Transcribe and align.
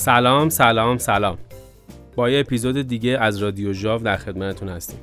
سلام 0.00 0.48
سلام 0.48 0.98
سلام. 0.98 1.38
با 2.16 2.30
یه 2.30 2.40
اپیزود 2.40 2.82
دیگه 2.82 3.18
از 3.18 3.38
رادیو 3.38 3.72
ژاو 3.72 4.02
در 4.02 4.16
خدمتتون 4.16 4.68
هستیم. 4.68 5.00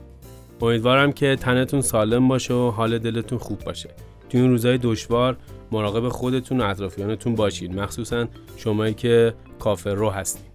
امیدوارم 0.62 1.12
که 1.12 1.35
تنتون 1.35 1.81
سالم 1.81 2.28
باشه 2.28 2.54
و 2.54 2.71
حال 2.71 2.97
دلتون 2.97 3.38
خوب 3.38 3.60
باشه. 3.60 3.89
توی 4.29 4.41
این 4.41 4.49
روزهای 4.49 4.78
دشوار 4.78 5.38
مراقب 5.71 6.10
خودتون 6.10 6.62
و 6.62 6.63
اطرافیانتون 6.63 7.35
باشید 7.35 7.79
مخصوصا 7.79 8.28
شمایی 8.57 8.94
که 8.94 9.33
کافر 9.60 9.94
رو 9.94 10.10
هستید 10.10 10.46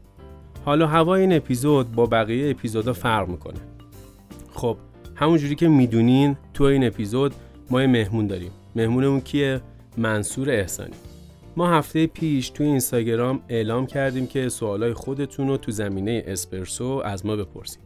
حالا 0.65 0.87
هوای 0.87 1.20
این 1.20 1.33
اپیزود 1.33 1.93
با 1.93 2.06
بقیه 2.06 2.51
اپیزودا 2.51 2.93
فرق 2.93 3.29
می‌کنه. 3.29 3.61
خب 4.52 4.77
همونجوری 5.15 5.55
که 5.55 5.69
می‌دونین 5.69 6.37
تو 6.55 6.65
این 6.65 6.87
اپیزود 6.87 7.34
ما 7.70 7.80
یه 7.80 7.87
مهمون 7.87 8.27
داریم. 8.27 8.51
مهمونمون 8.77 9.20
کیه؟ 9.20 9.61
منصور 9.97 10.51
احسانی. 10.51 10.95
ما 11.56 11.70
هفته 11.70 12.06
پیش 12.06 12.51
توی 12.51 12.66
اینستاگرام 12.66 13.42
اعلام 13.48 13.87
کردیم 13.87 14.27
که 14.27 14.48
سوالای 14.48 14.92
خودتون 14.92 15.48
رو 15.48 15.56
تو 15.56 15.73
زمینه 15.73 16.25
اسپرسو 16.27 17.02
از 17.05 17.27
ما 17.27 17.37
بپرسید. 17.37 17.83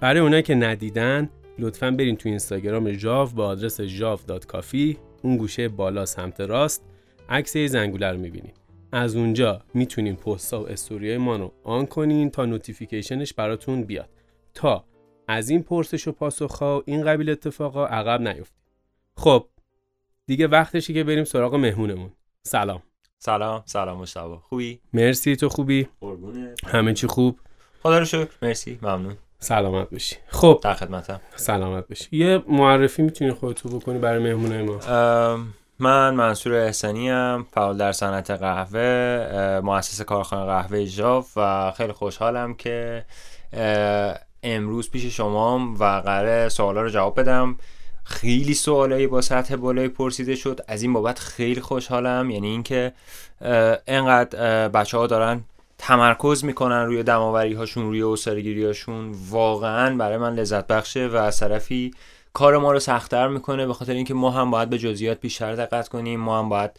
برای 0.00 0.20
اونایی 0.20 0.42
که 0.42 0.54
ندیدن 0.54 1.30
لطفا 1.58 1.90
برین 1.90 2.16
تو 2.16 2.28
اینستاگرام 2.28 2.92
ژاو 2.92 3.28
با 3.28 3.46
آدرس 3.46 3.80
ژاو.coffee 3.80 4.98
اون 5.22 5.36
گوشه 5.36 5.68
بالا 5.68 6.06
سمت 6.06 6.40
راست 6.40 6.84
عکس 7.28 7.56
زنگوله 7.56 8.10
رو 8.10 8.18
می‌بینید. 8.18 8.56
از 8.92 9.16
اونجا 9.16 9.62
می‌تونین 9.74 10.16
پست‌ها 10.16 10.62
و 10.62 10.68
استوریای 10.68 11.18
ما 11.18 11.36
رو 11.36 11.52
on 11.62 11.86
کنین 11.86 12.30
تا 12.30 12.44
notification 12.44 13.19
ش 13.19 13.32
براتون 13.32 13.82
بیاد 13.82 14.08
تا 14.54 14.84
از 15.28 15.48
این 15.48 15.62
پرسش 15.62 16.08
و 16.08 16.12
پاسخ 16.12 16.82
این 16.86 17.04
قبیل 17.04 17.30
اتفاقا 17.30 17.86
عقب 17.86 18.20
نیفتید. 18.20 18.64
خب 19.16 19.46
دیگه 20.26 20.46
وقتشی 20.46 20.94
که 20.94 21.04
بریم 21.04 21.24
سراغ 21.24 21.54
مهمونمون. 21.54 22.10
سلام. 22.42 22.82
سلام 23.18 23.62
سلام 23.66 23.98
مشتبه. 23.98 24.36
خوبی؟ 24.48 24.80
مرسی 24.92 25.36
تو 25.36 25.48
خوبی؟ 25.48 25.88
قربونه 26.00 26.54
همه 26.66 26.92
چی 26.92 27.06
خوب؟ 27.06 27.38
خدا 27.82 27.98
رو 27.98 28.04
شکر. 28.04 28.30
مرسی 28.42 28.78
ممنون. 28.82 29.16
سلامت 29.38 29.90
باشی 29.90 30.16
خب. 30.28 30.60
در 30.62 30.74
خدمتم. 30.74 31.20
سلامت 31.36 31.88
باشی 31.88 32.16
یه 32.16 32.42
معرفی 32.48 33.02
می‌تونی 33.02 33.32
خودتو 33.32 33.68
بکنی 33.68 33.98
برای 33.98 34.22
مهمونه 34.22 34.62
ما. 34.62 34.78
من 35.78 36.14
منصور 36.14 36.54
احسانی 36.54 37.10
ام 37.10 37.46
فعال 37.52 37.76
در 37.76 37.92
صنعت 37.92 38.30
قهوه 38.30 39.60
مؤسس 39.64 40.02
کارخانه 40.02 40.44
قهوه 40.46 40.84
جاف 40.84 41.32
و 41.36 41.72
خیلی 41.76 41.92
خوشحالم 41.92 42.54
که 42.54 43.04
امروز 44.42 44.90
پیش 44.90 45.04
شما 45.04 45.74
و 45.80 45.84
قرار 45.84 46.48
سوالا 46.48 46.82
رو 46.82 46.88
جواب 46.88 47.20
بدم. 47.20 47.56
خیلی 48.04 48.54
سوالایی 48.54 49.06
با 49.06 49.20
سطح 49.20 49.56
بالایی 49.56 49.88
پرسیده 49.88 50.34
شد. 50.34 50.60
از 50.68 50.82
این 50.82 50.92
بابت 50.92 51.18
خیلی 51.18 51.60
خوشحالم. 51.60 52.30
یعنی 52.30 52.48
اینکه 52.48 52.92
انقدر 53.86 54.68
بچه 54.68 54.98
ها 54.98 55.06
دارن 55.06 55.44
تمرکز 55.78 56.44
می‌کنن 56.44 56.84
روی 56.86 57.02
دماوری 57.02 57.52
هاشون 57.52 57.84
روی 57.84 58.02
اسارگیری 58.02 58.64
هاشون 58.64 59.14
واقعا 59.30 59.96
برای 59.96 60.18
من 60.18 60.34
لذت 60.34 60.66
بخشه 60.66 61.08
و 61.08 61.16
از 61.16 61.40
طرفی 61.40 61.90
کار 62.32 62.58
ما 62.58 62.72
رو 62.72 62.80
سختتر 62.80 63.28
می‌کنه. 63.28 63.66
به 63.66 63.74
خاطر 63.74 63.92
اینکه 63.92 64.14
ما 64.14 64.30
هم 64.30 64.50
باید 64.50 64.70
به 64.70 64.78
جزئیات 64.78 65.20
بیشتر 65.20 65.54
دقت 65.54 65.88
کنیم. 65.88 66.20
ما 66.20 66.38
هم 66.38 66.48
باید 66.48 66.70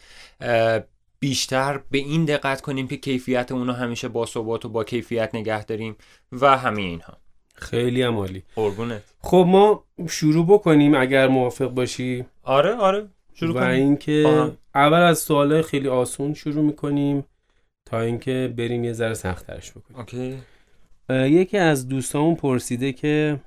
بیشتر 1.20 1.80
به 1.92 1.98
این 1.98 2.26
دقت 2.26 2.62
کنیم 2.62 2.88
که 2.88 2.98
کیفیت 2.98 3.52
اونو 3.52 3.74
همیشه 3.74 4.08
با 4.08 4.26
ثبات 4.26 4.66
و 4.66 4.70
با 4.70 4.84
کیفیت 4.84 5.30
نگه 5.36 5.66
داریم 5.66 5.96
و 6.32 6.58
همه 6.58 6.82
اینها. 6.82 7.18
خیلی 7.56 8.02
هم 8.02 8.18
عالی. 8.18 8.44
قربونت. 8.56 9.04
خب 9.20 9.46
ما 9.48 9.84
شروع 10.10 10.46
بکنیم 10.48 10.96
اگر 10.96 11.28
موافق 11.28 11.68
باشی. 11.68 12.26
آره 12.44 12.76
آره 12.76 13.10
شروع 13.34 13.56
و 13.56 13.60
کنیم. 13.60 13.70
اینکه 13.70 14.52
اول 14.76 15.02
از 15.02 15.20
سوال 15.20 15.62
خیلی 15.62 15.88
آسون 15.88 16.34
شروع 16.34 16.64
می‌کنیم 16.64 17.26
تا 17.86 18.02
اینکه 18.02 18.54
بریم 18.58 18.84
یه 18.84 18.94
ذره 18.94 19.14
سختترش 19.14 19.72
بکنیم. 19.72 20.00
اوکی. 20.00 20.38
یکی 21.10 21.58
از 21.58 21.88
دوستامون 21.88 22.36
پرسیده 22.36 22.94
که 22.94 23.40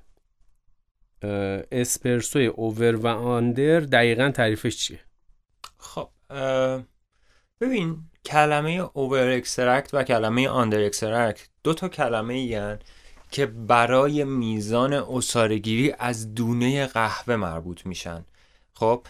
اسپرسوی 1.73 2.47
اوور 2.47 2.97
و 2.97 3.07
آندر 3.07 3.81
دقیقا 3.81 4.31
تعریفش 4.31 4.77
چیه؟ 4.77 5.01
خب 5.79 6.09
ببین 7.61 7.97
کلمه 8.25 8.91
over 8.93 9.29
extract 9.29 9.95
و 9.95 10.03
کلمه 10.03 10.49
under 10.49 10.81
extract 10.81 11.49
دو 11.65 11.75
تا 11.75 11.89
کلمه 11.89 12.35
این 12.35 12.79
که 13.31 13.47
برای 13.47 14.25
میزان 14.25 14.93
عصاره‌گیری 14.93 15.95
از 15.99 16.35
دونه 16.35 16.87
قهوه 16.87 17.37
مربوط 17.37 17.87
میشن. 17.87 18.25
خب 18.75 19.07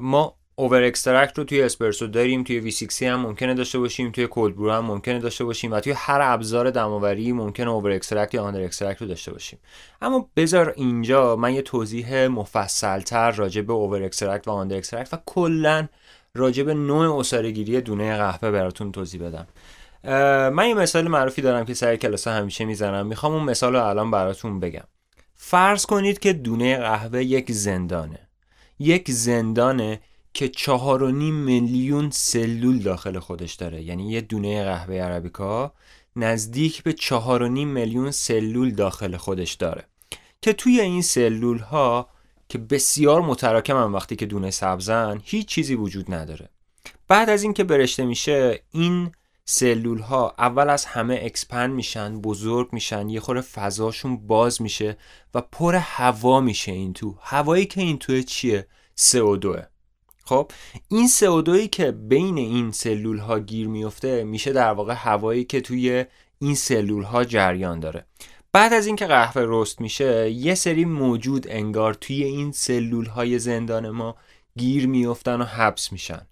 ما 0.00 0.34
over 0.54 0.82
extract 0.82 1.38
رو 1.38 1.44
توی 1.44 1.62
اسپرسو 1.62 2.06
داریم 2.06 2.44
توی 2.44 2.60
V60 2.60 3.02
هم 3.02 3.20
ممکنه 3.20 3.54
داشته 3.54 3.78
باشیم 3.78 4.10
توی 4.10 4.26
cold 4.26 4.56
brew 4.56 4.72
هم 4.72 4.84
ممکنه 4.84 5.18
داشته 5.18 5.44
باشیم 5.44 5.72
و 5.72 5.80
توی 5.80 5.92
هر 5.96 6.20
ابزار 6.22 6.70
دم‌آوری 6.70 7.32
ممکنه 7.32 7.70
over 7.70 7.90
extract 7.90 8.34
یا 8.34 8.42
under 8.42 8.62
extract 8.62 9.02
رو 9.02 9.08
داشته 9.08 9.32
باشیم. 9.32 9.58
اما 10.02 10.30
بذار 10.36 10.72
اینجا 10.76 11.36
من 11.36 11.54
یه 11.54 11.62
توضیح 11.62 12.26
مفصلتر 12.26 13.30
راجع 13.30 13.62
به 13.62 13.72
over 13.72 14.02
extract 14.02 14.48
و 14.48 14.50
under 14.50 14.76
extract 14.76 15.14
و 15.14 15.18
کلا 15.26 15.88
راجع 16.34 16.62
به 16.62 16.74
نوع 16.74 17.18
اصارگیری 17.18 17.80
دونه 17.80 18.16
قهوه 18.16 18.50
براتون 18.50 18.92
توضیح 18.92 19.22
بدم. 19.22 19.46
من 20.04 20.68
یه 20.68 20.74
مثال 20.74 21.08
معروفی 21.08 21.42
دارم 21.42 21.64
که 21.64 21.74
سر 21.74 21.96
کلاس 21.96 22.28
همیشه 22.28 22.64
می‌زنم. 22.64 23.06
می‌خوام 23.06 23.32
اون 23.32 23.42
مثال 23.42 23.72
رو 23.72 23.84
الان 23.84 24.10
براتون 24.10 24.60
بگم. 24.60 24.84
فرض 25.34 25.86
کنید 25.86 26.18
که 26.18 26.32
دونه 26.32 26.76
قهوه 26.76 27.24
یک 27.24 27.52
زندانه. 27.52 28.28
یک 28.78 29.10
زندانه 29.10 30.00
که 30.32 30.48
چهار 30.48 31.02
و 31.02 31.10
نیم 31.10 31.34
میلیون 31.34 32.10
سلول 32.10 32.78
داخل 32.78 33.18
خودش 33.18 33.54
داره. 33.54 33.82
یعنی 33.82 34.10
یه 34.10 34.20
دونه 34.20 34.64
قهوه 34.64 34.94
عربیکا 34.94 35.72
نزدیک 36.16 36.82
به 36.82 36.92
چهار 36.92 37.42
و 37.42 37.48
نیم 37.48 37.68
میلیون 37.68 38.10
سلول 38.10 38.70
داخل 38.70 39.16
خودش 39.16 39.52
داره. 39.52 39.84
که 40.42 40.52
توی 40.52 40.80
این 40.80 41.02
سلول 41.02 41.58
ها 41.58 42.08
که 42.48 42.58
بسیار 42.58 43.20
متراکمن 43.20 43.92
وقتی 43.92 44.16
که 44.16 44.26
دونه 44.26 44.50
سبزن 44.50 45.20
هیچ 45.24 45.46
چیزی 45.46 45.74
وجود 45.74 46.14
نداره. 46.14 46.48
بعد 47.08 47.30
از 47.30 47.42
اینکه 47.42 47.64
برشته 47.64 48.04
میشه 48.04 48.62
این 48.70 49.12
سلول 49.52 49.98
ها 49.98 50.34
اول 50.38 50.70
از 50.70 50.84
همه 50.84 51.20
اکسپند 51.22 51.74
میشن 51.74 52.20
بزرگ 52.20 52.68
میشن 52.72 53.08
یه 53.08 53.20
خور 53.20 53.40
فضاشون 53.40 54.26
باز 54.26 54.62
میشه 54.62 54.96
و 55.34 55.40
پر 55.40 55.74
هوا 55.74 56.40
میشه 56.40 56.72
این 56.72 56.92
تو. 56.92 57.14
هوایی 57.20 57.66
که 57.66 57.80
این 57.80 57.98
توه 57.98 58.22
چیه؟ 58.22 58.66
CO2 58.98 59.62
خب 60.24 60.50
این 60.88 61.08
CO2 61.08 61.68
که 61.68 61.90
بین 61.90 62.38
این 62.38 62.72
سلول 62.72 63.18
ها 63.18 63.38
گیر 63.38 63.68
میفته 63.68 64.24
میشه 64.24 64.52
در 64.52 64.72
واقع 64.72 64.94
هوایی 64.94 65.44
که 65.44 65.60
توی 65.60 66.04
این 66.38 66.54
سلول 66.54 67.02
ها 67.02 67.24
جریان 67.24 67.80
داره. 67.80 68.06
بعد 68.52 68.72
از 68.72 68.86
اینکه 68.86 69.06
قهوه 69.06 69.42
رست 69.48 69.80
میشه 69.80 70.30
یه 70.30 70.54
سری 70.54 70.84
موجود 70.84 71.46
انگار 71.48 71.94
توی 71.94 72.24
این 72.24 72.52
سلول 72.52 73.06
های 73.06 73.38
زندان 73.38 73.90
ما 73.90 74.16
گیر 74.56 74.86
میفتن 74.86 75.40
و 75.40 75.44
حبس 75.44 75.92
میشن. 75.92 76.26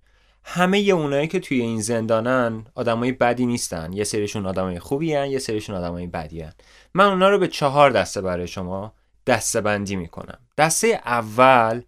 همه 0.51 0.79
اونایی 0.79 1.29
که 1.29 1.41
توی 1.41 1.61
این 1.61 1.81
زندانن 1.81 2.67
آدمای 2.75 3.13
بدی 3.13 3.47
نیستن. 3.47 3.93
یه 3.93 4.05
سریشون 4.05 4.47
آدمای 4.47 4.79
خوبی 4.79 5.15
هن 5.15 5.27
یه 5.27 5.39
سریشون 5.39 5.77
آدمای 5.77 6.07
بدی 6.07 6.41
هن. 6.41 6.53
من 6.95 7.05
اونا 7.05 7.29
رو 7.31 7.39
به 7.39 7.49
چهار 7.49 7.91
دسته 7.91 8.21
برای 8.21 8.47
شما 8.47 8.95
دسته 9.27 9.61
بندی 9.61 9.97
می‌کنم. 9.97 10.39
دسته 10.59 11.01
اول 11.05 11.83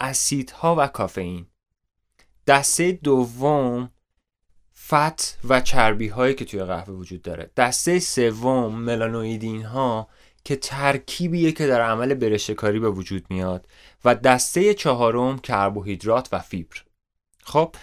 اسیدها 0.00 0.76
و 0.78 0.86
کافئین. 0.86 1.46
دسته 2.46 2.92
دوم 2.92 3.90
فت 4.86 5.38
و 5.48 5.60
چربی 5.60 6.08
هایی 6.08 6.34
که 6.34 6.44
توی 6.44 6.64
قهوه 6.64 6.94
وجود 6.94 7.22
داره. 7.22 7.50
دسته 7.56 7.98
سوم 7.98 8.74
ملانویدین 8.74 9.62
ها 9.62 10.08
که 10.44 10.56
ترکیبیه 10.56 11.52
که 11.52 11.66
در 11.66 11.80
عمل 11.80 12.14
برشکاری 12.14 12.80
به 12.80 12.90
وجود 12.90 13.26
میاد. 13.30 13.68
و 14.04 14.14
دسته 14.14 14.74
چهارم 14.74 15.38
کربوهیدرات 15.38 16.28
و 16.32 16.38
فیبر. 16.38 16.76
خب 17.42 17.74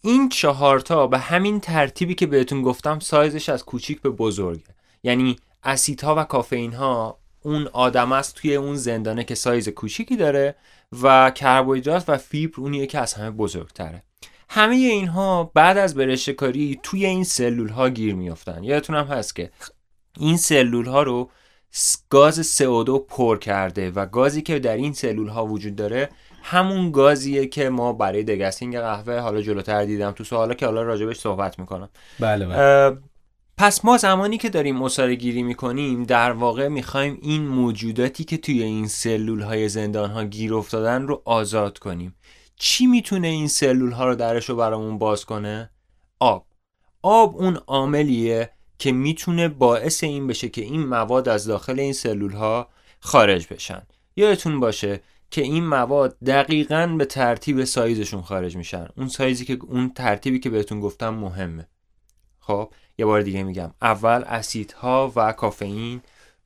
این 0.00 0.28
چهارتا 0.28 1.06
به 1.06 1.18
همین 1.18 1.60
ترتیبی 1.60 2.14
که 2.14 2.26
بهتون 2.26 2.62
گفتم 2.62 2.98
سایزش 2.98 3.48
از 3.48 3.64
کوچیک 3.64 4.00
به 4.00 4.10
بزرگه. 4.10 4.64
یعنی 5.02 5.36
اسیدها 5.62 6.14
و 6.14 6.24
کافئین 6.24 6.72
ها 6.72 7.18
اون 7.42 7.68
آدم 7.72 8.12
است 8.12 8.34
توی 8.34 8.54
اون 8.54 8.76
زندانه 8.76 9.24
که 9.24 9.34
سایز 9.34 9.68
کوچیکی 9.68 10.16
داره 10.16 10.54
و 11.02 11.30
کربوهیدرات 11.30 12.04
و 12.08 12.16
فیبر 12.16 12.60
اونیه 12.60 12.86
که 12.86 12.98
از 12.98 13.14
همه 13.14 13.30
بزرگتره. 13.30 14.02
همه 14.48 14.74
اینها 14.74 15.50
بعد 15.54 15.78
از 15.78 15.94
برشکاری 15.94 16.80
توی 16.82 17.06
این 17.06 17.24
سلول 17.24 17.68
ها 17.68 17.88
گیر 17.88 18.14
میافتن. 18.14 18.64
یادتون 18.64 18.96
هم 18.96 19.06
هست 19.06 19.36
که 19.36 19.50
این 20.18 20.36
سلول 20.36 20.86
ها 20.86 21.02
رو 21.02 21.30
گاز 22.10 22.58
CO2 22.58 22.90
پر 23.08 23.38
کرده 23.38 23.90
و 23.90 24.06
گازی 24.06 24.42
که 24.42 24.58
در 24.58 24.76
این 24.76 24.92
سلول 24.92 25.28
ها 25.28 25.46
وجود 25.46 25.76
داره 25.76 26.08
همون 26.48 26.90
گازیه 26.90 27.46
که 27.46 27.68
ما 27.68 27.92
برای 27.92 28.24
دگستینگ 28.24 28.78
قهوه 28.78 29.18
حالا 29.18 29.42
جلوتر 29.42 29.84
دیدم 29.84 30.10
تو 30.10 30.24
سوالا 30.24 30.54
که 30.54 30.66
حالا 30.66 30.82
راجبش 30.82 31.18
صحبت 31.18 31.58
می‌کنم. 31.58 31.88
بله 32.20 32.46
بله. 32.46 32.98
پس 33.58 33.84
ما 33.84 33.96
زمانی 33.96 34.38
که 34.38 34.50
داریم 34.50 34.76
مصاره 34.76 35.14
گیری 35.14 35.42
می‌کنیم 35.42 36.04
در 36.04 36.32
واقع 36.32 36.68
می‌خوایم 36.68 37.18
این 37.22 37.46
موجوداتی 37.46 38.24
که 38.24 38.36
توی 38.36 38.62
این 38.62 38.86
سلول 38.86 39.40
های 39.40 39.68
زندان 39.68 40.10
ها 40.10 40.24
گیر 40.24 40.54
افتادن 40.54 41.06
رو 41.06 41.22
آزاد 41.24 41.78
کنیم. 41.78 42.14
چی 42.56 42.86
می‌تونه 42.86 43.28
این 43.28 43.48
سلول 43.48 43.92
ها 43.92 44.06
رو 44.06 44.14
درش 44.14 44.48
رو 44.48 44.56
برامون 44.56 44.98
باز 44.98 45.24
کنه؟ 45.24 45.70
آب. 46.20 46.46
آب 47.02 47.36
اون 47.36 47.56
عاملیه 47.66 48.50
که 48.78 48.92
می‌تونه 48.92 49.48
باعث 49.48 50.04
این 50.04 50.26
بشه 50.26 50.48
که 50.48 50.62
این 50.62 50.86
مواد 50.86 51.28
از 51.28 51.46
داخل 51.46 51.80
این 51.80 51.92
سلول 51.92 52.32
ها 52.32 52.68
خارج 53.00 53.46
بشن. 53.50 53.82
یادتون 54.16 54.60
باشه 54.60 55.00
که 55.30 55.42
این 55.42 55.66
مواد 55.66 56.18
دقیقا 56.26 56.94
به 56.98 57.04
ترتیب 57.04 57.64
سایزشون 57.64 58.22
خارج 58.22 58.56
میشن. 58.56 58.88
اون 58.96 59.08
سایزی 59.08 59.44
که 59.44 59.58
اون 59.68 59.90
ترتیبی 59.90 60.38
که 60.38 60.50
بهتون 60.50 60.80
گفتم 60.80 61.14
مهمه. 61.14 61.68
خب 62.40 62.72
یه 62.98 63.06
بار 63.06 63.20
دیگه 63.20 63.42
میگم. 63.42 63.74
اول 63.82 64.24
اسیدها 64.26 65.12
و 65.16 65.32
کافئین 65.32 66.00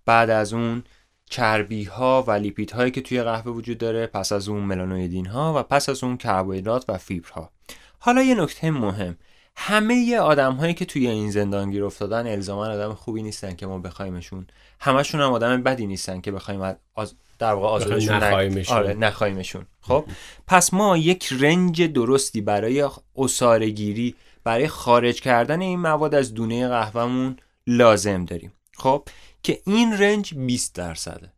بعد 0.04 0.30
از 0.30 0.52
اون 0.52 0.82
چربی 1.30 1.84
ها 1.84 2.24
و 2.26 2.30
لیپید 2.30 2.70
هایی 2.70 2.90
که 2.90 3.00
توی 3.00 3.22
قهوه 3.22 3.52
وجود 3.52 3.78
داره 3.78 4.06
پس 4.06 4.32
از 4.32 4.48
اون 4.48 4.60
ملانویدین 4.62 5.26
ها 5.26 5.54
و 5.56 5.62
پس 5.62 5.88
از 5.88 6.04
اون 6.04 6.16
کربوهیدرات 6.16 6.84
و 6.88 6.98
فیبرها. 6.98 7.50
حالا 7.98 8.22
یه 8.22 8.34
نکته 8.34 8.70
مهم. 8.70 9.16
همه 9.56 10.16
آدم 10.16 10.52
هایی 10.52 10.74
که 10.74 10.84
توی 10.84 11.06
این 11.06 11.30
زندان 11.30 11.70
گیر 11.70 11.84
افتادن 11.84 12.26
الزاما 12.26 12.66
آدم 12.66 12.94
خوبی 12.94 13.22
نیستن 13.22 13.54
که 13.54 13.66
ما 13.66 13.78
بخوایمشون 13.78 14.46
همشون 14.80 15.20
هم 15.20 15.32
آدم 15.32 15.62
بدی 15.62 15.86
نیستن 15.86 16.20
که 16.20 16.32
بخوایم 16.32 16.76
از 16.96 17.14
در 17.40 17.52
واقع 17.52 17.68
آزادشون 17.68 18.14
نخوایمشون 18.14 18.76
آره 18.76 18.94
نخوایمشون 18.94 19.66
خب 19.80 20.04
پس 20.46 20.74
ما 20.74 20.96
یک 20.96 21.28
رنج 21.40 21.82
درستی 21.82 22.40
برای 22.40 22.88
اسارگیری 23.16 24.14
برای 24.44 24.68
خارج 24.68 25.20
کردن 25.20 25.60
این 25.60 25.78
مواد 25.78 26.14
از 26.14 26.34
دونه 26.34 26.68
قهوهمون 26.68 27.36
لازم 27.66 28.24
داریم. 28.24 28.52
خب 28.76 29.08
که 29.42 29.60
این 29.66 29.98
رنج 29.98 30.34
20 30.34 30.74
درصده. 30.74 31.32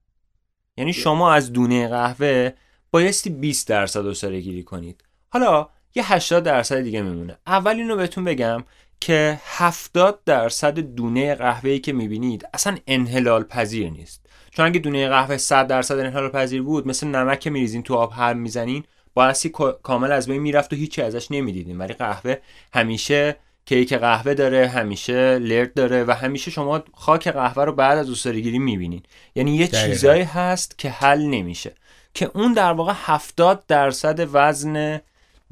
یعنی 0.77 0.93
شما 0.93 1.33
از 1.33 1.53
دونه 1.53 1.89
قهوه 1.89 2.53
بایستی 2.91 3.31
20 3.31 3.69
درصد 3.69 4.07
اساره 4.07 4.41
گیری 4.41 4.63
کنید. 4.63 5.05
حالا 5.29 5.69
یه 5.95 6.13
80 6.13 6.43
درصد 6.43 6.81
دیگه 6.81 7.03
میمونه. 7.03 7.39
اول 7.47 7.77
اینو 7.77 7.97
بهتون 7.97 8.25
بگم 8.25 8.65
که 9.01 9.41
70 9.45 10.25
درصد 10.25 10.79
دونه 10.79 11.35
قهوه‌ای 11.35 11.79
که 11.79 11.93
می‌بینید 11.93 12.49
اصلا 12.55 12.79
انحلال 12.87 13.43
پذیر 13.43 13.91
نیست. 13.91 14.22
چون 14.57 14.67
اگه 14.67 14.81
دونه 14.81 15.09
قهوه 15.09 15.37
100 15.37 15.67
درصد 15.67 15.99
انحلال 15.99 16.29
پذیر 16.29 16.63
بود 16.63 16.89
مثل 16.89 17.07
نمک 17.07 17.41
که 17.41 17.51
میریزین 17.51 17.83
تو 17.83 17.95
آب 17.95 18.13
هر 18.17 18.35
می‌زنین 18.35 18.85
بایستی 19.15 19.53
کامل 19.83 20.13
از 20.13 20.29
بین 20.29 20.41
می‌رفت 20.41 20.73
و 20.73 20.77
هیچی 20.77 21.03
ازش 21.03 21.31
نمی‌دیدین. 21.31 21.79
ولی 21.79 21.95
قهوه 21.95 22.37
همیشه 22.75 23.37
کیک 23.65 23.93
قهوه 23.93 24.35
داره 24.35 24.69
همیشه 24.69 25.39
لرد 25.39 25.75
داره 25.75 26.05
و 26.05 26.11
همیشه 26.11 26.51
شما 26.51 26.83
خاک 26.95 27.29
قهوه 27.29 27.65
رو 27.65 27.73
بعد 27.73 27.99
از 27.99 28.09
اوسرگیری 28.09 28.59
می‌بینین. 28.59 29.03
یعنی 29.35 29.57
یه 29.57 29.69
چیزایی 29.69 30.23
هست 30.23 30.79
که 30.79 30.91
حل 30.91 31.23
نمیشه. 31.23 31.75
که 32.15 32.31
اون 32.35 32.53
در 32.53 32.73
واقع 32.73 32.93
70 32.97 33.67
درصد 33.67 34.29
وزن 34.33 35.01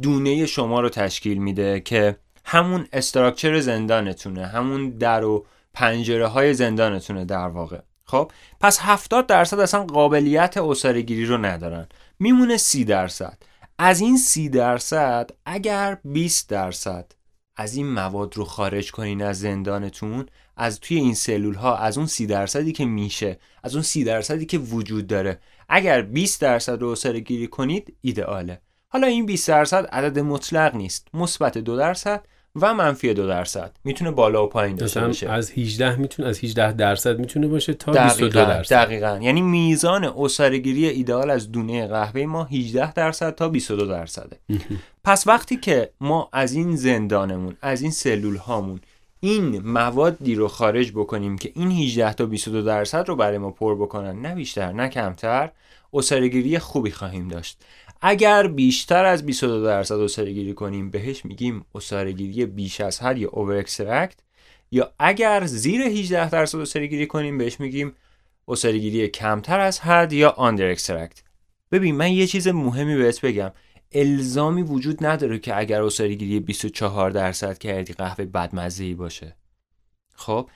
دونه 0.02 0.46
شما 0.46 0.80
رو 0.80 0.88
تشکیل 0.88 1.38
میده 1.38 1.80
که 1.80 2.16
همون 2.44 2.86
استراکچر 2.92 3.60
زندانتونه 3.60 4.46
همون 4.46 4.90
در 4.90 5.24
و 5.24 5.46
پنجره 5.74 6.26
های 6.26 6.54
زندانتونه 6.54 7.24
در 7.24 7.48
واقع. 7.48 7.78
خب 8.10 8.32
پس 8.60 8.78
70 8.80 9.26
درصد 9.26 9.60
اصلا 9.60 9.84
قابلیت 9.84 10.56
اسارگیری 10.56 11.24
رو 11.24 11.38
ندارن. 11.38 11.88
میمونه 12.18 12.56
30 12.56 12.84
درصد. 12.84 13.38
از 13.78 14.00
این 14.00 14.16
30 14.16 14.48
درصد 14.48 15.30
اگر 15.46 15.98
20 16.04 16.48
درصد 16.48 17.12
از 17.56 17.74
این 17.74 17.92
مواد 17.92 18.36
رو 18.36 18.44
خارج 18.44 18.92
کنین 18.92 19.22
از 19.22 19.40
زندانتون 19.40 20.26
از 20.56 20.80
توی 20.80 20.96
این 20.96 21.14
سلول 21.14 21.54
ها 21.54 21.76
از 21.76 21.98
اون 21.98 22.06
30 22.06 22.26
درصدی 22.26 22.72
که 22.72 22.84
میشه 22.84 23.38
از 23.62 23.74
اون 23.74 23.82
30 23.82 24.04
درصدی 24.04 24.46
که 24.46 24.58
وجود 24.58 25.06
داره 25.06 25.40
اگر 25.68 26.02
20 26.02 26.40
درصد 26.40 26.82
رو 26.82 26.94
گیری 27.12 27.46
کنید 27.46 27.96
ایدئاله 28.00 28.60
حالا 28.88 29.06
این 29.06 29.26
20 29.26 29.48
درصد 29.48 29.86
عدد 29.86 30.18
مطلق 30.18 30.74
نیست. 30.74 31.08
مثبت 31.14 31.58
2 31.58 31.76
درصد 31.76 32.24
و 32.56 32.74
منفی 32.74 33.14
2 33.14 33.26
درصد. 33.26 33.72
می‌تونه 33.84 34.10
بالا 34.10 34.44
و 34.44 34.48
پایین 34.48 34.76
داشته 34.76 35.00
باشه. 35.00 35.28
از 35.28 35.50
18 35.50 35.96
می‌تونه 35.96 36.28
از 36.28 36.44
18 36.44 36.72
درصد 36.72 37.18
می‌تونه 37.18 37.48
باشه 37.48 37.74
تا 37.74 37.92
دقیقا 37.92 38.08
22 38.08 38.44
درصد. 38.44 38.74
دقیقاً. 38.74 39.18
یعنی 39.22 39.42
میزان 39.42 40.04
اسارگیری 40.04 40.88
ایدئال 40.88 41.30
از 41.30 41.52
دونه 41.52 41.86
قهوه 41.86 42.26
ما 42.26 42.44
18 42.44 42.92
درصد 42.92 43.34
تا 43.34 43.48
22 43.48 43.86
درصده. 43.86 44.36
پس 45.04 45.26
وقتی 45.26 45.56
که 45.56 45.90
ما 46.00 46.28
از 46.32 46.52
این 46.52 46.76
زندانمون 46.76 47.56
از 47.62 47.82
این 47.82 47.90
سلول 47.90 48.36
هامون 48.36 48.80
این 49.20 49.60
موادی 49.60 50.34
رو 50.34 50.48
خارج 50.48 50.90
بکنیم 50.90 51.38
که 51.38 51.52
این 51.54 51.70
18 51.70 52.12
تا 52.12 52.26
22 52.26 52.62
درصد 52.62 53.08
رو 53.08 53.16
برای 53.16 53.38
ما 53.38 53.50
پر 53.50 53.74
بکنن 53.74 54.20
نه 54.20 54.34
بیشتر 54.34 54.72
نه 54.72 54.88
کمتر 54.88 55.50
عصاره‌گیری 55.94 56.58
خوبی 56.58 56.90
خواهیم 56.90 57.28
داشت. 57.28 57.58
اگر 58.00 58.46
بیشتر 58.46 59.04
از 59.04 59.26
22 59.26 59.64
درصد 59.64 59.94
عصاره‌گیری 59.94 60.54
کنیم 60.54 60.90
بهش 60.90 61.24
میگیم 61.24 61.64
عصاره‌گیری 61.74 62.46
بیش 62.46 62.80
از 62.80 63.02
حد 63.02 63.18
یا 63.18 63.28
over 63.28 63.56
extract 63.56 64.16
یا 64.70 64.92
اگر 64.98 65.46
زیر 65.46 65.82
18 65.82 66.30
درصد 66.30 66.58
عصاره‌گیری 66.58 67.06
کنیم 67.06 67.38
بهش 67.38 67.60
میگیم 67.60 67.92
عصاره‌گیری 68.48 69.08
کمتر 69.08 69.60
از 69.60 69.80
حد 69.80 70.12
یا 70.12 70.30
under 70.30 70.70
extract 70.70 71.22
ببین 71.72 71.94
من 71.94 72.12
یه 72.12 72.26
چیز 72.26 72.48
مهمی 72.48 72.96
بهت 72.96 73.20
بگم. 73.20 73.52
الزامی 73.92 74.62
وجود 74.62 75.06
نداره 75.06 75.38
که 75.38 75.58
اگر 75.58 75.82
عصاره‌گیری 75.82 76.40
24 76.40 77.10
درصد 77.10 77.58
کردی 77.58 77.92
قهوه 77.92 78.24
بدمزه 78.24 78.84
ای 78.84 78.94
باشه. 78.94 79.36
خب 80.14 80.50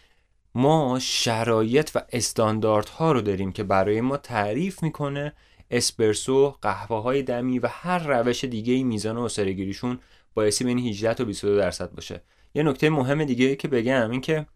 ما 0.54 0.98
شرایط 0.98 1.90
و 1.94 2.02
استانداردها 2.12 3.12
رو 3.12 3.20
داریم 3.20 3.52
که 3.52 3.62
برای 3.64 4.00
ما 4.00 4.16
تعریف 4.16 4.82
می‌کنه 4.82 5.32
اسپرسو 5.76 6.56
قهوه 6.62 7.02
های 7.02 7.22
دمی 7.22 7.58
و 7.58 7.66
هر 7.70 7.98
روش 7.98 8.44
دیگه 8.44 8.72
ای 8.72 8.84
میزان 8.84 9.16
اسارگیریشون 9.18 9.98
بایستی 10.34 10.64
بین 10.64 10.78
18 10.78 11.14
تا 11.14 11.24
22 11.24 11.56
درصد 11.56 11.90
باشه. 11.94 12.22
یه 12.54 12.62
نکته 12.62 12.90
مهم 12.90 13.24
دیگه 13.24 13.56
که 13.56 13.68
بگم 13.68 14.10
این 14.10 14.20
که 14.20 14.46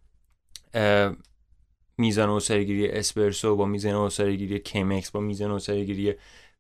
میزان 1.99 2.31
اسارگیری 2.31 2.89
اسپرسو 2.89 3.57
با 3.57 3.65
میزان 3.65 3.95
اسارگیری 3.95 4.59
کیمکس 4.59 5.11
با 5.11 5.21
میزان 5.21 5.51
اسارگیری 5.51 6.15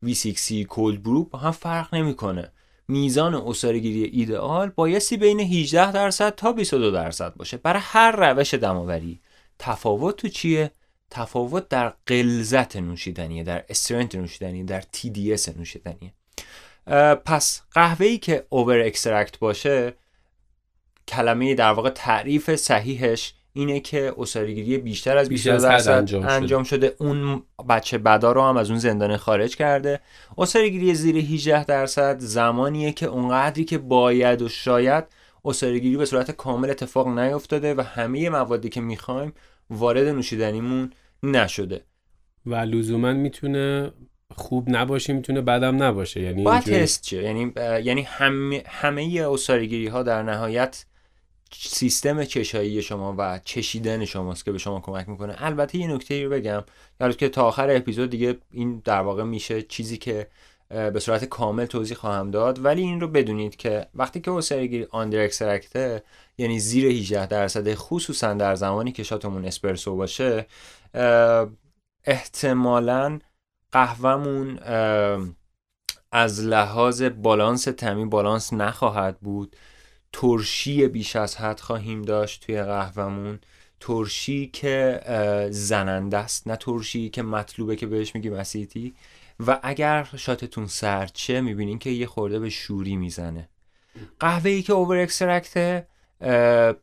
V6C 0.04 0.52
کولد 0.52 1.02
برو 1.02 1.24
با 1.24 1.38
هم 1.38 1.50
فرق 1.50 1.94
نمی‌کنه. 1.94 2.52
میزان 2.88 3.34
اسارگیری 3.34 4.04
ایدئال 4.04 4.68
بایستی 4.68 5.16
بین 5.16 5.40
18 5.40 5.92
درصد 5.92 6.34
تا 6.34 6.52
22 6.52 6.90
درصد 6.90 7.34
باشه. 7.34 7.56
برای 7.56 7.82
هر 7.84 8.32
روش 8.32 8.54
دماوری. 8.54 9.20
تفاوت 9.58 10.16
تو 10.16 10.28
چیه؟ 10.28 10.70
تفاوت 11.10 11.68
در 11.68 11.92
غلظت 12.06 12.76
نوشیدنیه 12.76 13.42
در 13.42 13.64
strength 13.68 14.14
نوشیدنی 14.14 14.64
در 14.64 14.80
TDS 14.80 15.56
نوشیدنیه. 15.56 16.12
پس 17.24 17.62
قهوه‌ای 17.72 18.18
که 18.18 18.46
over 18.48 18.80
extract 18.80 19.38
باشه 19.38 19.92
کلمه 21.08 21.54
در 21.54 21.70
واقع 21.70 21.90
تعریف 21.90 22.54
صحیحش 22.54 23.34
اینه 23.52 23.80
که 23.80 24.14
عصاره‌گیری 24.18 24.78
بیشتر 24.78 25.16
از 25.16 25.28
20 25.28 25.48
درصد 25.48 25.90
انجام, 25.90 26.26
انجام 26.26 26.64
شده. 26.64 26.96
اون 26.98 27.42
بچه 27.68 27.98
بدا 27.98 28.32
رو 28.32 28.42
هم 28.42 28.56
از 28.56 28.70
اون 28.70 28.78
زندان 28.78 29.16
خارج 29.16 29.56
کرده. 29.56 30.00
عصاره‌گیری 30.38 30.94
زیر 30.94 31.16
18 31.16 31.64
درصد 31.64 32.18
زمانیه 32.18 32.92
که 32.92 33.06
اونقدری 33.06 33.64
که 33.64 33.78
باید 33.78 34.42
و 34.42 34.48
شاید 34.48 35.04
اسارگیری 35.44 35.96
به 35.96 36.04
صورت 36.04 36.30
کامل 36.30 36.70
اتفاق 36.70 37.08
نیفتاده 37.08 37.74
و 37.74 37.80
همه 37.80 38.30
موادی 38.30 38.68
که 38.68 38.80
می‌خوایم 38.80 39.32
وارد 39.70 40.06
نوشیدنیمون 40.08 40.92
نشده. 41.22 41.84
و 42.46 42.54
لزوما 42.54 43.12
می‌تونه 43.12 43.92
خوب 44.36 44.64
نباشه 44.70 45.12
می‌تونه 45.12 45.40
بدم 45.40 45.82
نباشه. 45.82 46.20
یعنی 46.20 46.42
باید 46.42 46.62
تست 46.62 47.02
چه 47.02 47.22
یعنی 47.22 47.52
یعنی 47.84 48.02
همه 48.02 48.62
همه 48.66 49.26
اسارگیری 49.30 49.86
ها 49.86 50.02
در 50.02 50.22
نهایت 50.22 50.84
سیستم 51.52 52.24
چشایی 52.24 52.82
شما 52.82 53.14
و 53.18 53.40
چشیدن 53.44 54.04
شماست 54.04 54.44
که 54.44 54.52
به 54.52 54.58
شما 54.58 54.80
کمک 54.80 55.08
می‌کنه. 55.08 55.34
البته 55.38 55.78
یه 55.78 55.86
نکته 55.86 56.24
رو 56.24 56.30
بگم. 56.30 56.64
یعنی 57.00 57.14
که 57.14 57.28
تا 57.28 57.44
آخر 57.44 57.76
اپیزود 57.76 58.10
دیگه 58.10 58.36
این 58.50 58.82
در 58.84 59.00
واقع 59.00 59.22
میشه 59.22 59.62
چیزی 59.62 59.96
که 59.96 60.26
به 60.68 61.00
صورت 61.00 61.24
کامل 61.24 61.66
توضیح 61.66 61.96
خواهم 61.96 62.30
داد. 62.30 62.64
ولی 62.64 62.82
این 62.82 63.00
رو 63.00 63.08
بدونید 63.08 63.56
که 63.56 63.86
وقتی 63.94 64.20
که 64.20 64.30
اسرگیری 64.30 64.86
آندر 64.90 65.24
اکسترکته 65.24 66.02
یعنی 66.38 66.60
زیر 66.60 66.86
18 66.86 67.26
درصد 67.26 67.74
خصوصا 67.74 68.34
در 68.34 68.54
زمانی 68.54 68.92
که 68.92 69.02
شاتمون 69.02 69.44
اسپرسو 69.44 69.96
باشه 69.96 70.46
احتمالا 72.04 73.18
قهوهمون 73.72 74.58
از 76.12 76.44
لحاظ 76.44 77.02
بالانس 77.02 77.64
تمی 77.64 78.04
بالانس 78.04 78.52
نخواهد 78.52 79.20
بود. 79.20 79.56
ترشی 80.12 80.88
بیش 80.88 81.16
از 81.16 81.36
حد 81.36 81.60
خواهیم 81.60 82.02
داشت 82.02 82.46
توی 82.46 82.62
قهوهمون. 82.62 83.38
ترشی 83.80 84.46
که 84.46 85.00
زننده 85.50 86.18
است 86.18 86.48
نه 86.48 86.56
ترشی 86.56 87.08
که 87.08 87.22
مطلوبه 87.22 87.76
که 87.76 87.86
بهش 87.86 88.14
میگیم 88.14 88.32
اسیتی. 88.32 88.94
و 89.46 89.58
اگر 89.62 90.08
شاتتون 90.16 90.66
سرچه 90.66 91.40
می‌بینین 91.40 91.78
که 91.78 91.90
یه 91.90 92.06
خورده 92.06 92.38
به 92.38 92.50
شوری 92.50 92.96
می‌زنه. 92.96 93.48
قهوه 94.20 94.50
ای 94.50 94.62
که 94.62 94.72
اوور 94.72 94.98
اکسترکته 94.98 95.86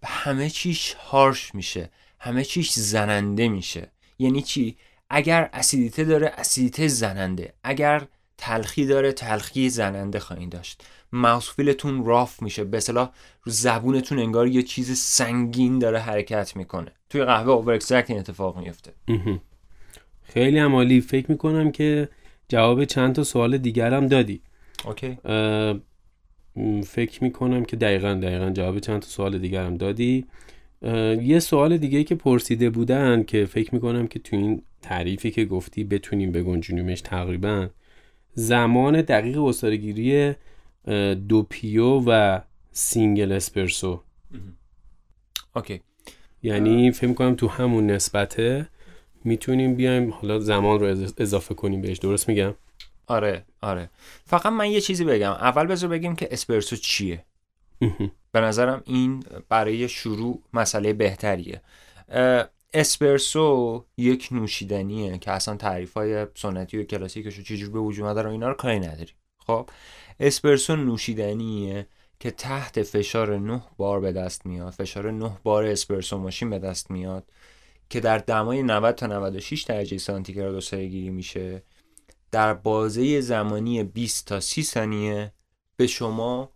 همه 0.04 0.50
چیش 0.50 0.94
هارش 0.94 1.56
میشه. 1.56 1.90
همه 2.20 2.44
چیش 2.44 2.72
زننده 2.72 3.50
میشه. 3.50 3.92
یعنی 4.20 4.42
چی؟ 4.42 4.78
اگر 5.10 5.50
اسیدیته 5.54 6.04
داره 6.04 6.28
اسیدیته 6.38 6.88
زننده. 6.88 7.54
اگر 7.64 8.08
تلخی 8.38 8.86
داره 8.86 9.12
تلخی 9.12 9.70
زننده 9.70 10.20
خواهید 10.20 10.50
داشت. 10.50 10.84
ماوسفیلتون 11.12 12.06
راف 12.06 12.42
میشه. 12.42 12.64
به 12.64 12.78
اصطلاح 12.78 13.12
رو 13.44 13.52
زبونتون 13.52 14.20
انگار 14.20 14.48
یه 14.48 14.64
چیز 14.64 14.98
سنگین 14.98 15.80
داره 15.80 16.00
حرکت 16.00 16.56
می‌کنه. 16.56 16.92
توی 17.10 17.24
قهوه 17.24 17.50
اوور 17.50 17.80
این 18.08 18.20
اتفاق 18.20 18.58
میفته. 18.58 18.94
خیلی 20.24 20.60
عالی 20.60 21.02
فکر 21.02 21.32
می‌کنم 21.32 21.72
که 21.72 22.10
جواب 22.50 22.86
چند 22.86 23.16
تا 23.16 23.24
سوال 23.24 23.58
دیگرم 23.58 24.08
دادی. 24.08 24.42
اوکی. 24.86 25.18
فکر 26.86 27.24
می‌کنم 27.24 27.66
که 27.66 27.76
دقیقا 27.76 28.14
دقیقا 28.14 28.50
جواب 28.50 28.80
چند 28.80 29.02
تا 29.02 29.08
سوال 29.08 29.38
دیگرم 29.38 29.78
دادی. 29.78 30.26
یه 31.22 31.40
سوال 31.40 31.78
دیگه 31.78 32.04
که 32.04 32.16
پرسیده 32.16 32.70
بودن 32.70 33.24
که 33.24 33.46
فکر 33.46 33.76
می‌کنم 33.76 34.08
که 34.08 34.20
تو 34.20 34.36
این 34.36 34.62
تعریفی 34.82 35.32
که 35.32 35.46
گفتی 35.46 35.84
بتونیم 35.84 36.32
بگنجونیمش 36.32 37.02
تقریبا 37.02 37.70
زمان 38.34 39.02
دقیق 39.02 39.44
عصاره‌گیری 39.44 40.34
doppio 41.28 42.04
و 42.08 42.40
single 42.72 43.32
اسپرسو. 43.32 44.02
اوکی. 45.56 45.82
یعنی 46.44 46.92
فکر 46.92 47.08
می‌کنم 47.08 47.36
تو 47.36 47.48
همون 47.48 47.88
نسبته 47.88 48.68
می‌تونیم 49.24 49.76
بیایم 49.76 50.10
حالا 50.10 50.40
زمان 50.40 50.80
رو 50.80 50.86
اضافه 51.18 51.54
کنیم 51.54 51.82
بهش. 51.82 51.98
درست 51.98 52.30
میگم؟ 52.30 52.56
آره 53.08 53.46
آره. 53.62 53.90
فقط 54.26 54.46
من 54.46 54.72
یه 54.72 54.82
چیزی 54.82 55.06
بگم. 55.06 55.32
اول 55.32 55.68
بذار 55.68 55.90
بگیم 55.90 56.16
که 56.16 56.28
اسپرسو 56.32 56.76
چیه. 56.76 57.24
به 58.32 58.42
نظرم 58.42 58.82
این 58.86 59.24
برای 59.50 59.90
شروع 59.90 60.42
مسئله 60.54 60.94
بهتریه. 60.94 61.62
اسپرسو 62.74 63.86
یک 63.98 64.30
نوشیدنیه 64.32 65.18
که 65.18 65.32
اصلا 65.32 65.56
تعریف 65.56 65.94
های 65.94 66.28
سنتی 66.36 66.78
و 66.78 66.84
کلاسیکش 66.84 67.36
رو 67.38 67.44
چجور 67.44 67.70
به 67.70 67.80
وجود 67.80 68.20
رو 68.20 68.30
اینا 68.30 68.48
رو 68.48 68.54
کاری 68.54 68.80
نداریم 68.80 69.16
خب 69.48 69.70
اسپرسو 70.20 70.76
نوشیدنیه 70.76 71.88
که 72.20 72.32
تحت 72.32 72.84
فشار 72.84 73.38
9 73.38 73.62
بار 73.78 74.00
به 74.00 74.12
دست 74.12 74.46
میاد 74.46 74.74
فشار 74.74 75.12
9 75.12 75.38
بار 75.44 75.66
اسپرسو 75.66 76.18
ماشین 76.18 76.50
به 76.50 76.60
دست 76.60 76.92
میاد 76.92 77.32
که 77.90 78.00
در 78.00 78.18
دمای 78.18 78.64
90 78.64 78.96
تا 78.96 79.08
96 79.08 79.64
درجه 79.64 79.98
سانتیگراد 79.98 80.74
گیری 80.74 81.10
میشه. 81.10 81.64
در 82.32 82.54
بازه 82.54 83.22
زمانی 83.22 83.84
20 83.84 84.28
تا 84.28 84.40
30 84.40 84.64
ثانیه 84.64 85.34
به 85.78 85.88
شما 85.88 86.52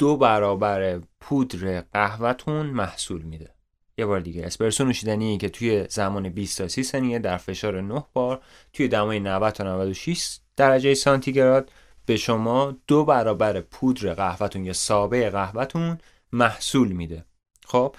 دو 0.00 0.16
برابر 0.16 1.00
پودر 1.20 1.80
قهوهتون 1.80 2.66
محصول 2.66 3.22
میده. 3.22 3.54
یه 3.98 4.06
بار 4.06 4.20
دیگه 4.20 4.46
اسپرسو 4.46 4.84
نوشیدنی 4.84 5.38
که 5.38 5.48
توی 5.48 5.86
زمان 5.88 6.28
20 6.28 6.58
تا 6.58 6.68
30 6.68 6.82
ثانیه 6.82 7.18
در 7.18 7.36
فشار 7.36 7.80
9 7.80 8.04
بار 8.12 8.42
توی 8.72 8.88
دمای 8.88 9.20
90 9.20 9.52
تا 9.52 9.64
96 9.64 10.38
درجه 10.56 10.94
سانتیگراد 10.94 11.72
به 12.06 12.16
شما 12.16 12.76
دو 12.86 13.04
برابر 13.04 13.60
پودر 13.60 14.14
قهوهتون 14.14 14.64
یا 14.64 14.72
سابه 14.72 15.30
قهوهتون 15.30 15.98
محصول 16.32 16.92
میده. 16.92 17.24
خب؟ 17.66 17.96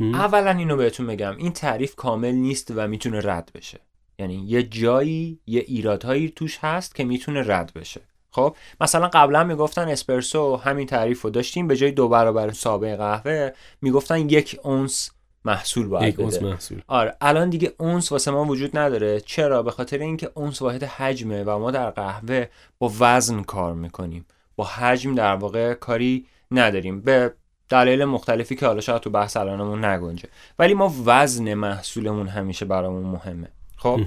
اولا 0.00 0.50
اینو 0.50 0.76
بهتون 0.76 1.06
بگم 1.06 1.36
این 1.36 1.52
تعریف 1.52 1.94
کامل 1.94 2.32
نیست 2.32 2.72
و 2.76 2.88
می‌تونه 2.88 3.20
رد 3.24 3.50
بشه. 3.54 3.80
یعنی 4.18 4.34
یه 4.34 4.62
جایی 4.62 5.40
یه 5.46 5.60
ایرادهایی 5.60 6.28
توش 6.28 6.58
هست 6.58 6.94
که 6.94 7.04
می‌تونه 7.04 7.42
رد 7.46 7.72
بشه. 7.74 8.00
خب 8.32 8.56
مثلا 8.80 9.08
قبلا 9.08 9.44
می‌گفتن 9.44 9.88
اسپرسو 9.88 10.56
همین 10.56 10.86
تعریف 10.86 11.22
رو 11.22 11.30
داشتیم 11.30 11.66
به 11.66 11.76
جای 11.76 11.90
دو 11.90 12.08
برابر 12.08 12.50
سابه 12.50 12.96
قهوه 12.96 13.50
می‌گفتن 13.80 14.28
یک 14.28 14.60
اونس 14.62 15.10
محصول 15.44 15.86
باید 15.88 16.20
یک 16.20 16.42
محصول. 16.42 16.82
آره 16.86 17.16
الان 17.20 17.50
دیگه 17.50 17.72
اونس 17.78 18.12
واسه 18.12 18.30
ما 18.30 18.44
وجود 18.44 18.78
نداره. 18.78 19.20
چرا؟ 19.20 19.62
به 19.62 19.70
خاطر 19.70 19.98
اینکه 19.98 20.30
اونس 20.34 20.62
واحد 20.62 20.84
حجمه 20.84 21.44
و 21.44 21.58
ما 21.58 21.70
در 21.70 21.90
قهوه 21.90 22.46
با 22.78 22.92
وزن 23.00 23.42
کار 23.42 23.74
می‌کنیم. 23.74 24.26
با 24.56 24.64
حجم 24.64 25.14
در 25.14 25.34
واقع 25.34 25.74
کاری 25.74 26.26
نداریم. 26.50 27.00
به 27.00 27.34
دلایل 27.68 28.04
مختلفی 28.04 28.56
که 28.56 28.66
حالا 28.66 28.80
شاید 28.80 29.02
تو 29.02 29.10
بحث 29.10 29.36
الانمون 29.36 29.84
نگنجه. 29.84 30.28
ولی 30.58 30.74
ما 30.74 30.94
وزن 31.04 31.54
محصولمون 31.54 32.28
همیشه 32.28 32.64
برامون 32.64 33.02
مهمه. 33.02 33.48
خب؟ 33.76 34.00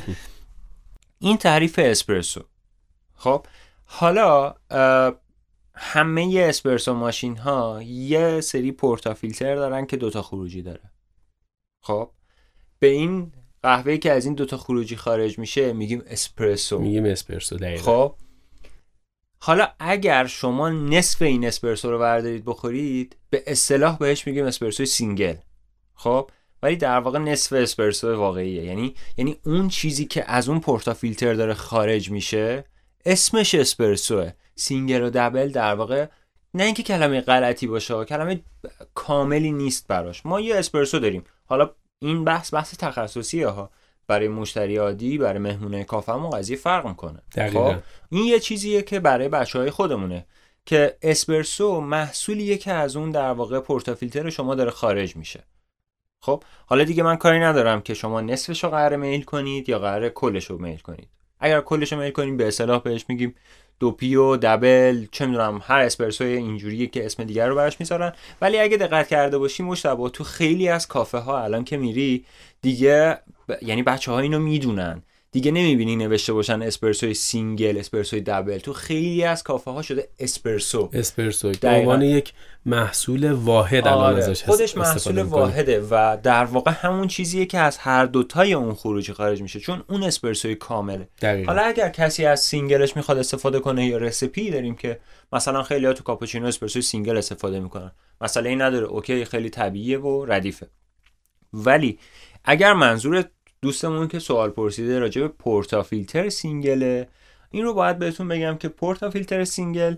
این 1.19 1.37
تعریف 1.37 1.79
اسپرسو. 1.83 2.41
خب؟ 3.15 3.45
حالا 3.85 4.55
همه 5.73 6.45
اسپرسو 6.49 6.93
ماشین 6.93 7.37
ها 7.37 7.81
یه 7.83 8.41
سری 8.41 8.71
پورتا 8.71 9.13
فیلتر 9.13 9.55
دارن 9.55 9.85
که 9.85 9.97
دوتا 9.97 10.21
خروجی 10.21 10.61
داره. 10.61 10.91
خب 11.81 12.11
به 12.79 12.87
این 12.87 13.31
قهوه 13.63 13.97
که 13.97 14.11
از 14.11 14.25
این 14.25 14.33
دوتا 14.33 14.57
خروجی 14.57 14.95
خارج 14.95 15.39
میشه 15.39 15.73
میگیم 15.73 16.03
اسپرسو. 16.07 16.79
میگیم 16.79 17.05
اسپرسو 17.05 17.57
دقیقا. 17.57 17.83
خب 17.83 18.15
حالا 19.39 19.67
اگر 19.79 20.27
شما 20.27 20.69
نصف 20.69 21.21
این 21.21 21.45
اسپرسو 21.45 21.91
رو 21.91 21.99
بردارید 21.99 22.45
بخورید 22.45 23.15
به 23.29 23.43
اصطلاح 23.47 23.97
بهش 23.97 24.27
میگیم 24.27 24.45
اسپرسو 24.45 24.85
single. 24.85 25.35
خب 25.93 26.29
ولی 26.63 26.75
در 26.75 26.99
واقع 26.99 27.19
نصف 27.19 27.53
اسپرسو 27.53 28.15
واقعیه. 28.15 28.63
یعنی 28.63 28.95
یعنی 29.17 29.39
اون 29.45 29.67
چیزی 29.69 30.05
که 30.05 30.31
از 30.31 30.49
اون 30.49 30.59
portafilter 30.59 31.33
داره 31.33 31.53
خارج 31.53 32.11
میشه 32.11 32.65
اسمش 33.05 33.55
اسپرسوه. 33.55 34.31
single 34.55 35.03
و 35.03 35.09
double 35.09 35.49
در 35.49 35.75
واقع 35.75 36.05
نه 36.53 36.63
اینکه 36.63 36.83
کلمه 36.83 37.21
غلطی 37.21 37.67
باشه 37.67 38.05
کلمه 38.05 38.41
کاملی 38.93 39.51
نیست 39.51 39.87
براش. 39.87 40.25
ما 40.25 40.41
یه 40.41 40.55
اسپرسو 40.55 40.99
داریم. 40.99 41.23
حالا 41.45 41.69
این 41.99 42.23
بحث 42.23 42.53
بحث 42.53 42.75
تخصصیه 42.77 43.47
ها. 43.47 43.69
برای 44.07 44.27
مشتری 44.27 44.77
عادی 44.77 45.17
برای 45.17 45.39
مهمونه 45.39 45.83
کافه‌مون 45.83 46.29
قضیه 46.29 46.57
فرق 46.57 46.87
می‌کنه. 46.87 47.21
خب 47.53 47.75
این 48.09 48.25
یه 48.25 48.39
چیزیه 48.39 48.81
که 48.81 48.99
برای 48.99 49.29
بچه 49.29 49.59
های 49.59 49.71
خودمونه 49.71 50.25
که 50.65 50.97
اسپرسو 51.01 51.81
محصولیه 51.81 52.57
که 52.57 52.71
از 52.71 52.95
اون 52.95 53.11
در 53.11 53.31
واقع 53.31 53.59
پورتافیلتر 53.59 54.29
شما 54.29 54.55
داره 54.55 54.71
خارج 54.71 55.15
میشه. 55.15 55.43
خب 56.21 56.43
حالا 56.65 56.83
دیگه 56.83 57.03
من 57.03 57.15
کاری 57.15 57.39
ندارم 57.39 57.81
که 57.81 57.93
شما 57.93 58.21
نصفش 58.21 58.63
رو 58.63 58.69
قرار 58.69 58.95
میل 58.95 59.23
کنید 59.23 59.69
یا 59.69 59.79
قرار 59.79 60.09
کلش 60.09 60.45
رو 60.45 60.57
میل 60.57 60.79
کنید. 60.79 61.09
اگر 61.39 61.61
کلش 61.61 61.93
رو 61.93 61.99
میل 61.99 62.11
کنید 62.11 62.37
به 62.37 62.47
اصطلاح 62.47 62.81
بهش 62.81 63.05
میگیم 63.09 63.35
دوپی 63.79 64.15
و 64.15 64.37
دبل 64.37 65.05
چه 65.11 65.25
می‌دونم 65.25 65.61
هر 65.63 65.79
اسپرسوی 65.79 66.27
اینجوریه 66.27 66.87
که 66.87 67.05
اسم 67.05 67.23
دیگر 67.23 67.47
رو 67.47 67.55
براش 67.55 67.79
می‌ذارن. 67.79 68.13
ولی 68.41 68.59
اگه 68.59 68.77
دقت 68.77 69.07
کرده 69.07 69.37
باشی 69.37 69.63
مشتبه 69.63 70.09
تو 70.09 70.23
خیلی 70.23 70.69
از 70.69 70.87
کافه 70.87 71.17
ها 71.17 71.43
الان 71.43 71.63
که 71.63 71.77
میری 71.77 72.25
دیگه 72.61 73.19
یعنی 73.61 73.83
بچه 73.83 74.11
ها 74.11 74.19
اینو 74.19 74.39
می‌دونن. 74.39 75.03
دیگه 75.35 75.51
نمی‌بینی 75.51 75.95
نوشته 75.95 76.33
باشن 76.33 76.61
اسپرسوی 76.61 77.13
single 77.13 77.77
اسپرسوی 77.77 78.21
double. 78.21 78.57
تو 78.57 78.73
خیلی 78.73 79.23
از 79.23 79.43
کافه 79.43 79.71
ها 79.71 79.81
شده 79.81 80.07
اسپرسو. 80.19 80.89
اسپرسو 80.93 81.51
به 81.61 81.69
عنوان 81.69 82.01
یک 82.01 82.33
محصول 82.65 83.31
واحد 83.31 83.87
الان 83.87 84.13
آره. 84.13 84.23
ازش 84.23 84.43
خودش 84.43 84.77
محصول 84.77 85.21
واحده 85.21 85.79
و 85.79 86.17
در 86.23 86.45
واقع 86.45 86.71
همون 86.71 87.07
چیزیه 87.07 87.45
که 87.45 87.59
از 87.59 87.77
هر 87.77 88.05
دوتای 88.05 88.53
اون 88.53 88.73
خروجی 88.73 89.13
خارج 89.13 89.41
میشه 89.41 89.59
چون 89.59 89.83
اون 89.89 90.03
اسپرسوی 90.03 90.55
کامله. 90.55 91.07
دقیقا. 91.21 91.51
حالا 91.51 91.65
اگر 91.67 91.89
کسی 91.89 92.25
از 92.25 92.39
single 92.39 92.81
ش 92.81 92.95
می‌خواد 92.95 93.17
استفاده 93.17 93.59
کنه 93.59 93.85
یا 93.85 93.97
recipe 93.97 94.51
داریم 94.51 94.75
که 94.75 94.99
مثلا 95.33 95.63
خیلی 95.63 95.85
ها 95.85 95.93
تو 95.93 96.03
کاپوچینو 96.03 96.47
اسپرسوی 96.47 96.81
single 96.81 97.17
استفاده 97.17 97.59
می‌کنن. 97.59 97.91
مسئله‌ای 98.21 98.61
نداره. 98.61 98.85
اوکی 98.85 99.25
خیلی 99.25 99.49
طبیعیه 99.49 99.99
و 99.99 100.25
ردیفه. 100.25 100.67
ولی 101.53 101.99
اگر 102.43 102.73
منظور 102.73 103.23
دوستمون 103.61 104.07
که 104.07 104.19
سوال 104.19 104.49
پرسیده 104.49 104.99
راجع 104.99 105.21
به 105.21 105.27
portafilter 105.27 105.83
single 105.83 106.29
ه 106.29 107.07
این 107.51 107.63
رو 107.63 107.73
باید 107.73 107.99
بهتون 107.99 108.27
بگم 108.27 108.57
که 108.57 108.67
portafilter 108.67 109.43
single 109.43 109.95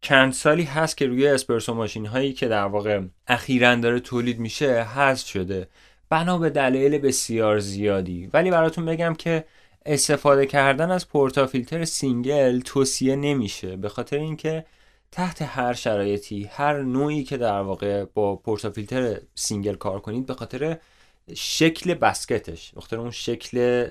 چند 0.00 0.32
سالی 0.32 0.62
هست 0.62 0.96
که 0.96 1.06
روی 1.06 1.28
اسپرسو 1.28 1.74
ماشین 1.74 2.06
هایی 2.06 2.32
که 2.32 2.48
در 2.48 2.64
واقع 2.64 3.00
اخیرا 3.26 3.74
داره 3.74 4.00
تولید 4.00 4.38
میشه 4.38 4.82
حذف 4.82 5.26
شده. 5.26 5.68
بنا 6.10 6.38
به 6.38 6.50
دلایل 6.50 6.98
بسیار 6.98 7.58
زیادی. 7.58 8.30
ولی 8.32 8.50
براتون 8.50 8.84
بگم 8.84 9.14
که 9.14 9.44
استفاده 9.86 10.46
کردن 10.46 10.90
از 10.90 11.08
portafilter 11.08 11.84
single 11.84 12.60
توصیه 12.60 13.16
نمیشه. 13.16 13.76
به 13.76 13.88
خاطر 13.88 14.18
اینکه 14.18 14.64
تحت 15.12 15.42
هر 15.42 15.72
شرایطی 15.72 16.44
هر 16.52 16.82
نوعی 16.82 17.24
که 17.24 17.36
در 17.36 17.60
واقع 17.60 18.04
با 18.04 18.36
portafilter 18.36 19.20
single 19.34 19.74
کار 19.74 20.00
کنید 20.00 20.26
به 20.26 20.34
خاطر 20.34 20.78
شکل 21.36 21.94
basket 21.94 22.46
ش. 22.46 22.72
بخاطر 22.76 22.98
اون 22.98 23.10
شکل 23.10 23.86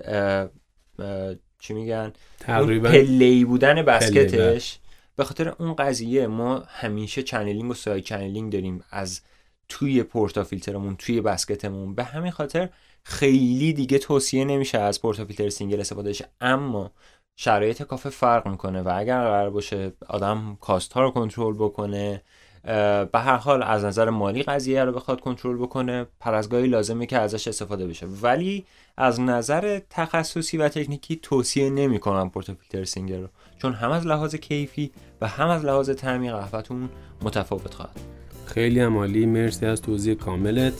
چی 1.59 1.73
میگن؟ 1.73 2.13
تقریبا 2.39 2.89
پله‌ای 2.89 3.45
بودن 3.45 3.81
basket 3.81 4.47
ش. 4.47 4.79
به 5.15 5.23
خاطر 5.23 5.49
اون 5.59 5.73
قضیه 5.73 6.27
ما 6.27 6.63
همیشه 6.67 7.23
channeling 7.23 7.71
و 7.71 7.73
side 7.73 8.01
channeling 8.01 8.53
داریم. 8.53 8.83
از 8.89 9.21
توی 9.69 10.03
portafilter 10.03 10.43
مون 10.43 10.95
توی 10.95 11.21
basket 11.21 11.66
مون. 11.66 11.95
به 11.95 12.03
همین 12.03 12.31
خاطر 12.31 12.69
خیلی 13.03 13.73
دیگه 13.73 13.99
توصیه 13.99 14.45
نمیشه 14.45 14.77
از 14.77 15.01
portafilter 15.01 15.49
single 15.49 15.79
استفاده 15.79 16.13
شه 16.13 16.29
اما 16.41 16.91
شرایط 17.35 17.83
کافه 17.83 18.09
فرق 18.09 18.47
می‌کنه 18.47 18.81
و 18.81 18.93
اگر 18.95 19.21
قرار 19.21 19.49
باشه 19.49 19.91
آدم 20.07 20.57
کاست 20.61 20.93
ها 20.93 21.01
رو 21.01 21.11
کنترل 21.11 21.53
بکنه 21.53 22.21
به 22.63 23.19
هر 23.19 23.37
حال 23.37 23.63
از 23.63 23.85
نظر 23.85 24.09
مالی 24.09 24.43
قضیه 24.43 24.83
رو 24.83 24.91
بخواد 24.91 25.21
کنترل 25.21 25.57
بکنه. 25.57 26.05
پرازگاهی 26.19 26.67
لازمه 26.67 27.05
که 27.05 27.17
ازش 27.17 27.47
استفاده 27.47 27.87
بشه. 27.87 28.07
ولی 28.21 28.65
از 28.97 29.21
نظر 29.21 29.79
تخصصی 29.89 30.57
و 30.57 30.69
تکنیکی 30.69 31.19
توصیه 31.21 31.69
نمی‌کنم 31.69 32.29
پورتافیلتر 32.29 32.83
سینگر 32.83 33.17
رو. 33.17 33.27
چون 33.57 33.73
هم 33.73 33.91
از 33.91 34.07
لحاظ 34.07 34.35
کیفی 34.35 34.91
و 35.21 35.27
هم 35.27 35.49
از 35.49 35.65
لحاظ 35.65 35.89
تعمیر 35.89 36.35
قهوهتون 36.35 36.89
متفاوت 37.21 37.73
خواهد. 37.73 37.99
خیلی 38.45 38.79
عمالی 38.79 39.25
مرسی 39.25 39.65
از 39.65 39.81
توضیح 39.81 40.13
کاملت. 40.13 40.73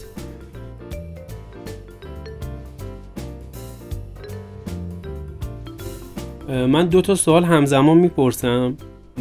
من 6.48 6.86
دو 6.86 7.02
تا 7.02 7.14
سوال 7.14 7.44
همزمان 7.44 7.98
می‌پرسم. 7.98 8.76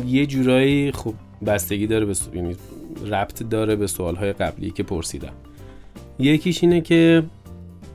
یه 0.05 0.25
جورایی 0.25 0.91
خب 0.91 1.13
بستگی 1.45 1.87
داره 1.87 2.05
به 2.05 2.15
یعنی 2.33 2.55
ربط 3.05 3.43
داره 3.43 3.75
به 3.75 3.87
سوالهای 3.87 4.33
قبلی 4.33 4.71
که 4.71 4.83
پرسیدم. 4.83 5.33
یکیش 6.19 6.63
اینه 6.63 6.81
که 6.81 7.23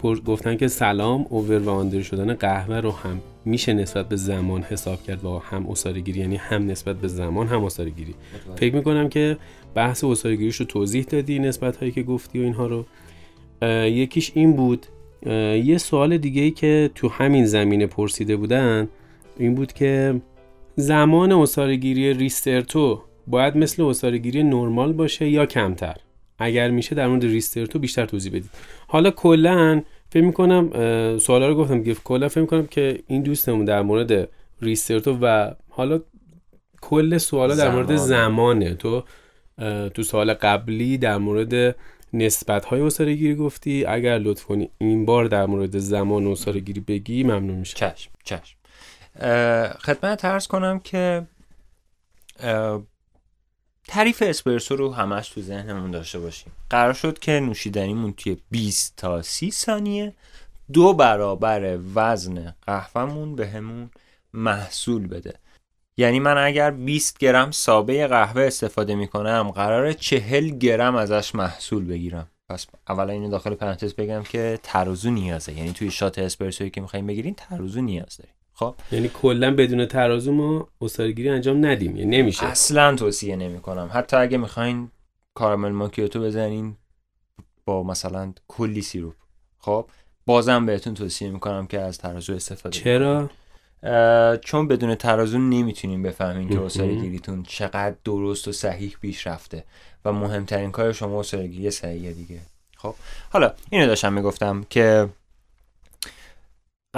گفتن 0.02 0.56
که 0.56 0.68
سلام 0.68 1.26
اوور 1.28 1.58
و 1.58 1.70
آندر 1.70 2.02
شدن 2.02 2.34
قهوه 2.34 2.76
رو 2.76 2.90
هم 2.90 3.20
میشه 3.44 3.72
نسبت 3.72 4.08
به 4.08 4.16
زمان 4.16 4.62
حساب 4.62 5.02
کرد 5.02 5.24
و 5.24 5.38
هم 5.38 5.74
گیری 6.04 6.20
یعنی 6.20 6.36
هم 6.36 6.66
نسبت 6.66 6.96
به 6.96 7.08
زمان 7.08 7.46
هم 7.46 7.68
گیری 7.68 8.14
فکر 8.56 8.74
می‌کنم 8.74 9.08
که 9.08 9.36
بحث 9.74 10.04
گیریش 10.26 10.56
رو 10.56 10.66
توضیح 10.66 11.04
دادی 11.04 11.38
نسبت 11.38 11.76
هایی 11.76 11.92
که 11.92 12.02
گفتی 12.02 12.38
و 12.40 12.42
اینها 12.42 12.66
رو. 12.66 12.84
یکیش 13.86 14.32
این 14.34 14.52
بود. 14.52 14.86
یه 15.64 15.78
سوال 15.78 16.18
دیگه 16.18 16.42
ای 16.42 16.50
که 16.50 16.90
تو 16.94 17.08
همین 17.08 17.46
زمینه 17.46 17.86
پرسیده 17.86 18.36
بودن 18.36 18.88
این 19.38 19.54
بود 19.54 19.72
که 19.72 20.20
زمان 20.76 21.32
اصارگیری 21.32 22.14
ریسترتو 22.14 23.02
باید 23.30 23.56
مثل 23.56 23.82
اصارگیری 23.82 24.42
نرمال 24.42 24.92
باشه 24.92 25.28
یا 25.28 25.46
کمتر. 25.46 25.96
اگر 26.38 26.70
میشه 26.70 26.94
در 26.94 27.06
مورد 27.06 27.24
ریسترتو 27.24 27.78
بیشتر 27.78 28.06
توضیح 28.06 28.32
بدید. 28.32 28.50
حالا 28.86 29.10
کلا 29.10 29.82
فکر 30.10 30.24
می‌کنم 30.24 30.70
سوالا 31.18 31.48
رو 31.48 31.54
گفتم 31.54 31.82
که 31.82 31.94
کلا 31.94 32.28
فکر 32.28 32.40
می‌کنم 32.40 32.66
که 32.66 33.02
این 33.06 33.22
دوستمون 33.22 33.64
در 33.64 33.82
مورد 33.82 34.28
ریسترتو 34.62 35.18
و 35.22 35.50
حالا 35.68 36.00
کل 36.80 37.18
سوالا 37.18 37.54
در 37.54 37.70
مورد 37.70 37.96
زمانه. 37.96 38.74
تو 38.74 39.04
تو 39.94 40.02
سوال 40.02 40.34
قبلی 40.34 40.98
در 40.98 41.18
مورد 41.18 41.76
نسبت 42.12 42.64
های 42.64 42.90
گیری 43.16 43.34
گفتی. 43.34 43.84
اگر 43.84 44.18
لطف 44.18 44.44
کنی 44.44 44.70
این 44.78 45.04
بار 45.04 45.24
در 45.24 45.46
مورد 45.46 45.78
زمان 45.78 46.34
گیری 46.34 46.80
بگی 46.80 47.24
ممنون 47.24 47.58
میشه 47.58 47.76
چشم 47.76 48.10
چشم. 48.24 48.56
خدمت 49.80 50.20
ترس 50.22 50.46
کنم 50.46 50.78
که 50.78 51.26
تعریف 53.88 54.22
اسپرسو 54.26 54.76
رو 54.76 54.92
همش 54.92 55.28
تو 55.28 55.42
ذهنمون 55.42 55.90
داشته 55.90 56.18
باشیم. 56.18 56.52
قرار 56.70 56.92
شد 56.92 57.18
که 57.18 57.32
نوشیدنیمون 57.32 58.12
توی 58.12 58.36
20 58.50 58.96
تا 58.96 59.22
30 59.22 59.50
ثانیه 59.50 60.14
دو 60.72 60.92
برابر 60.92 61.78
وزن 61.94 62.54
قهوهمون 62.66 63.36
به 63.36 63.48
همون 63.48 63.90
محصول 64.32 65.06
بده. 65.06 65.34
یعنی 65.96 66.20
من 66.20 66.38
اگر 66.38 66.70
20 66.70 67.18
گرم 67.18 67.50
سابه 67.50 68.06
قهوه 68.06 68.42
استفاده 68.42 68.94
می‌کنم 68.94 69.52
قرار 69.54 69.92
40 69.92 70.48
گرم 70.48 70.96
ازش 70.96 71.34
محصول 71.34 71.84
بگیرم. 71.84 72.28
پس 72.48 72.66
اولا 72.88 73.12
اینو 73.12 73.30
داخل 73.30 73.54
پرانتز 73.54 73.94
بگم 73.94 74.22
که 74.22 74.58
ترازو 74.62 75.10
نیازه. 75.10 75.52
یعنی 75.52 75.72
توی 75.72 75.90
شات 75.90 76.18
اسپرسویی 76.18 76.70
که 76.70 76.80
می‌خوایم 76.80 77.06
بگیریم 77.06 77.34
ترازو 77.36 77.80
نیاز 77.80 78.16
داریم. 78.16 78.34
خب. 78.58 78.74
یعنی 78.92 79.08
کلا 79.08 79.54
بدون 79.54 79.86
ترازو 79.86 80.32
ما 80.32 80.68
گیری 80.98 81.28
انجام 81.28 81.66
ندیم 81.66 81.96
یعنی 81.96 82.18
نمیشه. 82.18 82.46
اصلا 82.46 82.96
توصیه 82.96 83.36
نمی 83.36 83.60
کنم 83.60 83.90
حتی 83.92 84.16
اگه 84.16 84.38
می‌خواین 84.38 84.90
کارامل 85.34 85.70
ماکیاتو 85.70 86.20
بزنین 86.20 86.76
با 87.64 87.82
مثلا 87.82 88.32
کلی 88.48 88.82
سیروپ. 88.82 89.14
خب 89.58 89.86
بازم 90.26 90.66
بهتون 90.66 90.94
توصیه 90.94 91.30
می‌کنم 91.30 91.66
که 91.66 91.80
از 91.80 91.98
ترازو 91.98 92.34
استفاده 92.34 92.78
چرا؟ 92.78 93.30
چون 94.38 94.68
بدون 94.68 94.94
ترازو 94.94 95.38
نمی‌تونیم 95.38 96.02
بفهمین 96.02 96.68
که 96.68 96.82
گیریتون 96.86 97.42
چقدر 97.42 97.94
درست 98.04 98.48
و 98.48 98.52
صحیح 98.52 98.96
پیش 99.00 99.26
رفته 99.26 99.64
و 100.04 100.12
مهمترین 100.12 100.70
کار 100.70 100.92
شما 100.92 101.22
گیری 101.22 101.70
صحیحه 101.70 102.12
دیگه. 102.12 102.40
خب 102.76 102.94
حالا 103.30 103.52
اینو 103.70 103.86
داشتم 103.86 104.12
می‌گفتم 104.12 104.66
که 104.70 105.08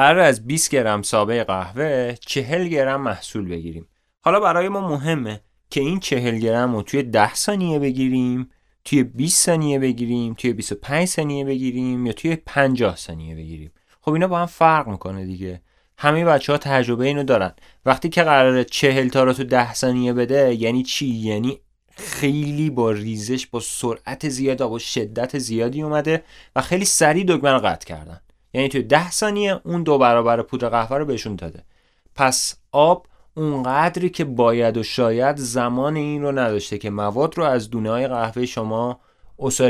قرار 0.01 0.19
از 0.19 0.47
20 0.47 0.71
گرم 0.71 1.03
سابه 1.03 1.45
قهوه 1.45 2.15
40 2.21 2.69
گرم 2.69 3.01
محصول 3.01 3.49
بگیریم. 3.49 3.89
حالا 4.21 4.41
برای 4.41 4.69
ما 4.69 4.89
مهمه 4.89 5.41
که 5.71 5.81
این 5.81 6.01
40 6.01 6.39
گرم 6.39 6.77
رو 6.77 6.83
توی 6.83 7.03
10 7.03 7.35
ثانیه 7.35 7.79
بگیریم 7.79 8.51
توی 8.85 9.03
20 9.03 9.47
ثانیه 9.47 9.79
بگیریم 9.79 10.35
توی 10.35 10.53
25 10.53 11.09
ثانیه 11.09 11.45
بگیریم 11.45 12.07
یا 12.07 12.13
توی 12.13 12.37
50 12.37 12.97
ثانیه 12.97 13.35
بگیریم. 13.35 13.73
خب 14.01 14.13
اینا 14.13 14.29
با 14.29 14.39
هم 14.39 14.47
فرق 14.47 14.89
می‌کنه 14.89 15.27
دیگه. 15.27 15.63
همه 15.99 16.25
بچه 16.25 16.53
ها 16.53 16.59
تجربه 16.59 17.07
اینو 17.07 17.23
دارن. 17.23 17.53
وقتی 17.87 18.09
که 18.09 18.23
قراره 18.23 18.65
40 18.65 19.09
تا 19.09 19.25
رو 19.25 19.33
تو 19.33 19.45
10 19.45 19.75
ثانیه 19.75 20.13
بده 20.13 20.55
یعنی 20.55 20.83
چی؟ 20.83 21.07
یعنی 21.07 21.61
خیلی 21.97 22.71
با 22.71 22.91
ریزش 22.91 23.47
با 23.47 23.61
سرعت 23.61 24.29
زیاد 24.29 24.59
با 24.59 24.79
شدت 24.79 25.39
زیادی 25.39 25.83
اومده 25.83 26.25
و 26.57 26.61
خیلی 26.61 26.85
سریع 26.85 27.25
دگمه 27.25 27.53
رو 27.53 27.59
قطع 27.59 27.87
کردن. 27.87 28.21
یعنی 28.55 28.69
توی 28.69 28.83
ده 28.83 29.11
ثانیه 29.11 29.61
اون 29.65 29.83
دو 29.83 29.99
برابر 29.99 30.43
پودر 30.43 30.69
قهوه 30.69 30.99
رو 30.99 31.05
بهشون 31.05 31.37
داده. 31.37 31.65
پس 32.15 32.57
آب 32.73 33.07
اونقدری 33.35 34.11
که 34.11 34.25
باید 34.25 34.77
و 34.77 34.83
شاید 34.83 35.37
زمان 35.37 35.97
این 35.97 36.23
رو 36.23 36.33
نداشته 36.33 36.79
که 36.79 36.91
مواد 36.91 37.39
رو 37.39 37.45
از 37.45 37.71
دونه 37.71 37.91
های 37.91 38.09
قهوه 38.09 38.47
شما 38.47 39.01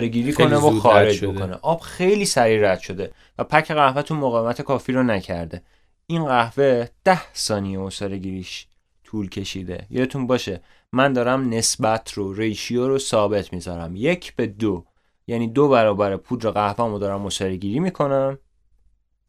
گیری 0.09 0.33
کنه 0.33 0.57
و 0.57 0.81
خارج 0.81 1.25
بکنه. 1.25 1.59
آب 1.63 1.81
خیلی 1.81 2.25
سریع 2.25 2.73
رد 2.73 2.81
شده 2.81 3.13
و 3.39 3.45
پک 3.45 3.71
قهوهتون 3.71 4.19
مقاومت 4.19 4.63
کافی 4.63 4.93
رو 4.93 5.03
نکرده. 5.03 5.63
این 6.07 6.25
قهوه 6.25 6.89
ده 7.05 7.35
ثانیه 7.35 7.79
گیریش 8.19 8.67
طول 9.05 9.29
کشیده. 9.29 9.87
یادتون 9.91 10.27
باشه 10.27 10.61
من 10.93 11.13
دارم 11.13 11.49
نسبت 11.49 12.13
رو 12.13 12.33
ریشیو 12.33 12.89
رو 12.89 12.99
ثابت 12.99 13.53
می‌ذارم. 13.53 13.97
یک 13.97 14.37
به 14.37 14.47
دو. 14.47 14.85
یعنی 15.27 15.49
دو 15.49 15.69
برابر 15.69 16.17
پودر 16.17 16.51
قهوه 16.51 16.91
رو 16.91 16.99
دارم 16.99 17.29
گیری 17.57 17.81
می‌کنم. 17.81 18.39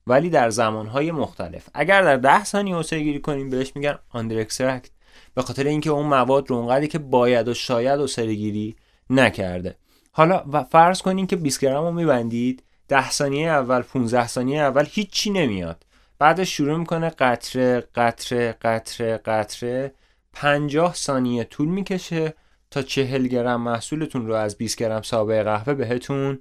ولی 0.08 0.30
در 0.30 0.50
زمانهای 0.50 1.12
مختلف. 1.12 1.70
اگر 1.74 2.02
در 2.02 2.18
ده 2.18 2.44
ثانیه 2.44 2.76
عصاره 2.76 3.00
گیری 3.00 3.20
کنیم 3.20 3.50
بهش 3.50 3.72
میگن 3.76 4.00
under 4.10 4.40
extract 4.40 4.90
به 5.34 5.42
خاطر 5.42 5.64
اینکه 5.64 5.90
اون 5.90 6.06
مواد 6.06 6.50
رو 6.50 6.56
اونقدری 6.56 6.88
که 6.88 7.00
باید 7.00 7.48
و 7.48 7.54
شاید 7.54 8.00
عصاره 8.00 8.34
گیری 8.34 8.76
نکرده. 9.10 9.76
حالا 10.12 10.44
و 10.52 10.64
فرض 10.64 11.02
کنین 11.02 11.28
که 11.28 11.36
20 11.36 11.60
گرم 11.60 11.84
رو 11.84 11.92
میبندید 11.92 12.64
10 12.88 13.10
ثانیه 13.12 13.50
اول 13.50 13.82
15 13.82 14.28
ثانیه 14.28 14.62
اول 14.62 14.86
هیچی 14.90 15.30
نمیاد. 15.30 15.86
بعدش 16.20 16.58
شروع 16.58 16.78
می‌کنه 16.78 17.10
قطره 17.10 17.82
قطره 17.96 18.52
قطره 18.52 19.18
قطره. 19.18 19.94
50 20.34 20.94
ثانیه 20.94 21.44
طول 21.44 21.68
می‌کشه 21.68 22.34
تا 22.72 22.82
40 22.82 23.28
گرم 23.28 23.62
محصولتون 23.62 24.28
رو 24.28 24.34
از 24.34 24.58
20 24.58 24.78
گرم 24.78 25.02
سابه 25.02 25.44
قهوه 25.44 25.74
بهتون 25.74 26.40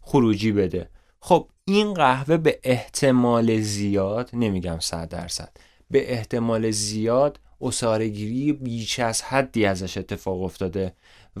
خروجی 0.00 0.52
بده. 0.52 0.88
خب 1.20 1.48
این 1.64 1.94
قهوه 1.94 2.36
به 2.36 2.60
احتمال 2.62 3.60
زیاد 3.60 4.30
نمیگم 4.32 4.78
صد 4.80 5.08
درصد 5.08 5.56
به 5.90 6.12
احتمال 6.12 6.70
زیاد 6.70 7.40
اصارگیری 7.60 8.52
بیش 8.52 8.98
از 8.98 9.22
حدی 9.22 9.64
ازش 9.64 9.98
اتفاق 9.98 10.42
افتاده 10.42 10.94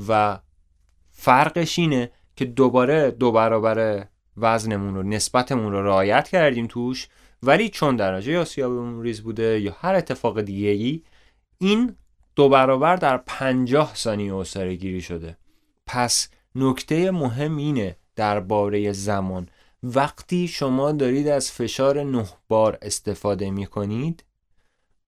و 0.08 0.38
فرقش 1.10 1.78
اینه 1.78 2.10
که 2.36 2.44
دوباره 2.44 3.10
دو 3.10 3.32
برابر 3.32 4.06
وزنمون 4.36 4.94
رو 4.94 5.02
نسبتمون 5.02 5.72
رو 5.72 5.82
رعایت 5.82 6.28
کردیم 6.28 6.66
توش 6.66 7.08
ولی 7.42 7.68
چون 7.68 7.96
درجه 7.96 8.38
آسیابمون 8.38 9.02
ریز 9.02 9.20
بوده 9.20 9.60
یا 9.60 9.76
هر 9.80 9.94
اتفاق 9.94 10.40
دیگه 10.40 10.68
ای 10.68 11.02
این 11.58 11.96
دو 12.36 12.48
برابر 12.48 12.96
در 12.96 13.16
پنجاه 13.16 13.94
ثانیه 13.94 14.34
اصاره 14.34 15.00
شده. 15.00 15.36
پس 15.86 16.28
نکته 16.54 17.10
مهم 17.10 17.56
اینه 17.56 17.96
درباره 18.16 18.92
زمان. 18.92 19.48
وقتی 19.82 20.48
شما 20.48 20.92
دارید 20.92 21.28
از 21.28 21.50
فشار 21.50 22.02
نه 22.02 22.26
بار 22.48 22.78
استفاده 22.82 23.50
می 23.50 23.66
کنید 23.66 24.24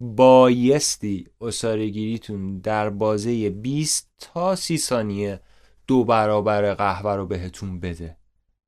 بایستی 0.01 1.27
اصارگیریتون 1.41 2.59
در 2.59 2.91
بازه 2.91 3.51
20 3.51 4.11
تا 4.19 4.57
30 4.57 4.79
ثانیه 4.79 5.41
دو 5.87 6.05
برابر 6.05 6.75
قهوه 6.75 7.13
رو 7.13 7.27
بهتون 7.27 7.81
بده. 7.81 8.17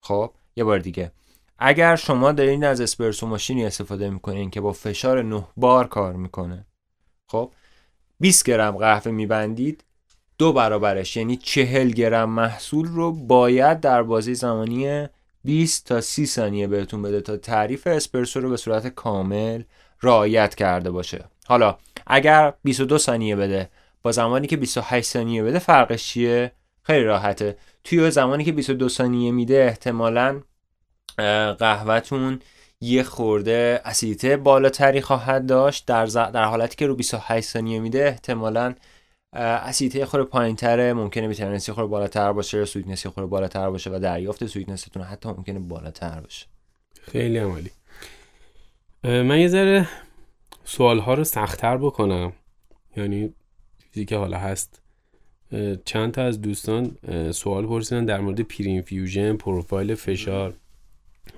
خب 0.03 0.33
یه 0.57 0.65
بار 0.65 0.79
دیگه. 0.79 1.13
اگر 1.59 1.97
شما 1.97 2.33
دارید 2.33 2.65
از 2.65 2.81
اسپرسو 2.81 3.27
ماشینی 3.27 3.67
استفاده 3.67 4.11
می‌کنین 4.11 4.51
که 4.51 4.61
با 4.61 4.73
فشار 4.73 5.23
9 5.23 5.47
بار 5.57 5.87
کار 5.87 6.13
می‌کنه 6.13 6.67
خب 7.27 7.53
20 8.21 8.45
گرم 8.45 8.77
قهوه 8.77 9.13
میبندید 9.13 9.85
دو 10.39 10.53
برابرش 10.53 11.17
یعنی 11.17 11.37
40 11.37 11.91
گرم 11.91 12.31
محصول 12.31 12.87
رو 12.87 13.13
باید 13.13 13.81
در 13.81 14.03
بازه 14.03 14.35
زمانی 14.35 15.09
20 15.47 15.87
تا 15.87 16.01
30 16.01 16.27
ثانیه 16.27 16.67
بهتون 16.67 17.03
بده 17.03 17.21
تا 17.21 17.37
تعریف 17.37 17.87
اسپرسو 17.87 18.41
رو 18.41 18.51
به 18.51 18.57
صورت 18.57 18.87
کامل 18.87 19.63
رعایت 20.03 20.55
کرده 20.55 20.91
باشه. 20.91 21.25
حالا 21.47 21.77
اگر 22.07 22.55
22 22.63 22.99
ثانیه 22.99 23.37
بده 23.37 23.71
با 24.03 24.13
زمانی 24.13 24.47
که 24.47 24.57
28 24.57 25.09
ثانیه 25.11 25.43
بده 25.43 25.59
فرقش 25.59 26.05
چیه؟ 26.05 26.53
خیلی 26.83 27.05
راحته. 27.05 27.57
توی 27.85 28.11
زمانی 28.11 28.45
که 28.45 28.53
22 28.53 28.89
ثانیه 28.89 29.33
میده 29.33 29.65
احتمالا 29.69 30.43
قهوهتون 31.59 32.41
یه 32.81 33.03
خورده 33.03 33.81
اسیدیته 33.85 34.37
بالاتری 34.37 35.01
خواهد 35.01 35.47
داشت. 35.47 35.87
در, 35.87 36.07
در 36.07 36.45
حالتی 36.45 36.77
که 36.77 36.87
رو 36.87 36.95
28 36.95 37.49
ثانیه 37.49 37.81
میده 37.81 38.05
احتمالا 38.05 38.75
اسیدیته 39.37 40.07
خور 40.07 40.25
پایینتره 40.25 40.93
ممکنه 40.93 41.29
bitterness 41.29 41.69
ی 41.69 41.73
خور 41.73 41.87
بالاتر 41.87 42.33
باشه 42.33 42.65
sweetness 42.65 43.05
ی 43.05 43.09
خور 43.09 43.27
بالاتر 43.27 43.71
باشه 43.71 43.91
و 43.91 43.99
دریافت 43.99 44.47
sweetness 44.47 44.89
تون 44.89 45.03
حتی 45.03 45.29
ممکنه 45.29 45.59
بالاتر 45.59 46.21
باشه. 46.21 46.47
خیلی 47.03 47.39
هم 47.39 47.52
عالی 47.52 47.71
من 49.05 49.39
یه 49.39 49.49
ذره 49.49 49.89
سوال 50.65 50.99
ها 50.99 51.15
رو 51.15 51.25
سختتر 51.25 51.77
بکنم. 51.77 52.33
یعنی 52.97 53.35
چیزی 53.95 54.05
که 54.05 54.17
حالا 54.17 54.39
هست. 54.39 54.83
چند 55.85 56.13
تا 56.13 56.23
از 56.23 56.41
دوستان 56.41 56.97
سوال 57.33 57.67
پرسیدن 57.67 58.05
در 58.05 58.21
مورد 58.21 58.41
pre-infusion 58.41 59.37
پروفایل 59.37 59.95
فشار. 59.95 60.55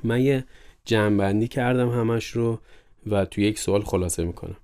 من 0.04 0.20
یه 0.20 0.44
جمعبندی 0.84 1.48
کردم 1.48 1.88
همش 1.88 2.26
رو 2.26 2.58
و 3.06 3.24
تو 3.24 3.40
یک 3.40 3.58
سوال 3.58 3.82
خلاصه 3.82 4.24
می‌کنم. 4.24 4.56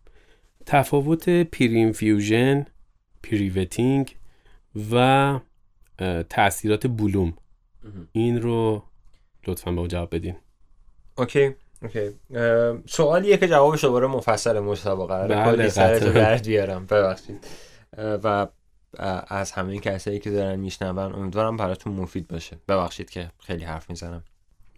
تفاوت 0.66 1.28
pre-infusion 1.28 2.66
pre-wetting 3.30 4.16
و 4.92 5.38
تاثیرات 6.28 6.87
bloom. 6.87 7.34
این 8.12 8.42
رو 8.42 8.82
لطفا 9.46 9.72
به 9.72 9.88
جواب 9.88 10.14
بدین. 10.14 10.34
اوکی 11.18 11.54
اوکی. 11.82 12.10
سوالیه 12.87 13.37
که 13.37 13.48
جوابش 13.48 13.84
دوباره 13.84 14.06
مفصله 14.06 14.60
مجتبی 14.60 15.06
قراره 15.06 15.44
کلی 15.44 15.70
سرتو 15.70 16.44
بیارم. 16.44 16.87
ببخشید. 16.87 17.46
و 17.98 18.46
از 19.28 19.52
همه 19.52 19.78
کسایی 19.78 20.18
که 20.18 20.30
دارن 20.30 20.56
میشنون 20.56 20.98
امیدوارم 20.98 21.56
براتون 21.56 21.92
مفید 21.92 22.28
باشه. 22.28 22.56
ببخشید 22.68 23.10
که 23.10 23.30
خیلی 23.38 23.64
حرف 23.64 23.90
می‌زنم. 23.90 24.24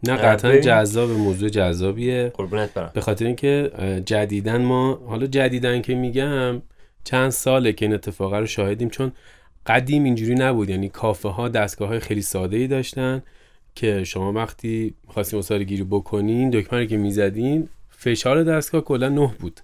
نه 0.02 0.16
قطعا 0.16 0.56
جذاب 0.56 1.11
موضوع 1.11 1.48
جذابیه. 1.48 2.32
قربونت 2.35 2.74
برم. 2.74 2.90
به 2.94 3.00
خاطر 3.00 3.24
اینکه 3.24 3.72
جدیدن 4.06 4.62
ما 4.62 4.94
حالا 5.06 5.26
جدیدن 5.26 5.82
که 5.82 5.94
میگم 5.94 6.62
چند 7.06 7.30
ساله 7.30 7.72
که 7.72 7.84
این 7.84 7.94
اتفاق 7.94 8.34
رو 8.34 8.46
شاهدیم 8.46 8.88
چون 8.88 9.12
قدیم 9.66 10.04
اینجوری 10.04 10.34
نبود. 10.34 10.70
یعنی 10.70 10.88
کافه 10.88 11.28
ها 11.28 11.48
دستگاه 11.48 11.88
های 11.88 12.00
خیلی 12.00 12.22
ساده 12.22 12.56
ای 12.56 12.66
داشتن 12.66 13.22
که 13.74 14.04
شما 14.04 14.32
وقتی 14.32 14.94
خواستیم 15.08 15.38
اصاره 15.38 15.64
گیری 15.64 15.84
بکنین 15.84 16.50
دکمه 16.50 16.86
که 16.86 16.96
می‌زدین 16.96 17.68
فشار 17.90 18.44
دستگاه 18.44 18.80
کلا 18.80 19.08
نه 19.08 19.34
بود. 19.38 19.60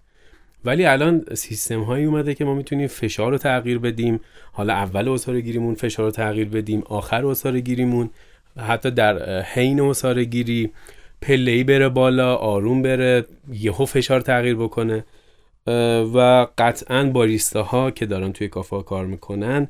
ولی 0.64 0.84
الان 0.84 1.24
سیستم 1.34 1.80
هایی 1.82 2.04
اومده 2.04 2.34
که 2.34 2.44
ما 2.44 2.54
می‌تونیم 2.54 2.86
فشار 2.86 3.30
رو 3.30 3.38
تغییر 3.38 3.78
بدیم. 3.78 4.20
حالا 4.52 4.72
اول 4.72 5.08
اصاره 5.08 5.40
گیریمون 5.40 5.74
فشار 5.74 6.06
رو 6.06 6.10
تغییر 6.10 6.48
بدیم 6.48 6.82
آخر 6.86 7.26
اصاره 7.26 7.60
گیریمون 7.60 8.10
حتی 8.58 8.90
در 8.90 9.42
حین 9.42 9.80
اصاره 9.80 10.24
گیری 10.24 10.70
پله 11.22 11.64
بره 11.64 11.88
بالا 11.88 12.36
آروم 12.36 12.82
بره 12.82 13.24
یهو 13.52 13.84
فشار 13.84 14.20
تغییر 14.20 14.56
بکنه. 14.56 15.04
و 15.66 16.46
قطعا 16.58 17.10
باریستا 17.10 17.90
که 17.90 18.06
دارن 18.06 18.32
توی 18.32 18.48
کافه 18.48 18.82
کار 18.82 19.06
می‌کنن 19.06 19.68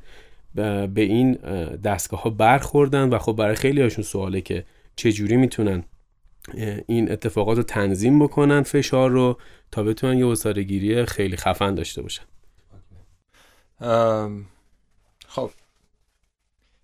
به 0.55 0.90
این 0.96 1.33
دستگاه 1.76 2.22
ها 2.22 2.31
برخوردن 2.31 3.09
و 3.09 3.18
خب 3.18 3.33
برای 3.33 3.55
خیلی 3.55 3.83
هاشون 3.83 4.05
سواله 4.05 4.40
که 4.40 4.64
چجوری 4.96 5.37
می‌تونن 5.37 5.85
این 6.87 7.12
اتفاقات 7.12 7.57
رو 7.57 7.62
تنظیم 7.62 8.24
بکنن 8.24 8.62
فشار 8.62 9.11
رو 9.11 9.38
تا 9.70 9.83
بتونن 9.83 10.18
یه 10.18 10.26
وساره 10.26 11.05
خیلی 11.05 11.37
خفن 11.37 11.74
داشته 11.74 12.02
باشن. 12.02 12.24
خب. 15.28 15.50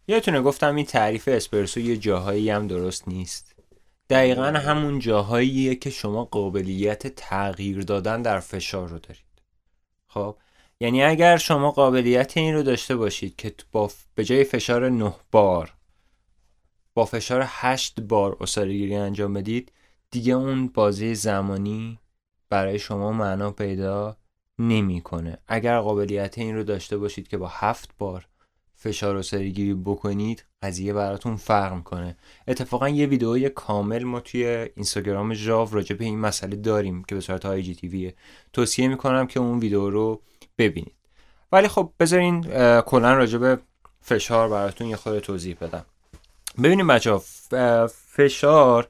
یادتونه 0.08 0.40
گفتم 0.40 0.76
این 0.76 0.86
تعریف 0.86 1.28
اسپرسو 1.28 1.80
یه 1.80 1.96
جاهایی 1.96 2.50
هم 2.50 2.66
درست 2.66 3.08
نیست. 3.08 3.57
دقیقا 4.10 4.42
همون 4.42 4.98
جاهاییه 4.98 5.74
که 5.74 5.90
شما 5.90 6.24
قابلیت 6.24 7.06
تغییر 7.06 7.82
دادن 7.82 8.22
در 8.22 8.40
فشار 8.40 8.88
رو 8.88 8.98
دارید 8.98 9.42
خب 10.08 10.36
یعنی 10.80 11.02
اگر 11.02 11.36
شما 11.36 11.70
قابلیت 11.70 12.36
این 12.36 12.54
رو 12.54 12.62
داشته 12.62 12.96
باشید 12.96 13.36
که 13.36 13.54
با 13.72 13.90
به 14.14 14.24
جای 14.24 14.44
فشار 14.44 14.88
9 14.88 15.14
بار 15.32 15.74
با 16.94 17.04
فشار 17.04 17.44
8 17.46 18.00
بار 18.00 18.36
گیری 18.56 18.94
انجام 18.94 19.34
بدید 19.34 19.72
دیگه 20.10 20.32
اون 20.32 20.66
بازی 20.66 21.14
زمانی 21.14 21.98
برای 22.48 22.78
شما 22.78 23.12
معنا 23.12 23.50
پیدا 23.50 24.16
نمی‌کنه. 24.58 25.38
اگر 25.46 25.80
قابلیت 25.80 26.38
این 26.38 26.56
رو 26.56 26.64
داشته 26.64 26.98
باشید 26.98 27.28
که 27.28 27.38
با 27.38 27.48
7 27.48 27.90
بار 27.98 28.27
فشار 28.80 29.16
و 29.16 29.22
سریگیری 29.22 29.74
بکنید 29.74 30.44
قضیه 30.62 30.92
براتون 30.92 31.36
فرق 31.36 31.72
می‌کنه 31.72 32.16
اتفاقا 32.48 32.88
یه 32.88 33.06
ویدئوی 33.06 33.48
کامل 33.48 34.04
ما 34.04 34.20
توی 34.20 34.46
اینستاگرام 34.46 35.34
ژاو 35.34 35.68
راجع 35.70 35.96
به 35.96 36.04
این 36.04 36.18
مسئله 36.18 36.56
داریم 36.56 37.04
که 37.04 37.14
به 37.14 37.20
صورت 37.20 37.46
آی 37.46 37.62
جی 37.62 37.74
تیویه 37.74 38.14
توصیه 38.52 38.88
می‌کنم 38.88 39.26
که 39.26 39.40
اون 39.40 39.58
ویدیو 39.58 39.90
رو 39.90 40.22
ببینید. 40.58 40.94
ولی 41.52 41.68
خب 41.68 41.92
بذارین 42.00 42.42
کلا 42.80 43.14
راجع 43.14 43.38
به 43.38 43.58
فشار 44.00 44.48
براتون 44.48 44.86
یه 44.86 44.96
خود 44.96 45.18
توضیح 45.18 45.56
بدم. 45.60 45.84
ببینیم 46.62 46.86
بچه 46.86 47.18
فشار 47.88 48.88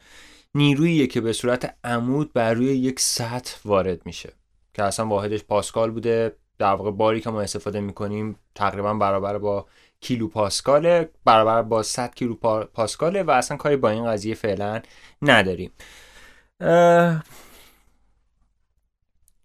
نیروییه 0.55 1.07
که 1.07 1.21
به 1.21 1.33
صورت 1.33 1.75
عمود 1.85 2.33
بر 2.33 2.55
روی 2.55 2.67
یک 2.67 3.01
سطح 3.01 3.57
وارد 3.65 4.07
میشه 4.07 4.33
که 4.75 4.83
اصلا 4.83 5.07
واحدش 5.07 5.45
پاسکال 5.45 5.91
بوده 5.91 6.37
در 6.59 6.75
واقع 6.75 6.91
باری 6.91 7.21
که 7.21 7.31
ما 7.31 7.41
استفاده 7.41 7.81
می‌کنیم 7.81 8.37
تقریبا 8.55 8.95
برابر 8.95 9.39
با 9.39 9.67
کیلو 10.01 10.29
پاسکاله 10.29 11.11
برابر 11.25 11.63
با 11.63 11.83
100 11.83 12.15
کیلو 12.15 12.35
پاسکاله 12.75 13.23
و 13.23 13.31
اصلا 13.31 13.57
کاری 13.57 13.77
با 13.77 13.91
این 13.91 14.07
قضیه 14.07 14.35
فعلا 14.35 14.83
نداریم. 15.23 15.71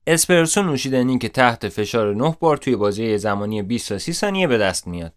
اسپرسو 0.07 0.61
نوشیدنی 0.61 1.17
که 1.17 1.29
تحت 1.29 1.69
فشار 1.69 2.15
9 2.15 2.37
بار 2.39 2.57
توی 2.57 2.75
بازی 2.75 3.17
زمانی 3.17 3.61
20 3.61 3.89
تا 3.89 3.97
30 3.97 4.13
ثانیه 4.13 4.47
به 4.47 4.57
دست 4.57 4.87
میاد. 4.87 5.13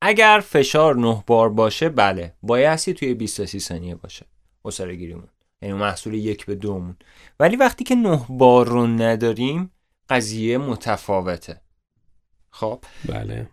اگر 0.00 0.42
فشار 0.48 0.96
9 0.96 1.24
بار 1.26 1.48
باشه 1.48 1.88
بله 1.88 2.34
بایستی 2.42 2.94
توی 2.94 3.14
20 3.14 3.36
تا 3.36 3.46
30 3.46 3.60
ثانیه 3.60 3.94
باشه. 3.94 4.26
اساره 4.64 4.96
گیریمون 4.96 5.28
یعنی 5.62 5.74
محصول 5.74 6.14
یک 6.14 6.46
به 6.46 6.54
دومون 6.54 6.96
ولی 7.40 7.56
وقتی 7.56 7.84
که 7.84 7.94
9 7.94 8.26
بار 8.28 8.66
رو 8.66 8.86
نداریم 8.86 9.70
قضیه 10.12 10.58
متفاوته. 10.58 11.60
خب؟ 12.50 12.84
بله. 13.08 13.48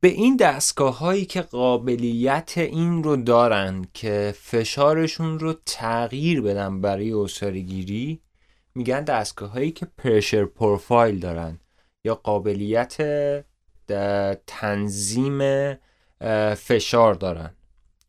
به 0.00 0.08
این 0.08 0.36
دستگاه 0.36 0.98
هایی 0.98 1.24
که 1.26 1.42
قابلیت 1.42 2.58
این 2.58 3.02
رو 3.02 3.16
دارن 3.16 3.86
که 3.94 4.34
فشارشون 4.36 5.38
رو 5.38 5.54
تغییر 5.66 6.40
بدن 6.40 6.80
برای 6.80 7.28
گیری 7.62 8.20
میگن 8.74 9.04
دستگاه 9.04 9.50
هایی 9.50 9.70
که 9.70 9.86
پرشر 9.98 10.44
پروفایل 10.44 11.18
دارن 11.18 11.60
یا 12.04 12.14
قابلیت 12.14 12.96
تنظیم 14.46 15.40
فشار 16.54 17.14
دارن. 17.14 17.50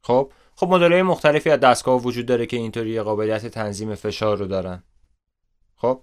خب؟ 0.01 0.31
خب 0.55 0.67
مدل 0.67 1.01
مختلفی 1.01 1.49
از 1.49 1.59
دستگاه 1.59 2.01
وجود 2.01 2.25
داره 2.25 2.45
که 2.45 2.57
اینطوری 2.57 3.01
قابلیت 3.01 3.45
تنظیم 3.45 3.95
فشار 3.95 4.37
رو 4.37 4.45
دارن. 4.45 4.83
خب؟ 5.75 6.01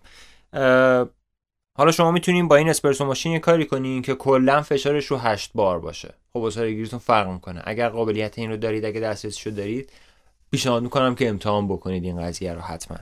حالا 1.74 1.92
شما 1.92 2.10
می‌تونین 2.10 2.48
با 2.48 2.56
این 2.56 2.68
اسپرسو 2.68 3.04
ماشین 3.04 3.32
یه 3.32 3.38
کاری 3.38 3.66
کنین 3.66 4.02
که 4.02 4.14
کلا 4.14 4.62
فشارش 4.62 5.06
رو 5.06 5.16
8 5.16 5.50
بار 5.54 5.80
باشه. 5.80 6.14
خب 6.32 6.50
گیریتون 6.56 6.98
فرق 6.98 7.28
می‌کنه. 7.28 7.62
اگر 7.64 7.88
قابلیت 7.88 8.38
این 8.38 8.50
رو 8.50 8.56
دارید 8.56 8.84
اگه 8.84 9.00
دسترسیشو 9.00 9.50
دارید 9.50 9.90
پیشنهاد 10.50 10.82
می‌کنم 10.82 11.14
که 11.14 11.28
امتحان 11.28 11.68
بکنید. 11.68 12.04
این 12.04 12.22
قضیه 12.22 12.52
رو 12.52 12.60
حتما. 12.60 12.98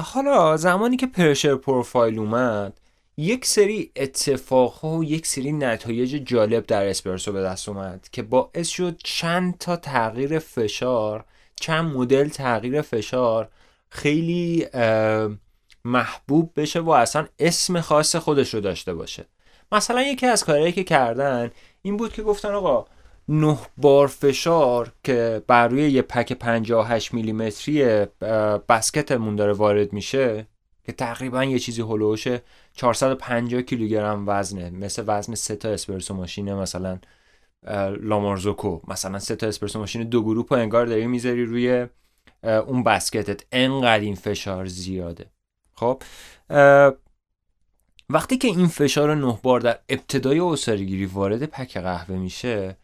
حالا 0.00 0.56
زمانی 0.56 0.96
که 0.96 1.06
پرشر 1.06 1.54
پروفایل 1.54 2.18
اومد 2.18 2.80
یک 3.16 3.46
سری 3.46 3.90
اتفاقها 3.96 4.88
و 4.88 5.04
یک 5.04 5.26
سری 5.26 5.52
نتایج 5.52 6.10
جالب 6.10 6.66
در 6.66 6.86
اسپرسو 6.86 7.32
به 7.32 7.42
دست 7.42 7.68
اومد 7.68 8.08
که 8.12 8.22
باعث 8.22 8.68
شد 8.68 9.00
چند 9.04 9.58
تا 9.58 9.76
تغییر 9.76 10.38
فشار 10.38 11.24
چند 11.56 11.96
مدل 11.96 12.28
تغییر 12.28 12.82
فشار 12.82 13.48
خیلی 13.88 14.66
محبوب 15.88 16.52
بشه 16.56 16.80
و 16.80 16.90
اصلا 16.90 17.26
اسم 17.38 17.80
خاص 17.80 18.16
خودش 18.16 18.54
رو 18.54 18.60
داشته 18.60 18.94
باشه. 18.94 19.26
مثلا 19.72 20.02
یکی 20.02 20.26
از 20.26 20.44
کارهایی 20.44 20.72
که 20.72 20.84
کردن 20.84 21.50
این 21.82 21.96
بود 21.96 22.12
که 22.12 22.22
گفتن 22.22 22.52
آقا 22.54 22.84
نه 23.28 23.58
بار 23.76 24.06
فشار 24.06 24.92
که 25.04 25.42
بر 25.46 25.68
روی 25.68 25.90
یه 25.90 26.02
پک 26.02 26.32
58 26.32 27.14
میلیمتری 27.14 28.06
بسکتمون 28.68 29.36
داره 29.36 29.52
وارد 29.52 29.92
میشه 29.92 30.46
که 30.84 30.92
تقریبا 30.92 31.44
یه 31.44 31.58
چیزی 31.58 31.82
هلوش 31.82 32.28
450 32.74 33.62
کیلوگرم 33.62 34.24
وزنه. 34.26 34.70
مثل 34.70 35.04
وزن 35.06 35.34
سه 35.34 35.56
تا 35.56 35.68
اسپرسو 35.68 36.14
ماشینه 36.14 36.54
مثلا 36.54 36.98
لامارزوکو. 38.00 38.80
مثلا 38.88 39.18
سه 39.18 39.36
تا 39.36 39.46
اسپرسو 39.46 39.78
ماشین 39.78 40.02
دو 40.02 40.22
گروپ 40.22 40.52
انگار 40.52 40.86
داری 40.86 41.06
می‌ذاری 41.06 41.44
روی 41.44 41.86
اون 42.42 42.82
بسکتت. 42.82 43.44
انقدر 43.52 44.00
این 44.00 44.14
فشار 44.14 44.66
زیاده. 44.66 45.26
خب 45.78 46.02
وقتی 48.10 48.38
که 48.38 48.48
این 48.48 48.66
فشار 48.66 49.14
نه 49.14 49.38
بار 49.42 49.60
در 49.60 49.78
ابتدای 49.88 50.40
اسارگیری 50.40 51.06
وارد 51.06 51.44
پک 51.44 51.76
قهوه 51.76 52.16
میشه 52.16 52.76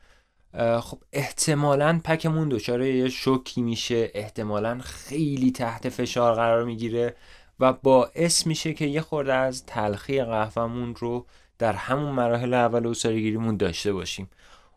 خب 0.80 0.98
احتمالا 1.12 2.00
پکمون 2.04 2.48
دچار 2.48 2.82
یه 2.82 3.08
شوکی 3.08 3.62
میشه 3.62 4.10
احتمالا 4.14 4.78
خیلی 4.78 5.50
تحت 5.50 5.88
فشار 5.88 6.34
قرار 6.34 6.64
می‌گیره 6.64 7.16
و 7.60 7.72
باعث 7.72 8.46
میشه 8.46 8.74
که 8.74 8.84
یه 8.84 9.00
خورده 9.00 9.34
از 9.34 9.66
تلخی 9.66 10.24
قهوهمون 10.24 10.94
رو 10.94 11.26
در 11.58 11.72
همون 11.72 12.12
مراحل 12.12 12.54
اول 12.54 12.86
عصاره‌گیریمون 12.86 13.56
داشته 13.56 13.92
باشیم. 13.92 14.30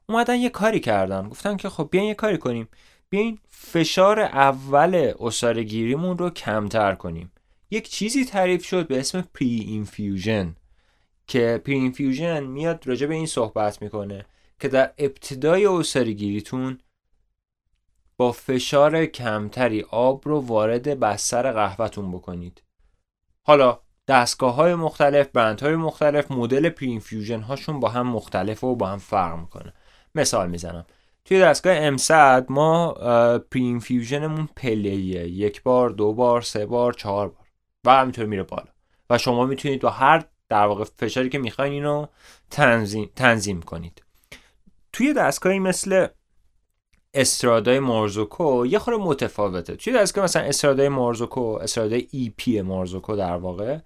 اومدن 0.09 0.35
یه 0.35 0.49
کاری 0.49 0.79
کردن. 0.79 1.29
گفتن 1.29 1.57
که 1.57 1.69
خب 1.69 1.87
بیاین 1.91 2.07
یه 2.07 2.13
کاری 2.13 2.37
کنیم. 2.37 2.67
بیاین 3.09 3.39
فشار 3.49 4.19
اول 4.19 5.13
عصاره‌گیریمون 5.19 6.17
رو 6.17 6.29
کمتر 6.29 6.95
کنیم. 6.95 7.31
یک 7.71 7.89
چیزی 7.89 8.25
تعریف 8.25 8.65
شد 8.65 8.87
به 8.87 8.99
اسم 8.99 9.21
pre-infusion 9.33 10.55
که 11.27 11.61
pre-infusion 11.65 12.43
میاد 12.43 12.87
راجع 12.87 13.07
به 13.07 13.15
این 13.15 13.25
صحبت 13.25 13.81
می‌کنه 13.81 14.25
که 14.59 14.67
در 14.67 14.93
ابتدای 14.97 15.65
عصاره‌گیریتون 15.65 16.77
با 18.17 18.31
فشار 18.31 19.05
کمتری 19.05 19.81
آب 19.81 20.27
رو 20.27 20.39
وارد 20.39 20.99
بستر 20.99 21.51
قهوهتون 21.51 22.11
بکنید. 22.11 22.63
حالا 23.43 23.79
دستگاه 24.07 24.55
های 24.55 24.75
مختلف 24.75 25.27
برند 25.27 25.61
های 25.61 25.75
مختلف 25.75 26.31
مدل 26.31 26.69
pre-infusion 26.69 27.41
هاشون 27.41 27.79
با 27.79 27.89
هم 27.89 28.07
مختلفه 28.07 28.67
و 28.67 28.75
با 28.75 28.87
هم 28.87 28.97
فرق 28.97 29.39
می‌کنه. 29.39 29.73
مثال 30.15 30.49
می‌زنم. 30.49 30.85
توی 31.25 31.39
دستگاه 31.39 31.97
M100 31.97 32.45
ما 32.49 32.93
pre-infusion 33.51 34.29
مون 34.29 34.49
پله‌ایه. 34.55 35.27
یک 35.27 35.63
بار 35.63 35.89
دو 35.89 36.13
بار 36.13 36.41
سه 36.41 36.65
بار 36.65 36.93
چهار 36.93 37.29
بار. 37.29 37.46
و 37.87 37.91
همینطور 37.91 38.25
میره 38.25 38.43
بالا. 38.43 38.67
و 39.09 39.17
شما 39.17 39.45
می‌تونید 39.45 39.81
با 39.81 39.89
هر 39.89 40.25
در 40.49 40.65
واقع 40.65 40.83
فشاری 40.83 41.29
که 41.29 41.37
می‌خواین 41.39 41.73
اینو 41.73 42.05
تنظیم, 42.51 43.09
تنظیم 43.15 43.61
کنید. 43.61 44.01
توی 44.93 45.13
دستگاهی 45.13 45.59
مثل 45.59 46.07
استرادای 47.13 47.79
مارزوکو 47.79 48.65
یه 48.65 48.79
خورده 48.79 49.03
متفاوته. 49.03 49.75
توی 49.75 49.93
دستگاه 49.93 50.23
مثلا 50.23 50.41
استرادای 50.41 50.89
مارزوکو 50.89 51.41
استرادای 51.41 52.07
EP 52.11 52.61
مارزوکو 52.61 53.15
در 53.15 53.35
واقع 53.37 53.77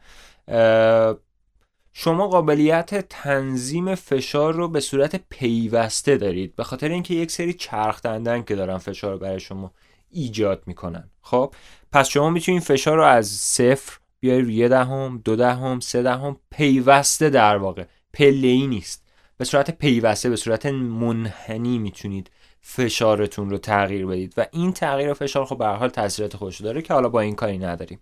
شما 1.93 2.27
قابلیت 2.27 3.09
تنظیم 3.09 3.95
فشار 3.95 4.53
رو 4.53 4.67
به 4.67 4.79
صورت 4.79 5.21
پیوسته 5.29 6.17
دارید. 6.17 6.55
به 6.55 6.63
خاطر 6.63 6.89
اینکه 6.89 7.13
یک 7.13 7.31
سری 7.31 7.53
چرخ 7.53 8.01
دندن 8.01 8.43
که 8.43 8.55
دارن 8.55 8.77
فشار 8.77 9.17
برای 9.17 9.39
شما 9.39 9.71
ایجاد 10.11 10.63
می‌کنن. 10.65 11.09
خب؟ 11.21 11.53
پس 11.91 12.10
شما 12.10 12.30
می‌تونید 12.30 12.62
فشار 12.62 12.97
رو 12.97 13.04
از 13.04 13.27
صفر 13.27 13.97
بیای 14.19 14.41
روی 14.41 14.69
دهم 14.69 15.21
دو 15.25 15.36
دهم 15.36 15.80
سه 15.80 16.04
دهم. 16.04 16.38
پیوسته 16.51 17.30
در 17.30 17.58
واقع. 17.58 17.86
پله 18.13 18.47
ای 18.47 18.67
نیست. 18.67 19.08
به 19.38 19.45
صورت 19.45 19.71
پیوسته 19.71 20.30
به 20.30 20.36
صورت 20.36 20.65
منحنی 20.65 21.77
می‌تونید 21.77 22.32
فشارتون 22.62 23.49
رو 23.49 23.58
تغییر 23.58 24.06
بدید. 24.06 24.34
و 24.38 24.45
این 24.51 24.73
تغییر 24.73 25.13
فشار 25.13 25.45
خب 25.45 25.58
به 25.58 25.65
حال 25.65 25.89
تاثیرات 25.89 26.36
خوش 26.36 26.62
داره 26.62 26.82
که 26.82 26.93
حالا 26.93 27.10
با 27.10 27.21
این 27.21 27.36
کاری 27.36 27.58
نداریم. 27.58 27.99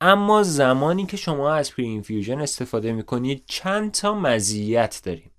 اما 0.00 0.42
زمانی 0.42 1.06
که 1.06 1.16
شما 1.16 1.54
از 1.54 1.72
pre-infusion 1.72 2.40
استفاده 2.40 2.92
می‌کنید 2.92 3.42
چند 3.46 3.90
تا 3.90 4.14
مزیت 4.14 5.00
داریم. 5.04 5.30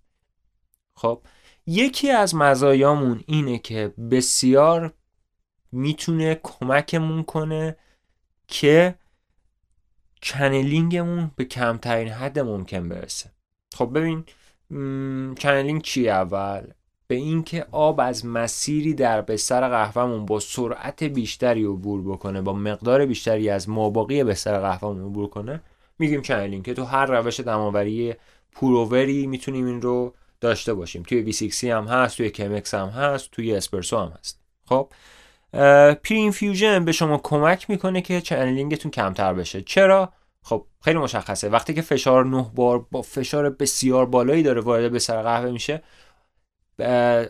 خب 0.95 1.21
یکی 1.67 2.09
از 2.09 2.35
مزایامون 2.35 3.23
اینه 3.27 3.57
که 3.57 3.93
بسیار 4.11 4.93
می‌تونه 5.73 6.39
کمکمون 6.43 7.23
کنه 7.23 7.75
که 8.47 8.95
channeling 10.21 11.06
مون 11.06 11.31
به 11.35 11.45
کمترین 11.45 12.07
حد 12.07 12.39
ممکن 12.39 12.89
برسه. 12.89 13.31
خب 13.75 13.91
ببین 13.93 14.23
channeling 15.35 15.81
چی 15.81 16.09
اول؟ 16.09 16.67
به 17.07 17.15
اینکه 17.15 17.65
آب 17.71 17.99
از 17.99 18.25
مسیری 18.25 18.93
در 18.93 19.21
بستر 19.21 19.69
قهوهمون 19.69 20.25
با 20.25 20.39
سرعت 20.39 21.03
بیشتری 21.03 21.63
عبور 21.63 22.01
بکنه 22.01 22.41
با 22.41 22.53
مقدار 22.53 23.05
بیشتری 23.05 23.49
از 23.49 23.69
ماباقی 23.69 24.23
بستر 24.23 24.59
قهوهمون 24.59 25.05
عبور 25.05 25.29
کنه 25.29 25.61
میگیم 25.99 26.21
channeling. 26.21 26.65
که 26.65 26.73
تو 26.73 26.83
هر 26.83 27.05
روش 27.05 27.39
دم‌آوری 27.39 28.15
pour 28.51 28.85
over 28.85 29.19
ی 29.19 29.27
می‌تونیم 29.27 29.65
این 29.65 29.81
رو 29.81 30.13
داشته 30.41 30.73
باشیم. 30.73 31.03
توی 31.03 31.33
V60 31.33 31.63
هم 31.63 32.07
هست 32.07 32.15
توی 32.15 32.29
Chemex 32.29 32.73
هم 32.73 32.87
هست 32.87 33.31
توی 33.31 33.55
اسپرسو 33.55 33.97
هم 33.97 34.13
هست. 34.19 34.41
خب؟ 34.65 34.89
pre-infusion 36.03 36.85
به 36.85 36.91
شما 36.91 37.17
کمک 37.23 37.69
می‌کنه 37.69 38.01
که 38.01 38.21
channeling 38.21 38.75
تون 38.75 38.91
کمتر 38.91 39.33
بشه. 39.33 39.61
چرا؟ 39.61 40.13
خب 40.43 40.65
خیلی 40.81 40.99
مشخصه. 40.99 41.49
وقتی 41.49 41.73
که 41.73 41.81
فشار 41.81 42.25
نه 42.25 42.51
بار 42.55 42.85
با 42.91 43.01
فشار 43.01 43.49
بسیار 43.49 44.05
بالایی 44.05 44.43
داره 44.43 44.61
وارد 44.61 44.91
بستر 44.91 45.21
قهوه 45.21 45.51
میشه 45.51 45.83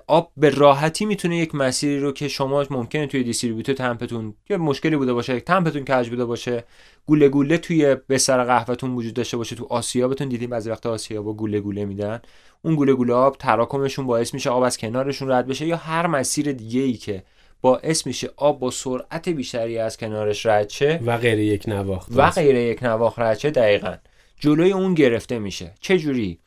آب 0.07 0.31
به 0.37 0.49
راحتی 0.49 1.05
می‌تونه 1.05 1.37
یک 1.37 1.55
مسیری 1.55 1.99
رو 1.99 2.11
که 2.11 2.27
شما 2.27 2.65
ممکنه 2.69 3.07
توی 3.07 3.23
distribute 3.23 3.75
و 3.75 3.82
tamp 3.83 4.11
تون 4.12 4.33
یه 4.49 4.57
مشکلی 4.57 4.95
بوده 4.95 5.13
باشه 5.13 5.39
tamp 5.39 5.65
تون 5.65 5.85
کج 5.85 6.09
بوده 6.09 6.25
باشه 6.25 6.63
گوله 7.05 7.29
گوله 7.29 7.57
توی 7.57 7.95
بستر 7.95 8.43
قهوهتون 8.43 8.95
وجود 8.95 9.13
داشته 9.13 9.37
باشه. 9.37 9.55
تو 9.55 9.67
آسیا 9.69 10.07
بتون 10.07 10.29
دیدیم 10.29 10.49
بعضی 10.49 10.69
وقتا 10.69 10.91
آسیا 10.91 11.21
با 11.21 11.33
گوله 11.33 11.59
گوله 11.59 11.85
میدن. 11.85 12.21
اون 12.61 12.75
گوله 12.75 12.93
گوله 12.93 13.13
آب 13.13 13.37
تراکمشون 13.37 14.05
باعث 14.05 14.33
میشه 14.33 14.49
آب 14.49 14.63
از 14.63 14.77
کنارشون 14.77 15.31
رد 15.31 15.47
بشه 15.47 15.65
یا 15.65 15.77
هر 15.77 16.07
مسیر 16.07 16.51
دیگه 16.51 16.81
ای 16.81 16.93
که 16.93 17.23
باعث 17.63 18.07
میشه 18.07 18.29
آب 18.37 18.59
با 18.59 18.71
سرعت 18.71 19.29
بیشتری 19.29 19.77
از 19.77 19.97
کنارش 19.97 20.45
رد 20.45 20.69
شه 20.69 20.99
و 21.05 21.17
غیر 21.17 21.39
یک 21.39 21.63
نواخت 21.67 22.09
و 22.15 22.29
غیر 22.29 22.55
یک 22.55 22.83
نواخت 22.83 23.19
رد 23.19 23.37
شه 23.37 23.51
دقیقا. 23.51 23.95
جلوی 24.39 24.71
اون 24.71 24.93
گرفته 24.93 25.39
میشه. 25.39 25.73
چه 25.79 25.97
جوری؟ 25.97 26.39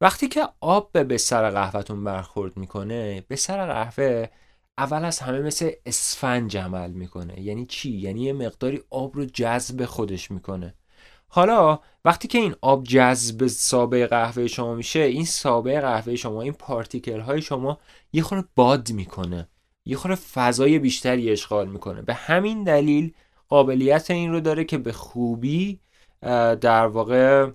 وقتی 0.00 0.28
که 0.28 0.48
آب 0.60 1.06
به 1.06 1.18
سر 1.18 1.50
قهوهتون 1.50 2.04
برخورد 2.04 2.56
می‌کنه 2.56 3.24
به 3.28 3.36
سر 3.36 3.66
قهوه 3.66 4.28
اول 4.78 5.04
از 5.04 5.18
همه 5.18 5.40
مثل 5.40 5.70
اسفنج 5.86 6.56
عمل 6.56 6.90
می‌کنه. 6.90 7.40
یعنی 7.40 7.66
چی؟ 7.66 7.90
یعنی 7.90 8.22
یه 8.22 8.32
مقداری 8.32 8.80
آب 8.90 9.16
رو 9.16 9.24
جذب 9.24 9.84
خودش 9.84 10.30
می‌کنه. 10.30 10.74
حالا 11.28 11.78
وقتی 12.04 12.28
که 12.28 12.38
این 12.38 12.54
آب 12.60 12.84
جذب 12.84 13.46
سابه 13.46 14.06
قهوه 14.06 14.46
شما 14.46 14.74
میشه 14.74 15.00
این 15.00 15.24
سابه 15.24 15.80
قهوه 15.80 16.16
شما 16.16 16.42
این 16.42 16.52
پارتیکل 16.52 17.20
های 17.20 17.42
شما 17.42 17.78
یه 18.12 18.22
خورده 18.22 18.48
باد 18.54 18.92
می‌کنه. 18.92 19.48
یه 19.84 19.96
خورده 19.96 20.16
فضای 20.16 20.78
بیشتری 20.78 21.30
اشغال 21.30 21.68
می‌کنه. 21.68 22.02
به 22.02 22.14
همین 22.14 22.64
دلیل 22.64 23.12
قابلیت 23.48 24.10
این 24.10 24.32
رو 24.32 24.40
داره 24.40 24.64
که 24.64 24.78
به 24.78 24.92
خوبی 24.92 25.80
در 26.60 26.86
واقع 26.86 27.50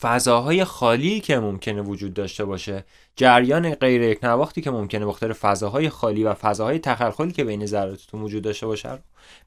فضاهای 0.00 0.64
خالی 0.64 1.20
که 1.20 1.38
ممکنه 1.38 1.82
وجود 1.82 2.14
داشته 2.14 2.44
باشه 2.44 2.84
جریان 3.16 3.74
غیر 3.74 4.02
یک 4.02 4.24
نواختی 4.24 4.60
که 4.60 4.70
ممکنه 4.70 5.06
بخاطر 5.06 5.32
فضاهای 5.32 5.88
خالی 5.88 6.24
و 6.24 6.34
فضاهای 6.34 6.78
تخلخلی 6.78 7.32
که 7.32 7.44
بین 7.44 7.66
ذراتتون 7.66 8.22
وجود 8.22 8.42
داشته 8.42 8.66
باشه 8.66 8.98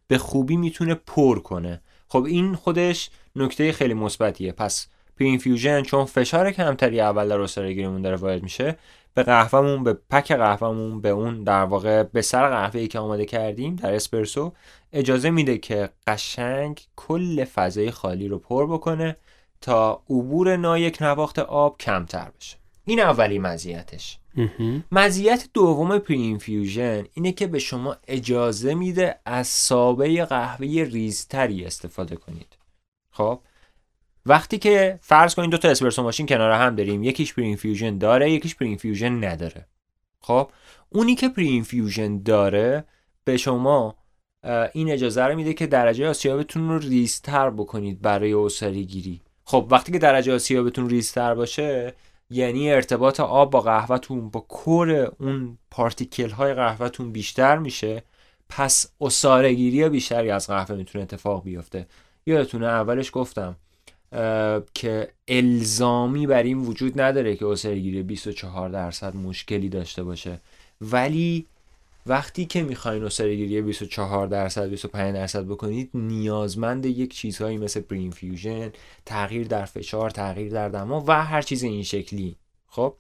به 0.08 0.18
خوبی 0.18 0.58
می‌تونه 0.58 0.96
پر 0.96 1.40
کنه. 1.40 1.82
خب 2.08 2.24
این 2.24 2.56
خودش 2.56 3.10
نکته 3.36 3.72
خیلی 3.72 3.94
مثبتیه. 3.94 4.52
پس 4.52 4.88
pre-infusion 5.20 5.82
چون 5.82 6.06
فشار 6.06 6.52
کمتری 6.52 7.02
اول 7.02 7.30
در 7.30 7.40
عصاره‌گیریمون 7.40 8.02
داره 8.02 8.16
وارد 8.16 8.44
میشه 8.44 8.78
به 9.20 9.24
قهوهمون 9.24 9.84
به 9.84 9.94
puck 9.94 10.32
قهوهمون 10.32 11.02
به 11.02 11.10
اون 11.10 11.44
در 11.44 11.64
واقع 11.64 12.04
بستر 12.04 12.50
قهوه‌ای 12.50 12.88
که 12.88 13.00
آماده 13.00 13.26
کردیم 13.26 13.76
در 13.76 13.94
اسپرسو 13.94 14.54
اجازه 14.94 15.30
میده 15.30 15.58
که 15.58 15.90
قشنگ 16.08 16.82
کل 16.96 17.46
فضای 17.46 17.92
خالی 17.92 18.28
رو 18.28 18.40
پر 18.40 18.68
بکنه 18.68 19.18
تا 19.62 20.04
عبور 20.10 20.58
نایکنواخت 20.58 21.40
آب 21.40 21.78
کمتر 21.78 22.32
بشه. 22.40 22.58
این 22.86 23.00
اولی 23.00 23.40
مزیتش. 23.40 24.20
مزیت 24.92 25.50
دوم 25.54 26.00
pre-infusion 26.00 27.04
اینه 27.14 27.32
که 27.32 27.48
به 27.48 27.60
شما 27.60 27.96
اجازه 28.08 28.74
میده 28.74 29.20
از 29.26 29.48
آسیاب 29.48 30.26
قهوه 30.26 30.68
ریزتری 30.68 31.66
استفاده 31.66 32.16
کنید. 32.16 32.58
خب؟ 33.12 33.40
وقتی 34.26 34.58
که 34.58 35.00
فرض 35.02 35.36
کنید 35.36 35.50
دو 35.50 35.58
تا 35.58 35.70
اسپرسو 35.70 36.04
ماشین 36.04 36.26
کنار 36.26 36.52
هم 36.52 36.76
داریم 36.76 37.04
یکیش 37.04 37.34
pre-infusion 37.34 37.98
داره 37.98 38.32
یکیش 38.32 38.56
pre-infusion 38.56 39.24
نداره. 39.24 39.68
خب 40.22 40.52
اونی 40.90 41.16
که 41.16 41.30
pre-infusion 41.30 42.24
داره 42.24 42.84
به 43.24 43.38
شما 43.38 43.96
این 44.74 44.92
اجازه 44.92 45.24
رو 45.24 45.36
میده 45.36 45.54
که 45.54 45.68
درجه 45.68 46.10
آسیابتون 46.10 46.70
رو 46.70 46.80
ریزتر 46.80 47.50
بکنید 47.50 48.02
برای 48.02 48.32
عصاره 48.32 48.86
گیری. 48.86 49.22
خب 49.46 49.68
وقتی 49.72 49.92
که 49.92 50.00
درجه 50.00 50.36
آسیابتون 50.36 50.90
ریزتر 50.90 51.36
باشه 51.36 51.94
یعنی 52.30 52.72
ارتباط 52.72 53.20
آب 53.20 53.52
با 53.52 53.62
قهوهتون 53.62 54.30
با 54.30 54.40
core 54.40 54.92
اون 55.20 55.58
particle 55.72 56.30
های 56.30 56.54
قهوهتون 56.54 57.12
بیشتر 57.12 57.58
میشه 57.58 58.04
پس 58.50 58.92
اصارگیری 59.02 59.90
بیشتری 59.90 60.32
از 60.32 60.48
قهوه 60.48 60.76
می‌تونه 60.76 61.04
اتفاق 61.04 61.44
بیفته. 61.44 61.88
یادتونه 62.26 62.66
اولش 62.66 63.10
گفتم 63.14 63.56
که 64.74 65.10
الزامی 65.28 66.28
بر 66.28 66.44
این 66.44 66.58
وجود 66.58 67.02
نداره 67.02 67.36
که 67.36 67.46
اصارگیری 67.46 68.04
24 68.04 68.70
درصد 68.70 69.16
مشکلی 69.16 69.70
داشته 69.70 70.04
باشه. 70.04 70.42
ولی 70.82 71.46
وقتی 72.06 72.46
که 72.46 72.64
می‌خواین 72.64 73.04
اسرگیری 73.04 73.62
24 73.62 74.28
درصد 74.28 74.70
25 74.70 75.16
درصد 75.16 75.46
بکنید 75.46 75.90
نیازمند 75.94 76.86
یک 76.86 77.14
چیزهایی 77.14 77.58
مثل 77.58 77.80
پری 77.80 78.00
اینفیوژن 78.00 78.72
تغییر 79.06 79.48
در 79.48 79.66
فشار 79.66 80.10
تغییر 80.10 80.52
در 80.52 80.70
دما 80.70 81.04
و 81.08 81.26
هر 81.26 81.42
چیز 81.42 81.64
این 81.64 81.84
شکلی. 81.84 82.36
خب؟ 82.68 82.96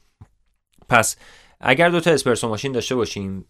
پس 0.89 1.15
اگر 1.59 1.89
دو 1.89 1.99
تا 1.99 2.11
اسپرسو 2.11 2.47
ماشین 2.47 2.71
داشته 2.71 2.95
باشیم 2.95 3.45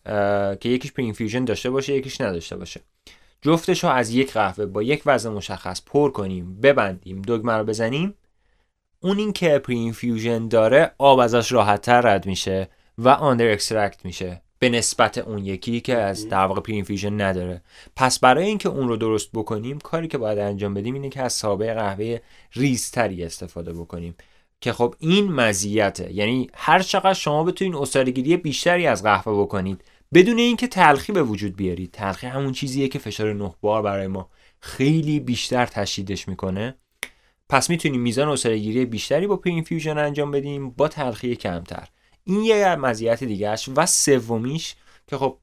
که 0.59 0.69
یکیش 0.69 0.91
pre-infusion 0.91 1.45
داشته 1.45 1.69
باشه 1.69 1.95
یکیش 1.95 2.21
نداشته 2.21 2.55
باشه. 2.57 2.81
جفتش 3.41 3.84
رو 3.84 3.89
از 3.89 4.10
یک 4.10 4.34
قهوه 4.34 4.65
با 4.65 4.84
یک 4.84 5.04
وزن 5.06 5.30
مشخص 5.30 5.82
پر 5.86 6.12
کنیم 6.12 6.62
ببندیم 6.62 7.21
دگمه 7.21 7.54
رو 7.54 7.63
بزنیم. 7.63 8.13
اون 8.99 9.17
این 9.17 9.34
که 9.34 9.60
pre-infusion 9.59 10.47
داره 10.47 10.91
آب 10.97 11.19
ازش 11.19 11.52
راحت 11.52 11.82
تر 11.82 12.02
رد 12.02 12.25
میشه 12.25 12.69
و 12.97 13.10
under 13.09 13.51
extract 13.51 14.05
میشه. 14.06 14.41
به 14.60 14.69
نسبت 14.69 15.17
اون 15.17 15.45
یکی 15.45 15.82
که 15.82 15.97
از 15.97 16.30
در 16.30 16.45
واقع 16.45 16.62
pre-infusion 16.62 17.21
نداره. 17.21 17.62
پس 17.95 18.19
برای 18.19 18.45
اینکه 18.45 18.69
اون 18.69 18.88
رو 18.88 18.97
درست 18.97 19.30
بکنیم 19.34 19.80
کاری 19.80 20.08
که 20.08 20.17
باید 20.17 20.39
انجام 20.39 20.73
بدیم 20.73 20.93
اینه 20.93 21.10
که 21.10 21.21
آسیاب 21.21 21.73
قهوه 21.73 22.19
ریزتری 22.54 23.23
استفاده 23.23 23.73
بکنیم. 23.73 24.15
که 24.62 24.73
خب 24.73 24.95
این 24.99 25.32
مزیته. 25.32 26.13
یعنی 26.13 26.49
هر 26.54 26.80
چقدر 26.80 27.13
شما 27.13 27.43
بتونین 27.43 27.75
عصاره‌گیری 27.75 28.38
بیشتری 28.38 28.88
از 28.88 29.04
قهوه 29.04 29.41
بکنید 29.41 29.84
بدون 30.13 30.37
اینکه 30.37 30.67
تلخی 30.67 31.11
به 31.11 31.23
وجود 31.23 31.55
بیارید 31.55 31.91
تلخی 31.91 32.27
همون 32.27 32.51
چیزیه 32.51 32.87
که 32.87 32.99
فشار 32.99 33.33
نه 33.33 33.55
بار 33.61 33.81
برای 33.81 34.07
ما 34.07 34.29
خیلی 34.59 35.19
بیشتر 35.19 35.65
تشدیدش 35.65 36.27
می‌کنه. 36.27 36.75
پس 37.49 37.69
می‌تونیم 37.69 38.01
میزان 38.01 38.29
عصاره‌گیری 38.29 38.85
بیشتری 38.85 39.27
با 39.27 39.37
pre-infusion 39.38 39.97
انجام 39.97 40.31
بدیم 40.31 40.69
با 40.69 40.87
تلخی 40.87 41.35
کمتر. 41.35 41.87
این 42.23 42.43
یه 42.43 42.75
مزیت 42.75 43.23
دیگهش 43.23 43.69
و 43.75 43.85
سومیش 43.85 44.75
که 45.07 45.17
خب 45.17 45.37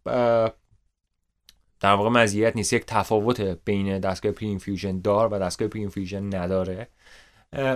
در 1.80 1.92
واقع 1.92 2.08
مزیت 2.08 2.56
نیست. 2.56 2.72
یک 2.72 2.84
تفاوت 2.86 3.40
بین 3.40 3.98
دستگاه 3.98 4.32
pre-infusion 4.32 5.00
دار 5.00 5.28
و 5.28 5.38
دستگاه 5.38 5.68
pre-infusion 5.68 6.34
نداره. 6.34 6.88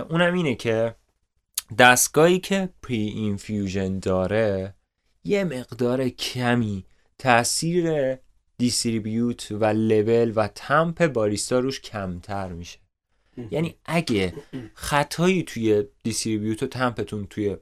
اونم 0.09 0.33
اینه 0.33 0.55
که 0.55 0.95
دستگاهی 1.77 2.39
که 2.39 2.69
pre-infusion 2.81 3.99
داره 3.99 4.73
یه 5.23 5.43
مقدار 5.43 6.09
کمی 6.09 6.85
تاثیر 7.17 8.15
distribute 8.57 9.47
و 9.51 9.65
level 9.65 10.33
و 10.35 10.47
tamp 10.47 11.07
باریستا 11.07 11.59
روش 11.59 11.81
کمتر 11.81 12.47
میشه. 12.47 12.79
یعنی 13.51 13.75
اگه 13.85 14.33
خطایی 14.73 15.43
توی 15.43 15.83
distribute 16.03 16.63
و 16.63 16.67
tamp 16.67 17.01
تون 17.01 17.27
توی 17.27 17.57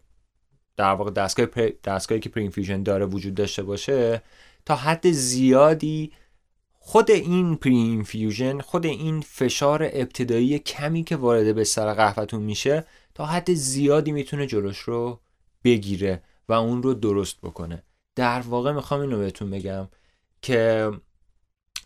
در 0.78 0.92
واقع 0.92 1.12
دستگاه 1.12 1.70
دستگاهی 1.70 2.22
که 2.22 2.30
pre-infusion 2.30 2.84
داره 2.84 3.06
وجود 3.06 3.36
داشته 3.36 3.64
باشه 3.64 4.22
تا 4.66 4.76
حد 4.76 5.12
زیادی 5.12 6.12
خود 6.74 7.12
این 7.12 7.56
pre-infusion 7.56 8.60
خود 8.60 8.86
این 8.86 9.22
فشار 9.22 9.84
ابتدایی 9.84 10.60
کمی 10.60 11.04
که 11.04 11.16
وارد 11.16 11.56
بستر 11.56 11.94
قهوهتون 11.94 12.44
میشه 12.44 12.86
تا 13.14 13.26
حد 13.26 13.54
زیادی 13.54 14.12
می‌تونه 14.12 14.48
جلوش 14.48 14.78
رو 14.78 15.20
بگیره. 15.64 16.24
و 16.50 16.54
اون 16.54 16.84
رو 16.84 16.94
درست 16.94 17.42
بکنه. 17.42 17.84
در 18.16 18.40
واقع 18.40 18.72
می‌خوام 18.72 19.02
اینو 19.02 19.18
بهتون 19.18 19.52
بگم 19.52 19.88
که 20.42 20.92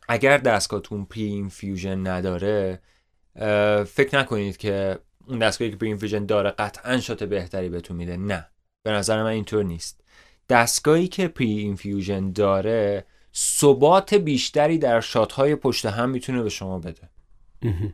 اگر 0.08 0.38
دستگاهتون 0.38 1.06
pre-infusion 1.06 2.08
نداره 2.08 2.82
فکر 3.86 4.20
نکنید 4.20 4.58
که 4.58 5.00
اون 5.28 5.40
دستگاهی 5.40 5.72
که 5.72 5.78
pre-infusion 5.78 6.26
داره 6.26 6.50
قطعا 6.50 7.00
shot 7.00 7.24
بهتری 7.24 7.70
بهتون 7.70 7.98
میده. 7.98 8.18
نه 8.18 8.48
به 8.84 8.92
نظر 8.92 9.24
من 9.24 9.30
اینطور 9.30 9.64
نیست. 9.64 10.02
دستگاهی 10.50 11.08
که 11.08 11.28
pre-infusion 11.28 12.32
داره 12.32 13.06
ثبات 13.36 14.14
بیشتری 14.14 14.78
در 14.78 15.02
shot 15.02 15.38
های 15.38 15.56
پشت 15.56 15.86
هم 15.86 16.10
می‌تونه 16.10 16.44
به 16.44 16.50
شما 16.50 16.80
بده. 16.80 17.10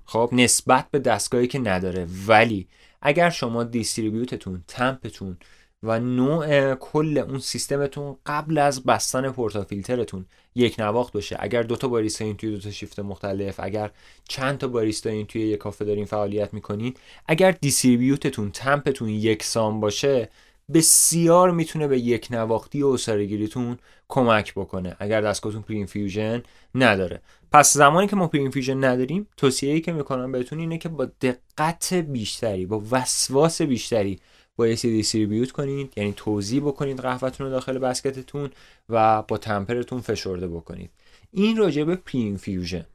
خب 0.05 0.29
نسبت 0.31 0.91
به 0.91 0.99
دستگاهی 0.99 1.47
که 1.47 1.59
نداره. 1.59 2.07
ولی 2.27 2.67
اگر 3.01 3.29
شما 3.29 3.63
distribute 3.63 4.40
تون 4.40 4.63
tamp 4.67 5.07
تون 5.07 5.37
و 5.83 5.99
نوع 5.99 6.75
کل 6.75 7.17
اون 7.17 7.39
سیستمتون 7.39 8.17
قبل 8.25 8.57
از 8.57 8.83
بستن 8.83 9.31
portafilter 9.31 10.05
تون 10.05 10.25
یک 10.55 10.75
نواخت 10.79 11.13
باشه. 11.13 11.37
اگر 11.39 11.63
دو 11.63 11.75
تا 11.75 11.87
باریستایین 11.87 12.37
توی 12.37 12.51
دو 12.51 12.59
تا 12.59 12.71
شیفت 12.71 12.99
مختلف 12.99 13.59
اگر 13.59 13.91
چند 14.27 14.57
تا 14.57 14.67
باریستایین 14.67 15.25
توی 15.25 15.41
یک 15.41 15.57
کافه 15.57 15.85
دارین 15.85 16.05
فعالیت 16.05 16.53
می‌کنین 16.53 16.93
اگر 17.27 17.51
distribute 17.51 18.28
تون 18.28 18.51
tamp 18.51 18.84
تون 18.84 19.09
یکسان 19.09 19.79
باشه 19.79 20.29
بسیار 20.73 21.51
می‌تونه 21.51 21.87
به 21.87 21.99
یک 21.99 22.27
نواختی 22.31 22.81
عصاره 22.81 22.97
گیریتون 22.97 23.77
کمک 24.07 24.53
بکنه. 24.53 24.95
اگر 24.99 25.21
دستگاهتون 25.21 25.61
pre 25.61 26.43
نداره. 26.75 27.21
پس 27.51 27.73
زمانی 27.73 28.07
که 28.07 28.15
ما 28.15 28.27
پری 28.27 28.75
نداریم 28.75 29.27
توصیه‌ای 29.37 29.81
که 29.81 29.91
می‌کنم 29.91 30.31
بهتون 30.31 30.59
اینه 30.59 30.77
که 30.77 30.89
با 30.89 31.05
دقت 31.05 31.93
بیشتری 31.93 32.65
با 32.65 32.83
وسواس 32.91 33.61
بیشتری 33.61 34.19
بایستی 34.59 34.91
دیستریبیوت 34.91 35.51
کنید 35.51 35.93
یعنی 35.97 36.13
توضیح 36.17 36.61
بکنید 36.61 36.99
قهوهتون 36.99 37.47
رو 37.47 37.53
داخل 37.53 37.77
بسکتتون 37.77 38.49
و 38.89 39.21
با 39.21 39.37
تمپرتون 39.37 40.01
فشرده 40.01 40.47
بکنید 40.47 40.89
این 41.33 41.57
راجع 41.57 41.83
به 41.83 41.95
پری 41.95 42.85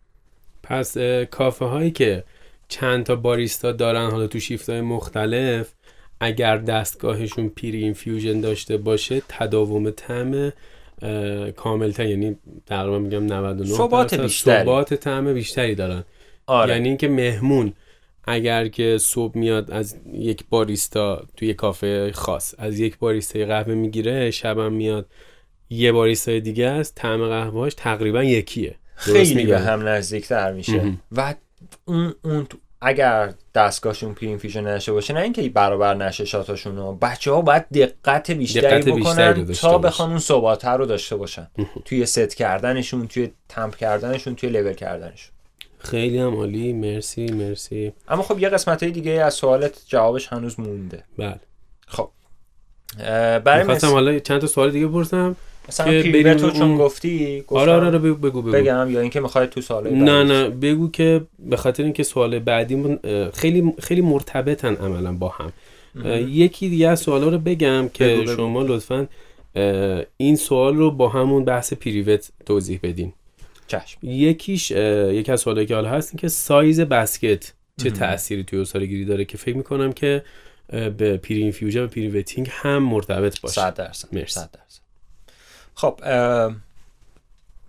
پس 0.63 0.99
کافه 1.31 1.65
هایی 1.65 1.91
که 1.91 2.25
چند 2.69 3.05
تا 3.05 3.17
باریستا 3.17 3.73
دارن 3.73 4.11
حالا 4.11 4.27
تو 4.27 4.41
شیفت 4.41 4.71
های 4.71 4.81
مختلف 4.81 5.73
اگر 6.21 6.59
دستگاهشون 6.59 7.49
پیری 7.49 7.85
اینفیوژن 7.85 8.41
داشته 8.41 8.77
باشه 8.77 9.23
تداوم 9.29 9.91
طعم 9.91 10.53
کاملتر 11.57 12.07
یعنی 12.07 12.37
تقریبا 12.67 12.99
میگم 12.99 13.27
99 13.27 13.75
ثبات 13.75 14.15
بیشتری. 14.15 14.63
ثبات 14.63 14.95
طعم 14.95 15.35
بیشتری 15.35 15.75
دارن. 15.75 16.05
آره. 16.47 16.73
یعنی 16.73 16.89
اینکه 16.89 17.09
مهمون 17.09 17.73
اگر 18.27 18.69
که 18.69 18.99
صبح 19.01 19.39
میاد 19.39 19.71
از 19.71 19.97
یک 20.13 20.45
باریستا 20.51 21.23
توی 21.37 21.55
کافه 21.55 22.13
خاص 22.13 22.55
از 22.59 22.79
یک 22.79 22.99
باریستا 22.99 23.47
قهوه 23.47 23.75
می‌گیره 23.75 24.31
شبم 24.31 24.73
میاد 24.73 25.07
یه 25.71 25.93
باریستا 25.93 26.39
دیگه 26.39 26.67
است 26.67 26.95
طعم 26.95 27.29
قهوهش 27.29 27.75
تقریبا 27.77 28.25
یکیه. 28.25 28.75
خیلی 28.97 29.47
به 29.47 29.59
هم 29.59 29.89
نزدیکتر 29.89 30.53
میشه. 30.53 30.99
و 31.13 31.35
اون 31.85 32.15
اون 32.25 32.47
اگر 32.81 33.35
دستگاهشون 33.55 34.15
پرین 34.15 34.39
فیژن 34.39 34.67
نشه 34.67 34.93
باشه 34.93 35.15
نه 35.15 35.21
اینکه 35.21 35.49
برابر 35.49 35.95
نشه 35.95 36.25
شاتاشون 36.25 36.77
رو 36.77 36.99
بچه 37.03 37.31
ها 37.31 37.41
باید 37.41 37.69
دقت 37.69 38.31
بیشتری 38.31 38.83
دقت 38.83 38.89
بکنن 38.89 39.55
تا 39.55 39.79
بخوان 39.79 40.11
اون 40.11 40.19
ثبات 40.19 40.65
رو 40.65 40.87
داشته 40.87 41.17
باشن. 41.17 41.47
توی 41.85 42.07
ست 42.07 42.35
کردنشون 42.35 43.09
توی 43.09 43.31
تمپ 43.49 43.77
کردنشون 43.77 44.35
توی 44.35 44.49
لول 44.49 44.73
کردنشون. 44.73 45.34
خیلی 45.85 46.19
هم 46.19 46.35
عالی. 46.35 46.73
مرسی 46.73 47.27
مرسی. 47.27 47.93
اما 48.09 48.23
خب 48.23 48.39
یه 48.39 48.49
قسمت 48.49 48.83
های 48.83 48.93
دیگه 48.93 49.13
از 49.13 49.35
سوالت 49.35 49.83
جوابش 49.87 50.27
هنوز 50.27 50.61
مونده. 50.61 51.05
بله. 51.19 51.41
خب. 51.87 52.09
برای 53.45 53.65
مثلا 53.65 53.91
حالا 53.91 54.19
چند 54.19 54.41
تا 54.41 54.47
سوال 54.47 54.71
دیگه 54.71 54.87
پرسم 54.87 55.37
مثلا 55.69 56.03
پیوت 56.03 56.43
رو 56.43 56.51
چون 56.51 56.77
گفتی 56.77 57.45
آره 57.49 57.73
آره, 57.73 57.87
آره 57.87 57.99
بگو 57.99 58.15
بگو, 58.15 58.43
بگم 58.43 58.91
یا 58.91 59.01
اینکه 59.01 59.21
می‌خوای 59.21 59.47
تو 59.47 59.61
سوال 59.61 59.95
نه 59.95 60.23
نه 60.23 60.49
بگو 60.49 60.91
که 60.91 61.21
به 61.39 61.57
خاطر 61.57 61.83
اینکه 61.83 62.03
سوال 62.03 62.39
بعدی 62.39 62.99
خیلی 63.35 63.75
خیلی 63.79 64.01
مرتبطن 64.01 64.75
عملا 64.75 65.13
با 65.13 65.29
هم. 65.29 65.53
یکی 66.29 66.69
دیگه 66.69 66.89
از 66.89 67.01
سوالا 67.01 67.29
رو 67.29 67.39
بگم 67.39 67.91
که 67.95 68.25
شما 68.37 68.63
لطفا 68.63 69.07
این 70.17 70.37
سوال 70.37 70.77
رو 70.77 70.91
با 70.91 71.09
همون 71.09 71.45
بحث 71.45 71.73
pre-wet 71.73 72.31
توضیح 72.47 72.81
بدین. 72.83 73.13
چشم. 73.67 73.99
یکیش 74.03 74.71
یکی 74.71 75.33
از 75.33 75.41
سوالایی 75.41 75.67
که 75.67 75.75
حالا 75.75 75.89
هست 75.89 76.11
این 76.11 76.19
که 76.19 76.29
سایز 76.29 76.81
basket 76.81 77.53
چه 77.83 77.91
تأثیری 77.91 78.45
توی 78.45 78.87
گیری 78.87 79.05
داره 79.05 79.25
که 79.25 79.37
فکر 79.37 79.57
می‌کنم 79.57 79.93
که 79.93 80.25
به 80.69 81.17
pre-infusion 81.17 81.85
و 81.85 81.87
pre-wetting 81.87 82.49
هم 82.51 82.83
مرتبط 82.83 83.41
باشه. 83.41 83.55
100 83.55 83.75
درصد 83.75 84.09
خب 85.75 86.01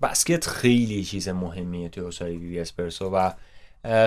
basket 0.01 0.47
خیلی 0.47 1.03
چیز 1.03 1.29
مهمیه 1.29 1.89
توی 1.89 2.03
عصاره‌ی 2.03 2.59
اسپرسو 2.60 3.10
و 3.10 3.31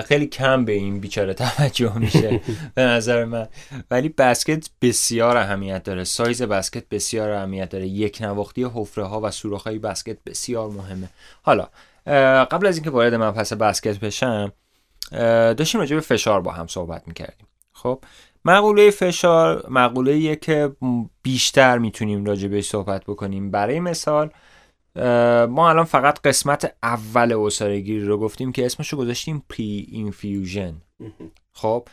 خیلی 0.05 0.27
کم 0.27 0.65
به 0.65 0.71
این 0.71 0.99
بیچاره 0.99 1.33
توجه 1.43 1.97
میشه 1.97 2.41
به 2.75 2.81
نظر 2.81 3.25
من. 3.25 3.47
ولی 3.91 4.09
basket 4.09 4.69
بسیار 4.81 5.37
اهمیت 5.37 5.83
داره. 5.83 6.03
سایز 6.03 6.41
basket 6.41 6.89
بسیار 6.89 7.31
اهمیت 7.31 7.69
داره. 7.69 7.87
یک 7.87 8.17
نواختی 8.21 8.63
حفره 8.63 9.03
ها 9.03 9.21
و 9.21 9.31
سوراخ 9.31 9.67
های 9.67 9.79
basket 9.79 10.17
بسیار 10.25 10.69
مهمه. 10.69 11.09
حالا 11.41 11.67
قبل 12.45 12.67
از 12.67 12.75
اینکه 12.75 12.89
وارد 12.89 13.31
بحث 13.31 13.53
basket 13.53 13.99
بشم 13.99 14.51
داشتیم 15.11 15.81
راجع 15.81 15.95
به 15.95 16.01
فشار 16.01 16.41
با 16.41 16.51
هم 16.51 16.67
صحبت 16.67 17.03
می‌کردیم. 17.07 17.47
خب 17.73 18.03
مقوله 18.45 18.91
فشار 18.91 19.65
مقوله‌ایه 19.69 20.35
که 20.35 20.71
بیشتر 21.21 21.77
می‌تونیم 21.77 22.25
راجع 22.25 22.47
بهش 22.47 22.69
صحبت 22.69 23.03
بکنیم. 23.03 23.51
برای 23.51 23.79
مثال 23.79 24.29
ما 25.49 25.69
الان 25.69 25.85
فقط 25.85 26.19
قسمت 26.21 26.75
اول 26.83 27.33
عصاره‌گیری 27.33 28.05
رو 28.05 28.17
گفتیم 28.17 28.51
که 28.51 28.65
اسمش 28.65 28.89
رو 28.89 28.97
گذاشتیم 28.99 29.43
pre-infusion 29.49 30.81
خب 31.53 31.87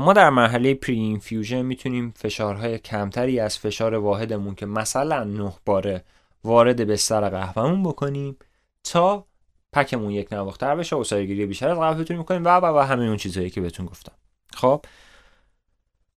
ما 0.00 0.12
در 0.12 0.30
مرحله 0.30 0.74
پری 0.74 0.94
اینفیوژن 0.94 1.62
می‌تونیم 1.62 2.14
فشارهای 2.16 2.78
کمتری 2.78 3.40
از 3.40 3.58
فشار 3.58 3.94
واحدمون 3.94 4.54
که 4.54 4.66
مثلا 4.66 5.24
نه 5.24 5.52
باره 5.66 6.04
وارد 6.44 6.86
بستر 6.86 7.28
قهوهمون 7.28 7.82
بکنیم 7.82 8.36
تا 8.84 9.26
پکمون 9.72 10.10
یک 10.10 10.32
نواختر 10.32 10.76
بشه 10.76 10.96
و 10.96 11.04
گیری 11.04 11.46
بیشتر 11.46 11.68
از 11.68 11.78
قبل 11.78 12.02
بتونیم 12.02 12.22
کنیم 12.22 12.44
و 12.44 12.48
و 12.48 12.78
همه 12.78 13.04
اون 13.04 13.16
چیزهایی 13.16 13.50
که 13.50 13.60
بهتون 13.60 13.86
گفتم. 13.86 14.12
خب 14.54 14.84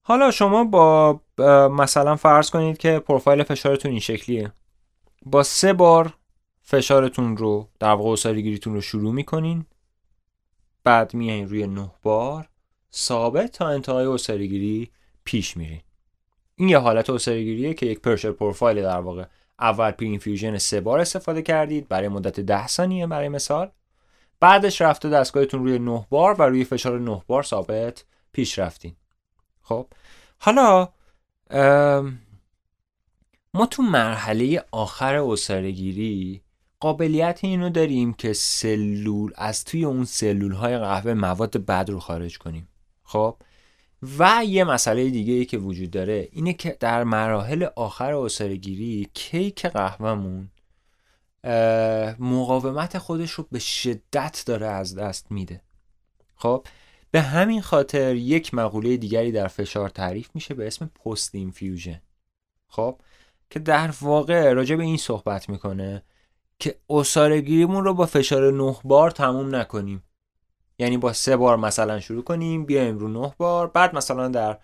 حالا 0.01 0.31
شما 0.31 0.63
با 0.63 1.19
مثلا 1.67 2.15
فرض 2.15 2.49
کنید 2.49 2.77
که 2.77 2.99
پروفایل 2.99 3.43
فشارتون 3.43 3.91
این 3.91 3.99
شکلیه. 3.99 4.51
با 5.25 5.43
سه 5.43 5.73
بار 5.73 6.13
فشارتون 6.61 7.37
رو 7.37 7.69
در 7.79 7.93
واقع 7.93 8.33
گیریتون 8.33 8.73
رو 8.73 8.81
شروع 8.81 9.13
می‌کنین. 9.13 9.65
بعد 10.83 11.13
میایین 11.13 11.49
روی 11.49 11.67
نه 11.67 11.91
بار 12.03 12.49
ثابت 12.93 13.51
تا 13.51 13.67
انتهای 13.67 14.17
گیری 14.47 14.91
پیش 15.23 15.57
میرین. 15.57 15.81
این 16.55 16.69
یه 16.69 16.77
حالت 16.77 17.29
گیریه 17.29 17.73
که 17.73 17.85
یک 17.85 17.99
پرشر 17.99 18.31
پروفایل 18.31 18.81
در 18.81 18.99
واقع 18.99 19.25
اول 19.59 19.91
پری 19.91 20.07
اینفیوژن 20.07 20.57
سه 20.57 20.81
بار 20.81 20.99
استفاده 20.99 21.41
کردید 21.41 21.87
برای 21.87 22.07
مدت 22.07 22.39
ده 22.39 22.67
ثانیه 22.67 23.07
برای 23.07 23.29
مثال. 23.29 23.71
بعدش 24.39 24.81
رفته 24.81 25.09
دستگاهتون 25.09 25.63
روی 25.63 25.79
نه 25.79 26.07
بار 26.09 26.33
و 26.33 26.43
روی 26.43 26.63
فشار 26.63 26.99
نه 26.99 27.23
بار 27.27 27.43
ثابت 27.43 28.05
پیش 28.31 28.59
رفتین. 28.59 28.95
خب. 29.61 29.87
حالا 30.39 30.89
ما 33.55 33.65
تو 33.65 33.83
مرحله 33.83 34.65
آخر 34.71 35.15
اسرگیری 35.15 36.41
قابلیت 36.79 37.39
اینو 37.43 37.69
داریم 37.69 38.13
که 38.13 38.33
سلول 38.33 39.31
از 39.35 39.63
توی 39.63 39.85
اون 39.85 40.05
سلول 40.05 40.51
های 40.51 40.77
قهوه 40.77 41.13
مواد 41.13 41.65
بد 41.65 41.89
رو 41.89 41.99
خارج 41.99 42.37
کنیم. 42.37 42.67
خب؟ 43.03 43.37
و 44.17 44.41
یه 44.45 44.63
مسئله 44.63 45.09
دیگه 45.09 45.33
ای 45.33 45.45
که 45.45 45.57
وجود 45.57 45.91
داره 45.91 46.29
اینه 46.31 46.53
که 46.53 46.77
در 46.79 47.03
مراحل 47.03 47.67
آخر 47.75 48.13
اسرگیری 48.13 49.09
کیک 49.13 49.65
قهوهمون 49.65 50.49
مقاومت 52.19 52.97
خودش 52.97 53.31
رو 53.31 53.47
به 53.51 53.59
شدت 53.59 54.43
داره 54.45 54.67
از 54.67 54.95
دست 54.95 55.31
میده. 55.31 55.61
خب؟ 56.35 56.67
به 57.11 57.21
همین 57.21 57.61
خاطر 57.61 58.15
یک 58.15 58.53
مقوله 58.53 58.97
دیگری 58.97 59.31
در 59.31 59.47
فشار 59.47 59.89
تعریف 59.89 60.29
میشه 60.33 60.53
به 60.53 60.67
اسم 60.67 60.85
پست 60.85 61.35
اینفیوژن. 61.35 62.01
خب؟ 62.67 62.99
که 63.53 63.59
در 63.59 63.93
واقع 64.01 64.53
راجع 64.53 64.75
به 64.75 64.83
این 64.83 64.97
صحبت 64.97 65.49
می‌کنه 65.49 66.03
که 66.59 66.75
اسارگیریمون 66.89 67.83
رو 67.83 67.93
با 67.93 68.05
فشار 68.05 68.51
9 68.51 68.75
بار 68.83 69.11
تموم 69.11 69.55
نکنیم. 69.55 70.03
یعنی 70.79 70.97
با 70.97 71.13
سه 71.13 71.37
بار 71.37 71.57
مثلا 71.57 71.99
شروع 71.99 72.23
کنیم 72.23 72.65
بیایم 72.65 72.97
رو 72.97 73.07
نه 73.07 73.33
بار 73.37 73.67
بعد 73.67 73.95
مثلا 73.95 74.27
در 74.27 74.57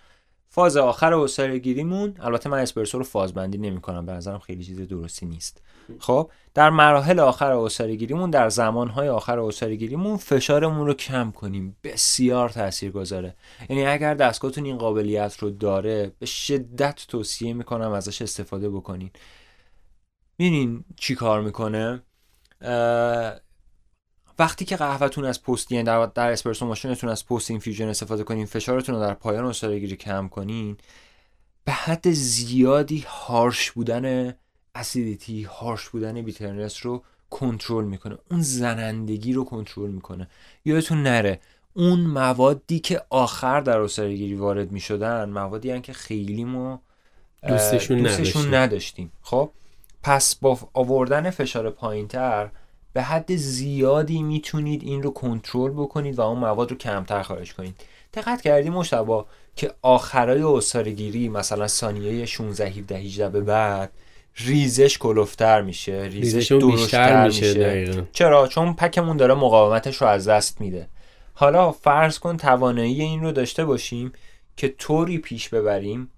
فاز 0.50 0.78
آخر 0.78 1.14
اساره 1.14 1.60
گیریمون 1.60 2.16
البته 2.20 2.50
من 2.50 2.60
اسپرسو 2.60 2.98
رو 2.98 3.04
فاز 3.04 3.34
بندی 3.34 3.58
نمی 3.58 3.82
کنم 3.82 4.06
به 4.06 4.12
نظرم 4.12 4.40
خیلی 4.40 4.64
چیز 4.64 4.82
درستی 4.82 5.26
نیست. 5.26 5.62
خب 6.00 6.32
در 6.54 6.70
مراحل 6.70 7.20
آخر 7.20 7.52
اساره 7.52 7.96
گیریمون 7.96 8.30
در 8.30 8.50
زمانهای 8.50 9.10
آخر 9.10 9.40
اساره 9.40 9.76
گیریمون 9.76 10.18
فشارمون 10.18 10.88
رو 10.88 10.94
کم 10.94 11.32
کنیم. 11.32 11.78
بسیار 11.84 12.50
تاثیر 12.50 12.92
گذاره 12.92 13.36
یعنی 13.70 13.86
اگر 13.86 14.14
دستگاهتون 14.14 14.66
این 14.66 14.78
قابلیت 14.78 15.38
رو 15.38 15.50
داره 15.50 16.12
به 16.20 16.26
شدت 16.26 17.06
توصیه 17.08 17.54
می‌کنم 17.54 17.92
ازش 17.92 18.22
استفاده 18.22 18.70
بکنین. 18.70 19.10
ببینین 20.40 20.84
چی 20.96 21.16
کار 21.16 21.42
می‌کنه؟ 21.42 22.04
وقتی 24.40 24.66
که 24.66 24.76
قهوهتون 24.76 25.26
از 25.26 25.44
پست 25.44 25.72
یعنی 25.72 25.84
در, 25.84 26.06
در 26.06 26.32
اسپرسو 26.32 26.66
ماشینتون 26.66 27.10
از 27.10 27.26
post-infusion 27.26 27.88
استفاده 27.88 28.24
کنین 28.24 28.46
فشارتون 28.46 28.96
رو 28.96 29.02
در 29.02 29.14
پایان 29.14 29.46
عصاره 29.45 29.80
گیری 29.80 29.96
کم 29.96 30.28
کنین 30.28 30.78
به 31.66 31.72
حد 31.72 32.12
زیادی 32.12 33.06
harsh 33.08 33.72
بودن 33.72 34.34
acidity 34.76 35.43
harsh 35.43 35.89
بودن 35.89 36.22
bitterness 36.22 36.86
رو 36.86 37.03
کنترل 37.30 37.86
می‌کنه. 37.86 38.17
اون 38.32 38.41
زنندگی 38.41 39.34
رو 39.34 39.43
کنترل 39.43 39.89
می‌کنه. 39.89 40.28
یادتون 40.65 41.03
نره 41.03 41.39
اون 41.74 41.99
موادی 41.99 42.80
که 42.80 43.01
آخر 43.09 43.61
در 43.61 43.80
اصاره 43.80 44.15
گیری 44.15 44.36
وارد 44.36 44.72
می‌شدن 44.72 45.30
موادی 45.30 45.72
هن 45.72 45.82
که 45.82 45.93
خیلی 45.93 46.43
ما 46.43 46.82
دوستشون, 47.47 48.01
دوستشون 48.01 48.53
نداشتیم. 48.53 49.11
خب؟ 49.22 49.51
پس 50.03 50.36
با 50.36 50.59
آوردن 50.74 51.30
فشار 51.30 51.70
پایینتر 51.70 52.49
به 52.93 53.01
حد 53.01 53.36
زیادی 53.36 54.24
می‌تونید 54.24 54.84
این 54.84 55.03
رو 55.03 55.11
کنترل 55.11 55.72
بکنید 55.72 56.20
و 56.20 56.22
اون 56.22 56.39
مواد 56.39 56.72
رو 56.72 56.78
کمتر 56.78 57.22
خارج 57.22 57.53
کنید. 57.53 57.76
دقت 58.13 58.41
کردیم 58.41 58.74
مشتبا 58.74 59.26
که 59.55 59.72
آخرای 59.82 60.41
استارگیری 60.41 61.30
مثلا 61.30 61.67
ثانیه 61.67 62.26
16 62.26 62.70
17 62.70 62.97
18 62.97 63.30
به 63.30 63.41
بعد 63.41 63.91
ریزش 64.36 64.98
کلفتر 64.98 65.62
میشه 65.62 66.02
ریزش 66.12 66.52
درشتر 66.52 67.28
میشه, 67.28 67.48
میشه. 67.48 68.08
چرا؟ 68.12 68.48
چون 68.48 68.74
پکمون 68.74 69.18
داره 69.18 69.34
مقاومتش 69.34 70.02
رو 70.02 70.08
از 70.08 70.28
دست 70.28 70.62
میده. 70.62 70.90
حالا 71.34 71.72
فرض 71.72 72.20
کن 72.20 72.38
توانایی 72.38 73.02
این 73.02 73.24
رو 73.24 73.32
داشته 73.32 73.66
باشیم 73.66 74.12
که 74.58 74.68
طوری 74.68 75.18
پیش 75.18 75.50
ببریم 75.50 76.12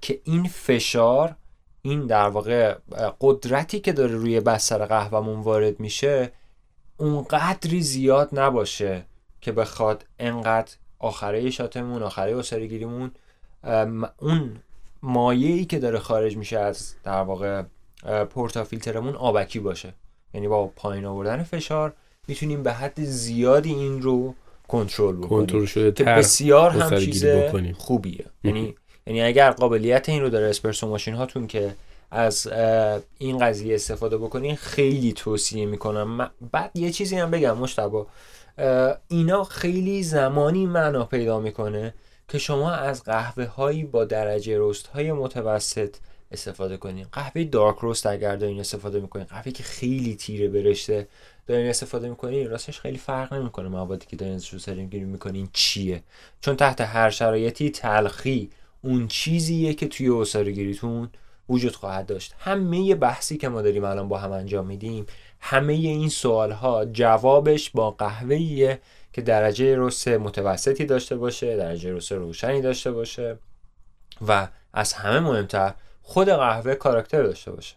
که 0.00 0.20
این 0.24 0.48
فشار 0.48 1.36
این 1.82 2.06
در 2.06 2.28
واقع 2.28 2.74
قدرتی 3.20 3.80
که 3.80 3.92
داره 3.92 4.14
روی 4.14 4.40
بستر 4.40 4.86
قهوهمون 4.86 5.40
وارد 5.40 5.80
میشه 5.80 6.32
اونقدری 6.96 7.82
زیاد 7.82 8.28
نباشه 8.32 9.04
که 9.40 9.52
بخواد 9.52 10.06
انقدر 10.18 10.72
آخره 10.98 11.50
شاتمون 11.50 12.02
آخره 12.02 12.36
اسرگیریمون 12.36 13.10
اون 14.18 14.56
مایه 15.02 15.54
ای 15.54 15.64
که 15.64 15.78
داره 15.78 15.98
خارج 15.98 16.36
میشه 16.36 16.58
از 16.58 16.94
در 17.04 17.20
واقع 17.22 17.62
پورتا 18.30 18.64
فیلترمون 18.64 19.14
آبکی 19.14 19.58
باشه. 19.58 19.94
یعنی 20.34 20.48
با 20.48 20.66
پایین 20.66 21.04
آوردن 21.04 21.42
فشار 21.42 21.92
می‌تونیم 22.28 22.62
به 22.62 22.72
حد 22.72 23.04
زیادی 23.04 23.74
این 23.74 24.02
رو 24.02 24.34
کنترل 24.68 25.16
بکنیم. 25.16 25.28
کنترل 25.28 25.64
شده 25.64 25.92
که 25.92 26.04
بسیار 26.04 26.70
هم 26.70 26.98
چیز 26.98 27.26
خوبیه. 27.76 28.24
یعنی 28.44 28.74
یعنی 29.06 29.22
اگر 29.22 29.50
قابلیت 29.50 30.08
این 30.08 30.22
رو 30.22 30.28
داره 30.28 30.46
اسپرسو 30.46 30.88
ماشین 30.88 31.14
هاتون 31.14 31.46
که 31.46 31.74
از 32.10 32.46
این 33.18 33.38
قضیه 33.38 33.74
استفاده 33.74 34.18
بکنین 34.18 34.56
خیلی 34.56 35.12
توصیه 35.12 35.66
می‌کنم. 35.66 36.30
بعد 36.52 36.70
یه 36.74 36.92
چیزی 36.92 37.16
هم 37.16 37.30
بگم 37.30 37.58
مشتبا. 37.58 38.06
اینا 39.08 39.44
خیلی 39.44 40.02
زمانی 40.02 40.66
معنا 40.66 41.04
پیدا 41.04 41.40
می‌کنه 41.40 41.94
که 42.28 42.38
شما 42.38 42.70
از 42.70 43.04
قهوه 43.04 43.44
هایی 43.44 43.84
با 43.84 44.04
درجه 44.04 44.56
رست 44.58 44.86
های 44.86 45.12
متوسط 45.12 45.96
استفاده 46.32 46.76
کنین. 46.76 47.06
قهوه 47.12 47.44
دارک 47.44 47.76
روست 47.76 48.06
اگر 48.06 48.36
دارین 48.36 48.60
استفاده 48.60 49.00
می‌کنین. 49.00 49.24
قهوه 49.24 49.52
که 49.52 49.62
خیلی 49.62 50.14
تیره 50.16 50.48
برشته 50.48 51.08
دارین 51.46 51.66
استفاده 51.66 52.08
می‌کنین. 52.08 52.50
راستش 52.50 52.80
خیلی 52.80 52.98
فرق 52.98 53.34
نمی‌کنه. 53.34 53.68
موادی 53.68 54.06
که 54.06 54.16
دارین 54.16 54.34
ازش 54.34 54.68
گیری 54.68 55.04
می‌کنین 55.04 55.48
چیه؟ 55.52 56.02
چون 56.40 56.56
تحت 56.56 56.80
هر 56.80 57.10
شرایطی 57.10 57.70
تلخی 57.70 58.50
اون 58.82 59.08
چیزیه 59.08 59.74
که 59.74 59.88
توی 59.88 60.08
اسارگیریتون 60.08 61.10
وجود 61.48 61.76
خواهد 61.76 62.06
داشت. 62.06 62.34
همه 62.38 62.94
بحثی 62.94 63.36
که 63.36 63.48
ما 63.48 63.62
داریم 63.62 63.84
الان 63.84 64.08
با 64.08 64.18
هم 64.18 64.32
انجام 64.32 64.66
میدیم 64.66 65.06
همه 65.40 65.72
این 65.72 66.08
سوال 66.08 66.52
ها 66.52 66.84
جوابش 66.84 67.70
با 67.70 67.90
قهوه‌ایه 67.90 68.80
که 69.16 69.22
درجه 69.22 69.74
رس 69.78 70.08
متوسطی 70.08 70.84
داشته 70.84 71.16
باشه 71.16 71.56
درجه 71.56 71.92
رس 71.92 72.12
روشنی 72.12 72.60
داشته 72.60 72.92
باشه 72.92 73.38
و 74.28 74.48
از 74.72 74.92
همه 74.92 75.20
مهمتر 75.20 75.74
خود 76.02 76.28
قهوه 76.28 76.74
کاراکتر 76.74 77.22
داشته 77.22 77.50
باشه. 77.50 77.76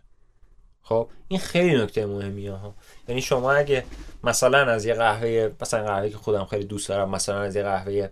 خب 0.84 1.10
این 1.28 1.40
خیلی 1.40 1.84
نکته 1.84 2.06
مهمیه 2.06 2.52
ها. 2.52 2.76
یعنی 3.08 3.22
شما 3.22 3.52
اگه 3.52 3.84
مثلا 4.24 4.72
از 4.72 4.86
یه 4.86 4.94
قهوه 4.94 5.52
مثلا 5.62 5.84
قهوه 5.84 6.10
که 6.10 6.18
خودم 6.18 6.46
خیلی 6.46 6.66
دوست 6.66 6.90
دارم 6.90 7.10
مثلا 7.10 7.42
از 7.42 7.56
یه 7.56 7.64
قهوه 7.64 8.10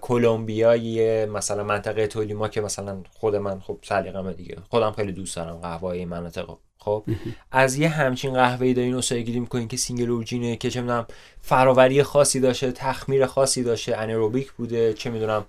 کلمبیایی 0.00 1.24
مثلا 1.24 1.64
منطقه 1.64 2.06
تولیما 2.06 2.48
که 2.48 2.60
مثلا 2.60 3.02
خود 3.10 3.36
من 3.36 3.60
خب 3.60 3.78
سلیقه‌مه 3.82 4.32
دیگه. 4.32 4.56
خودم 4.70 4.92
خیلی 4.92 5.12
دوست 5.12 5.36
دارم 5.36 5.56
قهوه 5.56 6.04
مناطق 6.04 6.50
خب؟ 6.86 7.04
از 7.52 7.76
یه 7.76 7.88
همچین 7.88 8.32
قهوه‌ای 8.32 8.74
دارین 8.74 8.94
عصاره 8.94 9.00
گیری 9.00 9.40
می‌کنین 9.40 9.68
که 9.68 9.76
single 9.76 10.10
origin 10.10 10.49
ه 10.49 10.56
که 10.56 10.70
چه 10.70 10.80
می‌دونم 10.80 11.06
فراوری 11.40 12.02
خاصی 12.02 12.40
داشته 12.40 12.72
تخمیر 12.72 13.26
خاصی 13.26 13.62
داشته 13.62 13.96
anaerobic 13.96 14.52
بوده 14.52 14.94
چه 14.94 15.10
می‌دونم 15.10 15.44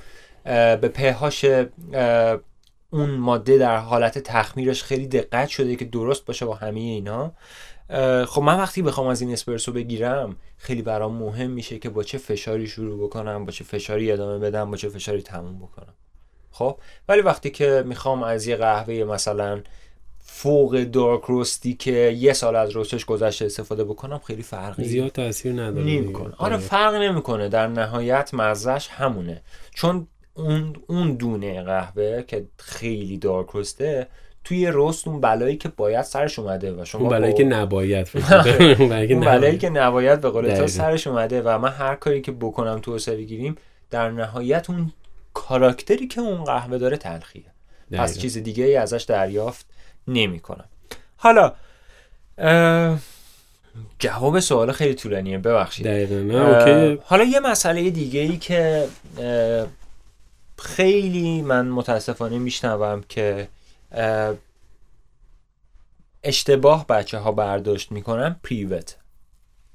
به 0.81 0.91
پهاش 0.93 1.45
اون 2.89 3.09
ماده 3.09 3.57
در 3.57 3.77
حالت 3.77 4.17
تخمیرش 4.19 4.83
خیلی 4.83 5.07
دقت 5.07 5.47
شده 5.47 5.75
که 5.75 5.85
درست 5.85 6.25
باشه 6.25 6.45
با 6.45 6.55
همه 6.55 6.79
اینا. 6.79 7.31
خب 8.25 8.41
من 8.41 8.57
وقتی 8.57 8.81
بخوام 8.81 9.07
از 9.07 9.21
این 9.21 9.33
اسپرسو 9.33 9.71
بگیرم 9.71 10.35
خیلی 10.57 10.81
برام 10.81 11.13
مهم 11.13 11.51
میشه 11.51 11.79
که 11.79 11.89
با 11.89 12.03
چه 12.03 12.17
فشاری 12.17 12.67
شروع 12.67 13.07
بکنم 13.07 13.45
با 13.45 13.51
چه 13.51 13.63
فشاری 13.63 14.11
ادامه 14.11 14.39
بدم 14.39 14.71
با 14.71 14.77
چه 14.77 14.89
فشاری 14.89 15.21
تموم 15.21 15.57
بکنم. 15.59 15.93
خب؟ 16.51 16.77
ولی 17.09 17.21
وقتی 17.21 17.49
که 17.49 17.83
می‌خوام 17.85 18.23
از 18.23 18.47
یه 18.47 18.55
قهوه 18.55 18.93
مثلا 18.93 19.61
فوق 20.41 20.83
دارک 20.83 21.21
روستی 21.21 21.73
که 21.73 21.91
یه 22.17 22.33
سال 22.33 22.55
از 22.55 22.69
روستش 22.71 23.05
گذشته 23.05 23.45
استفاده 23.45 23.83
بکنم 23.83 24.19
خیلی 24.27 24.43
فرقی 24.43 24.83
زیاد 24.83 25.11
تاثیر 25.11 25.53
نداره 25.53 25.85
نمی‌کنه 25.85 26.33
آره 26.37 26.57
فرق 26.57 26.93
نمی‌کنه 26.95 27.49
در 27.49 27.67
نهایت 27.67 28.29
مزهش 28.33 28.87
همونه 28.87 29.41
چون 29.75 30.07
اون 30.33 30.73
اون 30.87 31.13
دونه 31.15 31.63
قهوه 31.63 32.23
که 32.27 32.45
خیلی 32.57 33.17
دارک 33.17 33.47
روسته 33.49 34.07
توی 34.43 34.69
رست 34.73 35.07
اون 35.07 35.21
بلایی 35.21 35.57
که 35.57 35.69
باید 35.69 36.01
سرش 36.01 36.39
اومده 36.39 36.71
و 36.81 36.85
شما 36.85 37.01
اون 37.01 37.09
بلایی 37.09 37.31
با- 37.31 37.37
که 37.37 37.43
نباید 37.43 38.09
کنم. 38.11 38.45
اون 39.09 39.19
بلایی 39.19 39.57
که 39.57 39.69
نباید. 39.69 40.21
به 40.21 40.29
قول 40.29 40.55
تو. 40.55 40.67
سرش 40.67 41.07
اومده 41.07 41.41
و 41.41 41.57
من 41.59 41.69
هر 41.71 41.95
کاری 41.95 42.21
که 42.21 42.31
بکنم 42.31 42.79
تو 42.79 42.91
اسری 42.91 43.25
گیریم 43.25 43.55
در 43.89 44.11
نهایت 44.11 44.69
اون 44.69 44.91
کاراکتری 45.33 46.07
که 46.07 46.21
اون 46.21 46.43
قهوه 46.43 46.77
داره 46.77 46.97
تلخیه 46.97 47.43
پس 47.91 47.91
دقیقاً. 47.91 48.21
چیز 48.21 48.37
دیگه 48.37 48.65
ای 48.65 48.75
ازش 48.75 49.03
دریافت 49.03 49.65
نمی 50.07 50.39
کنم 50.39 50.65
حالا 51.17 51.53
جواب 53.99 54.39
سوال 54.39 54.71
خیلی 54.71 54.93
طولانیه 54.93 55.37
ببخشید 55.37 55.87
اوکی 55.87 57.01
حالا 57.03 57.23
یه 57.23 57.39
مسئله 57.39 57.89
دیگه 57.89 58.19
ای 58.19 58.37
که 58.37 58.87
خیلی 60.57 61.41
من 61.41 61.67
متاسفانه 61.67 62.39
میشنوم 62.39 63.03
که 63.09 63.47
اه، 63.91 64.35
اشتباه 66.23 66.87
بچه 66.87 67.17
ها 67.17 67.31
برداشت 67.31 67.91
می‌کنن 67.91 68.35
پریوت 68.43 68.97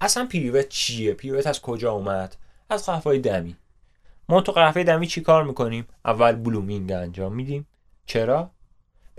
اصلا 0.01 0.27
پریوت 0.27 0.69
چیه؟ 0.69 1.15
پریوت 1.15 1.47
از 1.47 1.61
کجا 1.61 1.93
اومد؟ 1.93 2.37
از 2.71 2.87
قهوه 2.87 3.19
دمی 3.19 3.57
ما 4.29 4.41
تو 4.41 4.53
قهوه 4.53 4.85
دمی 4.85 5.07
چی 5.07 5.21
کار 5.21 5.45
می‌کنیم؟ 5.45 5.87
اول 6.05 6.33
بلومینگ 6.33 6.93
انجام 6.93 7.35
میدیم 7.35 7.67
چرا؟ 8.07 8.51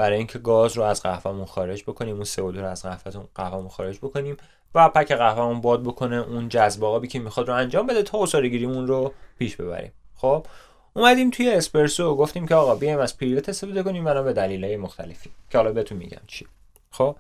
برای 0.04 0.18
اینکه 0.18 0.40
گاز 0.40 0.78
رو 0.78 0.84
از 0.84 1.04
قهوهمون 1.04 1.46
خارج 1.46 1.84
بکنیم 1.84 2.16
اون 2.16 2.26
CO2 2.26 2.38
رو 2.38 2.66
از 2.66 2.84
قهوهتون 2.84 3.28
قهوهمون 3.36 3.70
خارج 3.70 3.98
بکنیم 3.98 4.38
و 4.76 4.90
پک 4.90 5.12
قهوهمون 5.12 5.62
باد 5.62 5.84
بکنه 5.84 6.16
اون 6.16 6.50
جذب 6.50 6.84
آبی 6.84 7.08
که 7.08 7.20
می‌خواد 7.20 7.48
رو 7.48 7.54
انجام 7.54 7.88
بده 7.88 8.04
تا 8.04 8.24
عصاره 8.24 8.50
گیریمون 8.50 8.88
رو 8.88 9.14
پیش 9.40 9.56
ببریم. 9.56 9.92
خب؟ 10.16 10.46
اومدیم 10.94 11.30
توی 11.30 11.52
اسپرسو 11.52 12.16
گفتیم 12.16 12.48
که 12.48 12.56
آقا 12.56 12.76
بیایم 12.76 13.00
از 13.00 13.18
پریوت 13.18 13.50
استفاده 13.50 13.84
کنیم 13.84 14.04
بنا 14.04 14.24
به 14.24 14.34
دلایل 14.34 14.80
مختلفی. 14.80 15.30
که 15.50 15.58
حالا 15.58 15.72
بهتون 15.72 15.98
میگم 15.98 16.22
چی. 16.28 16.48
خب؟ 16.92 17.16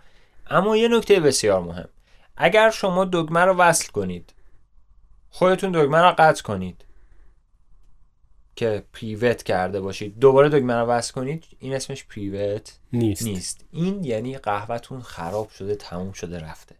اما 0.49 0.77
یه 0.77 0.87
نکته 0.87 1.19
بسیار 1.19 1.61
مهم. 1.61 1.89
اگر 2.37 2.69
شما 2.69 3.05
دگمه 3.05 3.39
رو 3.39 3.53
وصل 3.53 3.91
کنید 3.91 4.33
خودتون 5.29 5.71
دگمه 5.71 5.97
رو 5.97 6.15
قطع 6.17 6.43
کنید. 6.43 6.85
که 8.55 8.83
پریوت 8.93 9.43
کرده 9.43 9.81
باشید. 9.81 10.19
دوباره 10.19 10.49
دگمه 10.49 10.73
رو 10.73 10.85
وصل 10.85 11.13
کنید 11.13 11.45
این 11.59 11.73
اسمش 11.73 12.05
پریوت 12.05 12.77
نیست. 12.93 13.23
نیست. 13.23 13.65
این 13.71 14.03
یعنی 14.03 14.37
قهوهتون 14.37 15.01
خراب 15.01 15.49
شده 15.49 15.75
تموم 15.75 16.11
شده 16.11 16.39
رفته. 16.39 16.75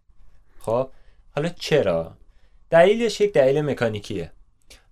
خب 0.59 0.89
حالا 1.35 1.49
چرا؟ 1.49 2.13
دلیلش 2.69 3.21
یک 3.21 3.33
دلیل 3.33 3.61
مکانیکیه. 3.61 4.31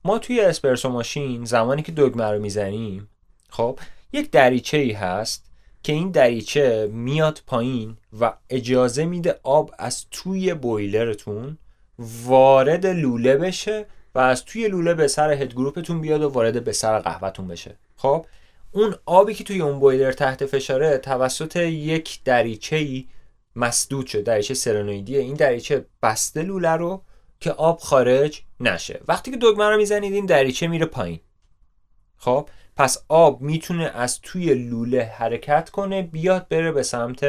ما 0.06 0.20
توی 0.20 0.42
اسپرسو 0.42 0.90
ماشین 0.90 1.46
زمانی 1.46 1.82
که 1.82 1.92
دگمه 1.92 2.24
رو 2.32 2.40
می‌زنیم 2.40 3.10
خب 3.50 3.80
یک 4.14 4.32
دریچه 4.32 4.78
ای 4.78 4.92
هست 4.92 5.52
که 5.84 5.94
این 5.94 6.12
دریچه 6.12 6.90
میاد 6.94 7.42
پایین 7.48 7.98
و 8.20 8.34
اجازه 8.50 9.06
میده 9.06 9.40
آب 9.44 9.76
از 9.80 10.06
توی 10.12 10.54
بویلرتون 10.54 11.58
وارد 12.00 12.86
لوله 12.86 13.38
بشه 13.38 13.86
و 14.16 14.20
از 14.20 14.46
توی 14.46 14.68
لوله 14.68 14.94
به 14.94 15.08
سر 15.08 15.32
هد 15.32 15.54
گروپتون 15.54 16.02
بیاد 16.02 16.22
و 16.22 16.30
وارد 16.30 16.64
به 16.64 16.72
سر 16.72 17.00
قهوهتون 17.00 17.48
بشه. 17.48 17.78
خب 17.98 18.26
اون 18.72 18.96
آبی 19.06 19.34
که 19.34 19.44
توی 19.44 19.62
اون 19.62 19.80
بویلر 19.80 20.12
تحت 20.12 20.46
فشاره 20.46 20.98
توسط 20.98 21.56
یک 21.56 22.24
دریچه 22.24 22.76
ای 22.76 23.08
مسدود 23.56 24.08
شد 24.08 24.24
دریچه 24.24 24.54
سرنویدیه. 24.54 25.20
این 25.20 25.34
دریچه 25.34 25.86
بسته 26.04 26.42
لوله 26.42 26.72
رو 26.72 27.02
که 27.40 27.52
آب 27.52 27.80
خارج 27.80 28.42
نشه. 28.60 29.02
وقتی 29.08 29.32
که 29.32 29.38
دگمه 29.38 29.70
رو 29.70 29.78
می‌زنید 29.78 30.14
این 30.14 30.26
دریچه 30.26 30.68
میره 30.68 30.86
پایین. 30.86 31.20
خب 32.18 32.50
پس 32.78 33.06
آب 33.08 33.42
می‌تونه 33.42 33.84
از 33.84 34.22
توی 34.22 34.54
لوله 34.54 35.04
حرکت 35.04 35.70
کنه 35.70 36.02
بیاد 36.02 36.48
بره 36.48 36.72
به 36.72 36.84
سمت 36.84 37.24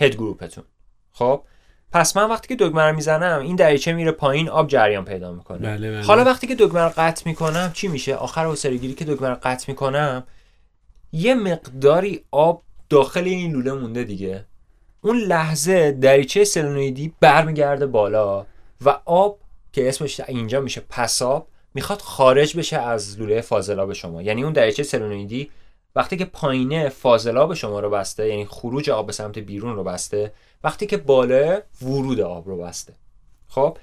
هد 0.00 0.14
گروپتون. 0.14 0.64
خب 1.12 1.42
پس 1.92 2.16
من 2.16 2.30
وقتی 2.30 2.48
که 2.48 2.64
دگمه 2.64 2.82
رو 2.82 2.96
می‌زنم 2.96 3.40
این 3.40 3.56
دریچه 3.56 3.92
میره 3.92 4.12
پایین 4.12 4.48
آب 4.48 4.68
جریان 4.68 5.04
پیدا 5.04 5.32
می‌کنه. 5.32 5.58
بله 5.58 5.90
بله. 5.90 6.02
حالا 6.02 6.24
وقتی 6.24 6.46
که 6.46 6.54
دگمه 6.54 6.80
رو 6.80 6.92
قطع 6.96 7.22
می‌کنم 7.26 7.70
چی 7.74 7.88
میشه؟ 7.88 8.14
آخر 8.14 8.46
وسرگیری 8.46 8.94
که 8.94 9.04
دگمه 9.04 9.28
رو 9.28 9.36
قطع 9.42 9.64
می‌کنم 9.68 10.24
یه 11.12 11.34
مقداری 11.34 12.24
آب 12.30 12.62
داخل 12.88 13.24
این 13.24 13.52
لوله 13.52 13.72
مونده 13.72 14.04
دیگه. 14.04 14.44
اون 15.00 15.16
لحظه 15.16 15.92
دریچه 15.92 16.44
سلونویدی 16.44 17.12
برمیگرده 17.20 17.86
بالا 17.86 18.46
و 18.84 19.00
آب 19.04 19.38
که 19.72 19.88
اسمش 19.88 20.20
اینجا 20.20 20.60
میشه 20.60 20.82
پساب 20.90 21.48
می‌خواد 21.74 22.00
خارج 22.00 22.56
بشه 22.56 22.78
از 22.78 23.20
لوله 23.20 23.40
فاضلاب 23.40 23.92
شما. 23.92 24.22
یعنی 24.22 24.42
اون 24.42 24.52
دریچه 24.52 24.82
سلونویدی 24.82 25.50
وقتی 25.96 26.16
که 26.16 26.24
پایینه 26.24 26.88
فاضلاب 26.88 27.54
شما 27.54 27.80
رو 27.80 27.90
بسته 27.90 28.28
یعنی 28.28 28.44
خروج 28.44 28.90
آب 28.90 29.06
به 29.06 29.12
سمت 29.12 29.38
بیرون 29.38 29.76
رو 29.76 29.84
بسته 29.84 30.32
وقتی 30.64 30.86
که 30.86 30.96
بالا 30.96 31.60
ورود 31.82 32.20
آب 32.20 32.48
رو 32.48 32.58
بسته. 32.58 32.92
خب؟ 33.48 33.78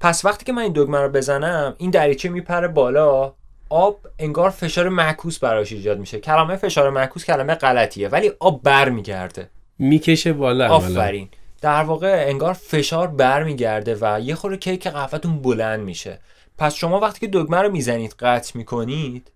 پس 0.00 0.24
وقتی 0.24 0.44
که 0.44 0.52
من 0.52 0.62
این 0.62 0.72
دگمه 0.72 0.98
رو 1.00 1.08
بزنم 1.08 1.74
این 1.78 1.90
دریچه 1.90 2.28
میپره 2.28 2.68
بالا. 2.68 3.34
آب 3.70 4.06
انگار 4.18 4.50
فشار 4.50 4.88
معکوس 4.88 5.38
براش 5.38 5.72
ایجاد 5.72 5.98
میشه. 5.98 6.20
کلمه 6.20 6.56
فشار 6.56 6.90
معکوس 6.90 7.24
کلمه 7.24 7.54
غلطیه 7.54 8.08
ولی 8.08 8.32
آب 8.40 8.62
برمیگرده. 8.62 9.50
می‌کشه 9.78 10.32
بالا. 10.32 10.68
آفرین. 10.68 11.28
در 11.60 11.82
واقع 11.82 12.24
انگار 12.28 12.52
فشار 12.52 13.06
برمیگرده 13.08 13.96
و 14.00 14.20
یه 14.20 14.34
خورده 14.34 14.56
کیک 14.56 14.86
قهوهتون 14.86 15.42
بلند 15.42 15.80
میشه. 15.80 16.20
پس 16.58 16.74
شما 16.74 17.00
وقتی 17.00 17.20
که 17.20 17.26
دگمه 17.26 17.62
رو 17.62 17.70
می‌زنید 17.70 18.14
قطع 18.18 18.58
می‌کنید 18.58 19.32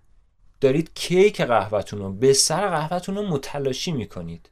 دارید 0.61 0.91
کیک 0.95 1.41
قهوهتون 1.41 1.99
رو 1.99 2.13
به 2.13 2.33
سر 2.33 2.69
قهوهتون 2.69 3.17
رو 3.17 3.23
متلاشی 3.23 3.93
می‌کنید. 3.93 4.51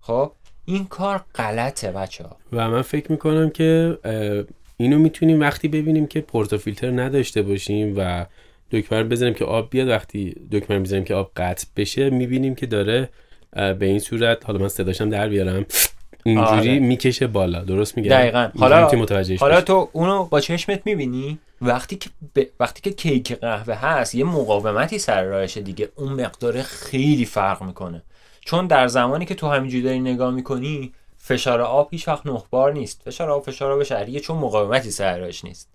خب؟ 0.00 0.32
این 0.64 0.84
کار 0.84 1.24
غلطه 1.34 1.92
بچه 1.92 2.24
ها 2.24 2.36
و 2.52 2.70
من 2.70 2.82
فکر 2.82 3.12
می‌کنم 3.12 3.50
که 3.50 3.98
اینو 4.76 4.98
می‌تونیم 4.98 5.40
وقتی 5.40 5.68
ببینیم 5.68 6.06
که 6.06 6.20
پورتو 6.20 6.58
فیلتر 6.58 6.90
نداشته 6.90 7.42
باشیم 7.42 7.94
و 7.96 8.26
دکمه 8.70 9.04
بزنیم 9.04 9.34
که 9.34 9.44
آب 9.44 9.70
بیاد 9.70 9.88
وقتی 9.88 10.34
دکمه 10.52 10.78
می‌زنیم 10.78 11.04
که 11.04 11.14
آب 11.14 11.30
قطع 11.36 11.66
بشه 11.76 12.10
می‌بینیم 12.10 12.54
که 12.54 12.66
داره 12.66 13.08
به 13.52 13.76
این 13.86 13.98
صورت 13.98 14.46
حالا 14.46 14.58
من 14.58 14.68
صداشم 14.68 15.10
در 15.10 15.28
بیارم 15.28 15.66
اینجوری 16.24 16.70
آره. 16.70 16.78
می‌کشه 16.78 17.26
بالا 17.26 17.64
درست 17.64 17.96
میگم 17.96 18.10
دقیقاً. 18.10 18.48
حالا- 18.58 18.88
حالا. 19.40 19.60
تو 19.60 19.88
اونو 19.92 20.24
با 20.24 20.40
چشمت 20.40 20.80
می‌بینی 20.84 21.38
وقتی 21.62 21.96
که 21.96 22.10
ب... 22.36 22.42
وقتی 22.60 22.80
که 22.80 22.90
کیک 22.90 23.32
قهوه 23.32 23.74
هست 23.74 24.14
یه 24.14 24.24
مقاومتی 24.24 24.98
سر 24.98 25.22
راهشه 25.22 25.60
دیگه 25.60 25.88
اون 25.96 26.12
مقدار 26.12 26.62
خیلی 26.62 27.24
فرق 27.24 27.62
می‌کنه 27.62 28.02
چون 28.44 28.66
در 28.66 28.88
زمانی 28.88 29.24
که 29.24 29.34
تو 29.34 29.48
همینجوری 29.48 29.82
داری 29.82 30.00
نگاه 30.00 30.30
می‌کنی 30.30 30.92
فشار 31.16 31.60
آب 31.60 31.88
هیچ 31.90 32.08
وقت 32.08 32.26
نخبار 32.26 32.72
نیست. 32.72 33.02
فشار 33.04 33.30
آب 33.30 33.44
فشار 33.44 33.72
آب 33.72 33.82
شهریه 33.82 34.20
چون 34.20 34.38
مقاومتی 34.38 34.90
سر 34.90 35.18
راهش 35.18 35.44
نیست. 35.44 35.68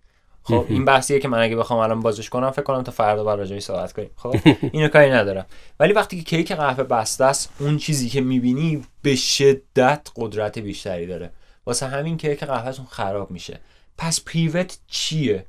خب 0.44 0.66
این 0.70 0.86
بحثیه 0.86 1.20
که 1.20 1.28
من 1.28 1.40
اگه 1.40 1.56
بخوام 1.56 1.80
الان 1.80 2.00
بازش 2.00 2.30
کنم 2.30 2.52
فکر 2.52 2.62
کنم 2.62 2.84
تا 2.84 2.92
فردا 2.92 3.24
بر 3.24 3.36
راجعش 3.36 3.64
صحبت 3.64 3.94
کنیم. 3.94 4.10
خب 4.16 4.36
اینو 4.72 4.88
کاری 4.88 5.12
ندارم. 5.12 5.46
ولی 5.80 5.94
وقتی 5.94 6.18
که 6.18 6.24
کیک 6.24 6.52
قهوه 6.52 6.84
بسته 6.84 7.26
است 7.26 7.54
اون 7.60 7.78
چیزی 7.78 8.10
که 8.10 8.22
می‌بینی 8.22 8.84
به 9.02 9.16
شدت 9.16 10.10
قدرت 10.16 10.60
بیشتری 10.60 11.08
داره. 11.08 11.32
واسه 11.66 11.88
همین 11.88 12.18
کیک 12.18 12.44
قهوهتون 12.44 12.86
خراب 12.86 13.32
میشه. 13.32 13.60
پس 13.98 14.22
پریوت 14.24 14.78
چیه؟ 14.88 15.46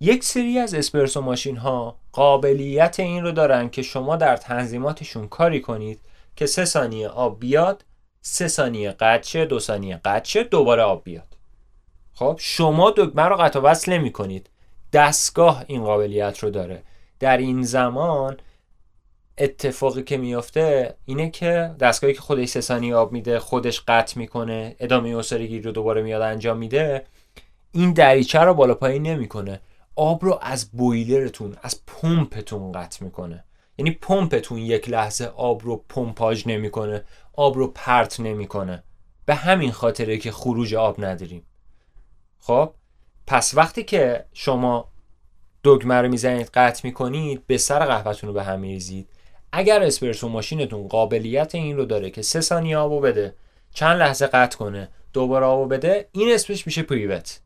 یک 0.00 0.24
سری 0.24 0.58
از 0.58 0.74
اسپرسو 0.74 1.20
ماشین 1.20 1.56
ها 1.56 1.96
قابلیت 2.12 3.00
این 3.00 3.24
رو 3.24 3.32
دارن 3.32 3.68
که 3.68 3.82
شما 3.82 4.16
در 4.16 4.36
تنظیماتشون 4.36 5.28
کاری 5.28 5.60
کنید 5.60 6.00
که 6.38 6.46
سه 6.46 6.64
ثانیه 6.64 7.08
آب 7.08 7.40
بیاد 7.40 7.84
سه 8.20 8.48
ثانیه 8.48 8.90
قطع 8.90 9.28
شه 9.28 9.44
دو 9.44 9.60
ثانیه 9.60 10.00
قطع 10.04 10.24
شه 10.24 10.42
دوباره 10.42 10.82
آب 10.82 11.04
بیاد. 11.04 11.36
خب 12.12 12.36
شما 12.38 12.90
دگمه 12.90 13.22
رو 13.22 13.36
قطع 13.36 13.60
وصل 13.60 13.92
نمی 13.92 14.12
کنید. 14.12 14.50
دستگاه 14.92 15.64
این 15.66 15.84
قابلیت 15.84 16.38
رو 16.38 16.50
داره. 16.50 16.82
در 17.20 17.36
این 17.36 17.62
زمان 17.62 18.36
اتفاقی 19.38 20.02
که 20.02 20.16
میافته 20.16 20.94
اینه 21.04 21.30
که 21.30 21.74
دستگاهی 21.80 22.14
که 22.14 22.20
خودش 22.20 22.48
سه 22.48 22.60
ثانیه 22.60 22.94
آب 22.94 23.12
میده 23.12 23.38
خودش 23.38 23.80
قطع 23.88 24.18
می‌کنه 24.18 24.76
ادامه 24.78 25.16
اسرگیری 25.16 25.62
رو 25.62 25.72
دوباره 25.72 26.02
میاد 26.02 26.22
انجام 26.22 26.58
میده 26.58 27.04
این 27.72 27.92
دریچه 27.92 28.40
رو 28.40 28.54
بالا 28.54 28.74
پایین 28.74 29.02
نمی‌کنه. 29.02 29.60
آب 29.96 30.24
رو 30.24 30.38
از 30.42 30.70
بویلرتون 30.70 31.56
از 31.62 31.80
پمپتون 31.86 32.72
قطع 32.72 33.04
می‌کنه. 33.04 33.44
یعنی 33.78 33.90
پمپتون 33.90 34.58
یک 34.58 34.88
لحظه 34.88 35.24
آب 35.24 35.62
رو 35.64 35.84
پمپاژ 35.88 36.46
نمی‌کنه 36.46 37.04
آب 37.32 37.56
رو 37.56 37.66
پرت 37.66 38.20
نمی‌کنه. 38.20 38.82
به 39.26 39.34
همین 39.34 39.72
خاطره 39.72 40.18
که 40.18 40.32
خروج 40.32 40.74
آب 40.74 41.04
نداریم. 41.04 41.42
خب؟ 42.38 42.72
پس 43.26 43.54
وقتی 43.54 43.84
که 43.84 44.24
شما 44.32 44.88
دگمه 45.64 45.94
رو 45.94 46.08
می‌زنید 46.08 46.50
قطع 46.54 46.80
می‌کنید 46.84 47.46
به 47.46 47.58
سر 47.58 47.86
قهوهتون 47.86 48.28
رو 48.28 48.34
به 48.34 48.42
هم 48.42 48.60
میریزید. 48.60 49.08
اگر 49.52 49.82
اسپرسو 49.82 50.28
ماشینتون 50.28 50.88
قابلیت 50.88 51.54
این 51.54 51.76
رو 51.76 51.84
داره 51.84 52.10
که 52.10 52.22
سه 52.22 52.40
ثانیه 52.40 52.76
آبو 52.76 53.00
بده 53.00 53.34
چند 53.74 53.98
لحظه 53.98 54.26
قطع 54.26 54.58
کنه 54.58 54.88
دوباره 55.12 55.46
آبو 55.46 55.66
بده 55.66 56.08
این 56.12 56.34
اسمش 56.34 56.66
میشه 56.66 56.82
پریوت. 56.82 57.40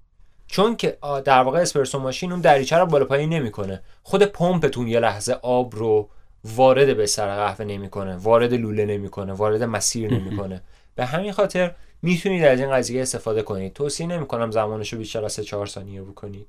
چون 0.46 0.76
که 0.76 0.98
در 1.24 1.42
واقع 1.42 1.60
اسپرسو 1.60 1.98
ماشین 1.98 2.32
اون 2.32 2.40
دریچه 2.40 2.76
رو 2.76 2.86
بالا 2.86 3.04
پایین 3.04 3.28
نمی‌کنه. 3.28 3.82
خود 4.02 4.22
پمپتون 4.22 4.88
یه 4.88 5.00
لحظه 5.00 5.32
آب 5.32 5.76
رو 5.76 6.08
وارد 6.44 6.96
به 6.96 7.06
سر 7.06 7.36
قهوه 7.36 7.64
نمی‌کنه 7.64 8.16
وارد 8.16 8.54
لوله 8.54 8.84
نمی‌کنه 8.84 9.32
وارد 9.32 9.62
مسیر 9.62 10.12
نمی‌کنه. 10.18 10.62
به 10.94 11.04
همین 11.04 11.32
خاطر 11.32 11.74
می‌تونید 12.02 12.44
از 12.44 12.60
این 12.60 12.70
قضیه 12.70 13.02
استفاده 13.02 13.42
کنید. 13.42 13.72
توصیه 13.72 14.06
نمی‌کنم 14.06 14.50
زمانش 14.50 14.92
رو 14.92 14.98
بیشتر 14.98 15.24
از 15.24 15.36
4 15.36 15.66
ثانیه 15.66 16.02
بکنید. 16.02 16.48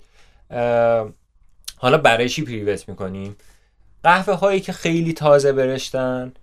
حالا 1.77 1.97
برای 1.97 2.29
چی 2.29 2.43
پریوت 2.45 2.89
می‌کنیم؟ 2.89 3.35
قهوه 4.03 4.33
هایی 4.33 4.61
که 4.61 4.71
خیلی 4.71 5.13
تازه 5.13 5.51
برشتن 5.51 6.33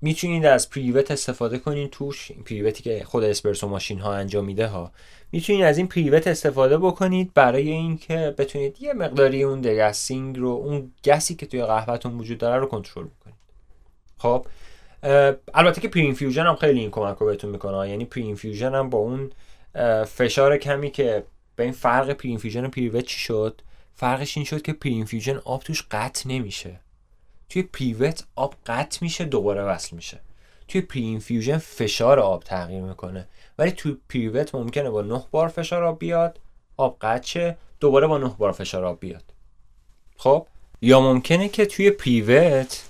می‌تونید 0.00 0.46
از 0.46 0.70
پریوت 0.70 1.10
استفاده 1.10 1.58
کنید 1.58 1.90
توش 1.90 2.30
این 2.30 2.42
پریوتی 2.42 2.82
که 2.82 3.04
خود 3.04 3.24
اسپرسو 3.24 3.68
ماشین 3.68 3.98
ها 3.98 4.14
انجام 4.14 4.44
میده 4.44 4.66
ها. 4.66 4.92
می‌تونید 5.32 5.62
از 5.62 5.78
این 5.78 5.86
پریوت 5.86 6.26
استفاده 6.26 6.78
بکنید 6.78 7.34
برای 7.34 7.70
اینکه 7.70 8.34
بتونید 8.38 8.82
یه 8.82 8.92
مقداری 8.92 9.42
اون 9.42 9.60
دگستینگ 9.60 10.38
رو 10.38 10.48
اون 10.48 10.92
گسی 11.04 11.34
که 11.34 11.46
توی 11.46 11.64
قهوهتون 11.64 12.18
وجود 12.18 12.38
داره 12.38 12.60
رو 12.60 12.66
کنترل 12.66 13.04
بکنید. 13.04 13.36
خب 14.18 14.46
البته 15.54 15.80
که 15.80 15.88
pre-infusion 15.88 16.46
هم 16.46 16.56
خیلی 16.56 16.80
این 16.80 16.90
کمک 16.90 17.16
رو 17.16 17.26
بهتون 17.26 17.50
می‌کنه 17.50 17.88
یعنی 17.90 18.04
pre-infusion 18.04 18.74
هم 18.74 18.90
با 18.90 18.98
اون 18.98 19.30
فشار 20.04 20.58
کمی 20.58 20.90
که 20.90 21.24
به 21.56 21.62
این 21.62 21.72
فرق 21.72 22.12
pre-infusion 22.12 22.64
و 22.64 22.68
pre-wet 22.68 23.04
چی 23.04 23.20
شد؟ 23.20 23.60
فرقش 23.94 24.36
این 24.36 24.46
شد 24.46 24.62
که 24.62 24.72
pre-infusion 24.72 25.36
آب 25.44 25.62
توش 25.62 25.82
قطع 25.90 26.28
نمیشه. 26.28 26.80
توی 27.48 27.62
pre-wet 27.62 28.24
آب 28.36 28.54
قطع 28.66 28.98
میشه 29.00 29.24
دوباره 29.24 29.62
وصل 29.62 29.96
میشه. 29.96 30.20
توی 30.68 30.80
pre-infusion 30.80 31.58
فشار 31.58 32.20
آب 32.20 32.42
تغییر 32.42 32.82
می‌کنه. 32.82 33.28
ولی 33.58 33.70
توی 33.70 33.96
pre-wet 34.08 34.54
ممکنه 34.54 34.90
با 34.90 35.02
9 35.02 35.24
بار 35.30 35.48
فشار 35.48 35.84
آب 35.84 35.98
بیاد 35.98 36.40
آب 36.76 36.96
قطع 37.00 37.52
دوباره 37.80 38.06
با 38.06 38.18
9 38.18 38.28
بار 38.38 38.52
فشار 38.52 38.84
آب 38.84 39.00
بیاد. 39.00 39.24
خب؟ 40.16 40.46
یا 40.82 41.00
ممکنه 41.00 41.48
که 41.48 41.66
توی 41.66 41.90
pre-wet 41.90 42.84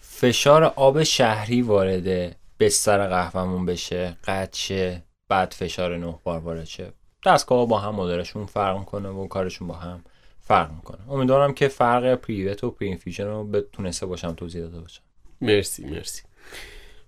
فشار 0.00 0.64
آب 0.64 1.02
شهری 1.02 1.62
وارد 1.62 2.36
بستر 2.60 3.08
قهوهمون 3.08 3.66
بشه 3.66 4.16
قطع 4.24 4.96
بعد 5.28 5.52
فشار 5.52 5.96
9 5.96 6.18
بار 6.24 6.40
وارد 6.40 6.64
شه. 6.64 6.92
دستگاه 7.26 7.68
با 7.68 7.78
هم 7.78 7.94
مدلشون 7.94 8.46
فرق 8.46 8.84
کنه 8.84 9.08
و 9.08 9.28
کارشون 9.28 9.68
با 9.68 9.74
هم 9.74 10.04
فرق 10.46 10.70
می‌کنه. 10.72 11.10
امیدوارم 11.10 11.54
که 11.54 11.68
فرق 11.68 12.14
pre-wet 12.14 12.64
و 12.64 12.70
pre-infusion 12.70 13.24
رو 13.24 13.44
بتونسته 13.44 14.06
باشم 14.06 14.32
توضیح 14.32 14.62
داده 14.62 14.80
باشم. 14.80 15.02
مرسی 15.40 15.84
مرسی. 15.84 16.22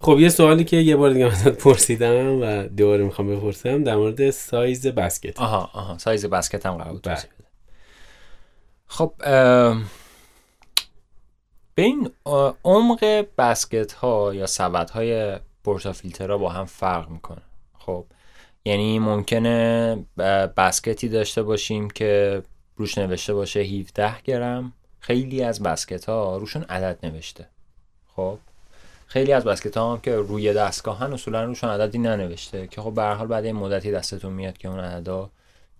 خب 0.00 0.18
یه 0.20 0.28
سوالی 0.28 0.64
که 0.64 0.76
یه 0.76 0.96
بار 0.96 1.10
دیگه 1.10 1.26
ازت 1.26 1.48
پرسیدم 1.48 2.40
و 2.42 2.68
دوباره 2.68 3.04
می‌خوام 3.04 3.36
بپرسم 3.36 3.84
در 3.84 3.96
مورد 3.96 4.30
سایز 4.30 4.86
بسکت. 4.86 5.40
آها 5.40 5.70
آها. 5.72 5.98
سایز 5.98 6.26
بسکت 6.26 6.66
هم 6.66 6.74
قرار 6.76 6.92
بود 6.92 7.02
بله. 7.02 7.18
خب 8.86 9.12
به 11.74 11.82
این 11.82 12.10
عمق 12.64 13.26
بسکت 13.38 13.92
ها 13.92 14.34
یا 14.34 14.46
سبد 14.46 14.90
های 14.90 15.38
پورتافیلترها 15.64 16.38
با 16.38 16.48
هم 16.48 16.64
فرق 16.64 17.08
می‌کنه. 17.10 17.42
خب 17.78 18.04
یعنی 18.64 18.98
ممکنه 18.98 19.96
بسکتی 20.56 21.08
داشته 21.08 21.42
باشیم 21.42 21.90
که 21.90 22.42
روش 22.76 22.98
نوشته 22.98 23.34
باشه 23.34 23.60
17 23.60 24.22
گرم. 24.24 24.72
خیلی 25.00 25.42
از 25.42 25.62
بسکت 25.62 26.04
ها 26.04 26.36
روشون 26.36 26.62
عدد 26.62 26.98
نوشته. 27.02 27.46
خب؟ 28.16 28.38
خیلی 29.06 29.32
از 29.32 29.44
بسکت 29.44 29.76
ها 29.76 29.92
هم 29.92 30.00
که 30.00 30.16
روی 30.16 30.54
دستگاهن 30.54 31.12
اصولا 31.12 31.44
روشون 31.44 31.70
عددی 31.70 31.98
ننوشته 31.98 32.66
که 32.66 32.80
خب 32.80 32.94
به 32.94 33.02
حال 33.02 33.26
بعد 33.26 33.44
این 33.44 33.56
مدتی 33.56 33.92
دستتون 33.92 34.32
میاد 34.32 34.58
که 34.58 34.68
اون 34.68 34.80
عددا 34.80 35.30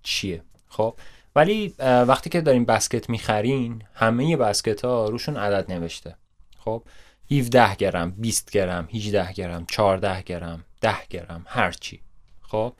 چیه. 0.02 0.42
خب؟ 0.68 0.94
ولی 1.36 1.74
وقتی 1.78 2.30
که 2.30 2.40
داریم 2.40 2.64
بسکت 2.64 3.10
می‌خرین 3.10 3.82
همه 3.94 4.36
بسکت 4.36 4.84
ها 4.84 5.08
روشون 5.08 5.36
عدد 5.36 5.72
نوشته. 5.72 6.16
خب؟ 6.58 6.82
17 7.30 7.74
گرم 7.74 8.10
20 8.10 8.50
گرم 8.50 8.88
18 8.94 9.32
گرم 9.32 9.66
14 9.66 10.22
گرم 10.22 10.64
10 10.80 10.96
گرم 11.10 11.44
هر 11.48 11.72
چی. 11.72 12.00
خب؟ 12.42 12.72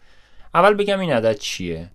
اول 0.55 0.75
بگم 0.75 1.01
این 1.01 1.13
عدد 1.13 1.39
چیه؟ 1.39 1.91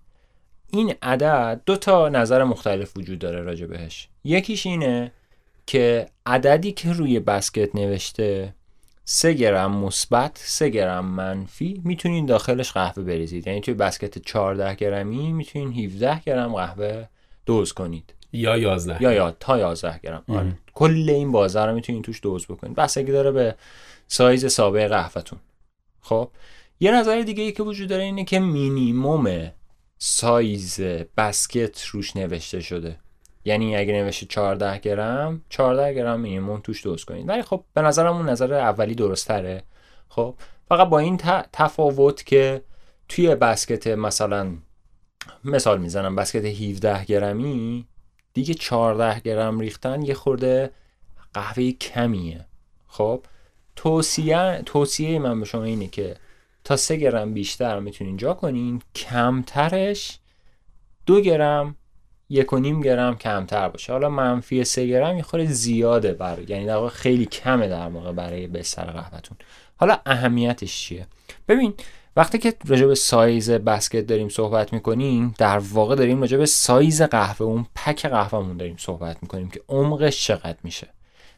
این 0.71 0.93
عدد 1.01 1.61
دو 1.65 1.77
تا 1.77 2.09
نظر 2.09 2.43
مختلف 2.43 2.97
وجود 2.97 3.19
داره 3.19 3.41
راجع 3.41 3.65
بهش. 3.65 4.07
یکیش 4.23 4.65
اینه 4.65 5.11
که 5.65 6.05
عددی 6.25 6.71
که 6.71 6.93
روی 6.93 7.19
بسکت 7.19 7.75
نوشته 7.75 8.53
سه 9.03 9.33
گرم 9.33 9.75
مثبت 9.75 10.31
سه 10.35 10.69
گرم 10.69 11.05
منفی 11.05 11.81
می‌تونین 11.85 12.25
داخلش 12.25 12.71
قهوه 12.71 13.03
بریزید. 13.03 13.47
یعنی 13.47 13.61
توی 13.61 13.73
بسکت 13.73 14.17
14 14.17 14.75
گرمی 14.75 15.33
می‌تونین 15.33 15.85
17 15.85 16.21
گرم 16.25 16.55
قهوه 16.55 17.07
دوز 17.45 17.73
کنید. 17.73 18.13
یا 18.33 18.57
11 18.57 19.01
یا 19.01 19.13
یا 19.13 19.31
تا 19.31 19.59
11 19.59 19.99
گرم. 20.03 20.23
آره. 20.27 20.53
کل 20.73 21.09
این 21.09 21.31
بازار 21.31 21.69
رو 21.69 21.75
می‌تونین 21.75 22.01
توش 22.01 22.19
دوز 22.23 22.45
بکنید. 22.45 22.75
بستگی 22.75 23.11
داره 23.11 23.31
به 23.31 23.55
سایز 24.07 24.53
سابق 24.53 24.87
قهوهتون. 24.87 25.39
خب 26.01 26.29
یه 26.79 26.91
نظر 26.91 27.21
دیگه 27.21 27.43
ای 27.43 27.51
که 27.51 27.63
وجود 27.63 27.89
داره 27.89 28.03
اینه 28.03 28.23
که 28.23 28.39
مینیموم 28.39 29.51
سایز 30.03 30.81
بسکت 31.17 31.85
روش 31.85 32.15
نوشته 32.15 32.59
شده. 32.59 32.99
یعنی 33.45 33.75
اگه 33.75 33.93
نوشته 33.93 34.25
14 34.25 34.79
گرم 34.79 35.41
14 35.49 35.93
گرم 35.93 36.19
مینیمم 36.19 36.59
توش 36.59 36.83
دوز 36.83 37.05
کنید 37.05 37.29
ولی 37.29 37.41
خب 37.41 37.63
به 37.73 37.81
نظرم 37.81 38.15
اون 38.15 38.29
نظر 38.29 38.53
اولی 38.53 38.95
درست 38.95 39.27
تره 39.27 39.63
خب 40.09 40.35
فقط 40.69 40.87
با 40.89 40.99
این 40.99 41.17
تفاوت 41.53 42.25
که 42.25 42.61
توی 43.09 43.35
بسکت 43.35 43.87
مثلا 43.87 44.53
مثال 45.43 45.81
می‌زنم 45.81 46.15
بسکت 46.15 46.45
17 46.45 47.05
گرمی 47.05 47.87
دیگه 48.33 48.53
14 48.53 49.19
گرم 49.19 49.59
ریختن 49.59 50.01
یه 50.01 50.13
خورده 50.13 50.71
قهوه 51.33 51.71
کمیه. 51.71 52.45
خب 52.87 53.25
توصیه 53.75 54.61
توصیه 54.65 55.19
من 55.19 55.39
به 55.39 55.45
شما 55.45 55.63
اینه 55.63 55.87
که 55.87 56.15
تا 56.63 56.75
سه 56.77 56.95
گرم 56.95 57.33
بیشتر 57.33 57.79
می‌تونین 57.79 58.17
جا 58.17 58.33
کنین. 58.33 58.81
کمترش 58.95 60.19
دو 61.05 61.21
گرم 61.21 61.75
یک 62.29 62.53
و 62.53 62.59
نیم 62.59 62.81
گرم 62.81 63.15
کمتر 63.17 63.69
باشه. 63.69 63.93
حالا 63.93 64.09
منفی 64.09 64.63
سه 64.63 64.87
گرم 64.87 65.17
یه 65.17 65.23
خورده 65.23 65.45
زیاده 65.45 66.13
برای 66.13 66.45
یعنی 66.49 66.65
در 66.65 66.87
خیلی 66.87 67.25
کمه 67.25 67.67
در 67.67 67.87
واقع 67.87 68.11
برای 68.11 68.47
بستر 68.47 68.83
قهوهتون. 68.83 69.37
حالا 69.75 69.97
اهمیتش 70.05 70.81
چیه؟ 70.81 71.07
ببین 71.47 71.73
وقتی 72.15 72.37
که 72.37 72.53
راجع 72.65 72.85
به 72.85 72.95
سایز 72.95 73.51
بسکت 73.51 74.07
داریم 74.07 74.29
صحبت 74.29 74.73
می‌کنیم 74.73 75.33
در 75.37 75.57
واقع 75.57 75.95
داریم 75.95 76.21
راجع 76.21 76.37
به 76.37 76.45
سایز 76.45 77.01
قهوه 77.01 77.41
اون 77.41 77.65
پک 77.75 78.05
قهوهمون 78.05 78.57
داریم 78.57 78.75
صحبت 78.79 79.17
می‌کنیم 79.21 79.49
که 79.49 79.61
عمقش 79.69 80.27
چقدر 80.27 80.57
میشه. 80.63 80.87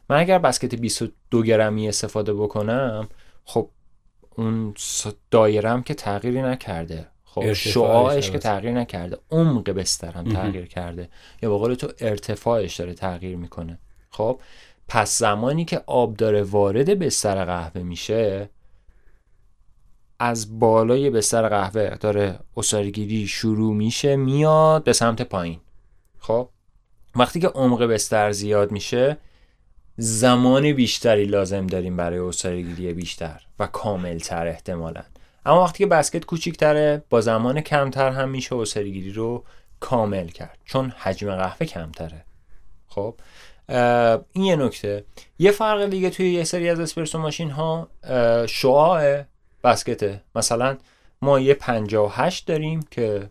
من 0.08 0.16
اگر 0.16 0.38
بسکت 0.38 0.74
22 0.74 1.42
گرمی 1.42 1.88
استفاده 1.88 2.34
بکنم 2.34 3.08
خب 3.44 3.70
اون 4.36 4.74
دایرم 5.30 5.82
که 5.82 5.94
تغییری 5.94 6.42
نکرده. 6.42 7.06
خب 7.24 7.52
شعاعش 7.52 8.30
که 8.30 8.38
تغییر 8.38 8.72
نکرده. 8.72 9.18
عمق 9.30 9.70
بسترم 9.70 10.24
تغییر 10.32 10.66
کرده. 10.66 11.08
یا 11.42 11.50
به 11.50 11.56
قول 11.56 11.74
تو 11.74 11.88
ارتفاعش 12.00 12.80
داره 12.80 12.94
تغییر 12.94 13.36
می‌کنه. 13.36 13.78
خب 14.10 14.40
پس 14.88 15.18
زمانی 15.18 15.64
که 15.64 15.82
آب 15.86 16.16
داره 16.16 16.42
وارد 16.42 16.98
بستر 16.98 17.44
قهوه 17.44 17.82
میشه 17.82 18.48
از 20.18 20.58
بالای 20.58 21.10
بستر 21.10 21.48
قهوه 21.48 21.96
داره 22.00 22.38
اسارگیری 22.56 23.26
شروع 23.26 23.74
میشه 23.74 24.16
میاد 24.16 24.84
به 24.84 24.92
سمت 24.92 25.22
پایین. 25.22 25.60
خب 26.18 26.48
وقتی 27.16 27.40
که 27.40 27.48
عمق 27.48 27.82
بستر 27.82 28.32
زیاد 28.32 28.72
میشه 28.72 29.16
زمان 29.96 30.72
بیشتری 30.72 31.24
لازم 31.24 31.66
داریم 31.66 31.96
برای 31.96 32.18
اسارگیری 32.18 32.92
بیشتر 32.92 33.42
و 33.58 33.66
کاملتر 33.66 34.46
احتمالا. 34.46 35.02
اما 35.46 35.64
وقتی 35.64 35.78
که 35.78 35.86
بسکت 35.86 36.24
کوچیکتره 36.24 37.02
با 37.10 37.20
زمان 37.20 37.60
کمتر 37.60 38.10
هم 38.10 38.28
میشه 38.28 38.56
اسارگیری 38.56 39.12
رو 39.12 39.44
کامل 39.80 40.28
کرد 40.28 40.58
چون 40.64 40.90
حجم 40.90 41.36
قهوه 41.36 41.66
کمتره. 41.66 42.24
خب 42.88 43.14
این 44.32 44.44
یه 44.44 44.56
نکته. 44.56 45.04
یه 45.38 45.50
فرق 45.50 45.86
دیگه 45.86 46.10
توی 46.10 46.32
یه 46.32 46.44
سری 46.44 46.68
از 46.68 46.80
اسپرسو 46.80 47.18
ماشین 47.18 47.50
ها 47.50 47.88
شعاع 48.46 49.22
بسکته. 49.64 50.22
مثلا 50.34 50.76
ما 51.22 51.40
یه 51.40 51.54
58 51.54 52.46
داریم 52.46 52.80
که 52.90 53.30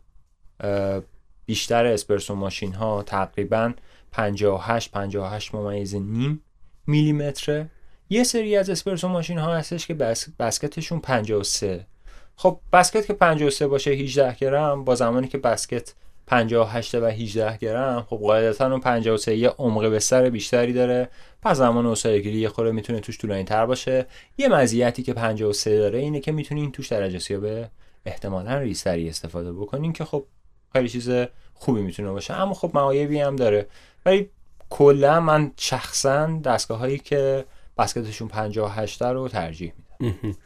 بیشتر 1.46 1.86
اسپرسو 1.86 2.36
ماشین 2.36 2.74
ها 2.74 3.04
تقریبا 3.04 3.74
58 4.12 4.92
58 4.92 5.56
ممیز 5.56 5.96
نیم 5.96 6.44
میلیمتره. 6.88 7.70
یه 8.10 8.24
سری 8.24 8.56
از 8.56 8.70
اسپرسو 8.70 9.08
ماشین 9.08 9.38
ها 9.38 9.56
هستش 9.56 9.88
که 9.88 9.94
بس... 9.94 10.28
بسکتشون 10.40 11.00
53 11.00 11.88
خب 12.36 12.60
بسکت 12.74 13.06
که 13.06 13.14
53 13.14 13.68
باشه 13.68 13.92
18 13.92 14.36
گرم 14.36 14.84
با 14.84 14.96
زمانی 14.96 15.28
که 15.28 15.38
بسکت 15.38 15.94
58 16.28 16.96
و 16.96 17.06
18 17.06 17.58
گرم 17.58 18.06
خب 18.10 18.18
قاعدتا 18.18 18.72
اون 18.72 18.80
53 18.80 19.36
یه 19.36 19.50
عمق 19.50 19.86
بستر 19.86 20.30
بیشتری 20.30 20.74
داره. 20.74 21.10
پس 21.42 21.58
زمان 21.58 21.86
اوسایگیری 21.86 22.40
یه 22.40 22.50
خوره 22.50 22.72
می‌تونه 22.72 23.00
توش 23.00 23.18
طولانی 23.18 23.44
تر 23.44 23.66
باشه. 23.66 24.06
یه 24.38 24.48
مزیتی 24.48 25.04
که 25.04 25.14
53 25.14 25.78
داره 25.78 26.00
اینه 26.00 26.20
که 26.20 26.32
می‌تونین 26.32 26.72
توش 26.72 26.88
درجه 26.88 27.38
به 27.38 27.70
احتمالا 28.06 28.58
ریستری 28.58 29.10
استفاده 29.10 29.54
بکنین 29.54 29.94
که 29.94 30.06
خب 30.06 30.26
خیلی 30.74 30.90
چیز 30.90 31.10
خوبی 31.54 31.82
می‌تونه 31.82 32.12
باشه. 32.12 32.34
اما 32.34 32.54
خب 32.54 32.72
معایبی 32.74 33.20
هم 33.20 33.36
داره. 33.36 33.68
ولی 34.06 34.30
کلا 34.76 35.20
من 35.20 35.52
شخصا 35.58 36.40
دستگاه 36.46 36.78
هایی 36.78 36.98
که 36.98 37.46
basket 37.78 38.08
شون 38.08 38.28
58 38.28 39.02
رو 39.02 39.28
ترجیح 39.28 39.74
میدم. 40.00 40.38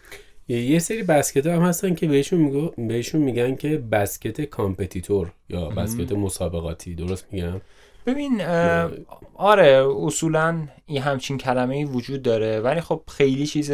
یه 0.47 0.79
سری 0.79 1.03
basket 1.03 1.45
هم 1.45 1.61
هستن 1.61 1.95
که 1.95 2.07
بهشون, 2.07 2.39
میگو 2.39 2.71
بهشون 2.87 3.21
میگن 3.21 3.55
که 3.55 3.77
بسکت 3.77 4.41
کامپتیتور 4.41 5.31
یا 5.49 5.69
بسکت 5.69 6.11
مسابقاتی 6.11 6.95
درست 6.95 7.27
میگم؟ 7.31 7.61
ببین 8.05 8.41
آره 9.35 9.87
اصولا 10.01 10.67
این 10.85 11.01
همچین 11.01 11.37
کلمه 11.37 11.75
ای 11.75 11.85
وجود 11.85 12.21
داره 12.21 12.59
ولی 12.59 12.81
خب 12.81 13.01
خیلی 13.07 13.47
چیز 13.47 13.71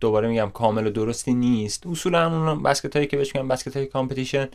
دوباره 0.00 0.28
میگم 0.28 0.50
کامل 0.54 0.86
و 0.86 0.90
درستی 0.90 1.34
نیست. 1.34 1.86
اصولا 1.86 2.48
اون 2.48 2.62
basket 2.62 2.96
هایی 2.96 3.08
که 3.08 3.16
بهش 3.16 3.34
میگن 3.34 3.48
basket 3.48 3.76
های 3.76 3.86
competition 3.86 4.48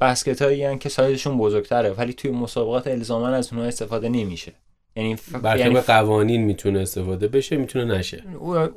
basket 0.00 0.42
هایی 0.42 0.78
که 0.78 0.88
سایزشون 0.88 1.38
بزرگتره 1.38 1.90
ولی 1.90 2.12
توی 2.12 2.30
مسابقات 2.30 2.86
الزاما 2.86 3.28
از 3.28 3.52
اونها 3.52 3.68
استفاده 3.68 4.08
نمیشه. 4.08 4.52
یعنی 4.96 5.16
ف... 5.16 5.34
یعنی 5.44 5.80
قوانین 5.80 6.42
می‌تونه 6.42 6.80
استفاده 6.80 7.28
بشه 7.28 7.56
می‌تونه 7.56 7.98
نشه. 7.98 8.24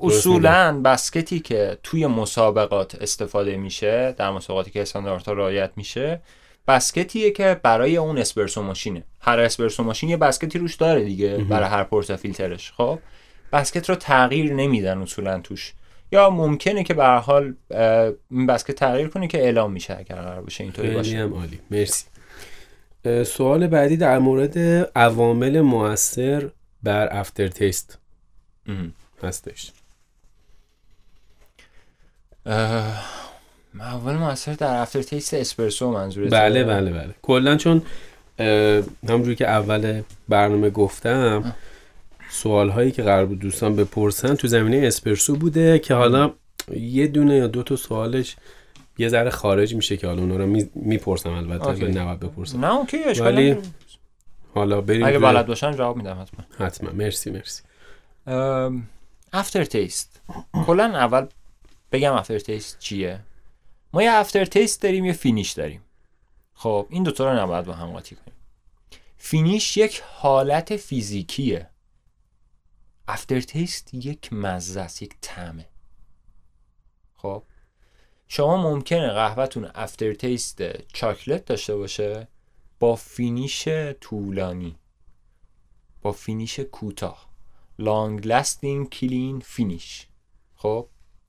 اصولا 0.02 0.82
بسکتی 0.86 1.40
که 1.40 1.78
توی 1.84 2.08
مسابقات 2.08 2.96
استفاده 2.96 3.58
میشه 3.58 4.16
در 4.18 4.32
مسابقاتی 4.32 4.72
که 4.72 4.82
استانداردها 4.82 5.34
رعایت 5.34 5.72
میشه 5.76 6.22
بسکتیه 6.68 7.32
که 7.32 7.60
برای 7.64 7.98
اون 7.98 8.18
اسپرسو 8.18 8.62
ماشینه. 8.62 9.04
هر 9.20 9.40
اسپرسو 9.40 9.84
ماشین 9.84 10.10
یه 10.10 10.18
بسکتی 10.18 10.60
روش 10.60 10.76
داره 10.76 11.04
دیگه 11.04 11.38
برای 11.38 11.70
هر 11.70 11.84
پورتا 11.84 12.18
فیلترش 12.18 12.72
خب؟ 12.72 13.00
بسکت 13.54 13.90
رو 13.90 13.96
تغییر 13.96 14.54
نمیدن 14.54 15.02
اصولا 15.02 15.40
توش. 15.40 15.74
یا 16.12 16.30
ممکنه 16.30 16.84
که 16.84 16.94
به 16.94 17.06
حال 17.06 17.54
این 18.32 18.46
بسکت 18.48 18.72
تغییر 18.72 19.08
کنه 19.08 19.28
که 19.28 19.38
اعلام 19.38 19.72
میشه 19.72 19.98
اگر 20.00 20.16
قرار 20.16 20.42
باشه 20.42 20.64
اینطوری 20.64 20.90
باشه. 20.90 21.18
هم 21.18 21.34
عالی. 21.34 21.60
مرسی. 21.72 22.06
سوال 23.26 23.68
بعدی 23.68 23.98
در 23.98 24.20
مورد 24.20 24.58
عوامل 24.96 25.62
موثر 25.62 26.50
بر 26.84 27.08
aftertaste. 27.20 27.98
هستش. 29.24 29.72
عوامل 33.80 34.14
موثر 34.16 34.54
در 34.54 34.82
aftertaste 34.82 35.34
اسپرسو 35.34 35.92
منظورت 35.92 36.34
بله 36.34 36.64
بله 36.64 36.92
بله. 36.92 37.16
کلا 37.22 37.56
چون 37.56 37.82
همونجوری 39.10 39.36
که 39.36 39.48
اول 39.48 40.02
برنامه 40.30 40.70
گفتم 40.70 41.56
سوال 42.36 42.70
هایی 42.70 42.92
که 42.92 43.04
قرار 43.04 43.26
بود 43.26 43.40
دوستان 43.40 43.76
بپرسن 43.76 44.36
تو 44.36 44.48
زمینه 44.48 44.88
اسپرسو 44.88 45.36
بوده 45.36 45.80
که 45.80 45.94
حالا 45.94 46.34
یه 46.76 47.08
دونه 47.08 47.36
یا 47.36 47.48
دو 47.48 47.64
تا 47.64 47.76
سوالش 47.76 48.36
یه 48.98 49.10
ذره 49.10 49.30
خارج 49.30 49.76
میشه 49.76 49.98
که 49.98 50.08
حالا 50.08 50.22
اونا 50.22 50.38
رو 50.38 50.46
می‌پرسم 50.76 51.30
البته 51.30 51.72
به 51.72 51.92
نواب 51.92 52.26
بپرسم. 52.26 52.66
نه 52.66 52.76
اوکی 52.76 52.98
ولی 53.04 53.58
حالا 54.54 54.82
بریم 54.82 55.06
اگه 55.06 55.20
بلد 55.20 55.46
باشن 55.48 55.72
جواب 55.72 55.98
میدم 55.98 56.22
حتما. 56.22 56.66
حتما. 56.66 56.92
مرسی 56.92 57.32
مرسی. 57.32 57.64
aftertaste 59.34 60.22
کلا 60.66 60.84
اول 60.84 61.28
بگم 61.92 62.14
aftertaste 62.14 62.80
چیه؟ 62.80 63.20
ما 63.94 64.04
یه 64.04 64.12
aftertaste 64.12 64.82
داریم 64.82 65.06
یه 65.06 65.14
finish 65.14 65.52
داریم. 65.52 65.82
خب 66.54 66.88
این 66.90 67.04
دوتا 67.04 67.32
رو 67.32 67.40
نباید 67.40 67.66
با 67.66 67.74
هم 67.74 67.92
قاطی 67.92 68.16
کنیم. 68.16 68.36
finish 69.18 69.78
یک 69.78 70.04
حالت 70.06 70.76
فیزیکیه. 70.76 71.70
aftertaste 73.08 73.94
یک 73.94 74.34
مزه 74.34 74.82
است 74.82 75.02
یک 75.02 75.14
طعمه. 75.22 75.68
خب؟ 77.16 77.44
شما 78.28 78.58
ممکنه 78.58 79.10
قهوهتون 79.10 79.72
aftertaste 79.76 80.88
chocolate 80.88 81.46
داشته 81.46 81.76
باشه 81.76 82.28
با 82.80 82.96
finish 82.96 83.68
طولانی 84.02 84.76
با 86.02 86.12
finish 86.12 86.60
کوتاه. 86.60 87.30
long 87.80 88.28
lasting 88.28 88.90
clean 88.90 89.40
finish 89.40 90.08
خب؟ 90.56 90.88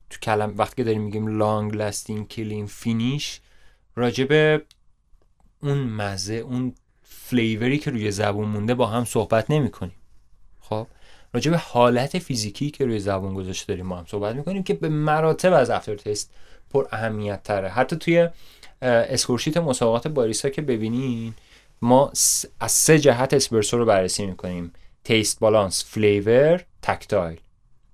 تو 0.09 0.19
کل 0.19 0.53
وقتی 0.57 0.75
که 0.75 0.83
داریم 0.83 1.01
میگیم 1.01 1.37
long 1.37 1.75
lasting 1.75 2.27
clean 2.27 2.65
finish 2.65 3.41
راجب 3.95 4.61
اون 5.61 5.77
مزه 5.77 6.33
اون 6.33 6.75
flavor 7.03 7.66
ی 7.66 7.77
که 7.77 7.91
روی 7.91 8.11
زبون 8.11 8.47
مونده 8.47 8.73
با 8.73 8.87
هم 8.87 9.05
صحبت 9.05 9.51
نمی 9.51 9.71
کنیم 9.71 9.95
خب؟ 10.61 10.87
راجب 11.33 11.53
حالت 11.53 12.19
فیزیکی 12.19 12.71
که 12.71 12.85
روی 12.85 12.99
زبون 12.99 13.33
گذاشته 13.33 13.65
داریم 13.73 13.89
با 13.89 13.95
هم 13.95 14.05
صحبت 14.07 14.35
می‌کنیم 14.35 14.63
که 14.63 14.73
به 14.73 14.89
مراتب 14.89 15.53
از 15.53 15.69
افتر 15.69 15.95
تست 15.95 16.31
پر 16.69 16.87
اهمیت 16.91 17.43
تره 17.43 17.69
حتی 17.69 17.95
توی 17.95 18.29
score 18.81 19.19
sheet 19.19 19.57
مسابقات 19.57 20.07
باریستا 20.07 20.49
که 20.49 20.61
ببینین 20.61 21.33
ما 21.81 22.11
از 22.59 22.71
سه 22.71 22.99
جهت 22.99 23.33
اسپرسو 23.33 23.77
رو 23.77 23.85
بررسی 23.85 24.25
می‌کنیم. 24.25 24.73
taste 25.03 25.39
balance 25.39 25.85
flavor 25.87 26.63
tactile. 26.81 27.39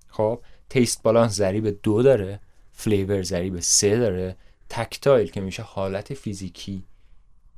خب 0.09 0.39
taste 0.69 1.03
balance 1.03 1.31
ضریب 1.31 1.81
دو 1.83 2.03
داره 2.03 2.39
flavor 2.73 3.23
ضریب 3.23 3.59
سه 3.59 3.97
داره 3.97 4.35
tactile 4.69 5.31
که 5.31 5.41
میشه 5.41 5.63
حالت 5.63 6.13
فیزیکی 6.13 6.83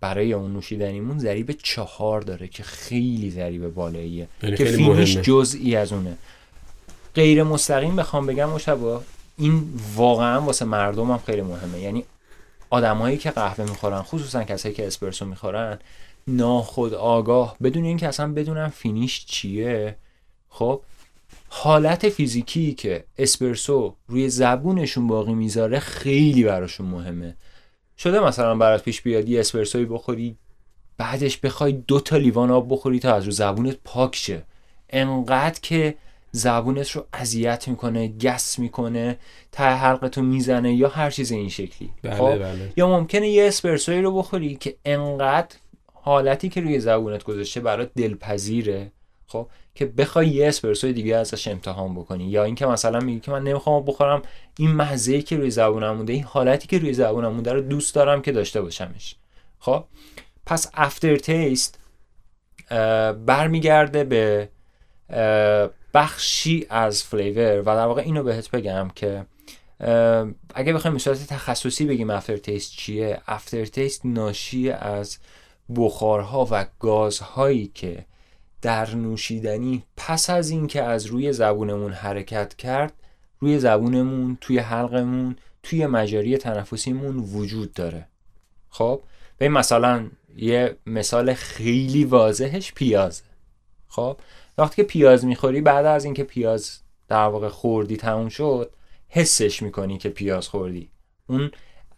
برای 0.06 0.34
اون 0.34 0.54
نوشیدنیمون 0.54 1.20
ضریب 1.20 1.52
چهار 1.52 2.22
داره 2.22 2.48
که 2.48 2.64
خیلی 2.64 3.32
ضریب 3.32 3.68
بالاییه. 3.68 4.28
یعنی 4.44 4.58
که 4.58 4.66
finish 4.66 5.18
جزئی 5.18 5.76
از 5.76 5.94
اونه. 5.94 6.18
غیر 7.16 7.44
مستقیم 7.44 7.96
بخوام 7.96 8.26
بگم 8.26 8.50
مشابه 8.50 9.00
این 9.38 9.64
واقعا 9.96 10.42
واسه 10.42 10.66
مردم 10.66 11.12
هم 11.12 11.20
خیلی 11.26 11.42
مهمه. 11.42 11.80
یعنی 11.80 12.04
آدمایی 12.70 13.18
که 13.18 13.32
قهوه 13.32 13.70
می‌خورن 13.70 14.02
خصوصا 14.02 14.44
کسایی 14.44 14.76
که 14.76 14.88
اسپرسو 14.88 15.26
می‌خورن 15.26 15.80
ناخود 16.28 16.94
آگاه 16.94 17.56
بدون 17.64 17.84
اینکه 17.84 18.08
اصلا 18.08 18.34
بدونن 18.34 18.68
فینیش 18.68 19.26
چیه. 19.26 19.96
خب 20.50 20.82
حالت 21.50 22.10
فیزیکی 22.10 22.74
که 22.74 23.04
اسپرسو 23.18 23.96
روی 24.08 24.30
زبونشون 24.30 25.08
باقی 25.08 25.34
می‌ذاره 25.34 25.80
خیلی 25.80 26.44
براشون 26.44 26.88
مهمه. 26.88 27.36
شده 27.98 28.20
مثلا 28.20 28.56
برات 28.56 28.84
پیش 28.84 29.02
بیاد 29.02 29.30
یه 29.30 29.40
اسپرسوی 29.40 29.86
بخوری 29.86 30.38
بعدش 30.98 31.38
بخوای 31.38 31.72
دو 31.72 32.00
تا 32.00 32.18
لیوان 32.18 32.52
آب 32.52 32.74
بخوری 32.74 33.00
تا 33.00 33.16
از 33.16 33.26
رو 33.26 33.32
زبونت 33.32 33.78
پاک 33.84 34.16
شه. 34.16 34.44
انقدر 34.90 35.60
که 35.62 35.96
زبونت 36.32 36.92
رو 36.92 37.06
اذیت 37.14 37.68
می‌کنه 37.68 38.08
گس 38.08 38.60
می‌کنه 38.60 39.18
ته 39.52 39.64
حلقتو 39.64 40.22
می‌زنه 40.22 40.74
یا 40.76 40.90
هر 40.90 41.10
چیز 41.10 41.32
این 41.32 41.50
شکلی. 41.50 41.90
بله 42.04 42.16
خب؟ 42.16 42.38
بله. 42.38 42.74
یا 42.78 42.88
ممکنه 42.88 43.30
یه 43.30 43.48
اسپرسوی 43.48 44.02
رو 44.02 44.18
بخوری 44.18 44.56
که 44.56 44.76
انقدر 44.86 45.56
حالتی 45.94 46.50
که 46.50 46.62
روی 46.62 46.80
زبونت 46.80 47.24
گذاشته 47.24 47.60
برات 47.60 47.92
دلپذیره. 47.96 48.92
خب؟ 49.28 49.48
که 49.76 49.86
بخوای 49.86 50.28
یه 50.28 50.48
اسپرسوی 50.48 50.94
دیگه 50.94 51.16
ازش 51.16 51.48
امتحان 51.48 51.96
بکنی. 51.96 52.30
یا 52.30 52.44
اینکه 52.44 52.66
مثلا 52.66 53.00
میگی 53.00 53.20
که 53.20 53.32
من 53.32 53.44
نمی‌خوام 53.44 53.86
بخورم 53.86 54.22
این 54.60 54.76
مزه 54.76 55.22
که 55.22 55.38
روی 55.38 55.52
زبونم 55.52 55.96
مونده 55.96 56.14
این 56.14 56.24
حالتی 56.24 56.68
که 56.68 56.80
روی 56.80 56.94
زبونم 56.94 57.34
مونده 57.34 57.54
رو 57.54 57.62
دوست 57.62 57.96
دارم 57.96 58.22
که 58.22 58.32
داشته 58.32 58.62
باشمش. 58.62 59.16
خب؟ 59.60 59.84
پس 60.46 60.72
aftertaste 60.74 61.80
برمیگرده 63.26 64.04
به 64.04 64.50
بخشی 65.94 66.66
از 66.70 67.04
flavor 67.04 67.62
و 67.62 67.64
در 67.64 67.86
واقع 67.86 68.02
اینو 68.02 68.24
بهت 68.24 68.52
بگم 68.52 68.92
که 68.96 69.26
اگه 70.56 70.74
بخوایم 70.74 70.98
به 70.98 71.16
تخصصی 71.16 71.86
بگیم 71.86 72.10
aftertaste 72.10 72.72
چیه؟ 72.72 73.22
aftertaste 73.28 74.06
ناشی 74.06 74.70
از 74.70 75.18
بخارها 75.76 76.48
و 76.52 76.66
گازهایی 76.80 77.72
که 77.74 78.06
در 78.66 78.96
نوشیدنی 78.96 79.84
پس 79.98 80.30
از 80.30 80.50
اینکه 80.50 80.84
از 80.84 81.06
روی 81.06 81.34
زبونمون 81.34 81.92
حرکت 81.92 82.56
کرد 82.56 82.94
روی 83.40 83.60
زبونمون 83.60 84.38
توی 84.42 84.58
حلقمون 84.58 85.36
توی 85.64 85.86
مجاری 85.86 86.38
تنفسیمون 86.38 87.18
وجود 87.18 87.74
داره. 87.74 88.08
خب؟ 88.70 89.02
به 89.38 89.50
مثلا 89.50 90.08
یه 90.38 90.76
مثال 90.86 91.34
خیلی 91.34 92.06
واضحش 92.06 92.74
پیازه 92.74 93.24
خب؟ 93.88 94.18
وقتی 94.58 94.76
که 94.76 94.84
پیاز 94.84 95.26
می‌خوری 95.26 95.62
بعد 95.62 95.86
از 95.86 96.06
اینکه 96.06 96.24
پیاز 96.24 96.80
در 97.08 97.28
واقع 97.28 97.50
خوردی 97.50 97.98
تموم 97.98 98.30
شد 98.30 98.72
حسش 99.10 99.62
می‌کنی 99.62 99.98
که 99.98 100.10
پیاز 100.10 100.48
خوردی. 100.48 100.90
اون 101.28 101.52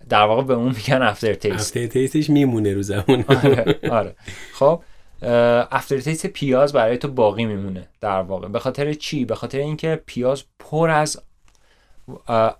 در 0.10 0.24
واقع 0.24 0.44
به 0.44 0.54
اون 0.54 0.76
میگن 0.76 1.02
aftertaste 1.02 1.78
aftertaste 1.78 1.88
ش 1.88 2.30
میمونه 2.30 2.74
رو 2.74 2.82
زبون. 2.82 3.26
آره, 3.28 3.80
آره. 3.92 4.16
خب؟ 4.54 4.84
aftertaste 5.22 6.28
پیاز 6.28 6.74
برای 6.74 6.98
تو 6.98 7.08
باقی 7.08 7.46
میمونه 7.46 7.88
در 8.02 8.22
واقع. 8.22 8.48
به 8.48 8.60
خاطر 8.60 8.94
چی؟ 8.94 9.26
به 9.26 9.36
خاطر 9.36 9.58
اینکه 9.58 10.02
پیاز 10.06 10.44
پر 10.60 10.90
از 10.90 11.22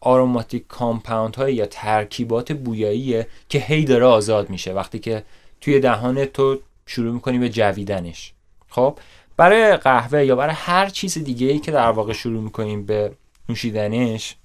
aromatic 0.02 0.68
compound 0.68 1.36
های 1.36 1.56
یا 1.56 1.66
ترکیبات 1.66 2.52
بویاییه 2.52 3.28
که 3.50 3.60
هی 3.60 3.86
داره 3.86 4.06
آزاد 4.06 4.50
میشه 4.50 4.74
وقتی 4.74 5.00
که 5.00 5.24
توی 5.62 5.80
دهان 5.80 6.26
تو 6.26 6.60
شروع 6.86 7.14
می‌کنی 7.14 7.40
به 7.40 7.50
جویدنش. 7.50 8.34
خب؟ 8.70 9.00
برای 9.38 9.78
قهوه 9.78 10.26
یا 10.26 10.36
برای 10.36 10.56
هر 10.58 10.90
چیز 10.90 11.18
دیگه 11.18 11.48
ای 11.48 11.60
که 11.60 11.72
در 11.72 11.92
واقع 11.92 12.14
شروع 12.14 12.42
می‌کنیم 12.42 12.86
به 12.86 13.12
نوشیدنش 13.50 14.36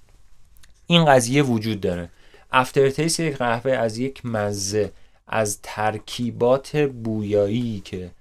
این 0.87 1.05
قضیه 1.05 1.43
وجود 1.43 1.81
داره. 1.81 2.09
aftertaste 2.51 3.19
یک 3.19 3.37
قهوه 3.37 3.71
از 3.71 3.97
یک 3.97 4.25
مزه. 4.25 4.91
از 5.35 5.59
ترکیبات 5.63 6.77
بویایی 6.77 7.81
که 7.85 8.11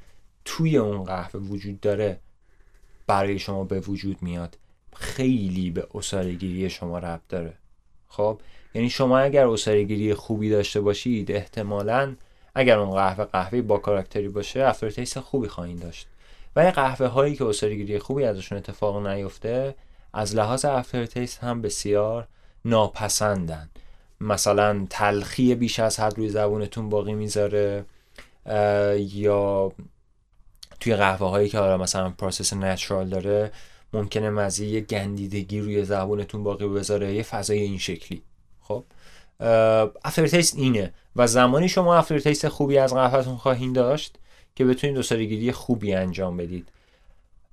توی 0.44 0.76
اون 0.76 1.04
قهوه 1.04 1.40
وجود 1.40 1.80
داره 1.80 2.18
برای 3.06 3.38
شما 3.38 3.64
به 3.64 3.80
وجود 3.80 4.22
میاد 4.22 4.58
خیلی 4.96 5.70
به 5.70 5.86
عصاره‌گیری 5.94 6.70
شما 6.70 6.98
ربط 6.98 7.20
داره. 7.28 7.54
خب؟ 8.08 8.40
یعنی 8.74 8.90
شما 8.90 9.18
اگر 9.18 9.46
عصاره‌گیری 9.46 10.14
خوبی 10.14 10.50
داشته 10.50 10.80
باشید 10.80 11.32
احتمالا 11.32 12.16
اگر 12.54 12.78
اون 12.78 12.94
قهوه 12.94 13.24
قهوه 13.24 13.62
با 13.62 13.78
character 13.78 14.23
ی 14.23 14.28
باشه 14.28 14.60
aftertaste 14.60 15.20
خوبی 15.20 15.48
خواهید 15.48 15.80
داشت. 15.80 16.06
ولی 16.56 16.70
قهوه 16.70 17.06
هایی 17.06 17.36
که 17.36 17.44
عصاره‌گیری 17.44 17.98
خوبی 17.98 18.24
ازشون 18.24 18.58
اتفاق 18.58 19.06
نیفته 19.06 19.74
از 20.12 20.36
لحاظ 20.36 20.64
aftertaste 20.64 21.38
هم 21.38 21.62
بسیار 21.62 22.28
ناپسندن. 22.64 23.68
مثلا 24.22 24.86
تلخی 24.90 25.54
بیش 25.54 25.80
از 25.80 26.00
حد 26.00 26.18
روی 26.18 26.28
زبونتون 26.28 26.88
باقی 26.88 27.14
می‌ذاره 27.14 27.84
یا 28.96 29.72
توی 30.80 30.96
قهوه 30.96 31.28
هایی 31.28 31.48
که 31.48 31.58
حالا 31.58 31.76
مثلا 31.76 32.10
process 32.10 32.52
natural 32.52 33.08
داره 33.08 33.52
ممکنه 33.92 34.30
مزه 34.30 34.80
گندیدگی 34.80 35.60
روی 35.60 35.84
زبونتون 35.84 36.42
باقی 36.42 36.68
بذاره 36.68 37.14
یه 37.14 37.22
فضای 37.22 37.58
این 37.58 37.78
شکلی. 37.78 38.22
خب؟ 38.60 38.84
aftertaste 40.04 40.56
اینه. 40.56 40.92
و 41.16 41.26
زمانی 41.26 41.68
شما 41.68 41.96
aftertaste 41.96 42.48
خوبی 42.48 42.78
از 42.78 42.94
قهوهتون 42.94 43.36
خواهید 43.36 43.74
داشت 43.74 44.18
که 44.56 44.64
بتونید 44.64 44.96
عصاره‌گیری 44.96 45.52
خوبی 45.52 45.94
انجام 45.94 46.36
بدید. 46.36 46.68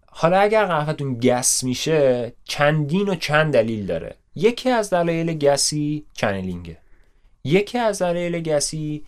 حالا 0.05 0.39
اگر 0.39 0.65
قهوهتون 0.65 1.13
گس 1.13 1.63
میشه 1.63 2.33
چندین 2.43 3.09
و 3.09 3.15
چند 3.15 3.53
دلیل 3.53 3.85
داره. 3.85 4.15
یکی 4.39 4.69
از 4.69 4.89
دلایل 4.89 5.33
گسی 5.37 6.05
channeling 6.13 6.66
ه. 6.66 6.77
یکی 7.43 7.77
از 7.77 8.01
دلایل 8.01 8.39
گسی 8.39 9.03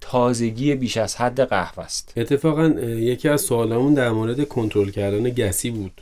تازگی 0.00 0.74
بیش 0.74 0.96
از 0.96 1.16
حد 1.16 1.40
قهوه 1.40 1.84
است. 1.84 2.12
اتفاقا 2.16 2.66
یکی 2.82 3.28
از 3.28 3.40
سوالامون 3.40 3.94
در 3.94 4.10
مورد 4.10 4.48
کنترل 4.48 4.90
کردن 4.90 5.30
گسی 5.30 5.70
بود. 5.70 6.00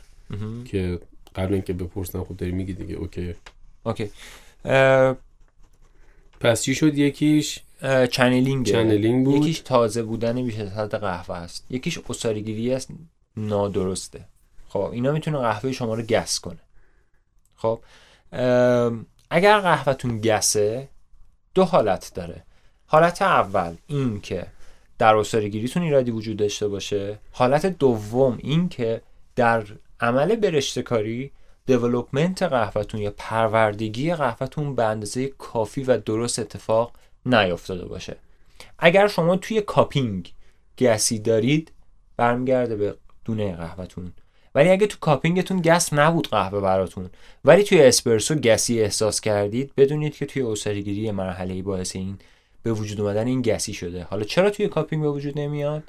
که 0.65 0.99
قبل 1.35 1.53
اینکه 1.53 1.73
بپرسن 1.73 2.23
خود 2.23 2.37
داری 2.37 2.51
میگی 2.51 2.73
دیگه 2.73 2.95
اوکی. 2.95 3.35
اوکی. 3.83 4.09
پس 6.39 6.61
چی 6.61 6.75
شد؟ 6.75 6.97
یکیش؟ 6.97 7.59
channeling. 8.11 8.65
channeling 8.65 9.25
بود. 9.25 9.35
یکیش 9.35 9.59
تازه 9.59 10.03
بودن 10.03 10.43
بیش 10.45 10.59
از 10.59 10.71
حد 10.71 10.95
قهوه 10.95 11.35
است. 11.35 11.65
یکیش 11.69 11.99
عصاره‌گیری 12.09 12.89
نادرسته. 13.37 14.25
خب 14.69 14.79
اینا 14.79 15.11
می‌تونه 15.11 15.37
قهوه 15.37 15.71
شما 15.71 15.93
رو 15.93 16.03
گس 16.03 16.39
کنه. 16.39 16.59
خب 17.55 17.79
اگر 19.29 19.59
قهوهتون 19.59 20.21
گسه 20.21 20.89
دو 21.53 21.63
حالت 21.63 22.11
داره. 22.15 22.43
حالت 22.85 23.21
اول 23.21 23.75
این 23.87 24.21
که 24.21 24.47
در 24.97 25.15
عصاره‌گیریتون 25.15 25.83
ایرادی 25.83 26.11
وجود 26.11 26.37
داشته 26.37 26.67
باشه. 26.67 27.19
حالت 27.31 27.65
دوم 27.65 28.37
این 28.41 28.69
که 28.69 29.01
در 29.35 29.63
عمل 29.99 30.35
برشته 30.35 30.81
کاری 30.81 31.31
development 31.65 32.43
قهوهتون 32.43 33.01
یا 33.01 33.13
پروردگی 33.17 34.15
قهوهتون 34.15 34.75
به 34.75 34.83
اندازه 34.83 35.27
کافی 35.27 35.83
و 35.83 35.97
درست 35.97 36.39
اتفاق 36.39 36.93
نیافتاده 37.25 37.85
باشه. 37.85 38.15
اگر 38.79 39.07
شما 39.07 39.35
توی 39.35 39.61
cupping 39.61 40.33
گسی 40.79 41.19
دارید 41.19 41.71
برمیگرده 42.17 42.75
به 42.75 42.95
دونه 43.25 43.55
قهوهتون. 43.55 44.13
ولی 44.55 44.69
اگه 44.69 44.87
تو 44.87 44.97
cupping 44.99 45.42
تون 45.42 45.61
گس 45.61 45.93
نبود 45.93 46.27
قهوه 46.27 46.61
براتون 46.61 47.09
ولی 47.45 47.63
توی 47.63 47.81
اسپرسو 47.81 48.35
گسی 48.35 48.81
احساس 48.81 49.21
کردید 49.21 49.75
بدونید 49.77 50.15
که 50.15 50.25
توی 50.25 50.41
عصاره‌گیری 50.41 51.11
مرحله 51.11 51.61
باعث 51.61 51.95
این 51.95 52.17
به 52.63 52.73
وجود 52.73 53.01
اومدن 53.01 53.27
این 53.27 53.41
گسی 53.41 53.73
شده. 53.73 54.03
حالا 54.03 54.23
چرا 54.23 54.49
توی 54.49 54.67
cupping 54.67 55.01
به 55.01 55.09
وجود 55.09 55.39
نمیاد؟ 55.39 55.83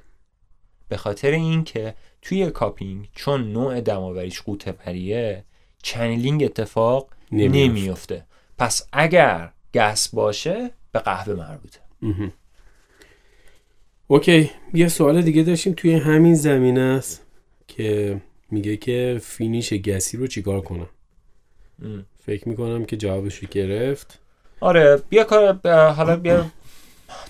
به 0.89 0.97
خاطر 0.97 1.31
اینکه 1.31 1.95
توی 2.23 2.51
cupping 2.51 3.09
چون 3.15 3.53
نوع 3.53 3.81
دم‌آوریش 3.81 4.41
غوطه‌وریه 4.41 5.45
channeling 5.83 6.45
اتفاق 6.45 7.09
نمیفته 7.33 8.25
پس 8.59 8.89
اگر 8.93 9.53
گس 9.75 10.09
باشه 10.09 10.71
به 10.93 10.99
قهوه 10.99 11.35
مربوطه. 11.35 11.81
اوکی 14.07 14.51
یه 14.75 14.89
سوال 14.89 15.23
دیگه 15.23 15.43
داشتیم. 15.43 15.73
توی 15.73 15.95
همین 15.95 16.35
زمینه 16.35 16.81
است 16.81 17.27
که 17.69 18.21
میگه 18.51 18.77
که 18.77 19.21
فینیش 19.23 19.73
گسی 19.73 20.17
رو 20.17 20.27
چیکار 20.27 20.61
کنم؟ 20.61 20.89
فکر 22.19 22.49
می‌کنم 22.49 22.85
که 22.85 22.97
جوابش 22.97 23.37
رو 23.37 23.49
گرفت. 23.51 24.21
آره 24.61 25.03
بیا 25.09 25.25
کار 25.25 25.61
حالا 25.91 26.17
بیا. 26.17 26.47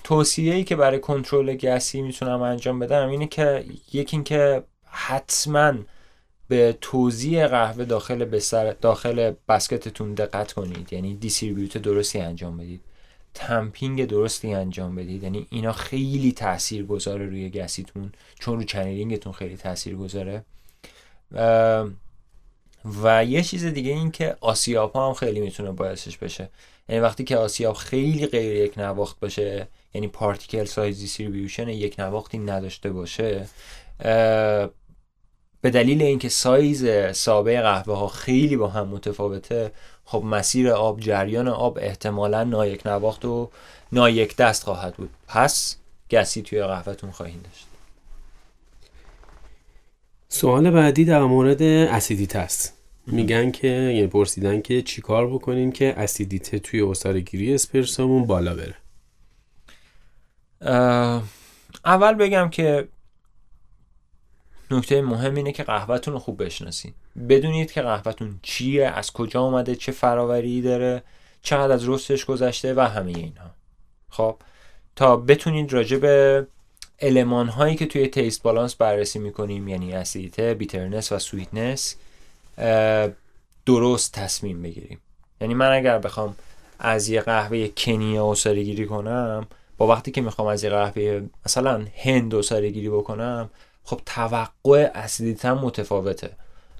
توصیه 0.03 0.53
ای 0.53 0.63
که 0.63 0.75
برای 0.75 0.99
کنترل 0.99 1.55
گسی 1.55 2.01
می‌تونم 2.01 2.41
انجام 2.41 2.79
بدم 2.79 3.09
اینه 3.09 3.27
که 3.27 3.65
یکی 3.93 4.15
اینکه 4.17 4.63
حتما 4.85 5.73
به 6.47 6.77
توزیع 6.81 7.47
قهوه 7.47 7.85
داخل 7.85 8.25
بستر 8.25 8.71
داخل 8.71 9.33
بسکتتون 9.47 10.13
دقت 10.13 10.53
کنید. 10.53 10.93
یعنی 10.93 11.15
دیستریبیوت 11.15 11.77
درستی 11.77 12.19
انجام 12.19 12.57
بدید. 12.57 12.81
tamping 13.33 14.05
درستی 14.05 14.53
انجام 14.53 14.95
بدید. 14.95 15.23
یعنی 15.23 15.47
اینا 15.49 15.71
خیلی 15.71 16.31
تاثیر 16.31 16.85
گذاره 16.85 17.25
روی 17.25 17.49
گسیتون. 17.49 18.11
چون 18.39 18.57
رو 18.57 18.63
channeling 18.63 19.17
تون 19.17 19.33
خیلی 19.33 19.57
تاثیر 19.57 19.95
گذاره 19.95 20.45
و 23.03 23.25
یه 23.25 23.43
چیز 23.43 23.65
دیگه 23.65 23.91
این 23.91 24.11
که 24.11 24.35
آسیاب 24.41 24.93
ها 24.93 25.07
هم 25.07 25.13
خیلی 25.13 25.39
می‌تونه 25.39 25.71
باعثش 25.71 26.17
بشه. 26.17 26.49
یعنی 26.89 27.01
وقتی 27.01 27.23
که 27.23 27.37
آسیاب 27.37 27.75
خیلی 27.75 28.27
غیر 28.27 28.55
یک 28.55 28.77
نواخت 28.77 29.19
باشه 29.19 29.67
یعنی 29.93 30.07
particle 30.07 30.65
size 30.65 30.99
distribution 30.99 31.69
یک 31.69 31.99
نواختی 31.99 32.37
نداشته 32.37 32.91
باشه 32.91 33.47
به 35.61 35.71
دلیل 35.71 36.01
اینکه 36.01 36.29
سایز 36.29 36.85
ساب 37.17 37.61
قهوه 37.61 37.97
ها 37.97 38.07
خیلی 38.07 38.57
با 38.57 38.67
هم 38.67 38.87
متفاوته 38.87 39.71
خب 40.05 40.23
مسیر 40.23 40.69
آب 40.69 40.99
جریان 40.99 41.47
آب 41.47 41.77
احتمالا 41.81 42.43
نایک 42.43 42.87
نواخت 42.87 43.25
و 43.25 43.49
نایک 43.91 44.35
دست 44.35 44.63
خواهد 44.63 44.95
بود. 44.95 45.09
پس 45.27 45.77
گسی 46.11 46.41
توی 46.41 46.63
قهوهتون 46.63 47.11
خواهید 47.11 47.43
داشت. 47.43 47.67
سوال 50.35 50.71
بعدی 50.71 51.05
در 51.05 51.23
مورد 51.23 51.61
اسیدیت 51.61 52.35
است 52.35 52.73
میگن 53.07 53.51
که 53.51 53.67
یعنی 53.67 54.07
پرسیدن 54.07 54.61
که 54.61 54.81
چیکار 54.81 55.27
بکنیم 55.27 55.71
که 55.71 55.93
اسیدیته 55.97 56.59
توی 56.59 56.81
اصارگیری 56.81 57.55
اسپرسامون 57.55 58.25
بالا 58.25 58.55
بره؟ 58.55 58.75
اول 61.85 62.13
بگم 62.13 62.49
که 62.49 62.87
نکته 64.71 65.01
مهم 65.01 65.35
اینه 65.35 65.51
که 65.51 65.63
قهوهتون 65.63 66.13
رو 66.13 66.19
خوب 66.19 66.43
بشناسید 66.43 66.95
بدونید 67.29 67.71
که 67.71 67.81
قهوهتون 67.81 68.39
چیه 68.41 68.87
از 68.87 69.11
کجا 69.11 69.41
اومده 69.41 69.75
چه 69.75 69.91
فراوری 69.91 70.61
داره 70.61 71.03
چقدر 71.41 71.73
از 71.73 71.89
roast 71.89 72.15
ش 72.15 72.25
گذشته 72.25 72.73
و 72.73 72.79
همه 72.79 73.11
اینها 73.11 73.51
خب 74.09 74.37
تا 74.95 75.17
بتونید 75.17 75.73
راجع 75.73 75.97
به 75.97 76.47
المان 77.01 77.47
هایی 77.47 77.75
که 77.75 77.85
توی 77.85 78.07
taste 78.07 78.43
balance 78.43 78.75
بررسی 78.75 79.19
می‌کنیم 79.19 79.67
یعنی 79.67 79.93
اسیدیته 79.93 80.53
bitterness 80.53 81.11
و 81.11 81.19
sweetness 81.19 81.95
درست 83.65 84.13
تصمیم 84.13 84.61
بگیریم. 84.61 84.99
یعنی 85.41 85.53
من 85.53 85.71
اگر 85.71 85.99
بخوام 85.99 86.35
از 86.79 87.09
یه 87.09 87.21
قهوه 87.21 87.67
کنیا 87.67 88.31
عصاره 88.31 88.63
گیری 88.63 88.85
کنم 88.85 89.47
با 89.77 89.87
وقتی 89.87 90.11
که 90.11 90.21
می‌خوام 90.21 90.47
از 90.47 90.63
یه 90.63 90.69
قهوه 90.69 91.21
مثلا 91.45 91.85
هند 91.95 92.35
عصاره 92.35 92.69
گیری 92.69 92.89
بکنم 92.89 93.49
خب 93.83 94.01
توقع 94.05 94.91
اسیدیتم 94.93 95.53
متفاوته. 95.53 96.31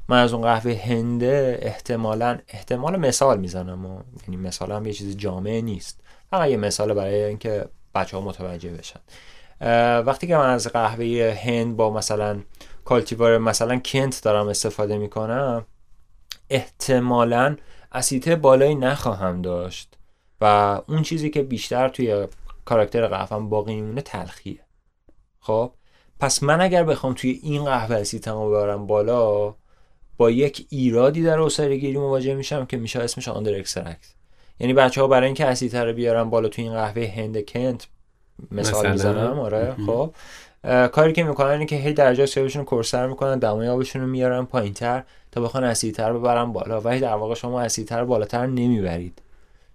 من 0.09 0.18
از 0.24 0.34
اون 0.34 0.41
قهوه 0.41 0.82
هنده 0.86 1.59
احتمالا 1.61 2.39
احتمال 2.47 2.99
مثال 2.99 3.39
می‌زنم 3.39 3.86
و 3.86 3.99
یعنی 4.24 4.38
مثال 4.38 4.72
هم 4.72 4.86
یه 4.86 4.93
چیز 4.93 5.18
جامعه 5.18 5.61
نیست. 5.61 5.99
فقط 6.32 6.49
یه 6.49 6.57
مثال 6.57 6.93
برای 6.93 7.24
اینکه 7.24 7.66
بچه 7.95 8.18
ها 8.18 8.24
متوجه 8.24 8.70
بشن. 8.70 8.99
وقتی 10.06 10.28
که 10.28 10.38
من 10.38 10.49
از 10.49 10.68
قهوه 10.68 11.38
هند 11.43 11.76
با 11.76 11.93
مثلا 11.93 12.41
کالتیوار 12.86 13.38
مثلا 13.38 13.80
کنت 13.80 14.24
دارم 14.24 14.47
استفاده 14.47 14.97
می‌کنم 14.97 15.66
احتمالا 16.49 17.56
اسیته 17.91 18.36
بالایی 18.36 18.76
نخواهم 18.76 19.41
داشت 19.41 19.97
و 20.41 20.45
اون 20.88 21.01
چیزی 21.01 21.30
که 21.30 21.43
بیشتر 21.43 21.89
توی 21.89 22.28
character 22.66 23.07
قهوهم 23.08 23.49
باقی 23.49 23.76
میمونه 23.76 24.01
تلخیه. 24.01 24.60
خب 25.39 25.72
پس 26.20 26.43
من 26.43 26.62
اگر 26.62 26.84
بخوام 26.84 27.14
توی 27.14 27.39
این 27.43 27.66
قهوه 27.66 27.95
اسیدیتمو 27.95 28.49
ببرم 28.49 28.88
بالا 28.88 29.56
با 30.18 30.32
یک 30.32 30.68
ایرادی 30.70 31.24
در 31.24 31.49
گیری 31.49 31.97
مواجه 31.97 32.34
میشم 32.34 32.66
که 32.66 32.78
میشه 32.78 32.99
اسمش 32.99 33.28
under 33.28 33.55
extract 33.55 34.13
یعنی 34.60 34.74
بچه 34.74 35.01
ها 35.01 35.08
برای 35.08 35.26
اینکه 35.26 35.45
اسیدیته 35.45 35.84
رو 35.84 35.93
بیارن 35.93 36.30
بالا 36.30 36.49
توی 36.49 36.64
این 36.64 36.74
قهوه 36.74 37.14
هند 37.16 37.45
که 37.45 37.71
من 37.71 37.88
مثال 38.51 38.91
می‌زنم 38.91 39.39
آره 39.39 39.75
خب. 39.86 40.13
کاری 40.88 41.13
که 41.13 41.23
می‌کنن 41.23 41.49
اینه 41.49 41.65
که 41.65 41.75
هی 41.75 41.93
درجه 41.93 42.25
سیابشون 42.25 42.65
رو 42.65 42.65
کرسر 42.65 43.07
می‌کنن 43.07 43.39
دمای 43.39 43.67
آبشون 43.67 44.01
رو 44.01 44.07
میارن 44.07 44.45
پایینتر 44.45 45.03
تا 45.31 45.41
بخوان 45.41 45.63
اسیدیته 45.63 46.01
رو 46.01 46.13
ببرن 46.13 46.53
بالا. 46.53 46.81
ولی 46.81 46.99
در 46.99 47.13
واقع 47.13 47.36
شما 47.36 47.61
اسیدیته 47.61 47.93
رو 47.93 48.03
بالاتر 48.03 48.45
نمی‌برید. 48.45 49.21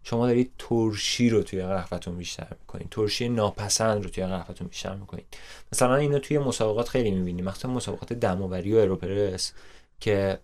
شما 0.03 0.27
دارید 0.27 0.51
ترشی 0.59 1.31
رو 1.31 1.43
توی 1.43 1.63
قهوهتون 1.63 2.17
بیشتر 2.17 2.47
می‌کنید. 2.61 2.89
ترشی 2.91 3.29
ناپسند 3.29 4.05
رو 4.05 4.11
توی 4.11 4.27
قهوهتون 4.27 4.69
بیشتر 4.69 4.95
می‌کنید. 4.95 5.27
مثلا 5.73 5.97
اینو 5.97 6.19
توی 6.19 6.39
مسابقات 6.39 6.89
خیلی 6.89 7.11
می‌بینیم. 7.11 7.45
مثلا 7.45 7.71
مسابقات 7.71 8.13
دماوری 8.13 8.75
و 8.75 8.77
اروپرس 8.77 9.53
که 10.01 10.39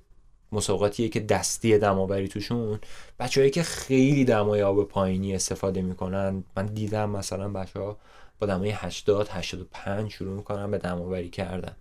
مسابقاتیه 0.56 1.08
که 1.08 1.20
دستی 1.20 1.78
دماوری 1.78 2.28
توشون. 2.28 2.80
بچههایی 3.18 3.50
که 3.50 3.62
خیلی 3.62 4.24
دمای 4.24 4.62
آب 4.62 4.88
پایینی 4.88 5.34
استفاده 5.34 5.82
می‌کنن 5.82 6.44
من 6.56 6.66
دیدم 6.66 7.10
مثلا 7.10 7.48
بچه 7.48 7.80
ها 7.80 7.96
با 8.38 8.46
دمای 8.46 8.70
80 8.70 9.28
85 9.32 10.10
شروع 10.10 10.36
می‌کنن 10.36 10.70
به 10.70 10.78
دماوری 10.78 11.30
کردن. 11.30 11.76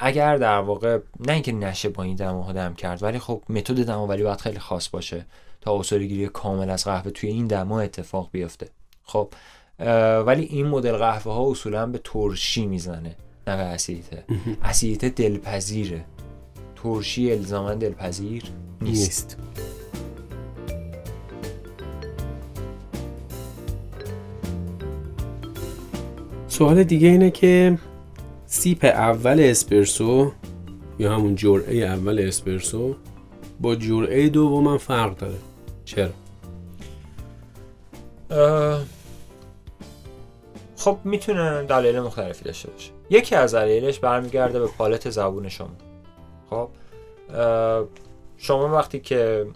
اگر 0.00 0.36
در 0.36 0.58
واقع 0.58 0.98
نه 1.20 1.32
اینکه 1.32 1.52
نشه 1.52 1.88
با 1.88 2.02
این 2.02 2.16
دماها 2.16 2.52
دم 2.52 2.74
کرد 2.74 3.02
ولی 3.02 3.18
خب 3.18 3.42
متد 3.48 3.86
دماوری 3.86 4.22
باید 4.22 4.40
خیلی 4.40 4.58
خاص 4.58 4.88
باشه 4.88 5.26
تا 5.60 5.82
گیری 5.90 6.28
کامل 6.28 6.70
از 6.70 6.84
قهوه 6.84 7.10
توی 7.10 7.30
این 7.30 7.46
دما 7.46 7.80
اتفاق 7.80 8.28
بیفته. 8.32 8.68
خب 9.02 9.32
ولی 10.26 10.44
این 10.44 10.66
مدل 10.66 10.96
قهوه 10.96 11.32
ها 11.32 11.50
اصولا 11.50 11.86
به 11.86 12.00
ترشی 12.04 12.66
می‌زنه 12.66 13.16
نه 13.46 13.56
به 13.56 13.62
اسیدیته 13.62 14.24
اسیدیته 14.62 15.08
دلپذیره. 15.08 16.04
ترشی 16.82 17.32
الزاما 17.32 17.74
دلپذیر 17.74 18.42
نیست, 18.82 19.04
نیست. 19.04 19.36
سوال 26.48 26.82
دیگه 26.82 27.08
اینه 27.08 27.30
که 27.30 27.78
سیپ 28.46 28.84
اول 28.84 29.40
اسپرسو 29.40 30.32
یا 30.98 31.14
همون 31.14 31.34
جرعه 31.34 31.76
اول 31.76 32.18
اسپرسو 32.18 32.96
با 33.60 33.74
جرعه 33.74 34.28
دوم 34.28 34.78
فرق 34.78 35.16
داره 35.16 35.38
چرا؟ 35.84 36.10
خب 40.76 40.98
می‌تونه 41.04 41.62
دلایل 41.62 42.00
مختلفی 42.00 42.44
داشته 42.44 42.70
باشه 42.70 42.90
یکی 43.10 43.34
از 43.34 43.54
دلایلش 43.54 43.98
برمیگرده 43.98 44.60
به 44.60 44.66
پالت 44.66 45.10
زبون 45.10 45.48
شما 45.48 45.70
خب 46.50 46.70
شما 48.36 48.68
وقتی 48.68 49.00
که 49.00 49.46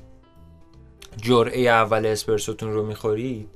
جرعه 1.16 1.60
اول 1.60 2.06
اسپرسوتون 2.06 2.72
رو 2.72 2.86
می‌خورید 2.86 3.48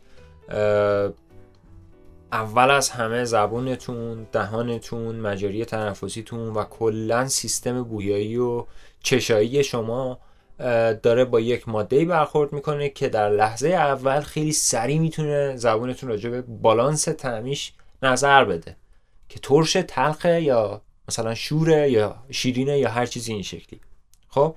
اول 2.33 2.71
از 2.71 2.91
همه 2.91 3.25
زبونتون 3.25 4.27
دهانتون 4.33 5.17
مجاری 5.17 5.65
تنفسیتون 5.65 6.49
و 6.49 6.65
کلا 6.65 7.29
سیستم 7.29 7.83
بویایی 7.83 8.37
و 8.37 8.65
چشایی 9.03 9.65
شما 9.65 10.19
داره 11.03 11.25
با 11.25 11.41
یک 11.41 11.69
ماده 11.69 12.05
برخورد 12.05 12.53
می‌کنه 12.53 12.89
که 12.89 13.09
در 13.09 13.31
لحظه 13.31 13.69
اول 13.69 14.21
خیلی 14.21 14.53
سریع 14.53 14.99
می‌تونه 14.99 15.57
زبونتون 15.57 16.09
راجع 16.09 16.31
به 16.31 16.43
بالانس 16.43 17.05
تعمیش 17.05 17.73
نظر 18.03 18.45
بده 18.45 18.77
که 19.29 19.41
ترش 19.41 19.73
تلخه 19.73 20.43
یا 20.43 20.83
مثلا 21.09 21.35
شوره 21.35 21.91
یا 21.91 22.17
شیرینه 22.31 22.79
یا 22.79 22.91
هر 22.91 23.07
چیزی 23.07 23.33
این 23.33 23.43
شکلی. 23.43 23.81
خب؟ 24.29 24.57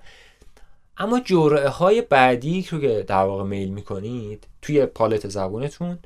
اما 0.97 1.19
جرعه 1.19 1.69
های 1.69 2.01
بعدی 2.01 2.67
رو 2.71 2.79
که 2.79 3.03
در 3.07 3.23
واقع 3.23 3.43
میل 3.43 3.69
می‌کنید 3.69 4.47
توی 4.61 4.85
پالت 4.85 5.27
زبونتون 5.27 5.99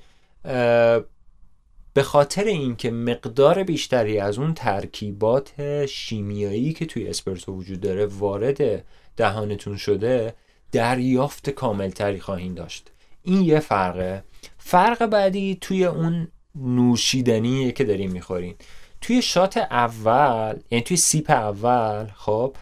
به 1.93 2.03
خاطر 2.03 2.43
اینکه 2.43 2.91
مقدار 2.91 3.63
بیشتری 3.63 4.19
از 4.19 4.37
اون 4.37 4.53
ترکیبات 4.53 5.85
شیمیایی 5.85 6.73
که 6.73 6.85
توی 6.85 7.07
اسپرسو 7.07 7.55
وجود 7.55 7.79
داره 7.79 8.05
وارد 8.05 8.85
دهانتون 9.17 9.77
شده 9.77 10.33
دریافت 10.71 11.49
کاملتری 11.49 12.19
خواهید 12.19 12.55
داشت. 12.55 12.91
این 13.23 13.41
یه 13.41 13.59
فرقه. 13.59 14.23
فرق 14.57 15.05
بعدی 15.05 15.57
توی 15.61 15.85
اون 15.85 16.27
نوشیدنیه 16.55 17.71
که 17.71 17.83
داریم 17.83 18.11
می‌خورین. 18.11 18.55
توی 19.03 19.21
شات 19.21 19.57
اول 19.57 20.55
یعنی 20.71 20.83
توی 20.83 20.97
سیپ 20.97 21.31
اول 21.31 22.07
خب 22.15 22.55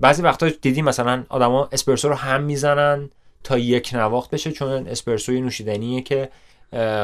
بعضی 0.00 0.22
وقتا 0.22 0.48
دیدیم 0.48 0.84
مثلا 0.84 1.24
آدما 1.28 1.68
اسپرسو 1.72 2.08
رو 2.08 2.14
هم 2.14 2.42
می‌زنن 2.42 3.10
تا 3.44 3.58
یک 3.58 3.90
نواخت 3.94 4.30
بشه 4.30 4.52
چون 4.52 4.88
اسپرسوی 4.88 5.40
نوشیدنیه 5.40 6.02
که 6.02 6.28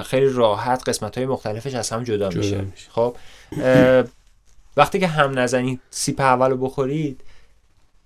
خیلی 0.05 0.29
راحت 0.29 0.89
قسمت 0.89 1.19
های 1.19 1.27
مختلفش 1.27 1.75
از 1.75 1.91
هم 1.91 2.05
جدا, 2.05 2.29
میشه. 2.29 2.65
خب 2.91 3.17
وقتی 4.77 4.99
که 4.99 5.07
هم 5.07 5.39
نزنید 5.39 5.81
sip 5.91 6.21
اول 6.21 6.51
رو 6.51 6.57
بخورید 6.57 7.21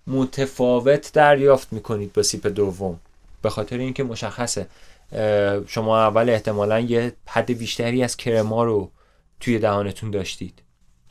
متفاوت 0.06 1.12
دریافت 1.12 1.72
می‌کنید 1.72 2.12
با 2.12 2.22
sip 2.22 2.46
دوم 2.46 3.00
به 3.42 3.50
خاطر 3.50 3.78
اینکه 3.78 4.04
مشخصه 4.04 4.66
شما 5.66 6.02
اول 6.02 6.30
احتمالا 6.30 6.80
یه 6.80 7.12
حد 7.26 7.58
بیشتری 7.58 8.02
از 8.02 8.16
crema 8.16 8.64
رو 8.64 8.90
توی 9.40 9.58
دهانتون 9.58 10.10
داشتید. 10.10 10.62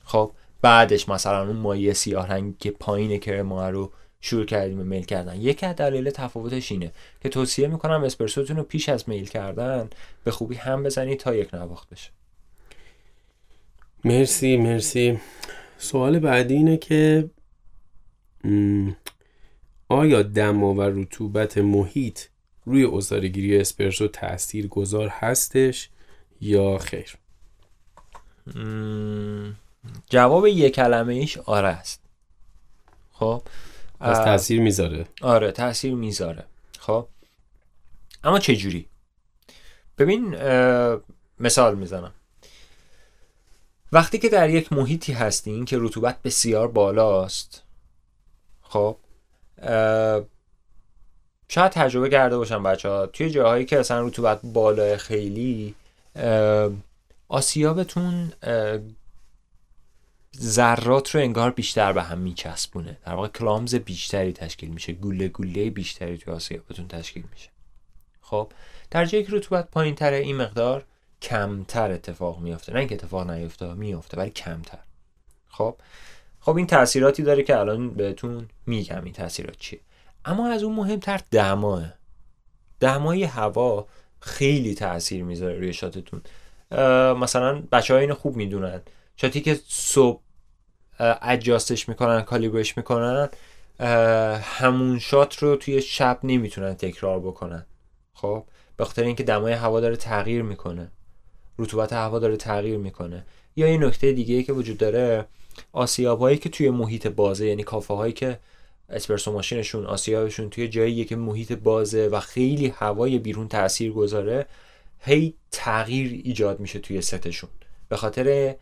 خب 0.03 0.31
بعدش 0.61 1.09
مثلا 1.09 1.47
اون 1.47 1.55
مایع 1.55 1.93
سیاه 1.93 2.27
رنگ 2.27 2.57
که 2.57 2.71
پایین 2.71 3.19
crema 3.19 3.69
رو 3.69 3.91
شروع 4.21 4.45
کردیم 4.45 4.77
به 4.77 4.83
میل 4.83 5.03
کردن. 5.03 5.41
یکی 5.41 5.65
از 5.65 5.75
دلایل 5.75 6.09
تفاوتش 6.09 6.71
اینه 6.71 6.91
که 7.21 7.29
توصیه 7.29 7.67
می‌کنم 7.67 8.03
اسپرسوتون 8.03 8.57
رو 8.57 8.63
پیش 8.63 8.89
از 8.89 9.09
میل 9.09 9.25
کردن 9.25 9.89
به 10.23 10.31
خوبی 10.31 10.55
هم 10.55 10.83
بزنید 10.83 11.19
تا 11.19 11.35
یک 11.35 11.53
نواخت 11.53 11.89
بشه. 11.89 12.09
مرسی 14.05 14.57
مرسی. 14.57 15.19
سوال 15.77 16.19
بعدی 16.19 16.53
اینه 16.53 16.77
که 16.77 17.29
آیا 19.87 20.23
دما 20.23 20.73
و 20.73 20.81
رطوبت 20.81 21.57
محیط 21.57 22.19
روی 22.65 22.85
اصارگیری 22.85 23.57
اسپرسو 23.57 24.07
تاثیر 24.07 24.67
گذار 24.67 25.07
هستش 25.07 25.89
یا 26.41 26.77
خیر؟ 26.77 27.17
جواب 30.09 30.47
یک 30.47 30.75
کلمه 30.75 31.13
ایش 31.13 31.37
آره 31.37 31.67
است. 31.67 32.01
خب 33.11 33.41
از 33.99 34.17
تاثیر 34.17 34.61
می‌ذاره. 34.61 35.05
آره 35.21 35.51
تاثیر 35.51 35.93
می‌ذاره. 35.93 36.43
خب 36.79 37.07
اما 38.23 38.39
چه 38.39 38.55
جوری 38.55 38.87
ببین 39.97 40.35
مثال 41.39 41.75
می‌زنم. 41.75 42.13
وقتی 43.91 44.19
که 44.19 44.29
در 44.29 44.49
یک 44.49 44.73
محیطی 44.73 45.13
هستین 45.13 45.65
که 45.65 45.77
رطوبت 45.79 46.21
بسیار 46.21 46.67
بالاست 46.67 47.63
خب 48.61 48.97
شاید 51.47 51.71
تجربه 51.71 52.09
کرده 52.09 52.37
باشم 52.37 52.63
بچه 52.63 52.89
ها 52.89 53.05
توی 53.05 53.29
جاهایی 53.29 53.65
که 53.65 53.79
اصلا 53.79 54.07
رطوبت 54.07 54.39
بالا 54.43 54.97
خیلی 54.97 55.75
آسیابتون 57.33 58.33
ذرات 60.39 61.15
رو 61.15 61.21
انگار 61.21 61.51
بیشتر 61.51 61.93
به 61.93 62.03
هم 62.03 62.17
میچسبونه. 62.17 62.97
در 63.05 63.13
واقع 63.13 63.27
کلامز 63.27 63.75
بیشتری 63.75 64.33
تشکیل 64.33 64.69
میشه. 64.69 64.93
گوله 64.93 65.27
گوله 65.27 65.69
بیشتری 65.69 66.17
توی 66.17 66.33
آسیابتون 66.33 66.87
تشکیل 66.87 67.23
میشه. 67.31 67.49
خب 68.21 68.51
در 68.91 69.05
جایی 69.05 69.23
که 69.23 69.31
رطوبت 69.31 69.71
پایین 69.71 69.95
تره 69.95 70.17
این 70.17 70.37
مقدار 70.37 70.85
کمتر 71.21 71.91
اتفاق 71.91 72.39
میافته. 72.39 72.73
نه 72.73 72.79
اینکه 72.79 72.95
اتفاق 72.95 73.29
نیفته 73.29 73.73
میافته 73.73 74.17
ولی 74.17 74.29
کمتر. 74.29 74.79
خب 75.47 75.75
خب 76.39 76.57
این 76.57 76.67
تاثیراتی 76.67 77.23
داره 77.23 77.43
که 77.43 77.57
الان 77.57 77.89
بهتون 77.89 78.47
میگم 78.65 79.03
این 79.03 79.13
تاثیرات 79.13 79.57
چیه. 79.57 79.79
اما 80.25 80.47
از 80.49 80.63
اون 80.63 80.75
مهمتر 80.75 81.21
دماه. 81.31 81.93
دمای 82.79 83.23
هوا 83.23 83.87
خیلی 84.19 84.75
تاثیر 84.75 85.23
می‌ذاره 85.23 85.59
روی 85.59 85.73
شاتتون. 85.73 86.21
مثلا 87.17 87.63
بچه 87.71 87.95
اینو 87.95 88.15
خوب 88.15 88.35
می‌دونن. 88.35 88.81
شاتی 89.17 89.41
که 89.41 89.59
صبح 89.67 90.21
اجاستش 91.21 91.89
می‌کنن 91.89 92.21
کالیبرش 92.21 92.77
می‌کنن 92.77 93.29
همون 94.41 94.99
شات 94.99 95.37
رو 95.37 95.55
توی 95.55 95.81
شب 95.81 96.19
نمی‌تونن 96.23 96.73
تکرار 96.73 97.19
بکنن. 97.19 97.65
خب؟ 98.13 98.43
به 98.77 98.85
خاطر 98.85 99.03
اینکه 99.03 99.23
دمای 99.23 99.53
هوا 99.53 99.79
داره 99.79 99.95
تغییر 99.95 100.41
می‌کنه. 100.41 100.91
رطوبت 101.59 101.93
هوا 101.93 102.19
داره 102.19 102.37
تغییر 102.37 102.77
می‌کنه. 102.77 103.25
یا 103.55 103.65
این 103.65 103.83
نکته 103.83 104.11
دیگه 104.11 104.35
ای 104.35 104.43
که 104.43 104.53
وجود 104.53 104.77
داره 104.77 105.25
آسیاب 105.71 106.35
که 106.35 106.49
توی 106.49 106.69
محیط 106.69 107.07
بازه 107.07 107.45
یعنی 107.45 107.63
کافه 107.63 107.93
هایی 107.93 108.13
که 108.13 108.39
اسپرسو 108.89 109.31
ماشینشون 109.31 109.85
آسیابشون 109.85 110.49
توی 110.49 110.67
جایی 110.67 111.05
که 111.05 111.15
محیط 111.15 111.53
بازه 111.53 112.07
و 112.07 112.19
خیلی 112.19 112.67
هوای 112.67 113.19
بیرون 113.19 113.47
تاثیر 113.47 113.91
گذاره 113.91 114.45
هی 115.05 115.33
تغییر 115.51 116.21
ایجاد 116.25 116.59
میشه 116.59 116.79
توی 116.79 117.01
ستشون. 117.01 117.49
به 117.89 117.97
خاطر 117.97 118.55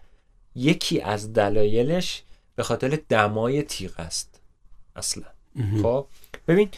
یکی 0.55 1.01
از 1.01 1.33
دلایلش 1.33 2.23
به 2.55 2.63
خاطر 2.63 2.99
دمای 3.09 3.63
تیغ 3.63 3.99
است. 3.99 4.39
اصلا. 4.95 5.23
خب 5.83 6.07
ببین 6.47 6.69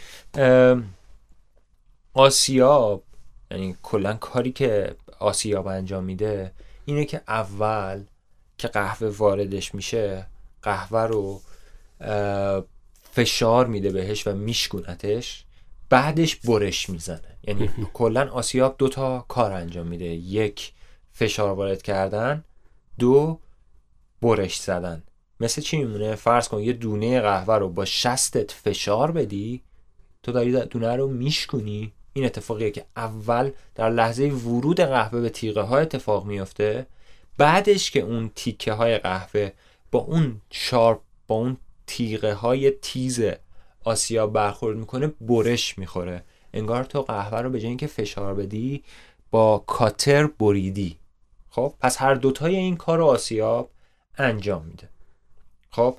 آسیاب 2.13 3.03
یعنی 3.51 3.77
کلا 3.83 4.13
کاری 4.13 4.51
که 4.51 4.95
آسیاب 5.19 5.67
انجام 5.67 6.03
میده 6.03 6.51
اینه 6.85 7.05
که 7.05 7.21
اول 7.27 8.03
که 8.57 8.67
قهوه 8.67 9.07
واردش 9.07 9.75
میشه 9.75 10.25
قهوه 10.61 11.01
رو 11.01 11.41
فشار 13.11 13.67
میده 13.67 13.91
بهش 13.91 14.27
و 14.27 14.35
میشکونتش. 14.35 15.45
بعدش 15.93 16.35
برش 16.35 16.89
می‌زنه. 16.89 17.37
یعنی 17.43 17.69
کلا 17.93 18.29
آسیاب 18.31 18.75
دو 18.77 18.89
تا 18.89 19.25
کار 19.27 19.51
انجام 19.51 19.87
میده. 19.87 20.05
یک 20.05 20.73
فشار 21.11 21.53
وارد 21.53 21.81
کردن. 21.81 22.43
دو 22.99 23.39
برش 24.21 24.59
زدن. 24.59 25.03
مثل 25.39 25.61
چی 25.61 25.77
میمونه؟ 25.77 26.15
فرض 26.15 26.47
کن 26.47 26.59
یه 26.59 26.73
دونه 26.73 27.21
قهوه 27.21 27.55
رو 27.55 27.69
با 27.69 27.85
شستت 27.85 28.51
فشار 28.51 29.11
بدی 29.11 29.61
تو 30.23 30.31
داری 30.31 30.51
دونه 30.51 30.95
رو 30.95 31.07
میشکنی 31.07 31.93
این 32.13 32.25
اتفاقیه 32.25 32.71
که 32.71 32.85
اول 32.97 33.51
در 33.75 33.89
لحظه 33.89 34.23
ورود 34.23 34.79
قهوه 34.81 35.21
به 35.21 35.29
تیغه 35.29 35.61
ها 35.61 35.77
اتفاق 35.77 36.25
میافته. 36.25 36.85
بعدش 37.37 37.91
که 37.91 37.99
اون 37.99 38.31
تیکه 38.35 38.73
های 38.73 38.97
قهوه 38.97 39.51
با 39.91 39.99
اون 39.99 40.41
شارپ 40.51 40.99
با 41.27 41.35
اون 41.35 41.57
تیغه 41.87 42.33
های 42.33 42.71
تیز 42.71 43.21
آسیاب 43.83 44.33
برخورد 44.33 44.77
می‌کنه 44.77 45.11
برش 45.21 45.77
می‌خوره. 45.77 46.23
انگار 46.53 46.83
تو 46.83 47.01
قهوه 47.01 47.39
رو 47.39 47.49
به 47.49 47.59
جای 47.59 47.67
اینکه 47.67 47.87
فشار 47.87 48.33
بدی 48.33 48.83
با 49.31 49.63
کاتر 49.67 50.27
بریدی. 50.27 50.97
خب 51.49 51.73
پس 51.79 52.01
هر 52.01 52.13
دوتای 52.13 52.55
این 52.55 52.75
کار 52.75 52.97
رو 52.97 53.05
آسیاب 53.05 53.69
انجام 54.17 54.65
میده. 54.65 54.89
خب 55.69 55.97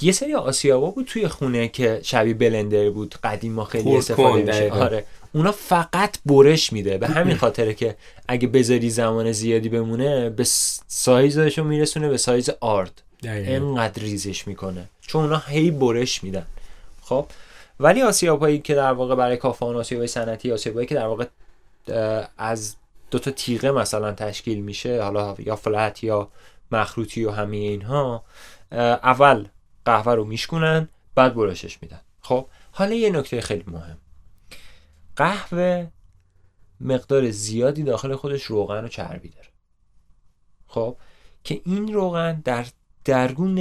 یه 0.00 0.12
سری 0.12 0.34
آسیابا 0.34 0.90
بود 0.90 1.06
توی 1.06 1.28
خونه 1.28 1.68
که 1.68 2.00
شبیه 2.02 2.34
بلندر 2.34 2.90
بود 2.90 3.14
قدیم 3.24 3.52
ما 3.52 3.64
خیلی 3.64 3.96
استفاده 3.96 4.42
میشه. 4.42 4.70
آره. 4.70 5.04
اونا 5.32 5.52
فقط 5.52 6.18
برش 6.26 6.72
میده. 6.72 6.98
به 6.98 7.06
همین 7.08 7.36
خاطره 7.36 7.74
که 7.74 7.96
اگه 8.28 8.48
بذاری 8.48 8.90
زمان 8.90 9.32
زیادی 9.32 9.68
بمونه 9.68 10.30
به 10.30 10.44
سایزشو 10.86 11.64
میرسونه 11.64 12.08
به 12.08 12.16
سایز 12.16 12.50
آرد. 12.60 13.02
انقدر 13.24 14.02
ریزش 14.02 14.46
می‌کنه. 14.46 14.88
چون 15.00 15.24
اونا 15.24 15.38
هی 15.38 15.70
برش 15.70 16.24
میدن. 16.24 16.46
خب؟ 17.02 17.26
ولی 17.80 18.02
آسیاب 18.02 18.40
هایی 18.40 18.58
که 18.58 18.74
در 18.74 18.92
واقع 18.92 19.14
برای 19.14 19.36
کافان 19.36 19.76
آسیاب 19.76 20.06
سنتی 20.06 20.52
آسیاب 20.52 20.74
هایی 20.74 20.86
که 20.86 20.94
در 20.94 21.06
واقع 21.06 21.26
از 22.38 22.76
دو 23.10 23.18
تا 23.18 23.30
تیغه 23.30 23.70
مثلا 23.70 24.12
تشکیل 24.12 24.60
میشه 24.60 25.02
حالا 25.02 25.34
یا 25.38 25.56
فلت 25.56 26.04
یا 26.04 26.28
مخروطی 26.72 27.24
و 27.24 27.30
همه 27.30 27.56
اینها 27.56 28.24
اول 28.72 29.48
قهوه 29.84 30.14
رو 30.14 30.24
میشکنن 30.24 30.88
بعد 31.14 31.34
برشش 31.34 31.82
میدن. 31.82 32.00
خب؟ 32.20 32.46
حالا 32.72 32.94
یه 32.94 33.10
نکته 33.10 33.40
خیلی 33.40 33.64
مهم. 33.66 33.98
قهوه 35.16 35.86
مقدار 36.80 37.30
زیادی 37.30 37.82
داخل 37.82 38.14
خودش 38.14 38.42
روغن 38.42 38.84
و 38.84 38.88
چربی 38.88 39.28
داره. 39.28 39.48
خب؟ 40.66 40.96
که 41.44 41.60
این 41.64 41.92
روغن 41.92 42.40
در 42.44 42.66
درگون 43.04 43.58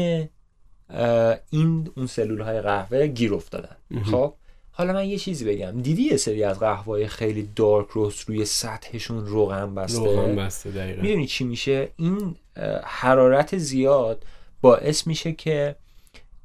این 1.50 1.92
اون 1.98 2.08
سلول 2.08 2.42
های 2.42 2.62
قهوه 2.62 3.08
گیر 3.08 3.34
افتادن. 3.34 3.76
خب؟ 4.12 4.34
حالا 4.72 4.94
من 4.94 5.06
یه 5.06 5.18
چیزی 5.18 5.46
بگم. 5.46 5.82
دیدی 5.82 6.04
یه 6.04 6.18
سری 6.18 6.44
از 6.44 6.60
قهوه 6.60 7.08
خیلی 7.08 7.50
دارک 7.56 7.88
روست 7.88 8.30
روی 8.30 8.46
سطحشون 8.46 9.26
روغن 9.26 9.76
بسته؟ 9.76 10.00
روغن 10.00 10.36
بسته 10.36 10.72
دقیقا. 10.72 11.02
می‌دونی 11.02 11.28
چی 11.28 11.44
میشه؟ 11.44 11.90
این 11.96 12.36
حرارت 12.84 13.58
زیاد 13.58 14.24
باعث 14.62 15.08
میشه 15.08 15.34
که 15.34 15.76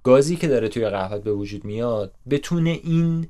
گازی 0.02 0.36
که 0.36 0.48
داره 0.48 0.68
توی 0.68 0.88
قهوه 0.88 1.18
به 1.18 1.32
وجود 1.32 1.64
میاد 1.64 2.14
بتونه 2.30 2.70
این 2.70 3.28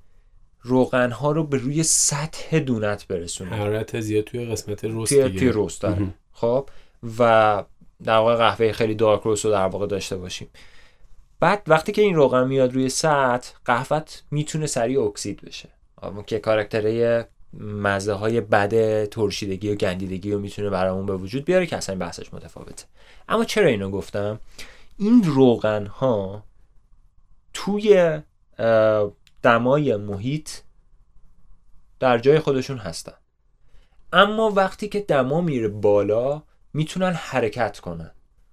روغن 0.63 1.11
ها 1.11 1.33
رو 1.33 1.45
به 1.45 1.57
روی 1.57 1.83
سطح 1.83 2.59
دونت 2.59 3.07
برسونه. 3.07 3.51
حرارت 3.51 4.01
زیاد 4.01 4.25
توی 4.25 4.45
قسمت 4.45 4.85
رست 4.85 5.15
توی, 5.15 5.39
توی 5.39 5.51
رست 5.55 5.81
داره 5.81 6.07
خب؟ 6.33 6.69
و 7.19 7.65
در 8.05 8.17
واقع 8.17 8.37
قهوه 8.37 8.73
خیلی 8.73 8.95
دارک 8.95 9.23
روست 9.23 9.45
رو 9.45 9.51
در 9.51 9.67
واقع 9.67 9.87
داشته 9.87 10.17
باشیم. 10.17 10.49
بعد 11.41 11.63
وقتی 11.67 11.93
که 11.93 12.03
این 12.03 12.15
روغن 12.15 12.49
میاد 12.49 12.75
روی 12.75 12.89
سطح 12.89 13.53
قهوت 13.65 14.23
می‌تونه 14.31 14.67
سریع 14.67 15.03
اکسید 15.03 15.41
بشه. 15.41 15.69
که 16.27 16.39
کاراکتره 16.39 17.29
مزه 17.61 18.13
های 18.13 18.41
بد 18.41 19.05
ترشیدگی 19.05 19.73
و 19.73 19.75
گندیدگی 19.75 20.33
رو 20.33 20.39
می‌تونه 20.39 20.71
برامون 20.71 21.07
به 21.07 21.17
وجود 21.17 21.45
بیاره 21.45 21.67
که 21.67 21.77
اصلا 21.77 21.97
بحثش 21.97 22.35
متفاوته. 22.35 22.85
اما 23.29 23.45
چرا 23.45 23.67
اینو 23.67 23.91
گفتم؟ 23.91 24.41
این 24.99 25.23
روغن 25.25 25.87
ها 25.87 26.45
توی 27.53 28.19
دمای 29.43 29.97
محیط 29.97 30.51
در 32.01 32.19
جای 32.19 32.39
خودشون 32.39 32.79
هستن. 32.79 33.15
اما 34.13 34.51
وقتی 34.51 34.89
که 34.89 35.01
دما 35.01 35.41
میره 35.41 35.69
بالا 35.69 36.43
می‌تونن 36.73 37.13
حرکت 37.13 37.81
کنن. 37.81 38.11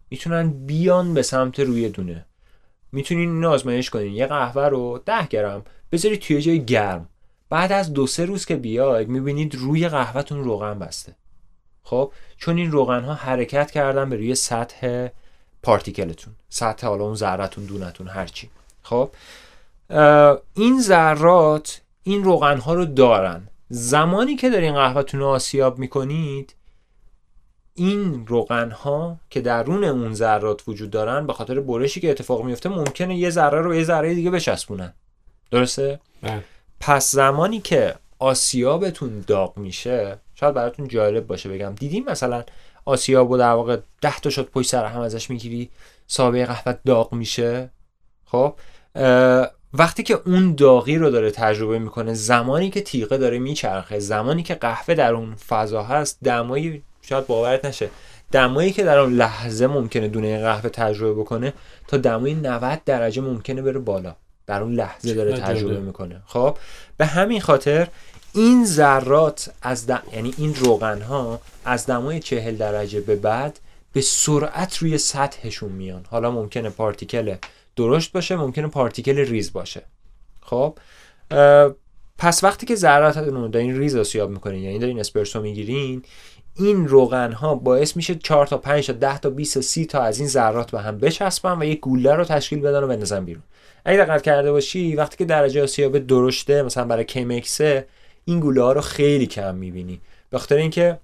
می‌تونن 0.09 0.49
بیان 0.49 1.13
به 1.13 1.21
سمت 1.21 1.59
روی 1.59 1.89
دونه. 1.89 2.25
می‌تونین 2.91 3.29
این 3.29 3.45
آزمایش 3.45 3.89
کنین. 3.89 4.13
یه 4.13 4.27
قهوه 4.27 4.65
رو 4.65 5.01
ده 5.05 5.27
گرم 5.27 5.65
بذارید 5.91 6.19
توی 6.19 6.41
جای 6.41 6.65
گرم. 6.65 7.09
بعد 7.49 7.71
از 7.71 7.93
دو 7.93 8.07
سه 8.07 8.25
روز 8.25 8.45
که 8.45 8.55
بیاید 8.55 9.09
می‌بینید 9.09 9.55
روی 9.55 9.89
قهوهتون 9.89 10.43
روغن 10.43 10.79
بسته. 10.79 11.15
خب؟ 11.83 12.11
چون 12.37 12.57
این 12.57 12.71
روغن 12.71 13.03
ها 13.03 13.13
حرکت 13.13 13.71
کردن 13.71 14.09
به 14.09 14.15
روی 14.15 14.35
سطح 14.35 15.07
پارتیکلتون. 15.63 16.33
سطح 16.49 16.87
حالا 16.87 17.03
اون 17.03 17.15
ذرتون 17.15 17.65
دونتون 17.65 18.07
هرچی. 18.07 18.49
خب؟ 18.83 19.11
این 20.53 20.81
ذرات 20.81 21.81
این 22.03 22.23
روغن 22.23 22.57
ها 22.57 22.73
رو 22.73 22.85
دارن. 22.85 23.47
زمانی 23.69 24.35
که 24.35 24.49
دارین 24.49 24.73
قهوهتون 24.73 25.19
رو 25.19 25.27
آسیاب 25.27 25.79
می‌کنید 25.79 26.55
این 27.79 28.27
روغن 28.27 28.71
ها 28.71 29.17
که 29.29 29.41
درون 29.41 29.83
اون 29.83 30.13
ذرات 30.13 30.61
وجود 30.67 30.89
دارن 30.89 31.27
به 31.27 31.33
خاطر 31.33 31.59
برشی 31.59 31.99
که 31.99 32.11
اتفاق 32.11 32.43
میفته 32.43 32.69
ممکنه 32.69 33.17
یه 33.17 33.29
ذره 33.29 33.61
رو 33.61 33.75
یه 33.75 33.83
ذره 33.83 34.15
دیگه 34.15 34.31
بچسبونن. 34.31 34.93
درسته؟ 35.51 35.99
بله. 36.21 36.43
پس 36.79 37.11
زمانی 37.11 37.59
که 37.59 37.95
آسیابتون 38.19 39.23
داغ 39.27 39.57
میشه 39.57 40.17
شاید 40.35 40.53
براتون 40.53 40.87
جالب 40.87 41.27
باشه 41.27 41.49
بگم. 41.49 41.75
دیدیم 41.75 42.05
مثلا 42.07 42.43
آسیاب 42.85 43.31
و 43.31 43.37
در 43.37 43.51
واقع 43.51 43.77
ده 44.01 44.19
تا 44.19 44.29
شد 44.29 44.49
پشت 44.49 44.69
سر 44.69 44.85
هم 44.85 45.01
ازش 45.01 45.29
می‌گیری 45.29 45.69
سابه 46.07 46.45
قهوه 46.45 46.77
داغ 46.85 47.13
میشه؟ 47.13 47.69
خب 48.25 48.55
وقتی 49.73 50.03
که 50.03 50.19
اون 50.25 50.55
داغی 50.55 50.97
رو 50.97 51.09
داره 51.09 51.31
تجربه 51.31 51.79
می‌کنه 51.79 52.13
زمانی 52.13 52.69
که 52.69 52.81
تیغه 52.81 53.17
داره 53.17 53.39
میچرخه 53.39 53.99
زمانی 53.99 54.43
که 54.43 54.55
قهوه 54.55 54.95
در 54.95 55.13
اون 55.13 55.35
فضا 55.35 55.83
هست 55.83 56.19
دمایی 56.23 56.83
شاید 57.09 57.27
باورت 57.27 57.65
نشه. 57.65 57.89
دمایی 58.31 58.71
که 58.71 58.83
در 58.83 58.97
اون 58.97 59.13
لحظه 59.13 59.67
ممکنه 59.67 60.07
دونه 60.07 60.41
قهوه 60.41 60.69
تجربه 60.69 61.21
بکنه 61.21 61.53
تا 61.87 61.97
دمای 61.97 62.33
90 62.33 62.83
درجه 62.85 63.21
ممکنه 63.21 63.61
بره 63.61 63.79
بالا. 63.79 64.15
در 64.47 64.61
اون 64.61 64.73
لحظه 64.73 65.13
داره 65.13 65.37
تجربه 65.37 65.79
می‌کنه. 65.79 66.21
خب 66.25 66.57
به 66.97 67.05
همین 67.05 67.41
خاطر 67.41 67.87
این 68.33 68.65
ذرات 68.65 69.51
از 69.61 69.87
دم... 69.87 70.01
یعنی 70.13 70.33
این 70.37 70.55
روغن 70.55 71.01
ها 71.01 71.41
از 71.65 71.85
دمای 71.85 72.19
40 72.19 72.57
درجه 72.57 73.01
به 73.01 73.15
بعد 73.15 73.59
به 73.93 74.01
سرعت 74.01 74.77
روی 74.77 74.97
سطحشون 74.97 75.71
میان. 75.71 76.05
حالا 76.09 76.31
ممکنه 76.31 76.69
particle 76.69 77.35
درشت 77.75 78.11
باشه 78.11 78.35
ممکنه 78.35 78.67
particle 78.67 79.17
ریز 79.17 79.53
باشه. 79.53 79.81
خب 80.41 80.77
پس 82.17 82.43
وقتی 82.43 82.65
که 82.65 82.75
ذرات 82.75 83.17
رو 83.17 83.47
دارین 83.47 83.77
ریز 83.77 83.95
آسیاب 83.95 84.29
می‌کنین 84.29 84.63
یعنی 84.63 84.79
دارین 84.79 84.99
اسپرسو 84.99 85.41
می‌گیرین 85.41 86.03
این 86.59 86.87
روغن 86.87 87.31
ها 87.31 87.55
باعث 87.55 87.95
میشه 87.95 88.15
4 88.15 88.47
تا 88.47 88.57
5 88.57 88.87
تا 88.87 88.93
10 88.93 89.17
تا 89.17 89.29
20 89.29 89.53
تا 89.53 89.61
30 89.61 89.85
تا 89.85 90.01
از 90.01 90.19
این 90.19 90.27
ذرات 90.27 90.71
به 90.71 90.81
هم 90.81 90.97
بچسبن 90.97 91.61
و 91.61 91.63
یک 91.63 91.79
گوله 91.79 92.13
رو 92.13 92.23
تشکیل 92.23 92.59
بدن 92.59 92.83
و 92.83 92.87
بندازن 92.87 93.25
بیرون. 93.25 93.43
اگه 93.85 94.05
دقت 94.05 94.21
کرده 94.21 94.51
باشی 94.51 94.95
وقتی 94.95 95.17
که 95.17 95.25
درجه 95.25 95.63
آسیاب 95.63 95.97
درشته 95.97 96.63
مثلا 96.63 96.85
برای 96.85 97.03
Chemex 97.03 97.61
این 98.25 98.39
گوله 98.39 98.61
ها 98.61 98.71
رو 98.71 98.81
خیلی 98.81 99.27
کم 99.27 99.55
می‌بینی. 99.55 100.01
به 100.29 100.37
خاطر 100.37 100.55
اینکه 100.55 100.99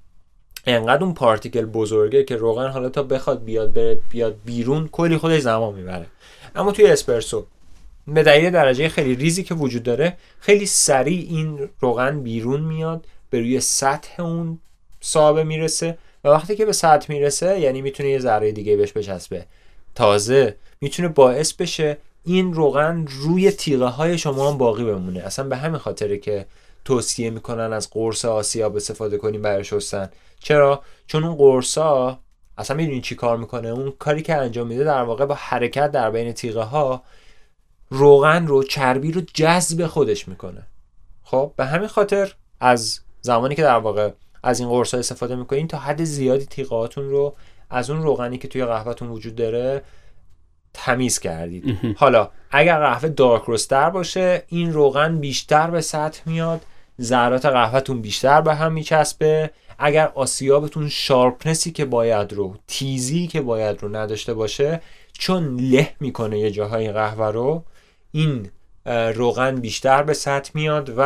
انقدر 0.65 1.03
اون 1.03 1.13
پارتیکل 1.13 1.65
بزرگه 1.65 2.23
که 2.23 2.35
روغن 2.35 2.69
حالا 2.69 2.89
تا 2.89 3.03
بخواد 3.03 3.43
بیاد 3.43 3.73
بره 3.73 3.97
بیاد 4.09 4.35
بیرون 4.45 4.87
کلی 4.91 5.17
خودش 5.17 5.41
زمان 5.41 5.73
می‌بره. 5.73 6.05
اما 6.55 6.71
توی 6.71 6.85
اسپرسو 6.85 7.45
به 8.07 8.23
دلیل 8.23 8.51
درجه 8.51 8.89
خیلی 8.89 9.15
ریزی 9.15 9.43
که 9.43 9.53
وجود 9.55 9.83
داره 9.83 10.17
خیلی 10.39 10.65
سریع 10.65 11.27
این 11.29 11.69
روغن 11.79 12.19
بیرون 12.19 12.61
میاد 12.61 13.05
به 13.29 13.39
روی 13.39 13.59
سطح 13.59 14.23
اون 14.23 14.59
سابه 15.05 15.43
می‌رسه 15.43 15.97
و 16.23 16.27
وقتی 16.29 16.55
که 16.55 16.65
به 16.65 16.73
سطح 16.73 17.05
می‌رسه 17.09 17.59
یعنی 17.59 17.81
می‌تونه 17.81 18.09
یه 18.09 18.19
ذره 18.19 18.51
دیگه 18.51 18.77
بهش 18.77 18.91
بچسبه. 18.91 19.45
تازه 19.95 20.57
می‌تونه 20.81 21.07
باعث 21.07 21.53
بشه 21.53 21.97
این 22.23 22.53
روغن 22.53 23.05
روی 23.07 23.51
تیغه 23.51 23.85
های 23.85 24.17
شما 24.17 24.51
هم 24.51 24.57
باقی 24.57 24.83
بمونه. 24.83 25.19
اصلا 25.19 25.45
به 25.45 25.57
همین 25.57 25.77
خاطره 25.77 26.17
که 26.17 26.45
توصیه 26.85 27.29
می‌کنن 27.29 27.73
از 27.73 27.89
قرص 27.89 28.25
آسیاب 28.25 28.75
استفاده 28.75 29.17
کنیم 29.17 29.41
برای 29.41 29.63
شستن. 29.63 30.09
چرا؟ 30.39 30.81
چون 31.07 31.23
اون 31.23 31.35
قرصا 31.35 32.19
اصلا 32.57 32.77
می‌دونین 32.77 33.01
چی 33.01 33.15
کار 33.15 33.37
می‌کنه؟ 33.37 33.69
اون 33.69 33.93
کاری 33.99 34.21
که 34.21 34.35
انجام 34.35 34.67
میده 34.67 34.83
در 34.83 35.01
واقع 35.01 35.25
با 35.25 35.35
حرکت 35.35 35.91
در 35.91 36.11
بین 36.11 36.33
تیغه 36.33 36.63
ها 36.63 37.03
روغن 37.89 38.47
رو 38.47 38.63
چربی 38.63 39.11
رو 39.11 39.21
جذب 39.33 39.87
خودش 39.87 40.27
می‌کنه. 40.27 40.67
خب؟ 41.23 41.51
به 41.55 41.65
همین 41.65 41.87
خاطر 41.87 42.33
از 42.59 42.99
زمانی 43.21 43.55
که 43.55 43.61
در 43.61 43.77
واقع 43.77 44.11
از 44.45 44.59
این 44.59 44.69
قرص 44.69 44.93
ها 44.93 44.99
استفاده 44.99 45.35
می‌کنین 45.35 45.67
تا 45.67 45.77
حد 45.77 46.03
زیادی 46.03 46.45
تیغهاتون 46.45 47.09
رو 47.09 47.35
از 47.69 47.89
اون 47.89 48.03
روغنی 48.03 48.37
که 48.37 48.47
توی 48.47 48.65
قهوهتون 48.65 49.09
وجود 49.09 49.35
داره 49.35 49.81
تمیز 50.73 51.19
کردید. 51.19 51.95
حالا 51.97 52.29
اگر 52.51 52.79
قهوه 52.79 53.09
دارک 53.09 53.43
روستر 53.43 53.89
باشه 53.89 54.43
این 54.47 54.73
روغن 54.73 55.17
بیشتر 55.19 55.69
به 55.69 55.81
سطح 55.81 56.21
میاد 56.25 56.61
ذرات 57.01 57.45
قهوهتون 57.45 58.01
بیشتر 58.01 58.41
به 58.41 58.55
هم 58.55 58.73
میچسبه. 58.73 59.49
اگر 59.79 60.11
آسیابتون 60.15 60.89
شارپنسی 60.89 61.71
که 61.71 61.85
باید 61.85 62.33
رو 62.33 62.55
تیزی 62.67 63.27
که 63.27 63.41
باید 63.41 63.83
رو 63.83 63.95
نداشته 63.95 64.33
باشه 64.33 64.81
چون 65.13 65.59
له 65.59 65.89
می‌کنه 65.99 66.39
یه 66.39 66.51
جاهای 66.51 66.91
قهوه 66.91 67.25
رو 67.25 67.63
این 68.11 68.49
روغن 69.15 69.55
بیشتر 69.55 70.03
به 70.03 70.13
سطح 70.13 70.51
میاد 70.53 70.93
و 70.97 71.03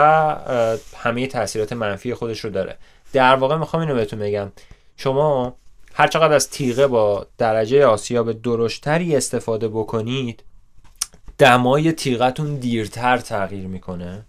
همه 0.97 1.27
تاثیرات 1.27 1.73
منفی 1.73 2.13
خودش 2.13 2.39
رو 2.39 2.49
داره. 2.49 2.77
در 3.13 3.35
واقع 3.35 3.55
می‌خوام 3.57 3.81
اینو 3.81 3.95
بهتون 3.95 4.19
بگم. 4.19 4.51
شما 4.97 5.55
هر 5.93 6.07
چقدر 6.07 6.33
از 6.33 6.49
تیغه 6.49 6.87
با 6.87 7.27
درجه 7.37 7.85
آسیاب 7.85 8.41
درشتری 8.41 9.15
استفاده 9.15 9.67
بکنید 9.67 10.43
دمای 11.37 11.91
تیغتون 11.91 12.55
دیرتر 12.55 13.17
تغییر 13.17 13.67
می‌کنه. 13.67 14.25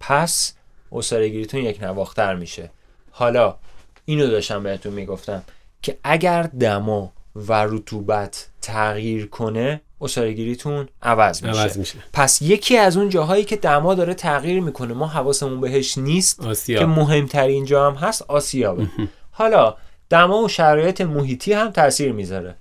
پس 0.00 0.52
اصارگیریتون 0.92 1.60
یک 1.60 1.82
نواختر 1.82 2.34
میشه. 2.34 2.70
حالا 3.10 3.56
اینو 4.04 4.26
داشتم 4.26 4.62
بهتون 4.62 4.92
می‌گفتم 4.92 5.42
که 5.82 5.98
اگر 6.04 6.42
دما 6.42 7.12
و 7.36 7.52
رطوبت 7.52 8.48
تغییر 8.62 9.26
کنه 9.26 9.80
اصارگیریتون 10.00 10.88
عوض 11.02 11.44
میشه. 11.44 11.60
عوض 11.60 11.78
میشه. 11.78 11.98
پس 12.12 12.42
یکی 12.42 12.76
از 12.76 12.96
اون 12.96 13.08
جاهایی 13.08 13.44
که 13.44 13.56
دما 13.56 13.94
داره 13.94 14.14
تغییر 14.14 14.60
می‌کنه 14.60 14.94
ما 14.94 15.06
حواسمون 15.06 15.60
بهش 15.60 15.98
نیست 15.98 16.40
آسیاب. 16.40 16.80
که 16.80 16.86
مهمترین 16.86 17.64
جا 17.64 17.90
هم 17.90 17.94
هست 17.94 18.22
آسیابه 18.22 18.86
حالا 19.30 19.74
دما 20.10 20.42
و 20.42 20.48
شرایط 20.48 21.00
محیطی 21.00 21.52
هم 21.52 21.70
تاثیر 21.70 22.12
می‌ذاره. 22.12 22.54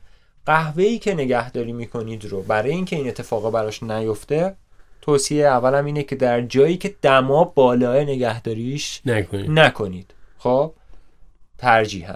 قهوه 0.45 0.83
ای 0.83 0.99
که 0.99 1.13
نگهداری 1.13 1.73
می‌کنید 1.73 2.25
رو 2.25 2.41
برای 2.41 2.71
اینکه 2.71 2.95
این 2.95 3.07
اتفاقا 3.07 3.51
براش 3.51 3.83
نیفته 3.83 4.55
توصیه 5.01 5.45
اولم 5.45 5.85
اینه 5.85 6.03
که 6.03 6.15
در 6.15 6.41
جایی 6.41 6.77
که 6.77 6.95
دما 7.01 7.43
بالاه 7.43 7.95
نگهداریش 7.95 9.01
نکنید. 9.05 9.51
نکنید. 9.51 10.13
خب؟ 10.37 10.73
ترجیحاً. 11.57 12.15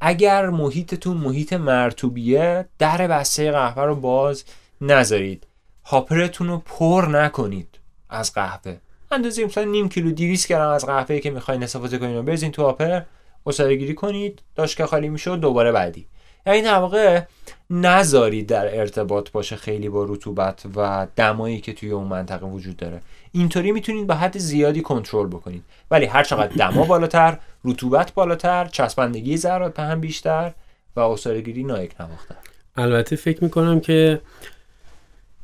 اگر 0.00 0.50
محیطتون 0.50 1.16
محیط 1.16 1.52
مرتوبیه 1.52 2.68
در 2.78 3.06
بسته 3.06 3.50
قهوه 3.50 3.84
رو 3.84 3.94
باز 3.94 4.44
نذارید. 4.80 5.46
هاپرتون 5.84 6.48
رو 6.48 6.58
پر 6.58 7.06
نکنید 7.10 7.78
از 8.10 8.34
قهوه. 8.34 8.76
اندازه 9.10 9.44
مثلا 9.44 9.64
نیم 9.64 9.88
کیلو 9.88 10.10
200 10.10 10.48
گرم 10.48 10.68
از 10.68 10.86
قهوه 10.86 11.18
که 11.18 11.30
می‌خواین 11.30 11.62
استفاده 11.62 11.98
کنید 11.98 12.16
رو 12.16 12.22
بریزین 12.22 12.52
تو 12.52 12.62
هاپر 12.62 13.02
گساره 13.44 13.76
گیری 13.76 13.94
کنید 13.94 14.42
داشت 14.54 14.76
که 14.76 14.86
خالی 14.86 15.08
میشه 15.08 15.36
دوباره 15.36 15.72
بعدی. 15.72 16.06
یعنی 16.46 16.62
در 16.62 16.78
واقع 16.78 17.22
نذارید 17.70 18.46
در 18.46 18.78
ارتباط 18.78 19.30
باشه 19.30 19.56
خیلی 19.56 19.88
با 19.88 20.04
رطوبت 20.04 20.62
و 20.76 21.06
دمایی 21.16 21.60
که 21.60 21.72
توی 21.72 21.90
اون 21.90 22.06
منطقه 22.06 22.46
وجود 22.46 22.76
داره. 22.76 23.02
اینطوری 23.32 23.72
می‌تونید 23.72 24.06
به 24.06 24.14
حد 24.14 24.38
زیادی 24.38 24.82
کنترل 24.82 25.26
بکنید. 25.26 25.64
ولی 25.90 26.06
هر 26.06 26.24
چقدر 26.24 26.52
دما 26.56 26.84
بالاتر 26.84 27.38
رطوبت 27.64 28.14
بالاتر 28.14 28.64
چسبندگی 28.64 29.36
ذرات 29.36 29.74
به 29.74 29.82
هم 29.82 30.00
بیشتر 30.00 30.52
و 30.96 31.00
اصارگیری 31.00 31.64
نایک 31.64 32.00
نواختر 32.00 32.34
البته 32.76 33.16
فکر 33.16 33.44
می‌کنم 33.44 33.80
که 33.80 34.20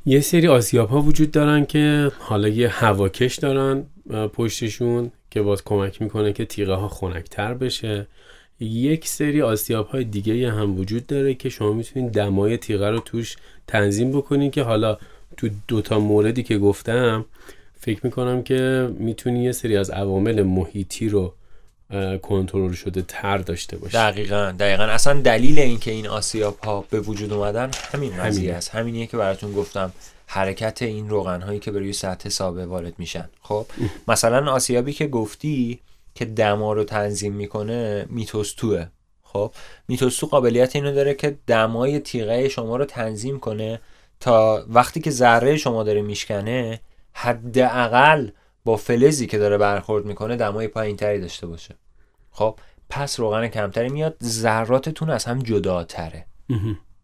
یه 0.09 0.21
سری 0.21 0.49
آسیاب 0.49 0.89
ها 0.89 1.01
وجود 1.01 1.31
دارن 1.31 1.65
که 1.65 2.13
حالا 2.19 2.49
یه 2.49 2.69
هواکش 2.69 3.37
دارن 3.37 3.83
پشتشون 4.33 5.11
که 5.31 5.43
باز 5.43 5.65
کمک 5.65 6.03
می‌کنه 6.03 6.33
که 6.33 6.45
تیغه 6.45 6.75
ها 6.75 6.89
خنکتر 6.89 7.55
بشه. 7.55 8.07
یک 8.61 9.09
سری 9.09 9.43
آسیاب 9.43 9.87
های 9.87 10.05
دیگه 10.05 10.51
هم 10.53 10.79
وجود 10.79 11.07
داره 11.07 11.35
که 11.35 11.49
شما 11.49 11.73
می‌تونید 11.73 12.13
دمای 12.13 12.57
تیغه 12.57 12.91
رو 12.91 12.99
توش 12.99 13.37
تنظیم 13.67 14.13
بکنید 14.13 14.53
که 14.53 14.63
حالا 14.63 14.99
تو 15.37 15.49
دوتا 15.69 15.99
موردی 15.99 16.43
که 16.43 16.59
گفتم 16.59 17.25
فکر 17.81 18.01
می‌کنم 18.03 18.43
که 18.43 18.91
می‌تونی 18.99 19.45
یه 19.45 19.53
سری 19.53 19.77
از 19.77 19.91
عوامل 19.91 20.43
محیطی 20.43 21.09
رو 21.09 21.33
کنترل 22.23 22.73
شده 22.73 23.03
تر 23.03 23.39
داشته 23.39 23.77
باشه 23.77 23.99
دقیقا 23.99 24.55
دقیقا. 24.59 24.83
اصلا 24.83 25.21
دلیل 25.21 25.59
اینکه 25.59 25.91
این 25.91 26.07
آسیاب 26.07 26.59
ها 26.59 26.85
به 26.91 27.01
وجود 27.01 27.33
اومدن 27.33 27.71
همین 27.93 28.17
قضیه. 28.17 28.55
است. 28.55 28.75
همینیه 28.75 29.07
که 29.07 29.17
براتون 29.17 29.53
گفتم. 29.53 29.93
حرکت 30.27 30.83
این 30.83 31.09
روغن 31.09 31.43
هایی 31.43 31.59
که 31.59 31.71
به 31.71 31.79
روی 31.79 31.93
سطح 31.93 32.29
سابه 32.29 32.67
وارد 32.67 32.99
میشن. 32.99 33.29
خب؟ 33.43 33.67
مثلا 34.09 34.53
آسیابی 34.53 34.93
که 34.93 35.07
گفتی 35.07 35.81
که 36.15 36.25
دما 36.25 36.73
رو 36.73 36.85
تنظیم 36.85 37.33
می‌کنه 37.33 38.07
میتوستوه. 38.09 38.87
خب؟ 39.23 39.53
میتوستو 39.89 40.27
قابلیت 40.27 40.77
اینو 40.77 40.93
داره 40.93 41.15
که 41.15 41.37
دمای 41.47 41.99
تیغه 41.99 42.49
شما 42.49 42.77
رو 42.77 42.85
تنظیم 42.85 43.41
کنه 43.41 43.81
تا 44.21 44.65
وقتی 44.69 45.01
که 45.01 45.11
ذره 45.11 45.57
شما 45.57 45.83
داره 45.83 46.03
میشکنه 46.03 46.81
حداقل 47.13 48.29
با 48.67 48.77
فلزی 48.77 49.27
که 49.27 49.39
داره 49.39 49.59
برخورد 49.59 50.05
می‌کنه 50.05 50.37
دمای 50.37 50.69
پایینتری 50.69 51.21
داشته 51.21 51.47
باشه. 51.47 51.75
خب 52.31 52.59
پس 52.91 53.21
روغن 53.21 53.49
کمتری 53.49 53.89
میاد 53.89 54.17
ذراتتون 54.23 55.11
از 55.11 55.25
هم 55.25 55.39
جداتره. 55.39 56.27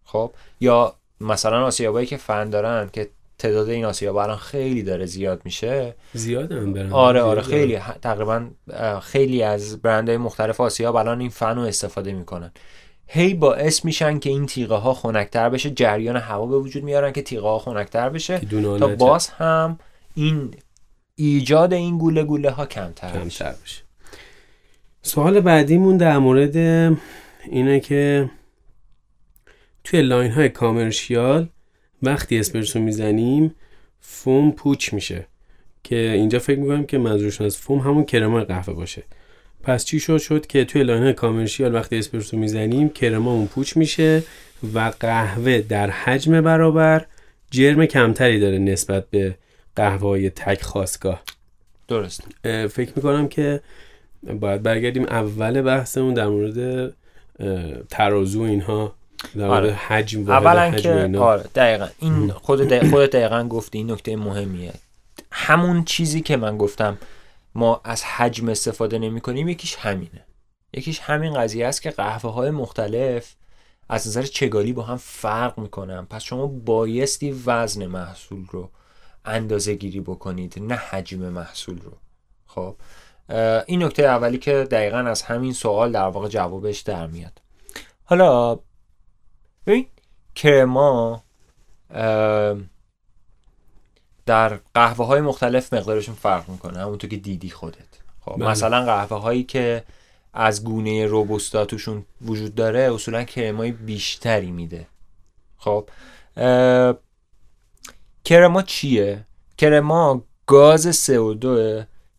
خب 0.05 0.33
یا 0.61 0.95
مثلا 1.21 1.65
آسیابایی 1.65 2.07
که 2.07 2.17
فن 2.17 2.51
دارن 2.51 2.91
که 2.93 3.11
تعداد 3.39 3.69
این 3.69 3.85
آسیاب 3.85 4.17
الان 4.17 4.37
خیلی 4.37 4.83
داره 4.83 5.07
زیاد 5.07 5.43
میشه. 5.45 5.95
زیاد 6.15 6.53
هم 6.53 6.93
آره 6.93 7.23
آره 7.23 7.43
خیلی. 7.43 7.79
تقریبا 8.03 8.47
خیلی 9.03 9.43
از 9.43 9.83
برندهای 9.83 10.19
مختلف 10.19 10.61
آسیاب 10.61 10.97
الان 10.97 11.21
این 11.21 11.31
فن 11.31 11.57
رو 11.57 11.63
استفاده 11.63 12.13
می‌کنن. 12.13 12.53
هی 13.07 13.35
باعث 13.35 13.85
میشن 13.85 14.19
که 14.19 14.31
این 14.31 14.47
تیغه 14.47 14.75
ها 14.75 14.95
خنکتر 14.95 15.49
بشه. 15.49 15.71
جریان 15.71 16.17
هوا 16.17 16.47
به 16.47 16.59
وجود 16.59 16.83
میارن 16.85 17.13
که 17.13 17.23
تیغه 17.23 17.49
ها 17.49 17.59
خنکتر 17.59 18.09
بشه. 18.09 18.39
تا 18.79 18.89
باز 18.89 19.29
هم 19.29 19.79
این 20.15 20.55
ایجاد 21.15 21.73
این 21.73 21.99
گوله 21.99 22.25
گوله 22.25 22.51
ها 22.51 22.67
کمتر 22.67 23.25
بشه 23.65 23.83
سوال 25.03 25.41
بعدیمون 25.41 25.97
در 25.97 26.19
مورد 26.19 26.57
اینه 27.51 27.81
که 27.81 28.31
توی 29.85 30.03
line 30.03 30.31
های 30.31 30.49
commercial 30.49 31.49
وقتی 32.03 32.39
اسپرسو 32.39 32.79
می‌زنیم 32.79 33.55
فوم 34.01 34.53
پوچ 34.53 34.93
میشه. 34.93 35.27
که 35.85 35.97
اینجا 35.97 36.39
فکر 36.39 36.59
می‌کنم 36.59 36.87
که 36.87 36.99
منظورشون 36.99 37.47
از 37.47 37.57
فوم 37.57 37.79
همون 37.79 38.05
crema 38.05 38.38
ی 38.38 38.45
قهوه 38.45 38.75
باشه. 38.75 39.03
پس 39.63 39.85
چی 39.85 40.01
شد؟ 40.01 40.19
شد 40.19 40.47
که 40.47 40.65
توی 40.65 40.83
line 40.83 41.03
های 41.03 41.13
commercial 41.13 41.75
وقتی 41.75 41.99
اسپرسو 41.99 42.37
می‌زنیم 42.37 42.89
crema 42.89 43.25
مون 43.25 43.47
پوچ 43.47 43.77
میشه 43.77 44.23
و 44.75 44.93
قهوه 45.01 45.61
در 45.61 45.91
حجم 45.91 46.41
برابر 46.41 47.07
جرم 47.51 47.87
کمتری 47.87 48.41
داره 48.41 48.59
نسبت 48.59 49.11
به 49.11 49.35
قهوه 49.77 50.09
های 50.09 50.31
تک 50.31 50.63
خاستگاه 50.63 51.23
درست 51.89 52.25
فکر 52.69 52.93
می‌کنم 52.97 53.29
که 53.29 53.61
باید 54.41 54.63
برگردیم 54.63 55.03
اول 55.03 55.63
بحثمون 55.63 56.15
در 56.15 56.27
مورد 56.27 56.93
ترازو 57.91 58.43
اینها 58.43 58.95
در 59.37 59.47
مورد 59.47 59.65
آره. 59.65 59.73
حجم 59.73 60.31
اولا 60.31 60.61
حجم 60.61 60.83
که 60.83 61.03
اینا. 61.03 61.23
آره 61.25 61.45
دقیقا. 61.55 61.89
این 61.99 62.31
خود 62.33 62.69
دق- 62.69 62.91
خودت 62.91 63.11
دقیقا 63.11 63.45
گفتی 63.45 63.79
این 63.79 63.91
نکته 63.91 64.17
مهمیه. 64.17 64.73
همون 65.31 65.85
چیزی 65.85 66.21
که 66.21 66.37
من 66.37 66.59
گفتم 66.59 66.99
ما 67.55 67.81
از 67.85 68.05
حجم 68.05 68.49
استفاده 68.49 68.99
نمی 68.99 69.21
کنیم 69.21 69.49
یکیش 69.49 69.77
همینه. 69.77 70.25
یکیش 70.75 71.01
همین 71.01 71.35
قضیه 71.35 71.67
است 71.67 71.83
که 71.83 71.91
قهوه 71.91 72.33
های 72.33 72.51
مختلف 72.51 73.35
از 73.89 74.07
نظر 74.09 74.23
چگالی 74.23 74.73
با 74.73 74.83
هم 74.83 74.97
فرق 74.97 75.59
می‌کنن. 75.59 76.07
پس 76.11 76.23
شما 76.23 76.47
بایستی 76.47 77.43
وزن 77.47 77.87
محصول 77.87 78.45
رو 78.51 78.71
اندازه 79.25 79.75
گیری 79.75 80.01
بکنید 80.01 80.63
نه 80.63 80.75
حجم 80.75 81.19
محصول 81.19 81.81
رو. 81.81 81.93
خب 82.47 82.77
این 83.67 83.83
نکته 83.83 84.03
اولی 84.03 84.39
که 84.39 84.53
دقیقا 84.71 84.99
از 84.99 85.23
همین 85.23 85.53
سوال 85.53 85.93
در 85.93 86.09
واقع 86.09 86.29
جوابش 86.29 86.81
در 86.81 87.07
میاد. 87.07 87.43
حالا 88.05 88.59
ببین 89.67 89.87
کرما 90.35 91.23
در 94.27 94.61
قهوه 94.75 95.07
های 95.07 95.21
مختلف 95.21 95.73
مقدارشون 95.73 96.15
فرق 96.15 96.49
می‌کنه 96.49 96.79
همونطور 96.79 97.11
که 97.11 97.17
دیدی 97.17 97.51
خودت. 97.51 98.01
خب 98.21 98.37
بله. 98.37 98.49
مثلا 98.49 98.85
قهوه 98.85 99.21
هایی 99.21 99.45
که 99.45 99.85
از 100.33 100.65
گونه 100.65 101.07
روبوستا 101.07 101.65
توشون 101.65 102.05
وجود 102.23 102.55
داره 102.55 102.95
اصولا 102.95 103.25
کرمای 103.25 103.73
بیشتری 103.73 104.51
میده. 104.51 104.87
خب 105.59 105.89
کرما 108.25 108.63
چیه؟ 108.63 109.27
کرما 109.59 110.25
گاز 110.47 111.07
CO2 111.07 111.47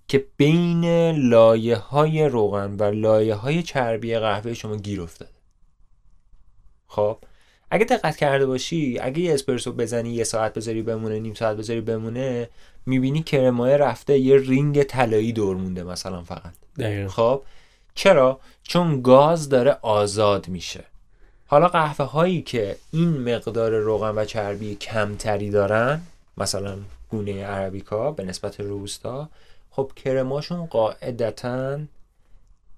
که 0.08 0.26
بین 0.38 1.12
لایه 1.30 1.76
های 1.76 2.30
روغن 2.30 2.76
و 2.80 2.84
لایه 2.84 3.36
های 3.36 3.64
چربی 3.64 4.18
قهوه 4.18 4.54
شما 4.54 4.76
گیر 4.76 5.02
افتاده. 5.02 5.32
خب 6.88 7.18
اگه 7.72 7.86
دقت 7.86 8.18
کرده 8.18 8.46
باشی 8.46 9.00
اگه 9.00 9.20
یه 9.20 9.34
اسپرسو 9.34 9.72
بزنی 9.72 10.10
یه 10.10 10.24
ساعت 10.24 10.54
بذاری 10.54 10.82
بمونه 10.82 11.20
نیم 11.20 11.34
ساعت 11.34 11.58
بذاری 11.58 11.82
بمونه 11.82 12.50
می‌بینی 12.86 13.24
کرمای 13.24 13.78
رفته 13.78 14.18
یه 14.20 14.38
رینگ 14.38 14.84
طلایی 14.84 15.34
دور 15.34 15.56
مونده 15.56 15.84
مثلا 15.84 16.24
فقط. 16.24 16.54
دقیقا. 16.80 17.10
خب 17.10 17.42
چرا؟ 17.96 18.40
چون 18.64 19.02
گاز 19.02 19.50
داره 19.50 19.78
آزاد 19.82 20.48
میشه. 20.48 20.84
حالا 21.48 21.68
قهوه 21.68 22.06
هایی 22.06 22.42
که 22.42 22.78
این 22.92 23.36
مقدار 23.36 23.72
روغن 23.72 24.16
و 24.16 24.26
چربی 24.26 24.76
کمتری 24.76 25.50
دارن 25.50 26.02
مثلا 26.38 26.78
گونه 27.10 27.46
عربیکا 27.46 28.12
به 28.12 28.24
نسبت 28.24 28.60
روستا 28.60 29.30
خب 29.72 29.92
کرماشون 29.96 30.66
قاعدتا 30.66 31.80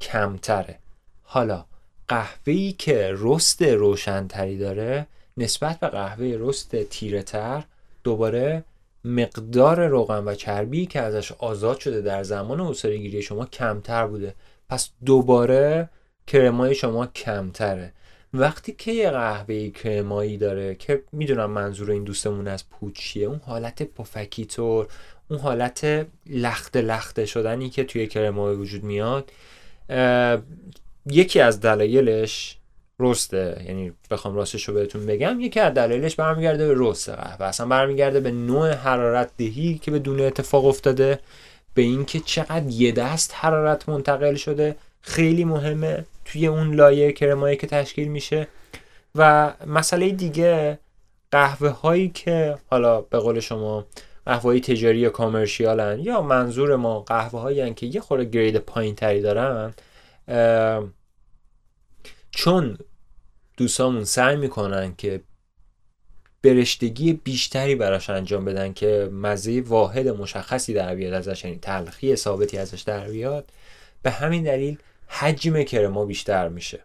کمتره. 0.02 0.80
حالا 1.24 1.66
قهوه‌ای 2.08 2.72
که 2.72 3.14
رست 3.18 3.62
روشنتری 3.62 4.58
داره 4.58 5.08
نسبت 5.38 5.80
به 5.80 5.88
قهوه 5.88 6.36
رست 6.40 6.76
تیره 6.76 7.24
تر 7.24 7.64
دوباره 8.04 8.64
مقدار 9.06 9.88
روغن 9.88 10.26
و 10.26 10.36
چربی 10.36 10.86
که 10.86 11.02
ازش 11.02 11.32
آزاد 11.32 11.80
شده 11.80 12.02
در 12.02 12.24
زمان 12.24 12.62
اصاره 12.62 13.22
شما 13.22 13.46
کمتر 13.46 14.08
بوده. 14.08 14.34
پس 14.70 14.90
دوباره 15.06 15.90
کرمای 16.28 16.76
شما 16.76 17.06
کمتره. 17.06 17.94
وقتی 18.40 18.72
که 18.72 18.92
یه 18.92 19.10
قهوه 19.10 19.70
کرمایی 19.70 20.38
داره 20.38 20.76
که 20.76 21.04
می‌دونم 21.12 21.52
منظور 21.52 21.92
این 21.92 22.04
دوستمون 22.04 22.48
از 22.48 22.70
پوچیه 22.70 23.28
اون 23.28 23.42
حالت 23.46 23.84
پفکی 23.84 24.46
طور 24.46 24.88
اون 25.30 25.40
حالت 25.40 26.08
لخته 26.30 26.82
لخته 26.82 27.26
شدنی 27.26 27.70
که 27.70 27.84
توی 27.84 28.08
کرمای 28.08 28.56
وجود 28.56 28.84
میاد 28.84 29.32
یکی 31.06 31.40
از 31.40 31.62
دلایلش 31.62 32.58
رسته. 33.00 33.64
یعنی 33.68 33.92
بخوام 34.12 34.36
راستش 34.36 34.64
رو 34.64 34.74
بهتون 34.74 35.06
بگم 35.06 35.40
یکی 35.40 35.60
از 35.60 35.74
دلایلش 35.74 36.16
برمیگرده 36.16 36.68
به 36.68 36.74
رست 36.78 37.10
قهوه. 37.10 37.46
اصلا 37.46 37.66
برمیگرده 37.66 38.20
به 38.20 38.32
نوع 38.32 38.72
حرارت 38.72 39.32
دهی 39.38 39.80
که 39.82 39.92
به 39.92 40.00
دونه 40.00 40.24
اتفاق 40.24 40.66
افتاده 40.66 41.20
به 41.74 41.82
اینکه 41.82 42.20
چقدر 42.20 42.70
یه 42.70 42.92
دست 42.92 43.32
حرارت 43.36 43.90
منتقل 43.90 44.36
شده. 44.36 44.76
خیلی 45.02 45.46
مهمه. 45.46 46.06
توی 46.26 46.48
اون 46.48 46.76
لایه 46.76 47.12
کرمایی 47.12 47.58
که 47.58 47.68
تشکیل 47.68 48.08
میشه. 48.08 48.48
و 49.16 49.54
مسئله 49.68 50.10
دیگه 50.10 50.80
قهوه 51.32 51.70
هایی 51.70 52.10
که 52.10 52.58
حالا 52.70 53.02
به 53.02 53.20
قول 53.20 53.40
شما 53.40 53.86
قهوه 54.26 54.42
های 54.42 54.60
تجاری 54.60 54.98
یا 55.00 55.10
کامرشیالن 55.10 56.00
یا 56.00 56.22
منظور 56.22 56.76
ما 56.76 57.00
قهوه 57.00 57.40
هایی 57.40 57.74
که 57.74 57.86
یه 57.86 58.02
خورده 58.02 58.26
گرید 58.26 58.58
پایین 58.58 58.96
تری 58.96 59.22
دارن 59.22 59.74
چون 62.32 62.78
دوستامون 63.58 64.04
سعی 64.04 64.36
می‌کنن 64.36 64.96
که 64.96 65.22
برشتگی 66.42 67.14
بیشتری 67.14 67.76
براش 67.76 68.10
انجام 68.10 68.46
بدن 68.46 68.74
که 68.74 69.10
مزه 69.14 69.62
واحد 69.62 70.08
مشخصی 70.08 70.74
در 70.74 70.96
بیاد 70.96 71.14
ازش 71.14 71.46
یعنی 71.46 71.60
تلخی 71.60 72.16
ثابتی 72.16 72.58
ازش 72.58 72.82
در 72.82 73.08
بیاد 73.08 73.52
به 74.02 74.12
همین 74.12 74.44
دلیل 74.44 74.78
حجم 75.08 75.64
کرما 75.64 76.06
بیشتر 76.06 76.50
میشه. 76.50 76.80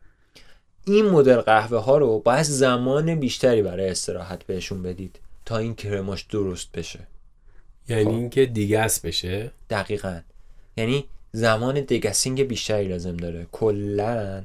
این 0.84 1.06
مدل 1.06 1.40
قهوه 1.40 1.78
ها 1.78 1.98
رو 1.98 2.18
باید 2.18 2.42
زمان 2.42 3.14
بیشتری 3.14 3.62
برای 3.62 3.90
استراحت 3.90 4.44
بهشون 4.44 4.82
بدید 4.82 5.20
تا 5.44 5.59
این 5.59 5.74
کرماش 5.74 6.22
درست 6.22 6.72
بشه. 6.72 6.98
یعنی 7.88 8.05
خب. 8.05 8.10
اینکه 8.10 8.47
دیگس 8.47 9.01
بشه؟ 9.01 9.51
دقیقا. 9.70 10.20
یعنی 10.76 11.05
زمان 11.32 11.80
دگسینگ 11.80 12.42
بیشتری 12.42 12.88
لازم 12.88 13.16
داره. 13.16 13.47
کلا 13.52 14.44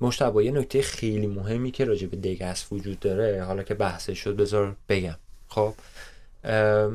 مشتبه 0.00 0.44
یه 0.44 0.50
نکته 0.50 0.82
خیلی 0.82 1.26
مهمی 1.26 1.70
که 1.70 1.84
راجع 1.84 2.06
به 2.06 2.16
دگس 2.16 2.66
وجود 2.72 3.00
داره 3.00 3.44
حالا 3.44 3.62
که 3.62 3.74
بحثش 3.74 4.18
شد 4.18 4.36
بذار 4.36 4.76
بگم. 4.88 5.16
خب 5.48 5.74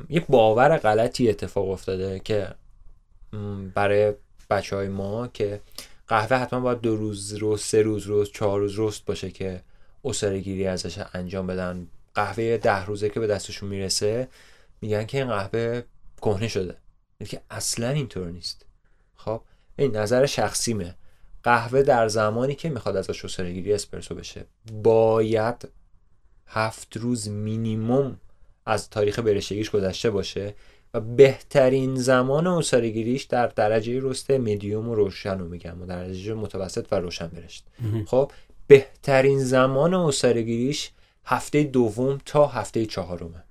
یه 0.09 0.26
باور 0.30 0.77
غلطی 0.77 1.30
اتفاق 1.30 1.69
افتاده 1.69 2.19
که 2.19 2.47
برای 3.73 4.13
بچه 4.49 4.76
های 4.76 4.88
ما 4.88 5.27
که 5.27 5.61
قهوه 6.07 6.38
حتما 6.38 6.59
باید 6.59 6.81
دو 6.81 6.95
روز 6.95 7.34
روز 7.34 7.61
سه 7.61 7.81
روز 7.81 8.03
روز 8.03 8.31
چهار 8.31 8.59
روز 8.59 8.80
رست 8.80 9.05
باشه 9.05 9.31
که 9.31 9.61
اصاره 10.05 10.69
ازش 10.69 10.99
انجام 11.13 11.47
بدن. 11.47 11.88
قهوه 12.15 12.57
ده 12.57 12.85
روزه 12.85 13.09
که 13.09 13.19
به 13.19 13.27
دستشون 13.27 13.69
می‌رسه 13.69 14.27
میگن 14.81 15.05
که 15.05 15.17
این 15.17 15.27
قهوه 15.27 15.81
کهنه 16.22 16.47
شده. 16.47 16.77
که 17.26 17.41
اصلا 17.49 17.89
اینطور 17.89 18.27
نیست. 18.27 18.65
خب 19.15 19.41
این 19.76 19.95
نظر 19.95 20.26
شخصیمه. 20.26 20.95
قهوه 21.43 21.84
در 21.84 22.07
زمانی 22.07 22.55
که 22.55 22.69
می‌خواد 22.69 22.95
ازش 22.95 23.26
اصاره 23.26 23.63
اسپرسو 23.67 24.15
بشه 24.15 24.45
باید 24.84 25.69
هفت 26.47 26.97
روز 26.97 27.30
مینیموم 27.30 28.19
از 28.65 28.89
تاریخ 28.89 29.19
برشگیش 29.19 29.69
گذشته 29.69 30.09
باشه 30.09 30.53
و 30.95 30.99
بهترین 30.99 31.95
زمان 31.95 32.47
اصارگیریش 32.47 33.23
در 33.23 33.47
درجه 33.47 33.99
رست 34.03 34.31
مدیوم 34.31 34.89
و 34.89 34.95
روشن 34.95 35.39
رو 35.39 35.47
میگم 35.47 35.81
و 35.81 35.85
درجه 35.85 36.34
متوسط 36.34 36.85
و 36.91 36.95
روشن 36.95 37.27
برشت. 37.27 37.65
خب 38.05 38.31
بهترین 38.67 39.39
زمان 39.39 39.93
اصارگیریش 39.93 40.91
هفته 41.26 41.63
دوم 41.63 42.19
تا 42.26 42.47
هفته 42.47 42.85
چهارمه. 42.85 43.43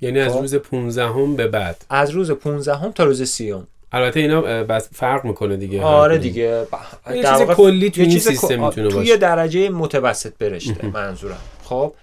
یعنی 0.00 0.20
از 0.20 0.32
خب؟ 0.32 0.40
روز 0.40 0.54
15 0.54 1.06
هم 1.06 1.36
به 1.36 1.46
بعد. 1.46 1.84
از 1.90 2.10
روز 2.10 2.30
15 2.30 2.74
هم 2.74 2.92
تا 2.92 3.04
روز 3.04 3.22
30 3.22 3.50
هم. 3.50 3.66
البته 3.92 4.20
اینا 4.20 4.42
بس 4.42 4.88
فرق 4.92 5.24
می‌کنه 5.24 5.56
دیگه. 5.56 5.82
آره 5.82 6.18
دیگه. 6.18 6.66
یه 7.14 7.22
چیز 7.22 7.42
کلی 7.42 7.90
توی 7.90 8.04
این 8.04 8.18
سیستم 8.18 8.64
می‌تونه 8.64 8.88
باشه. 8.88 8.96
توی 8.96 9.16
درجه 9.16 9.70
متوسط 9.70 10.32
برشته 10.38 10.86
منظورم. 10.86 11.40
خب 11.64 11.94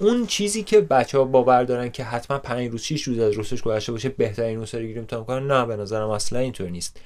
اون 0.00 0.26
چیزی 0.26 0.62
که 0.62 0.80
بچه 0.80 1.18
ها 1.18 1.24
باور 1.24 1.64
دارن 1.64 1.90
که 1.90 2.04
حتما 2.04 2.38
5 2.38 2.70
روز 2.70 2.82
6 2.82 3.02
روز 3.02 3.18
از 3.18 3.38
رستش 3.38 3.62
گذشته 3.62 3.92
باشه 3.92 4.08
بهترین 4.08 4.58
روز 4.58 4.76
گیری 4.76 4.98
امتحان 4.98 5.24
کنن 5.24 5.46
نه 5.46 5.66
به 5.66 5.76
نظرم 5.76 6.10
اصلا 6.10 6.38
اینطور 6.38 6.68
نیست. 6.68 7.00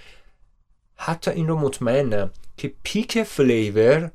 حتی 0.96 1.30
این 1.30 1.48
رو 1.48 1.58
مطمئنم 1.58 2.30
که 2.56 2.72
پیک 2.82 3.22
فلیور 3.22 4.10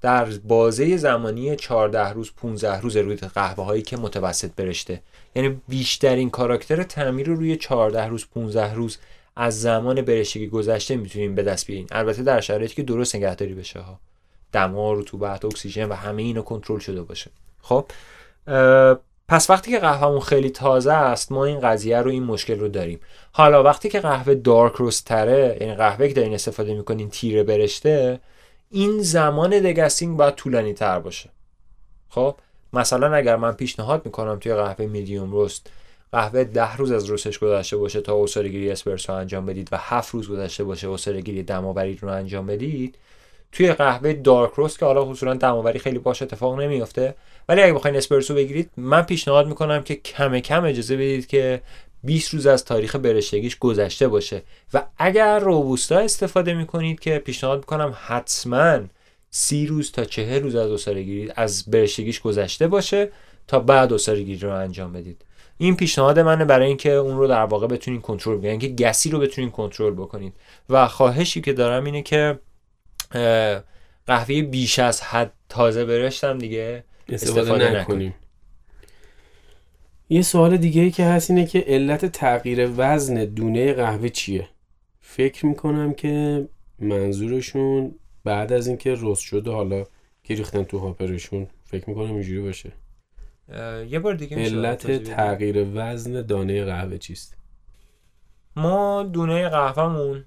در 0.00 0.24
بازه 0.24 0.96
زمانی 0.96 1.56
14 1.56 2.12
روز 2.12 2.32
15 2.36 2.80
روز 2.80 2.96
روی 2.96 3.16
قهوه 3.16 3.64
هایی 3.64 3.82
که 3.82 3.96
متوسط 3.96 4.50
برشته. 4.56 5.02
یعنی 5.34 5.60
بیشترین 5.68 6.30
کاراکتر 6.30 6.82
تعمیر 6.82 7.26
رو 7.26 7.34
روی 7.34 7.56
14 7.56 8.06
روز 8.06 8.26
15 8.34 8.74
روز 8.74 8.98
از 9.36 9.60
زمان 9.60 10.02
برشتگی 10.02 10.48
گذشته 10.48 10.96
می‌تونیم 10.96 11.34
به 11.34 11.42
دست 11.42 11.66
بیاریم. 11.66 11.86
البته 11.90 12.22
در 12.22 12.40
شرایطی 12.40 12.74
که 12.74 12.82
درست 12.82 13.16
نگهداری 13.16 13.54
بشه 13.54 13.80
ها. 13.80 14.00
دما 14.52 14.92
رطوبت 14.92 15.44
اکسیژن 15.44 15.88
و 15.88 15.94
همه 15.94 16.22
اینا 16.22 16.42
کنترل 16.42 16.78
شده 16.78 17.02
باشه. 17.02 17.30
خب؟ 17.62 17.86
پس 19.28 19.50
وقتی 19.50 19.70
که 19.70 19.78
قهوهمون 19.78 20.20
خیلی 20.20 20.50
تازه 20.50 20.92
است 20.92 21.32
ما 21.32 21.44
این 21.44 21.60
قضیه 21.60 21.98
رو 21.98 22.10
این 22.10 22.22
مشکل 22.22 22.58
رو 22.58 22.68
داریم. 22.68 23.00
حالا 23.32 23.62
وقتی 23.62 23.88
که 23.88 24.00
قهوه 24.00 24.34
دارک 24.34 24.72
روست 24.72 25.04
تره 25.04 25.58
یعنی 25.60 25.74
قهوه 25.74 26.08
که 26.08 26.14
دارین 26.14 26.34
استفاده 26.34 26.74
می‌کنین 26.74 27.10
تیره 27.10 27.42
برشته 27.42 28.20
این 28.70 29.02
زمان 29.02 29.50
دگستینگ 29.50 30.16
باید 30.16 30.34
طولانی 30.34 30.74
تر 30.74 30.98
باشه. 30.98 31.30
خب؟ 32.08 32.36
مثلا 32.72 33.14
اگر 33.14 33.36
من 33.36 33.52
پیشنهاد 33.52 34.06
می‌کنم 34.06 34.38
توی 34.38 34.54
قهوه 34.54 34.86
میدیوم 34.86 35.32
روست 35.32 35.70
قهوه 36.12 36.44
ده 36.44 36.76
روز 36.76 36.92
از 36.92 37.04
روستش 37.04 37.38
گذشته 37.38 37.76
باشه 37.76 38.00
تا 38.00 38.24
گیری 38.24 38.70
اسپرسو 38.70 39.12
انجام 39.12 39.46
بدید 39.46 39.68
و 39.72 39.76
هفت 39.80 40.14
روز 40.14 40.28
گذشته 40.28 40.64
باشه 40.64 41.20
گیری 41.20 41.42
دماوری 41.42 41.96
رو 41.96 42.08
انجام 42.08 42.46
بدید 42.46 42.98
توی 43.52 43.72
قهوه 43.72 44.12
دارک 44.12 44.52
روست 44.52 44.78
که 44.78 44.86
حالا 44.86 45.10
حصولا 45.10 45.34
دماوری 45.34 45.78
خیلی 45.78 45.98
باش 45.98 46.22
اتفاق 46.22 46.60
نمیافته. 46.60 47.14
ولی 47.48 47.62
اگه 47.62 47.72
بخواین 47.72 47.96
اسپرسو 47.96 48.34
بگیرید 48.34 48.70
من 48.76 49.02
پیشنهاد 49.02 49.46
می‌کنم 49.46 49.82
که 49.82 49.94
کم 49.94 50.38
کم 50.38 50.64
اجازه 50.64 50.96
بدید 50.96 51.26
که 51.26 51.62
20 52.04 52.34
روز 52.34 52.46
از 52.46 52.64
تاریخ 52.64 52.96
برشتگیش 52.96 53.58
گذشته 53.58 54.08
باشه. 54.08 54.42
و 54.74 54.82
اگر 54.98 55.38
روبوستا 55.38 55.98
استفاده 55.98 56.54
می‌کنید 56.54 57.00
که 57.00 57.18
پیشنهاد 57.18 57.58
می‌کنم 57.58 57.96
حتما 58.06 58.78
سی 59.30 59.66
روز 59.66 59.92
تا 59.92 60.04
چهه 60.04 60.38
روز 60.38 60.54
از 60.54 60.88
گیری 60.88 61.32
از 61.36 61.64
برشتگیش 61.70 62.20
گذشته 62.20 62.68
باشه 62.68 63.08
تا 63.48 63.58
بعد 63.58 64.08
گیری 64.08 64.38
رو 64.38 64.54
انجام 64.54 64.92
بدید. 64.92 65.24
این 65.58 65.76
پیشنهاد 65.76 66.18
منه 66.18 66.44
برای 66.44 66.66
اینکه 66.66 66.92
اون 66.92 67.18
رو 67.18 67.26
در 67.26 67.44
واقع 67.44 67.66
بتونین 67.66 68.00
کنترل 68.00 68.38
بکنید 68.38 68.60
که 68.60 68.68
گسی 68.68 69.10
رو 69.10 69.18
بتونین 69.18 69.50
کنترل 69.50 69.94
بکنید 69.94 70.34
و 70.70 70.88
خواهشی 70.88 71.40
که 71.40 71.52
دارم 71.52 71.84
اینه 71.84 72.02
که 72.02 72.38
قهوه 74.06 74.42
بیش 74.42 74.78
از 74.78 75.02
حد 75.02 75.32
تازه 75.48 75.84
برشتم 75.84 76.38
دیگه. 76.38 76.84
استفاده, 77.08 77.40
استفاده 77.40 77.80
نکنیم. 77.80 78.14
یه 80.08 80.22
سوال 80.22 80.56
دیگه 80.56 80.82
ای 80.82 80.90
که 80.90 81.04
هست 81.04 81.30
اینه 81.30 81.46
که 81.46 81.64
علت 81.66 82.06
تغییر 82.06 82.70
وزن 82.76 83.14
دونه 83.24 83.72
قهوه 83.72 84.08
چیه؟ 84.08 84.48
فکر 85.00 85.46
می‌کنم 85.46 85.94
که 85.94 86.48
منظورشون 86.78 87.94
بعد 88.24 88.52
از 88.52 88.66
اینکه 88.66 88.96
رست 89.00 89.22
شده 89.22 89.50
حالا 89.50 89.84
که 90.24 90.34
ریختن 90.34 90.62
تو 90.62 90.78
هاپرشون 90.78 91.46
فکر 91.64 91.90
می‌کنم 91.90 92.12
اینجوری 92.12 92.40
باشه. 92.40 92.72
یه 93.90 93.98
بار 93.98 94.14
دیگه 94.14 94.36
علت 94.36 95.04
تغییر 95.04 95.66
وزن 95.74 96.22
دانه 96.22 96.64
قهوه 96.64 96.98
چیست؟ 96.98 97.36
ما 98.56 99.02
دونه 99.02 99.48
قهوهمون 99.48 100.24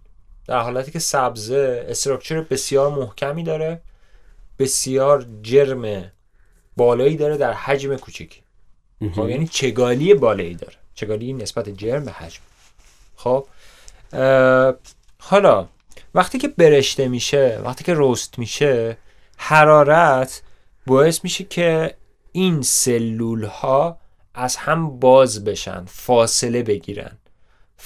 در 0.49 0.59
حالتی 0.59 0.91
که 0.91 0.99
سبزه 0.99 1.85
استراکچر 1.89 2.41
بسیار 2.41 2.89
محکمی 2.89 3.43
داره 3.43 3.81
بسیار 4.59 5.25
جرم 5.41 6.11
بالایی 6.77 7.15
داره 7.15 7.37
در 7.37 7.53
حجم 7.53 7.95
کوچیک. 7.95 8.41
خب 9.15 9.29
یعنی 9.29 9.47
چگالی 9.47 10.13
بالایی 10.13 10.55
داره. 10.55 10.73
چگالی 10.95 11.33
نسبت 11.33 11.69
جرم 11.69 12.05
به 12.05 12.11
حجم. 12.11 12.41
خب 13.15 13.47
حالا 15.19 15.67
وقتی 16.15 16.37
که 16.37 16.47
برشته 16.47 17.07
میشه 17.07 17.61
وقتی 17.63 17.83
که 17.83 17.93
روست 17.93 18.39
میشه 18.39 18.97
حرارت 19.37 20.41
باعث 20.85 21.23
میشه 21.23 21.43
که 21.43 21.95
این 22.31 22.61
سلول 22.61 23.43
ها 23.43 23.97
از 24.33 24.55
هم 24.55 24.99
باز 24.99 25.43
بشن 25.43 25.85
فاصله 25.85 26.63
بگیرن. 26.63 27.17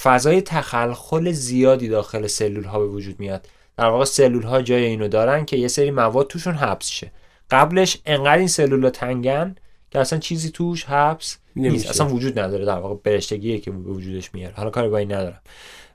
فضای 0.01 0.41
تخلخل 0.41 1.31
زیادی 1.31 1.87
داخل 1.87 2.27
سلول 2.27 2.63
ها 2.63 2.79
به 2.79 2.85
وجود 2.85 3.19
میاد. 3.19 3.47
در 3.77 3.85
واقع 3.85 4.05
سلول 4.05 4.43
ها 4.43 4.61
جای 4.61 4.85
اینو 4.85 5.07
دارن 5.07 5.45
که 5.45 5.57
یه 5.57 5.67
سری 5.67 5.91
مواد 5.91 6.27
توشون 6.27 6.53
حبس 6.53 6.87
شه. 6.87 7.11
قبلش 7.51 7.97
انقدر 8.05 8.37
این 8.37 8.47
سلول 8.47 8.83
ها 8.83 8.89
تنگن 8.89 9.55
که 9.91 9.99
اصلا 9.99 10.19
چیزی 10.19 10.51
توش 10.51 10.85
حبس 10.85 11.37
نیست. 11.55 11.89
اصلا 11.89 12.07
وجود 12.07 12.39
نداره. 12.39 12.65
در 12.65 12.79
واقع 12.79 12.95
برشتگیه 13.03 13.59
که 13.59 13.71
به 13.71 13.77
وجودش 13.77 14.33
میاره. 14.33 14.53
حالا 14.55 14.69
کاری 14.69 14.89
با 14.89 14.97
این 14.97 15.11
ندارم. 15.11 15.41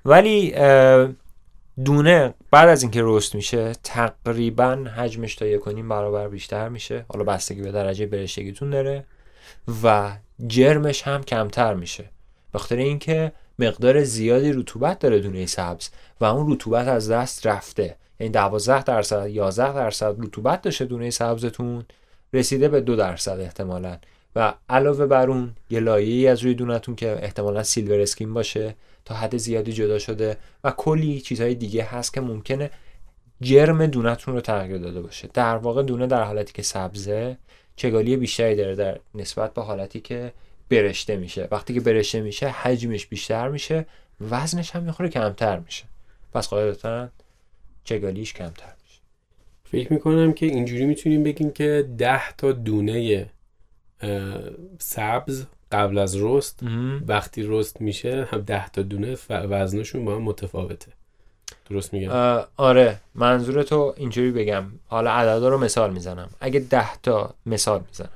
ولی 0.05 0.55
دونه 1.85 2.35
بعد 2.51 2.69
از 2.69 2.83
اینکه 2.83 3.01
رست 3.05 3.35
میشه 3.35 3.73
تقریبا 3.85 4.87
حجمش 4.97 5.35
تا 5.35 5.47
یک 5.47 5.65
برابر 5.65 6.29
بیشتر 6.29 6.69
میشه. 6.69 7.05
حالا 7.09 7.25
بستگی 7.25 7.63
به 7.63 7.73
درجه 7.73 8.07
برشتگیتون 8.07 8.71
داره 8.71 9.05
و 9.85 10.13
جرمش 10.47 11.03
هم 11.03 11.23
کمتر 11.23 11.75
میشه. 11.75 12.05
بخاطر 12.55 12.77
اینکه 12.77 13.33
مقدار 13.59 14.05
زیادی 14.05 14.53
رطوبت 14.53 14.99
داره 14.99 15.21
دونه 15.21 15.47
سبز 15.47 15.89
و 16.21 16.25
اون 16.25 16.53
رطوبت 16.53 16.89
از 16.89 17.11
دست 17.11 17.47
رفته. 17.47 17.97
یعنی 18.21 18.33
12 18.33 18.83
درصد 18.83 19.31
11 19.31 19.73
درصد 19.75 20.17
رطوبت 20.19 20.63
داشته 20.63 20.85
دونه 20.85 21.11
سبزتون 21.11 21.85
رسیده 22.33 22.69
به 22.69 22.81
دو 22.81 22.97
درصد 22.97 23.41
احتمالا. 23.41 23.99
و 24.37 24.55
علاوه 24.69 25.07
بر 25.07 25.31
اون 25.31 25.55
یه 25.71 25.81
لایه 25.81 26.31
از 26.31 26.43
روی 26.43 26.55
دونتون 26.55 26.97
که 26.97 27.19
احتمالا 27.23 27.63
سیلور 27.63 28.01
اسکین 28.01 28.35
باشه 28.35 28.75
تا 29.05 29.15
حد 29.15 29.37
زیادی 29.37 29.73
جدا 29.73 29.99
شده 29.99 30.37
و 30.65 30.71
کلی 30.71 31.21
چیزهای 31.21 31.55
دیگه 31.55 31.85
هست 31.85 32.15
که 32.15 32.21
ممکنه 32.21 32.71
جرم 33.41 33.87
دونتون 33.87 34.35
رو 34.35 34.41
تغییر 34.41 34.79
داده 34.79 35.01
باشه. 35.01 35.29
در 35.35 35.57
واقع 35.57 35.83
دونه 35.83 36.07
در 36.07 36.23
حالتی 36.23 36.53
که 36.53 36.63
سبزه 36.63 37.37
چگالی 37.77 38.17
بیشتری 38.17 38.57
داره 38.57 38.75
در 38.75 39.01
نسبت 39.15 39.55
به 39.55 39.63
حالتی 39.63 40.01
که 40.01 40.33
برشته 40.71 41.17
میشه. 41.17 41.49
وقتی 41.51 41.75
که 41.75 41.81
برشته 41.81 42.21
میشه 42.21 42.49
حجمش 42.49 43.07
بیشتر 43.07 43.49
میشه 43.49 43.87
وزنش 44.21 44.71
هم 44.71 44.83
می‌خوره 44.83 45.09
کمتر 45.09 45.59
میشه. 45.59 45.85
پس 46.33 46.49
قاعدتا 46.49 47.09
چگالیش 47.85 48.35
کمتر 48.35 48.73
میشه. 48.83 49.01
فکر 49.65 49.93
می‌کنم 49.93 50.33
که 50.33 50.47
اینجوری 50.47 50.87
می‌تونیم 50.87 51.23
بگیم 51.23 51.51
که 51.51 51.89
ده 51.99 52.33
تا 52.33 52.53
دونه 52.53 53.27
سبز 54.79 55.45
قبل 55.73 55.99
از 55.99 56.17
رست 56.17 56.61
وقتی 57.07 57.43
رست 57.47 57.81
میشه 57.81 58.29
هم 58.31 58.41
ده 58.41 58.69
تا 58.69 58.83
دونه 58.83 59.17
وزنشون 59.29 60.05
با 60.05 60.17
هم 60.17 60.23
متفاوته. 60.23 60.93
درست 61.71 61.93
میگم؟ 61.93 62.45
آره 62.57 63.01
منظور 63.15 63.63
تو 63.63 63.95
اینجوری 63.97 64.31
بگم. 64.31 64.65
حالا 64.87 65.11
عددا 65.11 65.49
رو 65.49 65.59
مثال 65.59 65.93
می‌زنم. 65.93 66.31
اگه 66.41 66.61
ده 66.61 66.97
تا 66.97 67.35
مثال 67.47 67.81
می‌زنم. 67.89 68.11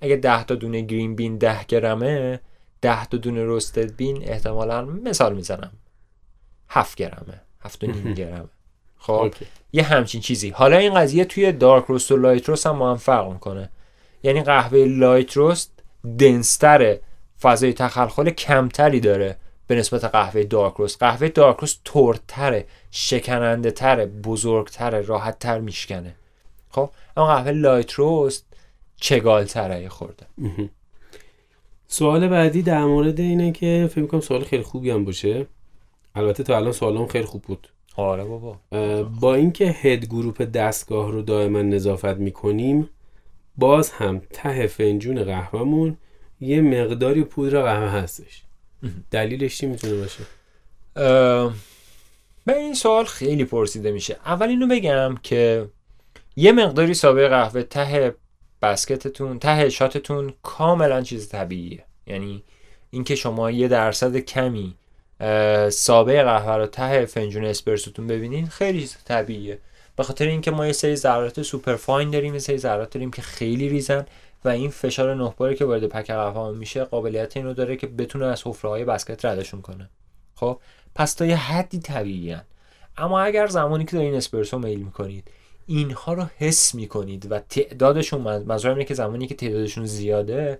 اگه 0.00 0.16
ده 0.16 0.44
تا 0.44 0.54
دونه 0.54 0.80
green 0.80 1.16
bean 1.16 1.38
ده 1.38 1.64
گرمه 1.64 2.40
ده 2.80 3.04
تا 3.04 3.16
دونه 3.16 3.44
roasted 3.44 3.96
bean 3.96 4.28
احتمالا 4.28 4.84
مثال 4.84 5.34
می‌زنم 5.34 5.72
هفت 6.68 6.96
گرمه 6.96 7.40
هفت 7.60 7.84
و 7.84 7.86
نیم 7.86 8.14
گرمه. 8.14 8.48
خب 8.98 9.34
یه 9.72 9.82
همچین 9.82 10.20
چیزی. 10.20 10.50
حالا 10.50 10.76
این 10.76 10.94
قضیه 10.94 11.24
توی 11.24 11.52
dark 11.52 11.84
roast 11.84 12.12
و 12.12 12.16
light 12.16 12.48
roast 12.48 12.66
هم 12.66 12.78
با 12.78 12.90
هم 12.90 12.96
فرق 12.96 13.32
می‌کنه. 13.32 13.70
یعنی 14.22 14.42
قهوه 14.42 14.78
light 14.78 15.32
roast 15.32 15.72
dense 16.18 16.69
تره 16.69 17.00
فضای 17.40 17.72
تخلخل 17.72 18.30
کمتری 18.30 19.00
داره 19.00 19.36
به 19.66 19.74
نسبت 19.74 20.04
قهوه 20.04 20.42
dark 20.42 20.74
roast. 20.74 20.98
قهوه 20.98 21.28
dark 21.28 21.56
roast 21.56 21.80
تردتره 21.84 22.66
شکننده 22.90 23.70
تره 23.70 24.06
بزرگتره 24.06 25.00
راحت 25.00 25.38
تر 25.38 25.60
میشکنه. 25.60 26.14
خب 26.70 26.90
اما 27.16 27.26
قهوه 27.26 27.50
لایت 27.50 27.92
روست 27.92 28.46
چگال 29.00 29.44
تره 29.44 29.88
خورده 29.88 30.26
سوال 31.88 32.28
بعدی 32.28 32.62
در 32.62 32.84
مورد 32.84 33.20
اینه 33.20 33.52
که 33.52 33.88
فکر 33.92 34.06
کنم 34.06 34.20
سوال 34.20 34.44
خیلی 34.44 34.62
خوبی 34.62 34.90
هم 34.90 35.04
باشه. 35.04 35.46
البته 36.14 36.42
تا 36.42 36.56
الان 36.56 36.72
سوالم 36.72 37.06
خیلی 37.06 37.24
خوب 37.24 37.42
بود. 37.42 37.68
آره 37.96 38.24
بابا. 38.24 38.58
با 39.20 39.34
اینکه 39.34 39.64
هد 39.64 40.04
گروپ 40.04 40.42
دستگاه 40.42 41.12
رو 41.12 41.22
دائما 41.22 41.62
نظافت 41.62 42.16
می‌کنیم 42.16 42.90
باز 43.56 43.90
هم 43.90 44.22
ته 44.32 44.66
فنجون 44.66 45.24
قهوهمون 45.24 45.96
یه 46.40 46.60
مقداری 46.60 47.24
پودر 47.24 47.62
قهوه 47.62 47.88
هستش. 47.88 48.42
دلیلش 49.10 49.58
چی 49.58 49.66
می‌تونه 49.66 49.94
باشه؟ 49.96 50.24
به 52.44 52.56
این 52.56 52.74
سوال 52.74 53.04
خیلی 53.04 53.44
پرسیده 53.44 53.90
میشه. 53.92 54.16
اول 54.26 54.48
اینو 54.48 54.66
بگم 54.66 55.14
که 55.22 55.68
یه 56.36 56.52
مقداری 56.52 56.94
ساب 56.94 57.28
قهوه 57.28 57.62
ته 57.62 58.14
basket 58.62 59.13
تون 59.13 59.38
ته 59.38 59.68
shot 59.68 60.06
تون 60.06 60.34
کاملا 60.42 61.02
چیز 61.02 61.28
طبیعیه. 61.28 61.84
یعنی 62.06 62.44
اینکه 62.90 63.14
شما 63.14 63.50
یه 63.50 63.68
درصد 63.68 64.16
کمی 64.16 64.74
ساب 65.70 66.22
قهوه 66.22 66.54
رو 66.54 66.66
ته 66.66 67.06
فنجون 67.06 67.44
اسپرسوتون 67.44 68.06
ببینین 68.06 68.46
خیلی 68.46 68.80
چیز 68.80 68.96
طبیعیه. 69.04 69.58
به 69.96 70.02
خاطر 70.02 70.26
اینکه 70.26 70.50
ما 70.50 70.66
یه 70.66 70.72
سری 70.72 70.96
ذرات 70.96 71.42
super 71.42 71.76
fine 71.76 72.10
داریم 72.10 72.34
یه 72.34 72.40
سری 72.40 72.58
ذرات 72.58 72.90
داریم 72.90 73.10
که 73.10 73.22
خیلی 73.22 73.68
ریزن 73.68 74.06
و 74.44 74.48
این 74.48 74.70
فشار 74.70 75.14
نه 75.14 75.54
که 75.54 75.64
وارد 75.64 75.86
puck 75.86 76.06
قهوه 76.06 76.56
میشه 76.56 76.84
قابلیت 76.84 77.36
اینو 77.36 77.54
داره 77.54 77.76
که 77.76 77.86
بتونه 77.86 78.26
از 78.26 78.46
حفره 78.46 78.70
های 78.70 78.84
basket 78.84 79.24
ردشون 79.24 79.62
کنه. 79.62 79.90
خب 80.34 80.60
پس 80.94 81.14
تا 81.14 81.26
یه 81.26 81.36
حدی 81.36 81.78
طبیعی 81.78 82.36
اما 82.96 83.20
اگر 83.20 83.46
زمانی 83.46 83.84
که 83.84 83.96
دارین 83.96 84.14
اسپرسو 84.14 84.58
میل 84.58 84.78
می‌کنید 84.78 85.30
اینها 85.66 86.12
رو 86.12 86.24
حس 86.38 86.74
می‌کنید 86.74 87.32
و 87.32 87.38
تعدادشون 87.38 88.20
منظورم 88.20 88.74
اینه 88.74 88.84
که 88.84 88.94
زمانی 88.94 89.26
که 89.26 89.34
تعدادشون 89.34 89.86
زیاده 89.86 90.58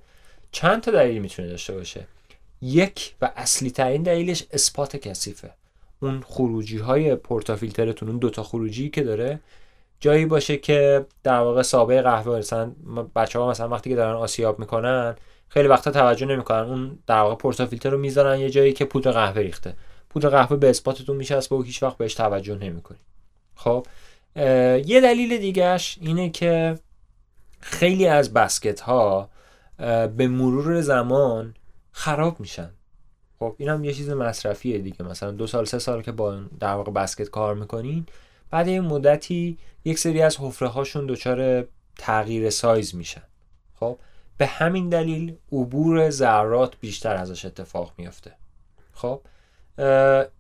چند 0.52 0.82
تا 0.82 0.90
دلیل 0.90 1.22
می‌تونه 1.22 1.48
داشته 1.48 1.74
باشه. 1.74 2.06
یک 2.62 3.14
و 3.22 3.30
اصلی 3.36 3.70
ترین 3.70 4.02
دلیلش 4.02 4.44
اثبات 4.52 4.96
کثیفه. 4.96 5.50
اون 6.00 6.20
خروجی 6.26 6.78
های 6.78 7.14
پورتافیلترتون 7.14 8.08
اون 8.08 8.18
دوتا 8.18 8.42
خروجی 8.42 8.90
که 8.90 9.02
داره 9.02 9.40
جایی 10.00 10.26
باشه 10.26 10.56
که 10.56 11.06
در 11.22 11.38
واقع 11.38 11.62
سابه 11.62 12.02
قهوه 12.02 12.38
مثلا 12.38 12.72
بچه 13.16 13.38
ها 13.38 13.50
مثلا 13.50 13.68
وقتی 13.68 13.90
که 13.90 13.96
دارن 13.96 14.14
آسیاب 14.16 14.58
می‌کنن 14.58 15.16
خیلی 15.48 15.68
وقتا 15.68 15.90
توجه 15.90 16.26
نمی‌کنن. 16.26 16.58
اون 16.58 16.98
در 17.06 17.20
واقع 17.20 17.34
پورتافیلتر 17.34 17.90
رو 17.90 17.98
می‌ذارن 17.98 18.40
یه 18.40 18.50
جایی 18.50 18.72
که 18.72 18.84
پودر 18.84 19.10
قهوه 19.10 19.42
ریخته. 19.42 19.74
پودر 20.10 20.28
قهوه 20.28 20.56
به 20.56 20.70
اثباتتون 20.70 21.16
میشه 21.16 21.38
و 21.50 21.62
هیچ 21.62 21.82
وقت 21.82 21.96
بهش 21.96 22.14
توجه 22.14 22.54
نمی‌کنی 22.54 22.98
خب؟ 23.54 23.86
یه 24.36 25.00
دلیل 25.00 25.38
دیگهش 25.38 25.98
اینه 26.00 26.30
که 26.30 26.78
خیلی 27.60 28.06
از 28.06 28.32
بسکت 28.32 28.80
ها 28.80 29.30
به 30.16 30.28
مرور 30.28 30.80
زمان 30.80 31.54
خراب 31.92 32.40
میشن. 32.40 32.70
خب 33.38 33.54
این 33.58 33.68
هم 33.68 33.84
یه 33.84 33.92
چیز 33.92 34.10
مصرفیه 34.10 34.78
دیگه. 34.78 35.02
مثلا 35.02 35.30
دو 35.30 35.46
سال 35.46 35.64
سه 35.64 35.78
سال 35.78 36.02
که 36.02 36.12
با 36.12 36.40
در 36.60 36.74
واقع 36.74 36.92
بسکت 36.92 37.30
کار 37.30 37.54
می‌کنین 37.54 38.06
بعد 38.50 38.68
این 38.68 38.80
مدتی 38.80 39.58
یک 39.84 39.98
سری 39.98 40.22
از 40.22 40.36
حفره 40.36 40.68
هاشون 40.68 41.06
دچار 41.06 41.68
تغییر 41.98 42.50
سایز 42.50 42.94
میشن. 42.94 43.22
خب 43.80 43.98
به 44.38 44.46
همین 44.46 44.88
دلیل 44.88 45.36
عبور 45.52 46.10
ذرات 46.10 46.74
بیشتر 46.80 47.16
ازش 47.16 47.44
اتفاق 47.44 47.92
میافته. 47.98 48.32
خب 48.94 49.20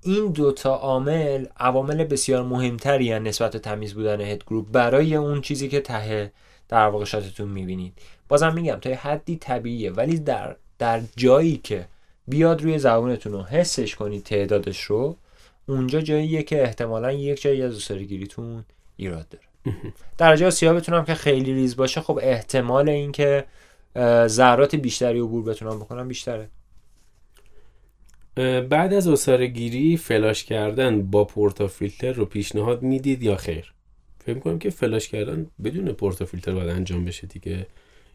این 0.02 0.32
دوتا 0.32 0.74
عامل 0.74 1.46
عوامل 1.56 2.04
بسیار 2.04 2.42
مهمتری 2.42 3.12
هن 3.12 3.22
نسبت 3.22 3.52
به 3.52 3.58
تمیز 3.58 3.94
بودن 3.94 4.20
هد 4.20 4.44
گروپ 4.44 4.66
برای 4.72 5.14
اون 5.14 5.40
چیزی 5.40 5.68
که 5.68 5.80
ته 5.80 6.32
در 6.68 6.86
واقع 6.86 7.04
شاتتون 7.04 7.48
می‌بینید. 7.48 7.92
بازم 8.28 8.54
میگم 8.54 8.76
تا 8.76 8.90
حدی 8.90 9.36
طبیعیه 9.36 9.90
ولی 9.90 10.18
در 10.18 10.56
در 10.78 11.00
جایی 11.16 11.56
که 11.56 11.86
بیاد 12.28 12.62
روی 12.62 12.78
زبونتون 12.78 13.32
رو 13.32 13.42
حسش 13.42 13.94
کنید 13.94 14.22
تعدادش 14.22 14.82
رو 14.82 15.16
اونجا 15.68 16.00
جاییه 16.00 16.42
که 16.42 16.62
احتمالا 16.62 17.12
یک 17.12 17.42
جایی 17.42 17.62
از 17.62 17.92
گیریتون 17.92 18.64
ایراد 18.96 19.26
داره. 19.28 19.44
درجه 20.18 20.50
آسیابتون 20.50 20.94
هم 20.94 21.04
که 21.04 21.14
خیلی 21.14 21.54
ریز 21.54 21.76
باشه 21.76 22.00
خب 22.00 22.18
احتمال 22.22 22.88
اینکه 22.88 23.44
ذرات 24.26 24.74
بیشتری 24.74 25.20
عبور 25.20 25.42
بتونم 25.44 25.78
بکنم 25.78 26.08
بیشتره. 26.08 26.48
بعد 28.70 28.94
از 28.94 29.08
عصاره 29.08 29.96
flush 29.96 30.44
کردن 30.44 31.02
با 31.02 31.24
portafilter 31.24 32.12
رو 32.12 32.24
پیشنهاد 32.24 32.82
می‌دید 32.82 33.22
یا 33.22 33.36
خیر؟ 33.36 33.72
فکر 34.24 34.38
کنم 34.38 34.58
که 34.58 34.70
flush 34.70 35.08
کردن 35.08 35.46
بدون 35.64 35.92
portafilter 35.92 36.52
باید 36.52 36.68
انجام 36.68 37.04
بشه 37.04 37.26
دیگه. 37.26 37.66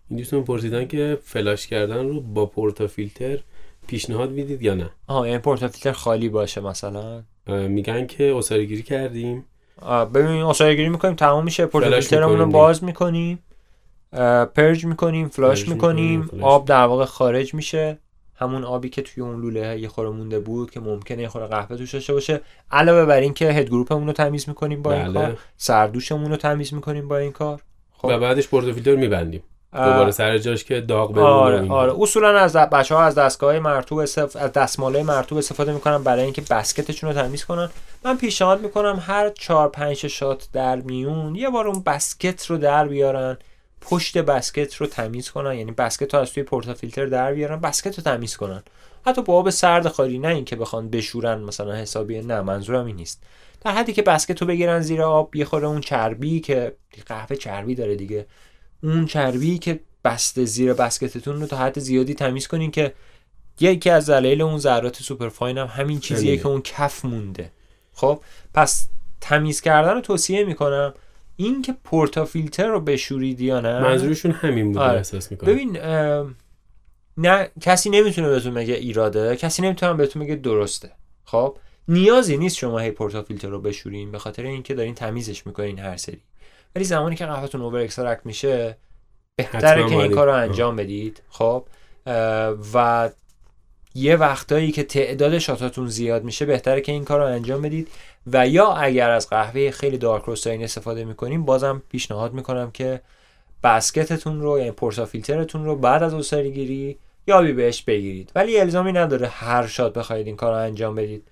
این 0.09 0.17
دوستان 0.19 0.43
پرسیدن 0.43 0.87
که 0.87 1.17
flush 1.23 1.67
کردن 1.67 2.07
رو 2.07 2.21
با 2.21 2.45
portafilter 2.45 3.39
پیشنهاد 3.87 4.31
می‌دید 4.31 4.61
یا 4.61 4.73
نه؟ 4.73 4.89
آها 5.07 5.27
یعنی 5.27 5.39
portafilter 5.39 5.91
خالی 5.91 6.29
باشه 6.29 6.61
مثلا؟ 6.61 7.23
میگن 7.47 8.07
که 8.07 8.35
عصاره 8.35 8.65
گیری 8.65 8.83
کردیم. 8.83 9.45
ببین 10.13 10.41
اصاره 10.41 10.75
گیری 10.75 10.89
می‌کنیم 10.89 11.15
تمام 11.15 11.43
میشه. 11.43 11.65
پورتافیلترمون 11.65 12.37
رو 12.37 12.45
باز 12.45 12.83
می‌کنیم. 12.83 13.39
پرج 14.55 14.85
می‌کنیم 14.85 15.27
فلاش 15.27 15.67
می‌کنیم. 15.67 16.29
آب 16.41 16.65
در 16.65 16.83
واقع 16.83 17.05
خارج 17.05 17.53
میشه. 17.53 17.97
همون 18.41 18.63
آبی 18.63 18.89
که 18.89 19.01
توی 19.01 19.23
اون 19.23 19.41
لوله 19.41 19.79
یه 19.79 19.87
خوره 19.87 20.09
مونده 20.09 20.39
بود 20.39 20.71
که 20.71 20.79
ممکنه 20.79 21.21
یه 21.21 21.27
خوره 21.27 21.47
قهوه 21.47 21.77
توش 21.77 21.93
داشته 21.93 22.13
باشه. 22.13 22.41
علاوه 22.71 23.05
بر 23.05 23.19
این 23.19 23.33
که 23.33 23.45
هد 23.45 23.67
گروپمون 23.67 24.07
رو 24.07 24.13
تمیز 24.13 24.49
می‌کنیم 24.49 24.81
با 24.81 24.93
این 24.93 25.03
بله. 25.03 25.13
کار. 25.13 25.37
سردوشمون 25.57 26.31
رو 26.31 26.37
تمیز 26.37 26.73
می‌کنیم 26.73 27.07
با 27.07 27.17
این 27.17 27.31
کار. 27.31 27.61
خب. 27.97 28.07
و 28.11 28.19
بعدش 28.19 28.47
پورتوفیلتر 28.47 28.95
میبندیم. 28.95 29.43
دوباره 29.73 30.11
سر 30.11 30.37
جاش 30.37 30.63
که 30.63 30.81
داغ 30.81 31.13
بمونه 31.13 31.27
آره. 31.27 31.69
آره. 31.69 31.93
اصولا 32.01 32.39
از 32.39 32.55
بچه 32.55 32.95
ها 32.95 33.03
از 33.03 33.15
دستگاه 33.15 33.59
مرتوب 33.59 33.97
استف... 33.97 34.35
از 34.35 34.53
دستماله 34.53 35.03
مرتوب 35.03 35.37
استفاده 35.37 35.73
می‌کنن 35.73 36.03
برای 36.03 36.23
اینکه 36.23 36.41
بسکتشون 36.49 37.09
رو 37.09 37.21
تمیز 37.21 37.45
کنن. 37.45 37.69
من 38.05 38.17
پیشنهاد 38.17 38.61
می‌کنم 38.61 39.03
هر 39.07 39.29
چهار 39.29 39.69
پنج 39.69 40.07
شات 40.07 40.47
در 40.53 40.75
میون 40.75 41.35
یه 41.35 41.49
بار 41.49 41.67
اون 41.67 41.83
بسکت 41.85 42.45
رو 42.45 42.57
در 42.57 42.87
بیارن. 42.87 43.37
پشت 43.81 44.17
بسکت 44.17 44.75
رو 44.75 44.87
تمیز 44.87 45.29
کنن. 45.29 45.53
یعنی 45.53 45.71
بسکت 45.71 46.13
رو 46.13 46.19
از 46.19 46.33
توی 46.33 46.43
پورتافیلتر 46.43 47.05
در 47.05 47.33
بیارن 47.33 47.59
بسکت 47.59 47.97
رو 47.97 48.03
تمیز 48.03 48.37
کنن. 48.37 48.63
حتی 49.05 49.21
با 49.21 49.33
آب 49.33 49.49
سرد 49.49 49.87
خالی 49.87 50.19
نه 50.19 50.27
اینکه 50.27 50.55
بخوان 50.55 50.89
بشورن 50.89 51.41
مثلا 51.41 51.75
حسابی 51.75 52.21
نه 52.21 52.41
منظورم 52.41 52.85
این 52.85 52.95
نیست. 52.95 53.23
در 53.61 53.71
حدی 53.71 53.93
که 53.93 54.01
بسکت 54.01 54.41
رو 54.41 54.47
بگیرن 54.47 54.79
زیر 54.79 55.01
آب 55.01 55.35
یه 55.35 55.45
خورده 55.45 55.67
اون 55.67 55.81
چربی 55.81 56.39
که 56.39 56.75
قهوه 57.05 57.35
چربی 57.35 57.75
داره 57.75 57.95
دیگه. 57.95 58.25
اون 58.83 59.05
چربی 59.05 59.57
که 59.57 59.79
بسته 60.03 60.45
زیر 60.45 60.73
بسکتتون 60.73 61.41
رو 61.41 61.47
تا 61.47 61.57
حد 61.57 61.79
زیادی 61.79 62.13
تمیز 62.13 62.47
کنین 62.47 62.71
که 62.71 62.93
یکی 63.59 63.89
از 63.89 64.09
دلایل 64.09 64.41
اون 64.41 64.57
ذرات 64.57 65.03
super 65.03 65.33
fine 65.33 65.57
هم 65.57 65.67
همین 65.67 65.99
چیزیه. 65.99 66.37
که 66.37 66.47
اون 66.47 66.61
کف 66.61 67.05
مونده. 67.05 67.51
خب 67.93 68.21
پس 68.53 68.87
تمیز 69.21 69.61
کردن 69.61 69.93
رو 69.93 70.01
توصیه 70.01 70.43
می‌کنم. 70.43 70.93
این 71.43 71.61
که 71.61 71.75
portafilter 71.83 72.67
رو 72.67 72.79
بشورید 72.79 73.41
یا 73.41 73.59
نه؟ 73.59 73.79
منظورشون 73.79 74.31
همین 74.31 74.71
بوده 74.71 74.79
آره. 74.79 74.97
احساس 74.97 75.31
می‌کنم. 75.31 75.53
ببین 75.53 75.77
نه 77.17 77.49
کسی 77.61 77.89
نمی‌تونه 77.89 78.29
بهتون 78.29 78.53
بگه 78.53 78.73
ایراده 78.73 79.35
کسی 79.35 79.61
نمی‌تونه 79.61 79.93
بهتون 79.93 80.23
بگه 80.23 80.35
درسته. 80.35 80.91
خب؟ 81.25 81.57
نیازی 81.87 82.37
نیست 82.37 82.57
شما 82.57 82.79
هی 82.79 82.91
portafilter 82.91 83.47
رو 83.47 83.61
بشورین 83.61 84.11
به 84.11 84.19
خاطر 84.19 84.43
اینکه 84.43 84.73
دارین 84.73 84.95
تمیزش 84.95 85.47
می‌کنین 85.47 85.79
هر 85.79 85.97
سری. 85.97 86.21
ولی 86.75 86.83
زمانی 86.83 87.15
که 87.15 87.25
قهوهتون 87.25 87.61
over 87.61 87.79
extract 87.79 88.25
میشه 88.25 88.77
بهتره 89.35 89.89
که 89.89 89.95
این 89.95 90.11
کار 90.11 90.27
رو. 90.27 90.33
انجام 90.33 90.75
بدید. 90.75 91.21
خب؟ 91.29 91.65
و 92.73 93.09
یه 93.95 94.15
وقتایی 94.15 94.71
که 94.71 94.83
تعداد 94.83 95.37
شاتاتون 95.37 95.87
زیاد 95.87 96.23
میشه 96.23 96.45
بهتره 96.45 96.81
که 96.81 96.91
این 96.91 97.05
کار 97.05 97.19
رو 97.19 97.25
انجام 97.25 97.61
بدید. 97.61 97.87
و 98.27 98.47
یا 98.47 98.73
اگر 98.73 99.09
از 99.09 99.29
قهوه 99.29 99.71
خیلی 99.71 99.97
دارک 99.97 100.23
روسترین 100.23 100.63
استفاده 100.63 101.05
می‌کنیم 101.05 101.45
بازم 101.45 101.81
پیشنهاد 101.89 102.33
می‌کنم 102.33 102.71
که 102.71 103.01
بسکتتون 103.63 104.41
رو 104.41 104.59
یعنی 104.59 104.71
پورتافیلترتون 104.71 105.65
رو 105.65 105.75
بعد 105.75 106.03
از 106.03 106.13
اوسری 106.13 106.51
گیری 106.51 106.97
یابی 107.27 107.53
بهش 107.53 107.81
بگیرید. 107.81 108.31
ولی 108.35 108.59
الزامی 108.59 108.91
نداره 108.91 109.27
هر 109.27 109.67
شات 109.67 109.93
بخواید 109.93 110.27
این 110.27 110.35
کار 110.35 110.51
رو 110.51 110.57
انجام 110.57 110.95
بدید. 110.95 111.27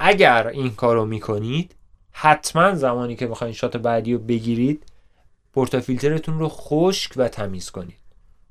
اگر 0.00 0.46
این 0.46 0.70
کار 0.70 0.96
رو 0.96 1.04
می‌کنید 1.04 1.74
حتما 2.12 2.74
زمانی 2.74 3.16
که 3.16 3.26
می‌خواین 3.26 3.54
shot 3.54 3.76
بعدی 3.76 4.12
رو 4.12 4.18
بگیرید 4.18 4.82
portafilter 5.52 6.20
تون 6.20 6.38
رو 6.38 6.48
خشک 6.48 7.12
و 7.16 7.28
تمیز 7.28 7.70
کنید. 7.70 7.98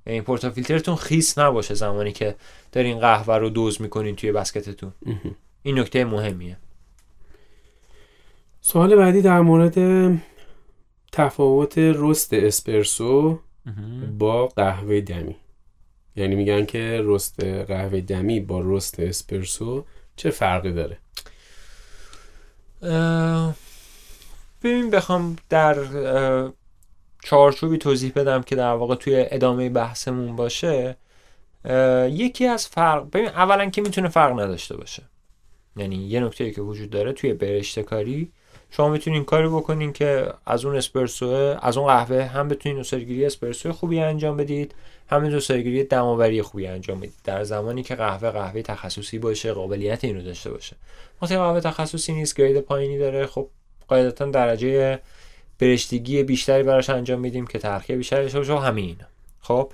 یعنی 0.08 0.22
portafilter 0.22 0.80
تون 0.80 0.96
خیس 0.96 1.38
نباشه 1.38 1.74
زمانی 1.74 2.12
که 2.12 2.36
دارین 2.72 3.00
قهوه 3.00 3.36
رو 3.36 3.50
dose 3.50 3.82
می‌کنین 3.82 4.16
توی 4.16 4.32
basket 4.32 4.69
تون. 4.69 4.94
این 5.64 5.80
نکته 5.80 6.06
مهمیه. 6.06 6.58
سوال 8.62 8.96
بعدی 8.96 9.22
در 9.22 9.42
مورد 9.42 9.78
تفاوت 11.12 11.74
roast 11.78 12.34
اسپرسو 12.34 13.40
با 14.18 14.48
قهوه 14.48 15.02
دمی. 15.02 15.36
یعنی 16.16 16.36
میگن 16.36 16.66
که 16.66 17.02
roast 17.04 17.44
قهوه 17.44 18.02
دمی 18.02 18.40
با 18.40 18.62
roast 18.66 19.00
اسپرسو 19.00 19.86
چه 20.16 20.30
فرقی 20.30 20.72
داره؟ 20.72 20.98
ببین 24.64 24.90
بخوام 24.90 25.36
در 25.50 25.76
چارچوبی 27.24 27.78
توضیح 27.78 28.12
بدم 28.16 28.42
که 28.42 28.56
در 28.56 28.74
واقع 28.74 28.96
توی 28.96 29.26
ادامه 29.32 29.70
بحثمون 29.70 30.36
باشه. 30.36 30.98
یکی 32.10 32.48
از 32.48 32.68
فرق 32.68 33.10
ببین 33.10 33.28
اولا 33.28 33.70
که 33.70 33.82
می‌تونه 33.82 34.10
فرق 34.10 34.40
نداشته 34.40 34.78
باشه. 34.78 35.04
یعنی 35.76 35.96
یه 35.96 36.20
نکته 36.20 36.52
که 36.52 36.62
وجود 36.62 36.90
داره 36.90 37.14
توی 37.14 37.34
برشته 37.34 37.84
کاری 37.84 38.32
شما 38.72 38.90
می‌تونین 38.90 39.24
کاری 39.24 39.48
بکنین 39.48 39.94
که 39.94 40.34
از 40.46 40.66
اون 40.66 40.76
اسپرسو 40.76 41.26
از 41.62 41.78
اون 41.78 41.88
قهوه 41.88 42.24
هم 42.24 42.48
بتونین 42.48 42.78
نوسرگیری 42.78 43.26
اسپرسو 43.26 43.72
خوبی 43.72 44.00
انجام 44.00 44.38
بدید 44.38 44.76
هم 45.08 45.24
نوسرگیری 45.24 45.84
دماوری 45.84 46.42
خوبی 46.42 46.68
انجام 46.68 47.00
بدید 47.00 47.14
در 47.24 47.44
زمانی 47.44 47.84
که 47.84 47.96
قهوه 47.96 48.32
قهوه 48.32 48.62
تخصصی 48.62 49.20
باشه 49.20 49.54
قابلیت 49.54 50.04
این 50.04 50.16
رو 50.16 50.22
داشته 50.22 50.52
باشه 50.52 50.76
وقتی 51.22 51.38
قهوه 51.38 51.60
تخصصی 51.60 52.14
نیست 52.14 52.36
گرید 52.36 52.60
پایینی 52.60 52.98
داره 52.98 53.26
خب 53.26 53.50
قاعدتا 53.88 54.26
درجه 54.26 55.00
برشتگی 55.60 56.24
بیشتری 56.24 56.64
براش 56.64 56.90
انجام 56.90 57.20
میدیم 57.20 57.48
که 57.48 57.60
ترخیه 57.60 57.96
بیشتری 57.96 58.40
و 58.40 58.56
همین. 58.56 58.98
خب 59.40 59.72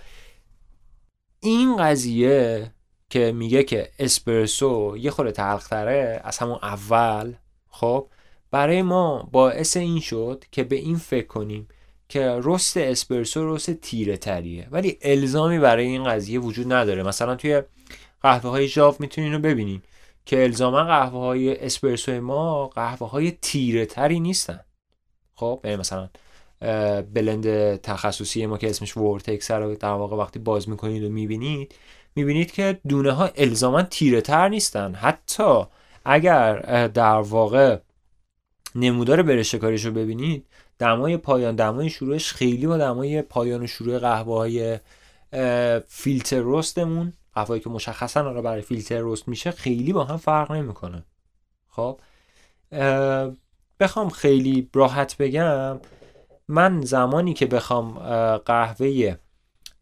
این 1.40 1.78
قضیه 1.78 2.72
که 3.10 3.32
میگه 3.32 3.64
که 3.64 3.90
اسپرسو 4.00 4.98
یه 4.98 5.12
خورده 5.12 5.32
تلختره 5.32 6.22
از 6.24 6.38
همون 6.38 6.60
اول 6.64 7.34
خب؟ 7.70 8.08
برای 8.52 8.82
ما 8.82 9.30
باعث 9.32 9.78
این 9.78 10.00
شد 10.00 10.44
که 10.52 10.64
به 10.64 10.76
این 10.76 10.98
فکر 10.98 11.28
کنیم 11.28 11.68
که 12.10 12.40
رست 12.44 12.78
اسپرسو 12.78 13.56
رست 13.56 13.72
تیره 13.72 14.18
تریه. 14.18 14.68
ولی 14.72 14.98
الزامی 15.02 15.60
برای 15.60 15.86
این 15.86 16.04
قضیه 16.04 16.40
وجود 16.40 16.74
نداره. 16.74 17.04
مثلا 17.04 17.36
توی 17.36 17.62
قهوه 18.22 18.50
های 18.50 18.68
ژاو 18.68 18.96
می‌تونین 19.00 19.34
رو 19.34 19.40
ببینین 19.40 19.82
که 20.26 20.44
الزاما 20.44 20.84
قهوه 20.84 21.20
های 21.20 21.66
اسپرسو 21.66 22.22
ما 22.22 22.68
قهوه 22.68 23.10
های 23.10 23.32
تیره 23.32 23.86
تری 23.86 24.20
نیستن. 24.20 24.60
خب؟ 25.36 25.62
یعنی 25.64 25.78
مثلا 25.78 26.10
بلند 27.14 27.76
تخصصی 27.76 28.46
ما 28.46 28.58
که 28.58 28.70
اسمش 28.70 28.98
ورتکس 28.98 29.52
رو 29.52 29.76
در 29.76 29.90
واقع 29.90 30.18
وقتی 30.18 30.40
باز 30.40 30.70
می‌کنید 30.70 31.04
و 31.04 31.10
می‌بینید 31.10 31.76
می‌بینید 32.20 32.52
که 32.52 32.80
دونه 32.88 33.12
ها 33.12 33.30
الزاما 33.36 33.84
تیره 33.84 34.22
تر 34.22 34.50
نیستن. 34.50 34.94
حتی 34.94 35.64
اگر 36.06 36.88
در 36.88 37.20
واقع 37.20 37.78
نمودار 38.76 39.24
برشته 39.24 39.58
کاریش 39.58 39.86
رو 39.86 39.92
ببینید 39.92 40.48
دمای 40.80 41.18
پایان 41.18 41.56
دمای 41.56 41.90
شروعش 41.90 42.34
خیلی 42.34 42.68
با 42.68 42.78
دمای 42.78 43.22
پایان 43.22 43.64
و 43.64 43.68
شروع 43.68 44.00
قهوه 44.00 44.38
های 44.38 44.80
فیلتر 45.88 46.42
رستمون 46.46 47.14
قهوه‌ای 47.36 47.60
که 47.60 47.70
مشخصا 47.70 48.30
آره 48.30 48.42
برای 48.42 48.62
فیلتر 48.62 49.02
رست 49.04 49.28
میشه 49.28 49.52
خیلی 49.52 49.94
با 49.94 50.04
هم 50.04 50.18
فرق 50.18 50.52
نمی‌کنه. 50.52 51.04
خب 51.68 52.00
بخوام 53.80 54.10
خیلی 54.10 54.70
راحت 54.74 55.18
بگم 55.18 55.80
من 56.48 56.82
زمانی 56.82 57.34
که 57.34 57.46
بخوام 57.46 57.92
قهوه 58.38 59.18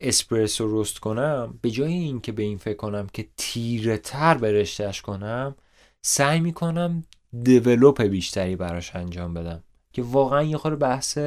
اسپرسو 0.01 0.81
رست 0.81 0.99
کنم 0.99 1.59
به 1.61 1.69
جای 1.69 1.93
اینکه 1.93 2.31
به 2.31 2.43
این 2.43 2.57
فکر 2.57 2.77
کنم 2.77 3.07
که 3.13 3.27
تیره 3.37 3.97
تر 3.97 4.37
برشتش 4.37 5.01
کنم 5.01 5.55
سعی 6.01 6.39
می‌کنم 6.39 7.03
دیولوپ 7.43 8.01
بیشتری 8.01 8.55
براش 8.55 8.95
انجام 8.95 9.33
بدم 9.33 9.63
که 9.93 10.01
واقعا 10.01 10.43
یه 10.43 10.57
خورده 10.57 10.77
بحث 10.77 11.17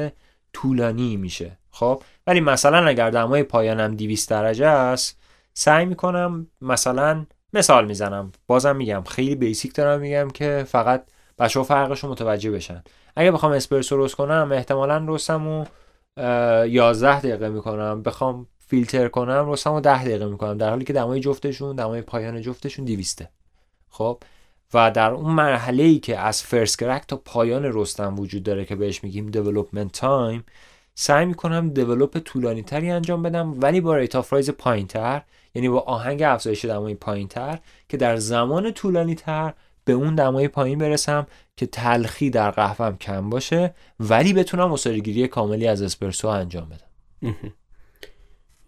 طولانی 0.53 1.17
میشه. 1.17 1.57
خب؟ 1.71 2.03
ولی 2.27 2.39
مثلا 2.39 2.87
اگر 2.87 3.09
دمای 3.09 3.43
پایانم 3.43 3.95
200 3.95 4.29
درجه 4.29 4.67
است 4.67 5.19
سعی 5.53 5.85
می‌کنم 5.85 6.47
مثلا 6.61 7.25
مثال 7.53 7.85
می‌زنم. 7.85 8.31
بازم 8.47 8.75
میگم 8.75 9.03
خیلی 9.07 9.35
basic 9.35 9.73
دارم 9.73 9.99
میگم 9.99 10.29
که 10.29 10.65
فقط 10.67 11.05
بچه 11.39 11.59
ها 11.59 11.63
فرقش 11.63 11.99
رو 11.99 12.11
متوجه 12.11 12.51
بشن. 12.51 12.83
اگه 13.15 13.31
بخوام 13.31 13.51
اسپرسو 13.51 14.05
roast 14.05 14.15
کنم 14.15 14.49
احتمالا 14.51 15.05
roast 15.07 15.40
م 15.40 15.47
رو 15.47 15.65
11 16.67 17.19
دقیقه 17.19 17.49
می‌کنم. 17.49 18.03
بخوام 18.03 18.47
فیلتر 18.71 19.07
کنم 19.07 19.51
roast 19.51 19.69
م 19.69 19.73
رو 19.73 19.79
10 19.79 20.03
دقیقه 20.03 20.25
می‌کنم. 20.25 20.57
در 20.57 20.69
حالی 20.69 20.85
که 20.85 20.93
دمای 20.93 21.19
جفتشون 21.19 21.75
دمای 21.75 22.01
پایان 22.01 22.41
جفتشون 22.41 22.85
200 22.85 23.23
خب؟ 23.89 24.23
و 24.73 24.91
در 24.91 25.11
اون 25.11 25.33
مرحله 25.33 25.83
ای 25.83 25.99
که 25.99 26.17
از 26.17 26.43
first 26.43 26.79
crack 26.79 27.07
تا 27.07 27.15
پایان 27.15 27.71
roast 27.73 28.11
م 28.11 28.19
وجود 28.19 28.43
داره 28.43 28.65
که 28.65 28.75
بهش 28.75 29.03
میگیم 29.03 29.29
development 29.29 29.91
time 29.91 30.43
سعی 30.95 31.25
می‌کنم 31.25 31.69
develop 31.69 32.17
طولانی 32.17 32.63
تری 32.63 32.89
انجام 32.89 33.23
بدم 33.23 33.61
ولی 33.61 33.81
با 33.81 33.95
rate 33.95 34.15
of 34.15 34.33
rise 34.33 34.49
پایین 34.49 34.87
تر 34.87 35.21
یعنی 35.55 35.69
با 35.69 35.79
آهنگ 35.79 36.21
افزایش 36.21 36.65
دمای 36.65 36.95
پایین 36.95 37.27
تر 37.27 37.59
که 37.89 37.97
در 37.97 38.15
زمان 38.15 38.71
طولانی 38.71 39.15
تر 39.15 39.53
به 39.85 39.93
اون 39.93 40.15
دمای 40.15 40.47
پایین 40.47 40.79
برسم 40.79 41.27
که 41.57 41.65
تلخی 41.65 42.29
در 42.29 42.51
قهوهم 42.51 42.97
کم 42.97 43.29
باشه 43.29 43.73
ولی 43.99 44.33
بتونم 44.33 44.69
عصاره‌گیری 44.69 45.27
کاملی 45.27 45.67
از 45.67 45.81
اسپرسو 45.81 46.27
انجام 46.27 46.69
بدم. 46.69 46.87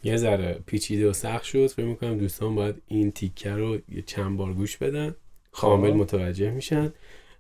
یه 0.04 0.18
ذره 0.18 0.60
پیچیده 0.66 1.10
و 1.10 1.14
سخت 1.14 1.44
شد. 1.44 1.68
فکر 1.68 1.86
می‌کنم 1.86 2.18
دوستان 2.18 2.56
باید 2.56 2.76
این 2.88 3.12
تیکه 3.12 3.52
رو 3.52 3.76
یه 3.76 4.02
چند 4.06 4.38
بار 4.38 4.54
گوش 4.54 4.78
بدن. 4.78 5.16
کامل 5.52 5.92
خب. 5.92 5.96
متوجه 5.96 6.52
میشن. 6.52 6.94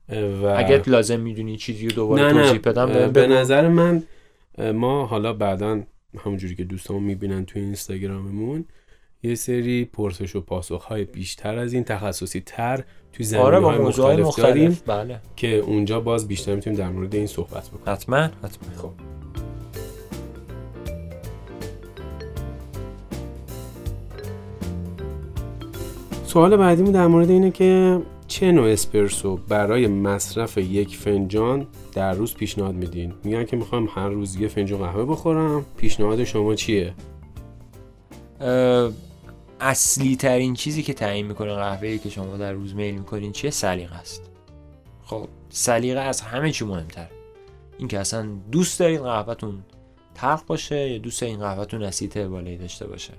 و 0.09 0.45
اگه 0.45 0.81
لازم 0.89 1.19
می‌دونی 1.19 1.57
چیزی 1.57 1.87
رو 1.87 1.95
دوباره 1.95 2.23
نه 2.23 2.33
نه. 2.33 2.43
توضیح 2.43 2.59
بدم 2.59 3.11
به. 3.11 3.27
نظر 3.27 3.67
من 3.67 4.03
ما 4.73 5.05
حالا 5.05 5.33
بعدا 5.33 5.83
همونجوری 6.25 6.55
که 6.55 6.63
دوستان 6.63 7.03
می‌بینن 7.03 7.45
توی 7.45 7.61
اینستاگراممون 7.61 8.65
یه 9.23 9.35
سری 9.35 9.85
پرسش 9.85 10.35
و 10.35 10.41
پاسخ 10.41 10.83
های 10.83 11.03
بیشتر 11.03 11.57
از 11.57 11.73
این 11.73 11.83
تخصصی 11.83 12.43
تر 12.45 12.83
توی 13.13 13.25
زمینه 13.25 13.45
آره 13.45 13.59
های 13.59 13.77
مختلف, 13.79 13.97
داریم 13.97 14.25
مختلف 14.25 14.81
بله. 14.81 15.19
که 15.35 15.55
اونجا 15.57 15.99
باز 15.99 16.27
بیشتر 16.27 16.55
می‌تونیم 16.55 16.79
در 16.79 16.89
مورد 16.89 17.15
این 17.15 17.27
صحبت 17.27 17.69
بکنیم. 17.69 17.95
حتما 17.95 18.17
حتما. 18.17 18.77
خب. 18.77 19.22
سوال 26.33 26.57
بعدیمون 26.57 26.91
در 26.91 27.07
مورد 27.07 27.29
اینه 27.29 27.51
که 27.51 28.01
چه 28.27 28.51
نوع 28.51 28.69
اسپرسو 28.69 29.37
برای 29.37 29.87
مصرف 29.87 30.57
یک 30.57 30.97
فنجان 30.97 31.67
در 31.93 32.13
روز 32.13 32.33
پیشنهاد 32.33 32.75
میدین؟ 32.75 33.13
میگن 33.23 33.45
که 33.45 33.57
می‌خوام 33.57 33.89
هر 33.95 34.09
روز 34.09 34.35
یه 34.35 34.47
فنجان 34.47 34.79
قهوه 34.79 35.05
بخورم. 35.05 35.65
پیشنهاد 35.77 36.23
شما 36.23 36.55
چیه؟ 36.55 36.93
اصلی 39.59 40.15
ترین 40.15 40.53
چیزی 40.53 40.83
که 40.83 40.93
تعیین 40.93 41.27
می‌کنه 41.27 41.55
قهوه 41.55 41.97
که 41.97 42.09
شما 42.09 42.37
در 42.37 42.51
روز 42.51 42.75
میل 42.75 42.95
می‌کنین 42.95 43.31
چیه؟ 43.31 43.51
سلیقه 43.51 43.95
است. 43.95 44.29
خب 45.05 45.27
سلیقه 45.49 45.99
از 45.99 46.21
همه 46.21 46.51
چی 46.51 46.65
مهمتر. 46.65 47.07
این 47.77 47.87
که 47.87 47.99
اصلا 47.99 48.27
دوست 48.51 48.79
دارید 48.79 48.99
قهوهتون 48.99 49.63
تلخ 50.15 50.43
باشه 50.43 50.89
یا 50.89 50.97
دوست 50.97 51.23
این 51.23 51.39
قهوهتون 51.39 51.83
اسیته 51.83 52.27
بالایی 52.27 52.57
داشته 52.57 52.87
باشه. 52.87 53.13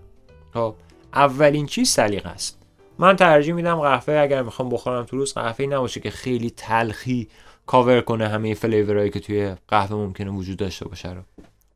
خب 0.54 0.74
اولین 1.14 1.66
چیز 1.66 1.88
سلیقه 1.88 2.28
است. 2.28 2.63
من 2.98 3.16
ترجیح 3.16 3.54
میدم 3.54 3.80
قهوه 3.80 4.14
اگر 4.14 4.42
می‌خوام 4.42 4.68
بخورم 4.68 5.04
تو 5.04 5.16
روز 5.16 5.34
قهوه 5.34 5.66
نباشه 5.66 6.00
که 6.00 6.10
خیلی 6.10 6.50
تلخی 6.50 7.28
کاور 7.66 8.00
کنه 8.00 8.28
همه 8.28 8.54
فلیورایی 8.54 9.10
که 9.10 9.20
توی 9.20 9.54
قهوه 9.68 9.96
ممکنه 9.96 10.30
وجود 10.30 10.56
داشته 10.56 10.88
باشه 10.88 11.12
رو. 11.12 11.22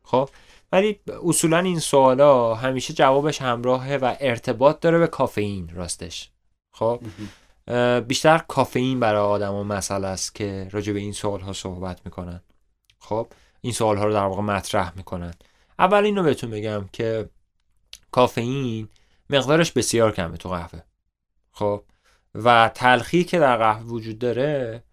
خب؟ 0.03 0.29
ولی 0.71 0.99
اصولا 1.23 1.59
این 1.59 1.79
سوالا 1.79 2.55
همیشه 2.55 2.93
جوابش 2.93 3.41
همراهه 3.41 3.95
و 3.95 4.15
ارتباط 4.19 4.79
داره 4.79 4.99
به 4.99 5.07
کافئین 5.07 5.69
راستش. 5.75 6.29
خب؟ 6.71 7.01
بیشتر 8.07 8.37
کافئین 8.37 8.99
برای 8.99 9.21
آدما 9.21 9.63
مسئله 9.63 10.07
است 10.07 10.35
که 10.35 10.67
راجع 10.71 10.93
به 10.93 10.99
این 10.99 11.13
سوال 11.13 11.39
ها 11.39 11.53
صحبت 11.53 12.01
می‌کنن. 12.05 12.41
خب؟ 12.99 13.27
این 13.61 13.73
سوال 13.73 13.97
ها 13.97 14.05
رو 14.05 14.13
در 14.13 14.25
واقع 14.25 14.41
مطرح 14.41 14.93
می‌کنن. 14.95 15.33
اول 15.79 16.03
اینو 16.03 16.23
بهتون 16.23 16.49
بگم 16.49 16.85
که 16.93 17.29
کافئین 18.11 18.89
مقدارش 19.29 19.71
بسیار 19.71 20.11
کمه 20.11 20.37
تو 20.37 20.49
قهوه. 20.49 20.81
خب. 21.59 21.83
و 22.35 22.71
تلخی 22.75 23.23
که 23.23 23.39
در 23.39 23.57
قهوه 23.57 23.85
وجود 23.85 24.19
داره 24.19 24.83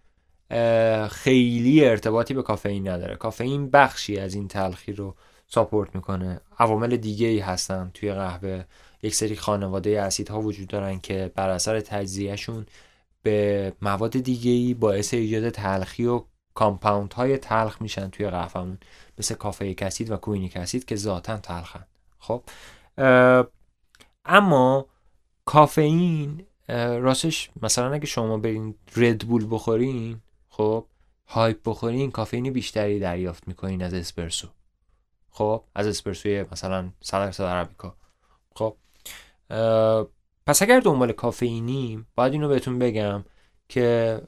خیلی 1.11 1.85
ارتباطی 1.85 2.35
به 2.35 2.43
کافئین 2.43 2.89
نداره. 2.89 3.17
کافئین 3.17 3.71
بخشی 3.71 4.19
از 4.19 4.35
این 4.35 4.49
تلخی 4.49 4.93
رو 4.93 5.15
ساپورت 5.47 5.95
می‌کنه. 5.95 6.41
عوامل 6.59 6.97
دیگه 6.97 7.27
ای 7.27 7.39
هستن 7.39 7.91
توی 7.95 8.13
قهوه. 8.13 8.65
یک 9.03 9.15
سری 9.15 9.37
خانواده 9.37 10.03
اسیدها 10.03 10.41
وجود 10.41 10.69
دارن 10.69 11.01
که 11.01 11.33
بر 11.35 11.49
اثر 11.49 11.81
تجزیهشون 11.81 12.67
به 13.23 13.73
مواد 13.83 14.11
دیگه 14.11 14.51
ای 14.51 14.75
باعث 14.75 15.15
ایجاد 15.15 15.49
تلخی 15.49 16.07
و 16.07 16.25
compound 16.55 17.13
های 17.13 17.39
تلخ 17.39 17.83
میشن 17.83 18.11
توی 18.11 18.31
قهوهمون. 18.31 18.79
مثل 19.19 19.35
caffeic 19.35 19.75
acid 19.79 20.11
و 20.11 20.17
quinic 20.17 20.57
acid 20.57 20.85
که 20.85 20.97
ذاتا 20.97 21.37
تلخن. 21.37 21.85
خب. 22.19 22.43
اما 24.25 24.87
کافئین 25.45 26.46
راستش 26.69 27.51
مثلا 27.63 27.93
اگه 27.93 28.07
شما 28.07 28.39
برین 28.39 28.75
ردبول 28.97 29.47
بخورین 29.51 30.21
خب 30.49 30.87
هایپ 31.27 31.59
بخورین 31.65 32.11
کافئین 32.11 32.53
بیشتری 32.53 33.01
دریافت 33.01 33.49
می‌کنین 33.49 33.83
از 33.83 33.95
اسپرسو. 33.95 34.49
خب 35.31 35.65
از 35.75 35.87
اسپرسوی 35.87 36.45
مثلا 36.53 36.91
سلکس 37.01 37.41
عربیکا 37.41 37.97
خب 38.55 38.77
پس 40.47 40.63
اگر 40.63 40.81
دنبال 40.81 41.13
کافئینیم 41.13 42.07
باید 42.15 42.33
اینو 42.33 42.49
بهتون 42.49 42.79
بگم 42.79 43.25
که 43.69 44.21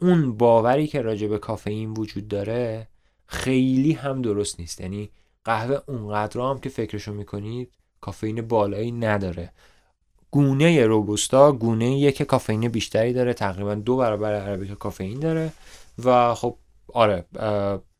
اون 0.00 0.36
باوری 0.36 0.86
که 0.86 1.02
راجع 1.02 1.26
به 1.26 1.38
کافئین 1.38 1.90
وجود 1.90 2.28
داره 2.28 2.88
خیلی 3.26 3.92
هم 3.92 4.22
درست 4.22 4.60
نیست. 4.60 4.80
یعنی 4.80 5.10
قهوه 5.44 5.78
اونقدر 5.86 6.40
هم 6.40 6.58
که 6.58 6.68
فکرشو 6.68 7.12
می‌کنید 7.12 7.72
کافئین 8.00 8.48
بالایی 8.48 8.92
نداره. 8.92 9.52
گونه 10.36 10.86
روبوستا 10.86 11.52
گونه 11.52 11.98
یه 11.98 12.12
که 12.12 12.24
کافئین 12.24 12.68
بیشتری 12.68 13.12
داره 13.12 13.34
تقریبا 13.34 13.74
دو 13.74 13.96
برابر 13.96 14.34
عربیکا 14.34 14.74
کافئین 14.74 15.20
داره 15.20 15.52
و 16.04 16.34
خب 16.34 16.56
آره 16.92 17.24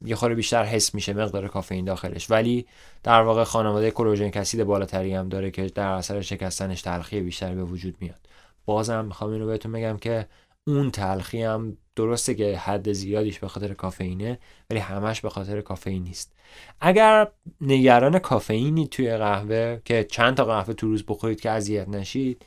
یه 0.05 0.17
خورده 0.17 0.35
بیشتر 0.35 0.65
حس 0.65 0.95
میشه 0.95 1.13
مقدار 1.13 1.49
کافئین 1.49 1.85
داخلش. 1.85 2.31
ولی 2.31 2.67
در 3.03 3.23
واقع 3.23 3.45
خانواده 3.45 3.91
کلوژن 3.91 4.31
کسید 4.31 4.65
بالاتری 4.65 5.15
هم 5.15 5.29
داره 5.29 5.51
که 5.51 5.67
در 5.67 5.89
اثر 5.89 6.21
شکستنش 6.21 6.83
تلخی 6.83 7.21
بیشتری 7.21 7.55
به 7.55 7.65
وجود 7.65 7.97
میاد. 8.01 8.21
بازم 8.65 9.05
می‌خوام 9.05 9.31
اینو 9.31 9.47
بهتون 9.47 9.73
بگم 9.73 9.97
که 9.97 10.27
اون 10.67 10.91
تلخی 10.91 11.43
هم 11.43 11.77
درسته 11.97 12.35
که 12.35 12.59
حد 12.59 12.93
زیادیش 12.93 13.39
به 13.39 13.49
خاطر 13.49 13.75
کافئینه 13.75 14.39
ولی 14.71 14.79
همش 14.79 15.21
به 15.21 15.31
خاطر 15.31 15.61
کافئین 15.61 16.03
نیست. 16.03 16.33
اگر 16.81 17.29
نگران 17.61 18.19
کافئینی 18.19 18.89
توی 18.89 19.17
قهوه 19.17 19.81
که 19.85 20.05
چند 20.05 20.37
تا 20.37 20.45
قهوه 20.45 20.75
تو 20.75 20.87
روز 20.87 21.05
بخورید 21.07 21.41
که 21.41 21.51
اذیت 21.51 21.89
نشید 21.89 22.45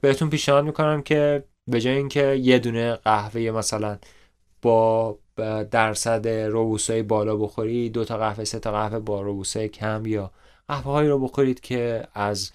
بهتون 0.00 0.30
پیشنهاد 0.30 0.64
می‌کنم 0.64 1.02
که 1.02 1.44
به 1.66 1.80
جای 1.80 1.96
اینکه 1.96 2.34
یه 2.34 2.58
دونه 2.58 2.94
قهوه 2.94 3.40
مثلا 3.40 3.98
با 4.62 5.18
درصد 5.70 6.28
روبوسای 6.28 7.02
بالا 7.02 7.36
بخورید 7.36 7.92
دو 7.92 8.04
تا 8.04 8.18
قهوه 8.18 8.44
سه 8.44 8.58
تا 8.58 8.72
قهوه 8.72 8.98
با 8.98 9.20
روبوسای 9.20 9.68
کم 9.68 10.06
یا 10.06 10.32
قهوه 10.68 10.92
هایی 10.92 11.08
رو 11.08 11.18
بخورید 11.18 11.60
که 11.60 12.08
از 12.14 12.52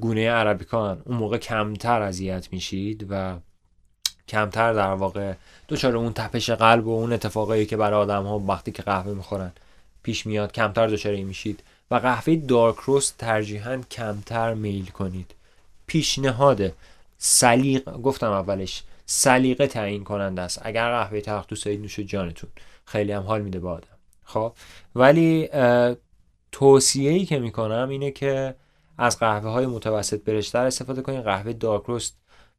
گونه 0.00 0.30
عربیکان 0.30 1.02
اون 1.06 1.16
موقع 1.16 1.38
کمتر 1.38 2.02
اذیت 2.02 2.52
میشید 2.52 3.06
و 3.10 3.38
کمتر 4.28 4.72
در 4.72 4.94
واقع 4.94 5.34
دچار 5.68 5.96
اون 5.96 6.12
تپش 6.12 6.50
قلب 6.50 6.86
و 6.86 6.90
اون 6.90 7.12
اتفاقایی 7.12 7.66
که 7.66 7.76
برای 7.76 8.00
آدم 8.00 8.24
ها 8.24 8.38
وقتی 8.38 8.72
که 8.72 8.82
قهوه 8.82 9.14
می‌خورن 9.14 9.52
پیش 10.02 10.26
میاد 10.26 10.52
کمتر 10.52 10.86
دچار 10.86 11.16
میشید. 11.16 11.62
و 11.90 11.94
قهوه 11.94 12.36
دارک 12.36 12.76
روست 12.76 13.18
ترجیحاً 13.18 13.80
کمتر 13.90 14.54
میل 14.54 14.86
کنید. 14.86 15.34
پیشنهاد 15.86 16.72
سلیق 17.18 17.90
گفتم 17.92 18.30
اولش 18.30 18.82
سلیقه 19.06 19.66
تعیین 19.66 20.04
کننده 20.04 20.42
است. 20.42 20.60
اگر 20.62 20.90
قهوه 20.90 21.20
تلخ 21.20 21.46
دوست 21.46 21.64
دارید 21.64 21.80
نوش 21.80 22.00
جانتون. 22.00 22.50
خیلی 22.84 23.12
هم 23.12 23.22
حال 23.22 23.42
میده 23.42 23.60
به 23.60 23.68
آدم. 23.68 23.86
خب؟ 24.24 24.52
ولی 24.94 25.48
توصیه 26.52 27.10
ای 27.10 27.24
که 27.24 27.38
می‌کنم 27.38 27.88
اینه 27.88 28.10
که 28.10 28.54
از 28.98 29.18
قهوه 29.18 29.50
های 29.50 29.66
متوسط 29.66 30.24
برشتر 30.24 30.66
استفاده 30.66 31.02
کنید. 31.02 31.20
قهوه 31.20 31.52
دارک 31.52 31.82
روست 31.86 32.16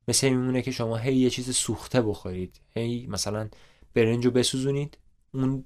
مثل 0.07 0.29
میمونه 0.29 0.61
که 0.61 0.71
شما 0.71 0.97
هی 0.97 1.15
یه 1.15 1.29
چیز 1.29 1.55
سوخته 1.55 2.01
بخورید. 2.01 2.59
هی 2.75 3.07
مثلا 3.09 3.49
برنج 3.93 4.25
رو 4.25 4.31
بسوزونید 4.31 4.97
اون 5.33 5.65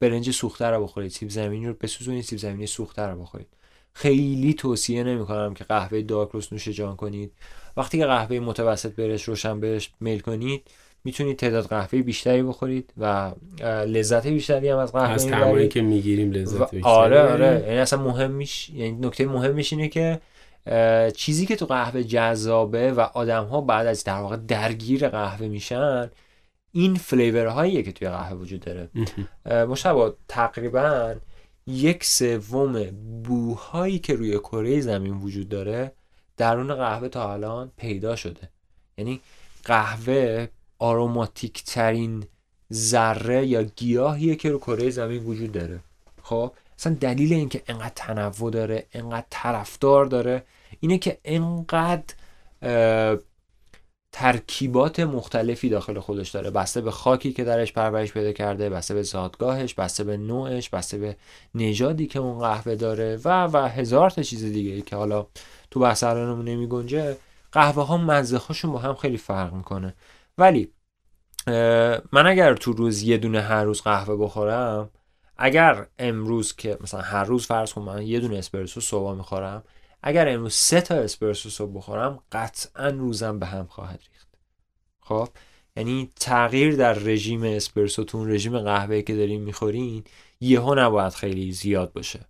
برنج 0.00 0.30
سوخته 0.30 0.66
رو 0.66 0.82
بخورید. 0.82 1.10
سیب 1.10 1.28
زمینی 1.28 1.66
رو 1.66 1.74
بسوزونید 1.74 2.24
سیب 2.24 2.38
زمینی 2.38 2.66
سوخته 2.66 3.02
رو 3.02 3.22
بخورید. 3.22 3.48
خیلی 3.92 4.54
توصیه 4.54 5.04
نمی 5.04 5.26
کنم 5.26 5.54
که 5.54 5.64
قهوه 5.64 6.02
دارک 6.02 6.30
روست 6.30 6.52
نوش 6.52 6.68
جان 6.68 6.96
کنید. 6.96 7.32
وقتی 7.76 7.98
که 7.98 8.06
قهوه 8.06 8.40
متوسط 8.40 8.94
برش 8.94 9.22
روشن 9.22 9.60
بهش 9.60 9.90
میل 10.00 10.20
کنید 10.20 10.62
می‌تونید 11.04 11.36
تعداد 11.36 11.66
قهوه 11.66 12.02
بیشتری 12.02 12.42
بخورید 12.42 12.92
و 12.96 13.32
لذت 13.86 14.26
بیشتری 14.26 14.68
هم 14.68 14.78
از 14.78 14.92
قهوه 14.92 15.10
از 15.10 15.26
که 15.68 15.82
می‌گیریم 15.82 16.30
لذت 16.30 16.70
بیشتری. 16.70 16.82
آره 16.82 17.20
آره. 17.20 17.64
یعنی 17.66 17.78
اصلا 17.78 18.02
مهم 18.02 18.30
میش 18.30 18.70
یعنی 18.70 18.92
نکته 18.92 19.26
مهمش 19.26 19.72
اینه 19.72 19.88
که 19.88 20.20
چیزی 21.16 21.46
که 21.46 21.56
تو 21.56 21.66
قهوه 21.66 22.02
جذابه 22.02 22.92
و 22.92 23.00
آدم 23.00 23.44
ها 23.44 23.60
بعد 23.60 23.86
از 23.86 24.04
در 24.04 24.20
واقع 24.20 24.36
درگیر 24.36 25.08
قهوه 25.08 25.48
میشن 25.48 26.10
این 26.72 26.94
فلیور 26.94 27.46
هاییه 27.46 27.82
که 27.82 27.92
توی 27.92 28.08
قهوه 28.08 28.38
وجود 28.38 28.60
داره. 28.60 28.88
مشابه 29.66 30.16
تقریبا 30.28 31.14
یک 31.66 32.04
سوم 32.04 32.90
بوهایی 33.24 33.98
که 33.98 34.14
روی 34.14 34.38
کره 34.38 34.80
زمین 34.80 35.14
وجود 35.14 35.48
داره 35.48 35.92
درون 36.36 36.74
قهوه 36.74 37.08
تا 37.08 37.32
الان 37.32 37.72
پیدا 37.76 38.16
شده. 38.16 38.48
یعنی 38.98 39.20
قهوه 39.64 40.48
آروماتیک 40.78 41.64
ترین 41.64 42.24
ذره 42.72 43.46
یا 43.46 43.62
گیاهیه 43.62 44.36
که 44.36 44.50
رو 44.50 44.58
کره 44.58 44.90
زمین 44.90 45.24
وجود 45.24 45.52
داره. 45.52 45.80
خب؟ 46.22 46.52
اصلا 46.78 46.94
دلیل 47.00 47.32
اینکه 47.32 47.62
انقدر 47.68 47.92
تنوع 47.96 48.50
داره 48.50 48.86
انقدر 48.92 49.26
طرفدار 49.30 50.06
داره 50.06 50.44
اینه 50.80 50.98
که 50.98 51.18
انقدر 51.24 52.14
ترکیبات 54.12 55.00
مختلفی 55.00 55.68
داخل 55.68 56.00
خودش 56.00 56.30
داره. 56.30 56.50
بسته 56.50 56.80
به 56.80 56.90
خاکی 56.90 57.32
که 57.32 57.44
درش 57.44 57.72
پرورش 57.72 58.12
پیدا 58.12 58.32
کرده 58.32 58.70
بسته 58.70 58.94
به 58.94 59.02
زادگاهش 59.02 59.74
بسته 59.74 60.04
به 60.04 60.16
نوعش 60.16 60.70
بسته 60.70 60.98
به 60.98 61.16
نژادی 61.54 62.06
که 62.06 62.18
اون 62.18 62.38
قهوه 62.38 62.74
داره 62.74 63.20
و 63.24 63.46
و 63.46 63.68
هزار 63.68 64.10
تا 64.10 64.22
چیز 64.22 64.44
دیگه 64.44 64.82
که 64.82 64.96
حالا 64.96 65.26
تو 65.70 65.80
بحث 65.80 66.04
الانمون 66.04 66.44
نمی 66.44 66.66
گنجه 66.66 67.16
قهوه 67.52 67.86
ها 67.86 67.96
مزه 67.96 68.38
هاشون 68.38 68.72
با 68.72 68.78
هم 68.78 68.94
خیلی 68.94 69.16
فرق 69.16 69.52
می‌کنه. 69.52 69.94
ولی 70.38 70.72
من 72.12 72.26
اگر 72.26 72.54
تو 72.54 72.72
روز 72.72 73.02
یه 73.02 73.18
دونه 73.18 73.40
هر 73.40 73.64
روز 73.64 73.80
قهوه 73.80 74.16
بخورم 74.16 74.90
اگر 75.44 75.86
امروز 75.98 76.56
که 76.56 76.78
مثلا 76.80 77.00
هر 77.00 77.24
روز 77.24 77.46
فرض 77.46 77.72
کنم 77.72 77.84
من 77.84 78.02
یه 78.02 78.20
دونه 78.20 78.38
اسپرسو 78.38 78.80
صبح 78.80 79.14
می‌خورم 79.14 79.62
اگر 80.02 80.28
امروز 80.28 80.54
سه 80.54 80.80
تا 80.80 80.94
اسپرسو 80.94 81.50
صبح 81.50 81.76
بخورم 81.76 82.22
قطعا 82.32 82.88
روزم 82.88 83.38
به 83.38 83.46
هم 83.46 83.66
خواهد 83.66 84.00
ریخت. 84.12 84.28
خب؟ 85.00 85.28
یعنی 85.76 86.10
تغییر 86.16 86.76
در 86.76 86.92
رژیم 86.92 87.42
اسپرسوتون 87.42 88.30
رژیم 88.30 88.58
قهوه 88.58 89.02
که 89.02 89.16
دارین 89.16 89.40
می‌خورین 89.40 90.04
یهو 90.40 90.74
نباید 90.74 91.12
خیلی 91.12 91.52
زیاد 91.52 91.92
باشه. 91.92 92.20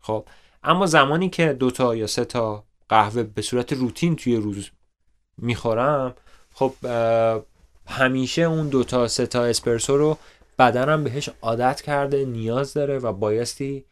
خب؟ 0.00 0.24
اما 0.62 0.86
زمانی 0.86 1.30
که 1.30 1.52
دوتا 1.52 1.94
یا 1.96 2.06
سه 2.06 2.24
تا 2.24 2.64
قهوه 2.88 3.22
به 3.22 3.42
صورت 3.42 3.72
روتین 3.72 4.16
توی 4.16 4.36
روز 4.36 4.70
می‌خورم 5.38 6.14
خب 6.54 6.72
همیشه 7.86 8.42
اون 8.42 8.68
دو 8.68 8.84
تا 8.84 9.08
سه 9.08 9.26
تا 9.26 9.44
اسپرسو 9.44 9.96
رو 9.96 10.18
بدنم 10.58 11.04
بهش 11.04 11.30
عادت 11.42 11.80
کرده 11.80 12.24
نیاز 12.24 12.74
داره 12.74 12.98
و 12.98 13.12
بایستی 13.12 13.84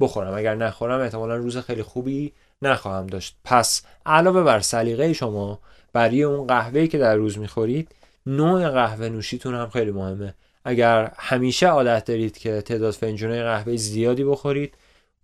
بخورم. 0.00 0.34
اگر 0.34 0.54
نخورم 0.54 1.00
احتمالا 1.00 1.36
روز 1.36 1.56
خیلی 1.56 1.82
خوبی 1.82 2.32
نخواهم 2.62 3.06
داشت. 3.06 3.36
پس 3.44 3.82
علاوه 4.06 4.42
بر 4.42 4.60
سلیقه 4.60 5.12
شما 5.12 5.60
برای 5.92 6.22
اون 6.22 6.46
قهوه‌ای 6.46 6.88
که 6.88 6.98
در 6.98 7.16
روز 7.16 7.38
می‌خورید 7.38 7.94
نوع 8.26 8.70
قهوه 8.70 9.08
نوشیتون 9.08 9.54
هم 9.54 9.68
خیلی 9.68 9.90
مهمه. 9.90 10.34
اگر 10.64 11.12
همیشه 11.16 11.66
عادت 11.66 12.04
دارید 12.04 12.38
که 12.38 12.62
تعداد 12.62 12.94
فنجون 12.94 13.42
قهوه 13.42 13.76
زیادی 13.76 14.24
بخورید 14.24 14.74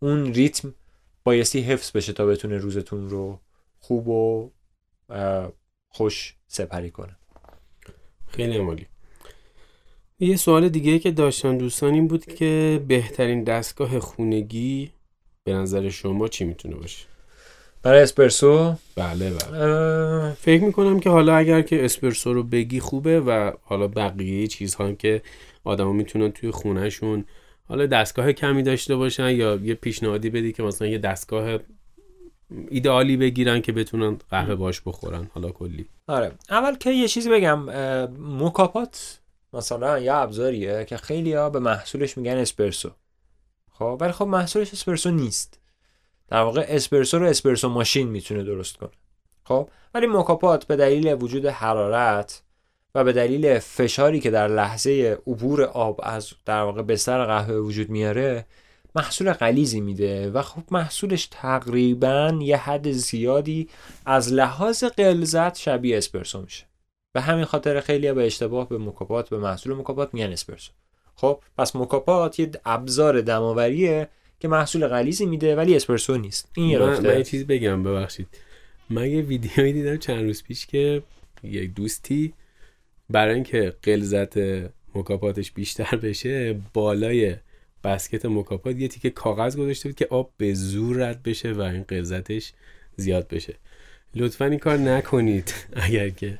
اون 0.00 0.34
ریتم 0.34 0.74
بایستی 1.24 1.60
حفظ 1.60 1.96
بشه 1.96 2.12
تا 2.12 2.26
بتونه 2.26 2.58
روزتون 2.58 3.10
رو 3.10 3.40
خوب 3.78 4.08
و 4.08 4.50
خوش 5.88 6.34
سپری 6.46 6.90
کنه. 6.90 7.16
خیلی 8.26 8.58
عمالی 8.58 8.86
یه 10.22 10.36
سوال 10.36 10.68
دیگه 10.68 10.98
که 10.98 11.10
داشتن 11.10 11.56
دوستان 11.56 11.94
این 11.94 12.08
بود 12.08 12.24
که 12.24 12.82
بهترین 12.88 13.44
دستگاه 13.44 14.00
خونگی 14.00 14.90
به 15.44 15.52
نظر 15.52 15.88
شما 15.88 16.28
چی 16.28 16.44
می‌تونه 16.44 16.76
باشه؟ 16.76 17.06
برای 17.82 18.02
اسپرسو؟ 18.02 18.74
بله 18.96 19.30
بله. 19.30 20.32
فکر 20.32 20.64
می‌کنم 20.64 21.00
که 21.00 21.10
حالا 21.10 21.36
اگر 21.36 21.62
که 21.62 21.84
اسپرسو 21.84 22.32
رو 22.32 22.42
بگی 22.42 22.80
خوبه 22.80 23.20
و 23.20 23.52
حالا 23.62 23.88
بقیه 23.88 24.46
چیزها 24.46 24.86
هم 24.86 24.96
که 24.96 25.22
آدما 25.64 25.92
می‌تونن 25.92 26.30
توی 26.30 26.50
خونهشون 26.50 27.24
حالا 27.68 27.86
دستگاه 27.86 28.32
کمی 28.32 28.62
داشته 28.62 28.96
باشن 28.96 29.30
یا 29.30 29.56
یه 29.56 29.74
پیشنهادی 29.74 30.30
بدی 30.30 30.52
که 30.52 30.62
مثلا 30.62 30.88
یه 30.88 30.98
دستگاه 30.98 31.58
ایدئالی 32.70 33.16
بگیرن 33.16 33.60
که 33.60 33.72
بتونن 33.72 34.18
قهوه 34.30 34.54
باش 34.54 34.80
بخورن 34.80 35.30
حالا 35.34 35.50
کلی. 35.50 35.86
آره. 36.06 36.32
اول 36.50 36.76
که 36.76 36.90
یه 36.90 37.08
چیزی 37.08 37.30
بگم 37.30 37.58
موکاپات 38.18 39.19
مثلا 39.52 39.98
یه 39.98 40.14
ابزاریه 40.14 40.84
که 40.84 40.96
خیلی 40.96 41.32
ها 41.32 41.50
به 41.50 41.58
محصولش 41.58 42.16
میگن 42.16 42.36
اسپرسو. 42.36 42.90
خب 43.72 43.98
ولی 44.00 44.12
خب 44.12 44.26
محصولش 44.26 44.72
اسپرسو 44.72 45.10
نیست. 45.10 45.60
در 46.28 46.40
واقع 46.40 46.66
اسپرسو 46.68 47.18
رو 47.18 47.26
اسپرسو 47.26 47.68
ماشین 47.68 48.08
می‌تونه 48.08 48.42
درست 48.42 48.76
کنه. 48.76 48.90
خب 49.44 49.68
ولی 49.94 50.06
موکاپات 50.06 50.64
به 50.64 50.76
دلیل 50.76 51.16
وجود 51.20 51.46
حرارت 51.46 52.42
و 52.94 53.04
به 53.04 53.12
دلیل 53.12 53.58
فشاری 53.58 54.20
که 54.20 54.30
در 54.30 54.48
لحظه 54.48 55.18
عبور 55.26 55.62
آب 55.62 56.00
از 56.02 56.32
در 56.44 56.62
واقع 56.62 56.82
بستر 56.82 57.24
قهوه 57.24 57.54
وجود 57.54 57.90
میاره 57.90 58.46
محصول 58.94 59.32
غلیزی 59.32 59.80
میده 59.80 60.30
و 60.30 60.42
خب 60.42 60.62
محصولش 60.70 61.28
تقریبا 61.30 62.38
یه 62.42 62.56
حد 62.56 62.90
زیادی 62.90 63.68
از 64.06 64.32
لحاظ 64.32 64.84
قلزت 64.84 65.58
شبیه 65.58 65.98
اسپرسو 65.98 66.40
میشه. 66.40 66.69
به 67.12 67.20
همین 67.20 67.44
خاطر 67.44 67.80
خیلی 67.80 68.12
به 68.12 68.26
اشتباه 68.26 68.68
به 68.68 68.78
مکاپات 68.78 69.28
به 69.28 69.38
محصول 69.38 69.76
مکاپات 69.76 70.14
میگن 70.14 70.32
اسپرسو. 70.32 70.72
خب 71.14 71.40
پس 71.58 71.76
مکاپات 71.76 72.38
یه 72.38 72.50
ابزار 72.64 73.20
دماوریه 73.20 74.08
که 74.40 74.48
محصول 74.48 74.86
غلیزی 74.86 75.26
میده 75.26 75.56
ولی 75.56 75.76
اسپرسو 75.76 76.16
نیست. 76.16 76.50
این 76.54 76.70
یه 76.70 76.78
من, 76.78 77.06
من 77.06 77.18
یه 77.18 77.24
چیز 77.24 77.46
بگم 77.46 77.82
ببخشید. 77.82 78.28
من 78.90 79.10
یه 79.10 79.22
ویدیویی 79.22 79.72
دیدم 79.72 79.96
چند 79.96 80.24
روز 80.24 80.42
پیش 80.42 80.66
که 80.66 81.02
یک 81.42 81.74
دوستی 81.74 82.32
برای 83.10 83.34
اینکه 83.34 83.74
قلزت 83.82 84.38
مکاپاتش 84.94 85.52
بیشتر 85.52 85.96
بشه 85.96 86.60
بالای 86.74 87.36
بسکت 87.84 88.26
مکاپات 88.26 88.76
یه 88.76 88.88
تیکه 88.88 89.10
کاغذ 89.10 89.56
گذاشته 89.56 89.88
بود 89.88 89.96
که 89.96 90.06
آب 90.10 90.30
به 90.36 90.54
زور 90.54 90.96
رد 90.96 91.22
بشه 91.22 91.52
و 91.52 91.60
این 91.60 91.82
قلزتش 91.82 92.52
زیاد 92.96 93.28
بشه. 93.28 93.54
لطفا 94.14 94.44
این 94.44 94.58
کار 94.58 94.76
نکنید 94.76 95.54
اگر 95.86 96.08
که 96.08 96.38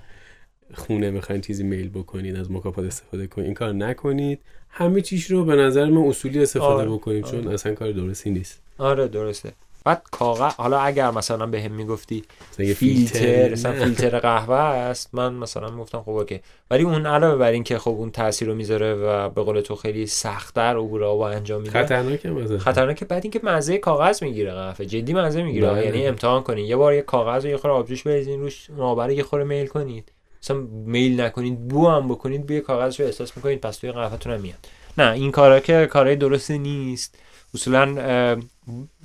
خونه 0.75 1.11
می‌خواین 1.11 1.41
چیزی 1.41 1.65
میل 1.65 1.89
بکنید 1.89 2.37
از 2.37 2.51
مکاپات 2.51 2.85
استفاده 2.85 3.27
کنید 3.27 3.47
این 3.47 3.55
کار 3.55 3.73
نکنید. 3.73 4.41
همه 4.69 5.01
چیش 5.01 5.31
رو 5.31 5.45
به 5.45 5.57
نظر 5.57 5.85
من 5.85 6.03
اصولی 6.03 6.43
استفاده 6.43 6.83
آره. 6.83 6.91
بکنید 6.91 7.25
چون 7.25 7.41
آره. 7.41 7.55
اصلا 7.55 7.75
کار 7.75 7.93
درستی 7.93 8.31
نیست. 8.31 8.63
آره 8.79 9.09
درسته. 9.09 9.53
بعد 9.85 10.03
کاغذ 10.11 10.53
حالا 10.55 10.81
اگر 10.81 11.11
مثلا 11.11 11.47
به 11.47 11.63
هم 11.63 11.73
می‌گفتی 11.73 12.25
فیلتر 12.51 13.53
مثلا 13.53 13.73
فیلتر 13.73 14.19
قهوه 14.19 14.57
است 14.57 15.15
من 15.15 15.35
مثلا 15.35 15.71
می‌گفتم 15.71 16.03
خب 16.03 16.11
اوکی. 16.11 16.41
ولی 16.71 16.83
اون 16.83 17.07
علاوه 17.07 17.37
بر 17.37 17.51
این 17.51 17.65
که 17.65 17.79
خب 17.79 17.91
اون 17.91 18.11
تاثیر 18.11 18.49
رو 18.49 18.55
می‌ذاره 18.55 18.95
و 18.95 19.29
به 19.29 19.43
قول 19.43 19.61
تو 19.61 19.77
خیلی 19.77 20.07
سختتر 20.07 20.77
عبور 20.77 21.05
آب 21.05 21.21
انجام 21.21 21.63
میده 21.63 21.73
خطرناکه 21.83 22.31
مثلا 22.31 22.59
خطرناکه. 22.59 23.05
بعد 23.05 23.25
اینکه 23.25 23.41
مزه 23.43 23.79
کاغذ 23.79 24.23
می‌گیره 24.23 24.53
قهوه. 24.53 24.87
جدی 24.87 25.15
مزه 25.15 25.43
می‌گیره. 25.43 25.71
بله. 25.71 25.85
یعنی 25.85 26.07
امتحان 26.07 26.43
کنین. 26.43 26.67
یه 26.67 26.77
بار 26.77 26.95
یه 26.95 27.03
کاغذ 27.03 27.45
و 27.45 27.49
یه 27.49 27.57
خورده 27.57 27.77
آبجوش 27.77 28.03
بریزین 28.03 28.41
روش 28.41 28.71
اون 28.71 29.11
یه 29.11 29.23
خورده 29.23 29.45
میل 29.45 29.67
کنید 29.67 30.13
مثلا 30.43 30.57
میل 30.71 31.21
نکنید 31.21 31.69
بو 31.69 31.89
هم 31.89 32.09
بکنید 32.09 32.47
بوی 32.47 32.61
کاغذ 32.61 33.01
رو 33.01 33.07
احساس 33.07 33.37
می‌کنید 33.37 33.61
پس 33.61 33.77
توی 33.77 33.93
قهوهتون 33.93 34.33
هم 34.33 34.41
میاد. 34.41 34.69
نه 34.99 35.13
این 35.13 35.31
کارا 35.31 35.61
که 35.61 35.87
کارهای 35.87 36.17
درستی 36.17 36.59
نیست. 36.59 37.19
اصولا 37.55 38.41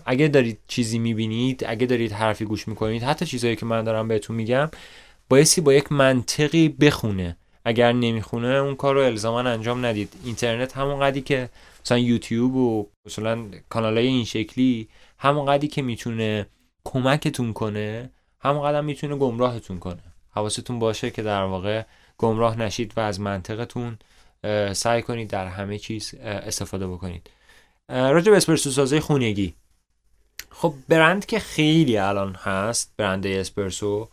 اگه 0.05 0.27
دارید 0.27 0.59
چیزی 0.67 0.99
می‌بینید 0.99 1.63
اگه 1.67 1.87
دارید 1.87 2.11
حرفی 2.11 2.45
گوش 2.45 2.67
می‌کنید 2.67 3.03
حتی 3.03 3.25
چیزهایی 3.25 3.55
که 3.55 3.65
من 3.65 3.83
دارم 3.83 4.07
بهتون 4.07 4.35
میگم 4.35 4.69
بایستی 5.29 5.61
با 5.61 5.73
یک 5.73 5.91
منطقی 5.91 6.69
بخونه. 6.69 7.37
اگر 7.65 7.93
نمی‌خونه 7.93 8.47
اون 8.47 8.75
کار 8.75 8.95
رو 8.95 9.01
الزاما 9.01 9.39
انجام 9.39 9.85
ندید. 9.85 10.13
اینترنت 10.25 10.77
همون 10.77 10.99
قدی 10.99 11.21
که 11.21 11.49
مثلا 11.85 11.97
یوتیوب 11.97 12.55
و 12.55 12.87
مثلا 13.05 13.45
کانال 13.69 13.97
های 13.97 14.07
این 14.07 14.25
شکلی 14.25 14.87
همون 15.17 15.45
قدی 15.45 15.67
که 15.67 15.81
می‌تونه 15.81 16.47
کمکتون 16.83 17.53
کنه 17.53 18.09
همون 18.39 18.63
قدم 18.63 18.85
می‌تونه 18.85 19.15
گمراهتون 19.15 19.79
کنه. 19.79 20.03
حواستون 20.35 20.79
باشه 20.79 21.11
که 21.11 21.23
در 21.23 21.43
واقع 21.43 21.83
گمراه 22.17 22.59
نشید 22.59 22.93
و 22.97 22.99
از 22.99 23.19
منطقتون 23.19 23.97
سعی 24.73 25.01
کنید 25.01 25.29
در 25.29 25.47
همه 25.47 25.79
چیز 25.79 26.13
استفاده 26.21 26.87
بکنید. 26.87 27.29
راجع 27.89 28.31
به 28.31 28.37
اسپرسو 28.37 28.71
سازی 28.71 28.99
خونگی. 28.99 29.53
خب 30.49 30.73
برند 30.87 31.25
که 31.25 31.39
خیلی 31.39 31.97
الان 31.97 32.35
هست 32.35 32.93
برند 32.97 33.27
اسپرسو 33.27 34.09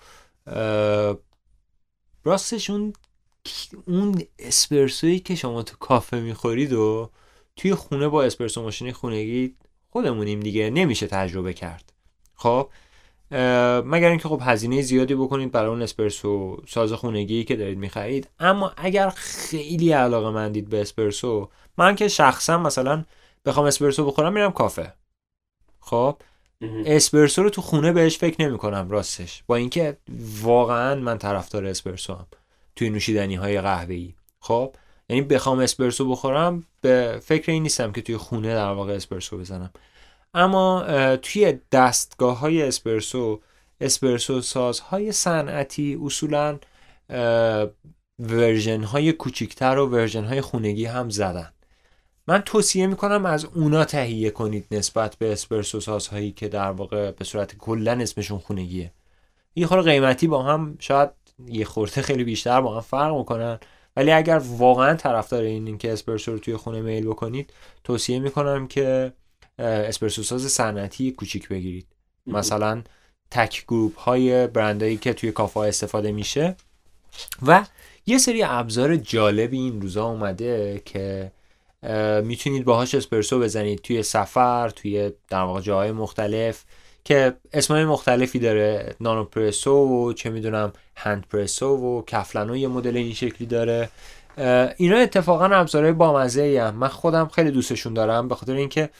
راستش 2.24 2.70
اون 2.70 2.92
اون 3.86 4.22
اسپرسویی 4.38 5.20
که 5.20 5.34
شما 5.34 5.62
تو 5.62 5.76
کافه 5.76 6.20
می‌خورید 6.20 6.72
و 6.72 7.10
توی 7.56 7.74
خونه 7.74 8.08
با 8.08 8.24
اسپرسو 8.24 8.62
ماشین 8.62 8.92
خونگی 8.92 9.56
خودمونیم 9.90 10.40
دیگه 10.40 10.70
نمیشه 10.70 11.06
تجربه 11.06 11.54
کرد. 11.54 11.92
خب 12.34 12.68
مگر 13.84 14.08
اینکه 14.08 14.28
خب 14.28 14.40
هزینه 14.42 14.82
زیادی 14.82 15.14
بکنید 15.14 15.52
برای 15.52 15.68
اون 15.70 15.82
اسپرسو 15.82 16.62
ساز 16.68 16.92
خونگی 16.92 17.44
که 17.44 17.56
دارید 17.56 17.78
می‌خرید. 17.78 18.28
اما 18.40 18.72
اگر 18.76 19.10
خیلی 19.10 19.92
علاقه 19.92 20.30
مندید 20.30 20.68
به 20.68 20.80
اسپرسو 20.80 21.48
من 21.78 21.94
که 21.94 22.08
شخصا 22.08 22.58
مثلا 22.58 23.04
بخوام 23.44 23.66
اسپرسو 23.66 24.06
بخورم 24.06 24.32
میرم 24.32 24.52
کافه. 24.52 24.92
خب؟ 25.80 26.16
اسپرسو 26.86 27.42
رو 27.42 27.50
تو 27.50 27.62
خونه 27.62 27.92
بهش 27.92 28.18
فکر 28.18 28.46
نمی 28.46 28.58
کنم 28.58 28.90
راستش. 28.90 29.42
با 29.46 29.56
اینکه 29.56 29.96
واقعا 30.42 30.94
من 30.94 31.18
طرفدار 31.18 31.66
اسپرسو 31.66 32.14
هم 32.14 32.26
توی 32.76 32.90
نوشیدنی 32.90 33.34
های 33.34 33.60
قهوه 33.60 33.94
ای 33.94 34.14
خب؟ 34.40 34.74
یعنی 35.08 35.22
بخوام 35.22 35.58
اسپرسو 35.58 36.10
بخورم 36.10 36.66
به 36.80 37.20
فکر 37.22 37.52
این 37.52 37.62
نیستم 37.62 37.92
که 37.92 38.02
توی 38.02 38.16
خونه 38.16 38.54
در 38.54 38.72
واقع 38.72 38.92
اسپرسو 38.92 39.38
بزنم. 39.38 39.70
اما 40.34 40.84
توی 41.16 41.58
دستگاه 41.72 42.38
های 42.38 42.62
اسپرسو 42.62 43.40
اسپرسو 43.80 44.40
سازهای 44.40 45.12
صنعتی 45.12 45.98
اصولا 46.04 46.58
version 48.18 48.82
های 48.82 49.12
کوچیکتر 49.12 49.78
و 49.78 49.86
version 49.88 50.24
های 50.24 50.40
خونگی 50.40 50.84
هم 50.84 51.10
زدن. 51.10 51.52
من 52.28 52.40
توصیه 52.40 52.86
می‌کنم 52.86 53.26
از 53.26 53.44
اونا 53.44 53.84
تهیه 53.84 54.30
کنید 54.30 54.66
نسبت 54.70 55.16
به 55.16 55.32
اسپرسو 55.32 55.80
سازهایی 55.80 56.32
که 56.32 56.48
در 56.48 56.70
واقع 56.70 57.10
به 57.10 57.24
صورت 57.24 57.56
کلا 57.56 57.92
اسمشون 57.92 58.38
خونگیه. 58.38 58.92
یه 59.54 59.66
خورده 59.66 59.90
قیمتی 59.90 60.26
با 60.26 60.42
هم 60.42 60.76
شاید 60.78 61.10
یه 61.46 61.64
خورده 61.64 62.02
خیلی 62.02 62.24
بیشتر 62.24 62.60
با 62.60 62.74
هم 62.74 62.80
فرق 62.80 63.14
می‌کنن. 63.14 63.58
ولی 63.96 64.10
اگر 64.12 64.42
واقعا 64.44 64.94
طرفدار 64.94 65.42
این 65.42 65.78
که 65.78 65.92
اسپرسو 65.92 66.32
رو 66.32 66.38
توی 66.38 66.56
خونه 66.56 66.80
میل 66.80 67.06
بکنید 67.06 67.52
توصیه 67.84 68.18
می‌کنم 68.18 68.66
که 68.68 69.12
اسپرسو 69.58 70.22
ساز 70.22 70.52
صنعتی 70.52 71.12
کوچیک 71.12 71.48
بگیرید. 71.48 71.86
مثلا 72.26 72.82
تک 73.30 73.64
گروپ 73.68 73.98
های 73.98 74.46
برندایی 74.46 74.96
که 74.96 75.12
توی 75.12 75.32
کافه 75.32 75.60
استفاده 75.60 76.12
میشه. 76.12 76.56
و 77.46 77.64
یه 78.06 78.18
سری 78.18 78.42
ابزار 78.42 78.96
جالبی 78.96 79.58
این 79.58 79.82
روزا 79.82 80.04
اومده 80.04 80.82
که 80.84 81.32
می‌تونید 82.22 82.64
باهاش 82.64 82.94
اسپرسو 82.94 83.40
بزنید 83.40 83.78
توی 83.78 84.02
سفر 84.02 84.68
توی 84.68 85.12
در 85.28 85.42
واقع 85.42 85.60
جاهای 85.60 85.92
مختلف 85.92 86.64
که 87.04 87.34
اسمای 87.52 87.84
مختلفی 87.84 88.38
داره. 88.38 88.94
نانو 89.00 89.24
پرسو 89.24 89.72
و 89.72 90.12
چه 90.12 90.30
می‌دونم 90.30 90.72
هند 90.96 91.26
پرسو 91.30 91.76
و 91.76 92.02
کفلنو 92.04 92.56
یه 92.56 92.68
مدل 92.68 92.96
این 92.96 93.14
شکلی 93.14 93.46
داره. 93.46 93.88
اینا 94.76 94.96
اتفاقا 94.96 95.44
ابزارهای 95.44 95.92
بامزه 95.92 96.62
هم 96.62 96.74
من 96.74 96.88
خودم 96.88 97.28
خیلی 97.28 97.50
دوستشون 97.50 97.94
دارم 97.94 98.28
به 98.28 98.34
خاطر 98.34 98.52
اینکه 98.52 98.90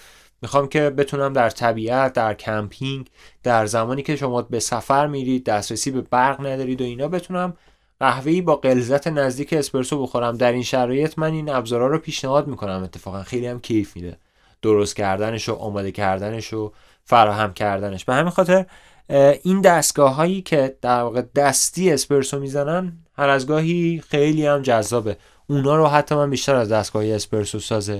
می‌خوام 0.42 0.68
که 0.68 0.90
بتونم 0.90 1.32
در 1.32 1.50
طبیعت 1.50 2.12
در 2.12 2.34
کمپینگ 2.34 3.10
در 3.42 3.66
زمانی 3.66 4.02
که 4.02 4.16
شما 4.16 4.42
به 4.42 4.60
سفر 4.60 5.06
میرید 5.06 5.44
دسترسی 5.44 5.90
به 5.90 6.00
برق 6.00 6.46
ندارید 6.46 6.80
و 6.80 6.84
اینا 6.84 7.08
بتونم 7.08 7.54
قهوه‌ای 8.00 8.40
با 8.40 8.56
غلظت 8.56 9.08
نزدیک 9.08 9.52
اسپرسو 9.52 10.02
بخورم. 10.02 10.36
در 10.36 10.52
این 10.52 10.62
شرایط 10.62 11.18
من 11.18 11.32
این 11.32 11.48
ابزارا 11.48 11.86
رو 11.86 11.98
پیشنهاد 11.98 12.46
می‌کنم. 12.46 12.82
اتفاقا 12.82 13.22
خیلی 13.22 13.46
هم 13.46 13.60
کیف 13.60 13.96
میده. 13.96 14.16
درست 14.62 14.96
کردنش 14.96 15.48
و 15.48 15.54
آماده 15.54 15.92
کردنش 15.92 16.52
و 16.52 16.72
فراهم 17.04 17.52
کردنش. 17.52 18.04
به 18.04 18.14
همین 18.14 18.30
خاطر 18.30 18.66
این 19.42 19.60
دستگاه 19.60 20.14
هایی 20.14 20.42
که 20.42 20.76
در 20.82 21.02
واقع 21.02 21.22
دستی 21.34 21.92
اسپرسو 21.92 22.38
می‌زنن 22.38 22.92
هر 23.16 23.28
از 23.28 23.46
گاهی 23.46 24.02
خیلی 24.08 24.46
هم 24.46 24.62
جذابه. 24.62 25.16
اونا 25.46 25.76
رو 25.76 25.86
حتی 25.86 26.14
من 26.14 26.30
بیشتر 26.30 26.54
از 26.54 26.72
دستگاه 26.72 27.06
اسپرسو 27.06 27.60
ساز 27.60 27.92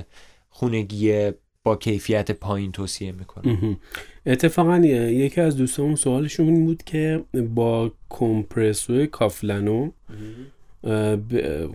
خونگی 0.50 1.32
با 1.64 1.76
کیفیت 1.76 2.30
پایین 2.30 2.72
توصیه 2.72 3.12
می‌کنم 3.12 3.78
اتفاقا 4.26 4.78
یکی 4.78 5.40
از 5.40 5.56
دوستامون 5.56 5.94
سوالشون 5.94 6.46
این 6.46 6.64
بود 6.64 6.82
که 6.82 7.24
با 7.54 7.92
کمپرسو 8.08 9.06
کافلانو 9.06 9.90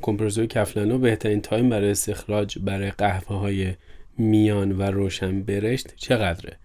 کمپرسو 0.01 0.45
کافلانو 0.45 0.97
بهترین 0.97 1.41
time 1.41 1.69
برای 1.69 1.91
استخراج 1.91 2.59
برای 2.59 2.91
قهوه 2.91 3.37
های 3.37 3.73
میان 4.17 4.71
و 4.71 4.81
روشن 4.81 5.41
برشت 5.41 5.95
چقدره؟ 5.95 6.57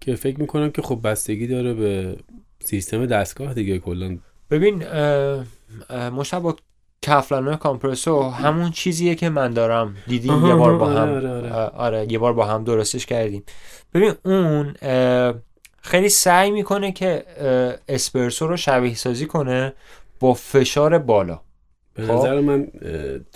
که 0.00 0.14
فکر 0.14 0.40
می‌کنم 0.40 0.70
که 0.70 0.82
خب 0.82 1.00
بستگی 1.04 1.46
داره 1.46 1.74
به 1.74 2.16
سیستم 2.60 3.06
دستگاه 3.06 3.54
دیگه 3.54 3.78
کلا. 3.78 4.18
ببین 4.50 4.84
مشابه 5.90 6.54
کفلانو 7.02 7.56
کامپرسو 7.56 8.22
همون 8.22 8.70
چیزیه 8.70 9.14
که 9.14 9.28
من 9.28 9.50
دارم. 9.50 9.96
دیدیم 10.06 10.46
یه 10.46 10.54
بار 10.54 10.78
با 10.78 10.86
هم. 10.86 11.08
آره, 11.08 11.30
آره. 11.30 11.52
آره 11.54 12.06
یه 12.12 12.18
بار 12.18 12.32
با 12.32 12.44
هم 12.44 12.64
درستش 12.64 13.06
کردیم. 13.06 13.42
ببین 13.94 14.14
اون 14.24 14.74
خیلی 15.82 16.08
سعی 16.08 16.50
می‌کنه 16.50 16.92
که 16.92 17.24
اسپرسو 17.88 18.46
رو 18.46 18.56
شبیه 18.56 18.94
سازی 18.94 19.26
کنه 19.26 19.72
با 20.20 20.34
فشار 20.34 20.98
بالا. 20.98 21.40
به 21.94 22.02
نظر 22.02 22.40
من 22.40 22.68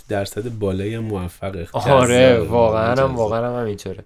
درصد 0.08 0.58
بالایی 0.58 0.98
موفقه 0.98 1.68
آره 1.72 2.40
واقعا 2.40 3.02
هم 3.02 3.16
واقعا 3.16 3.46
هم 3.46 3.60
همینطوره. 3.60 4.04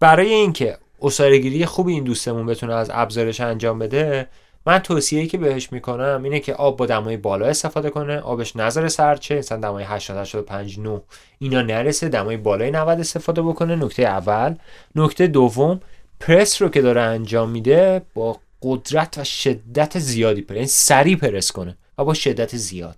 برای 0.00 0.32
اینکه 0.32 0.78
اصارگیری 1.02 1.66
خوبی 1.66 1.92
این 1.92 2.04
دوستمون 2.04 2.46
بتونه 2.46 2.74
از 2.74 2.90
ابزارش 2.94 3.40
انجام 3.40 3.78
بده 3.78 4.28
من 4.66 4.78
توصیه‌ای 4.78 5.26
که 5.26 5.38
بهش 5.38 5.72
می‌کنم 5.72 6.20
اینه 6.24 6.40
که 6.40 6.54
آب 6.54 6.76
با 6.76 6.86
دمای 6.86 7.16
بالا 7.16 7.46
استفاده 7.46 7.90
کنه 7.90 8.18
آبش 8.18 8.56
نظر 8.56 8.88
سرچه 8.88 9.38
مثلا 9.38 9.58
دمای 9.58 9.84
80 9.84 10.16
85 10.16 10.78
9 10.78 11.00
اینا 11.38 11.62
نرسه 11.62 12.08
دمای 12.08 12.36
بالای 12.36 12.70
90 12.70 13.00
استفاده 13.00 13.42
بکنه. 13.42 13.76
نکته 13.76 14.02
اول. 14.02 14.54
نکته 14.94 15.26
دوم 15.26 15.80
پرس 16.20 16.62
رو 16.62 16.68
که 16.68 16.82
داره 16.82 17.00
انجام 17.00 17.50
میده 17.50 18.02
با 18.14 18.36
قدرت 18.62 19.18
و 19.18 19.24
شدت 19.24 19.98
زیادی 19.98 20.40
پرس 20.40 20.56
یعنی 20.56 20.66
سریع 20.66 21.16
پرس 21.16 21.52
کنه 21.52 21.76
و 21.98 22.04
با 22.04 22.14
شدت 22.14 22.56
زیاد. 22.56 22.96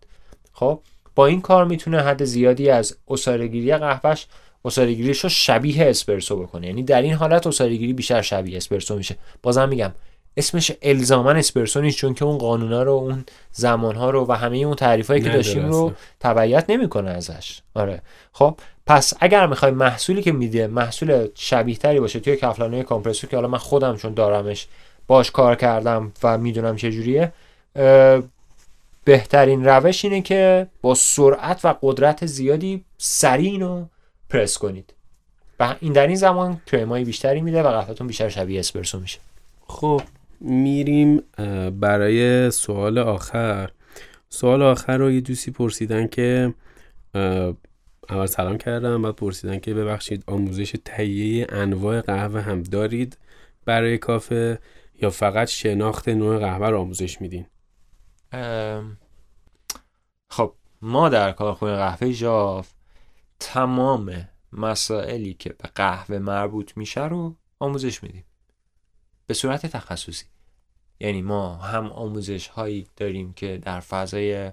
خب 0.53 0.81
با 1.15 1.27
این 1.27 1.41
کار 1.41 1.65
می‌تونه 1.65 2.03
حد 2.03 2.25
زیادی 2.25 2.71
از 2.71 2.97
اسارگیری 3.09 3.77
قهوهش 3.77 4.27
اسارگیریش 4.65 5.25
رو 5.25 5.29
شبیه 5.29 5.85
اسپرسو 5.87 6.37
بکنه. 6.37 6.67
یعنی 6.67 6.83
در 6.83 7.03
این 7.03 7.15
حالت 7.15 7.47
اسارگیری 7.47 7.93
بیشتر 7.93 8.23
شبیه 8.23 8.57
اسپرسو 8.57 8.97
میشه. 8.97 9.17
بازم 9.43 9.69
میگم 9.69 9.93
اسمش 10.39 10.73
الزاما 10.83 11.31
اسپرسو 11.31 11.81
نیست 11.81 11.99
چون 11.99 12.15
که 12.15 12.25
اون 12.25 12.39
قانونا 12.39 12.83
رو 12.83 12.93
اون 12.93 13.25
زمانها 13.53 14.11
رو 14.11 14.27
و 14.27 14.33
همه 14.33 14.57
اون 14.57 14.75
تعریفایی 14.75 15.23
که 15.23 15.29
داشتیم 15.29 15.69
رو 15.69 15.93
تبعیت 16.21 16.65
نمی‌کنه 16.69 17.11
ازش. 17.11 17.61
آره. 17.75 18.03
خب 18.33 18.59
پس 18.87 19.15
اگر 19.21 19.47
می‌خوای 19.47 19.71
محصولی 19.73 20.23
که 20.23 20.33
میده 20.33 20.67
محصول 20.67 21.29
شبیه 21.35 21.77
تری 21.77 22.01
باشه 22.01 22.21
توی 22.21 22.37
کفلانه 22.37 22.83
کامپرسور 22.83 23.31
که 23.31 23.37
حالا 23.37 23.49
من 23.49 23.59
خودم 23.59 23.97
چون 23.97 24.15
دارمش 24.15 24.67
باش 25.07 25.31
کار 25.31 25.55
کردم 25.55 26.13
و 26.23 26.39
می‌دونم 26.39 26.77
چه 26.77 26.93
جوریه 26.93 27.33
بهترین 29.05 29.65
روش 29.65 30.05
اینه 30.05 30.23
که 30.23 30.67
با 30.83 30.95
سرعت 30.95 31.65
و 31.65 31.75
قدرت 31.83 32.27
زیادی 32.27 32.85
سریع 32.99 33.51
اینو 33.51 33.85
پرس 34.31 34.59
کنید. 34.59 34.95
و 35.61 35.75
این 35.81 35.93
در 35.93 36.07
این 36.07 36.17
زمان 36.17 36.61
کرمای 36.67 37.05
بیشتری 37.05 37.41
میده 37.41 37.63
و 37.63 37.71
قهوهتون 37.71 38.07
بیشتر 38.07 38.29
شبیه 38.29 38.61
اسپرسو 38.61 39.01
میشه. 39.01 39.19
خب. 39.67 40.03
میریم 40.41 41.23
برای 41.81 42.51
سوال 42.51 42.99
آخر. 42.99 43.71
سوال 44.29 44.63
آخر 44.63 44.97
رو 44.97 45.11
یه 45.11 45.21
دوستی 45.21 45.51
پرسیدن 45.51 46.07
که 46.07 46.55
اول 48.11 48.27
سلام 48.27 48.59
کردم 48.59 49.03
بعد 49.03 49.15
پرسیدن 49.15 49.59
که 49.59 49.75
ببخشید 49.75 50.25
آموزش 50.27 50.75
تهیه 50.85 51.47
انواع 51.49 52.01
قهوه 52.01 52.41
هم 52.41 52.63
دارید 52.63 53.19
برای 53.65 53.99
کافه 53.99 54.59
یا 55.03 55.11
فقط 55.11 55.49
شناخت 55.49 56.09
نوع 56.09 56.39
قهوه 56.39 56.69
رو 56.69 56.79
آموزش 56.81 57.21
میدین؟ 57.21 57.47
خب 60.31 60.55
ما 60.83 61.09
در 61.09 61.33
کارخونه 61.33 61.77
قهوه 61.77 62.13
جاف 62.13 62.73
تمام 63.41 64.29
مسائلی 64.53 65.35
که 65.35 65.49
به 65.51 65.69
قهوه 65.75 66.19
مربوط 66.19 66.77
میشه 66.77 67.05
رو 67.05 67.37
آموزش 67.59 68.03
میدیم. 68.03 68.25
به 69.29 69.35
صورت 69.35 69.67
تخصصی. 69.67 70.25
یعنی 71.01 71.23
ما 71.23 71.55
هم 71.55 71.87
آموزش 71.87 72.47
هایی 72.47 72.87
داریم 72.97 73.33
که 73.33 73.59
در 73.63 73.81
فضای 73.81 74.53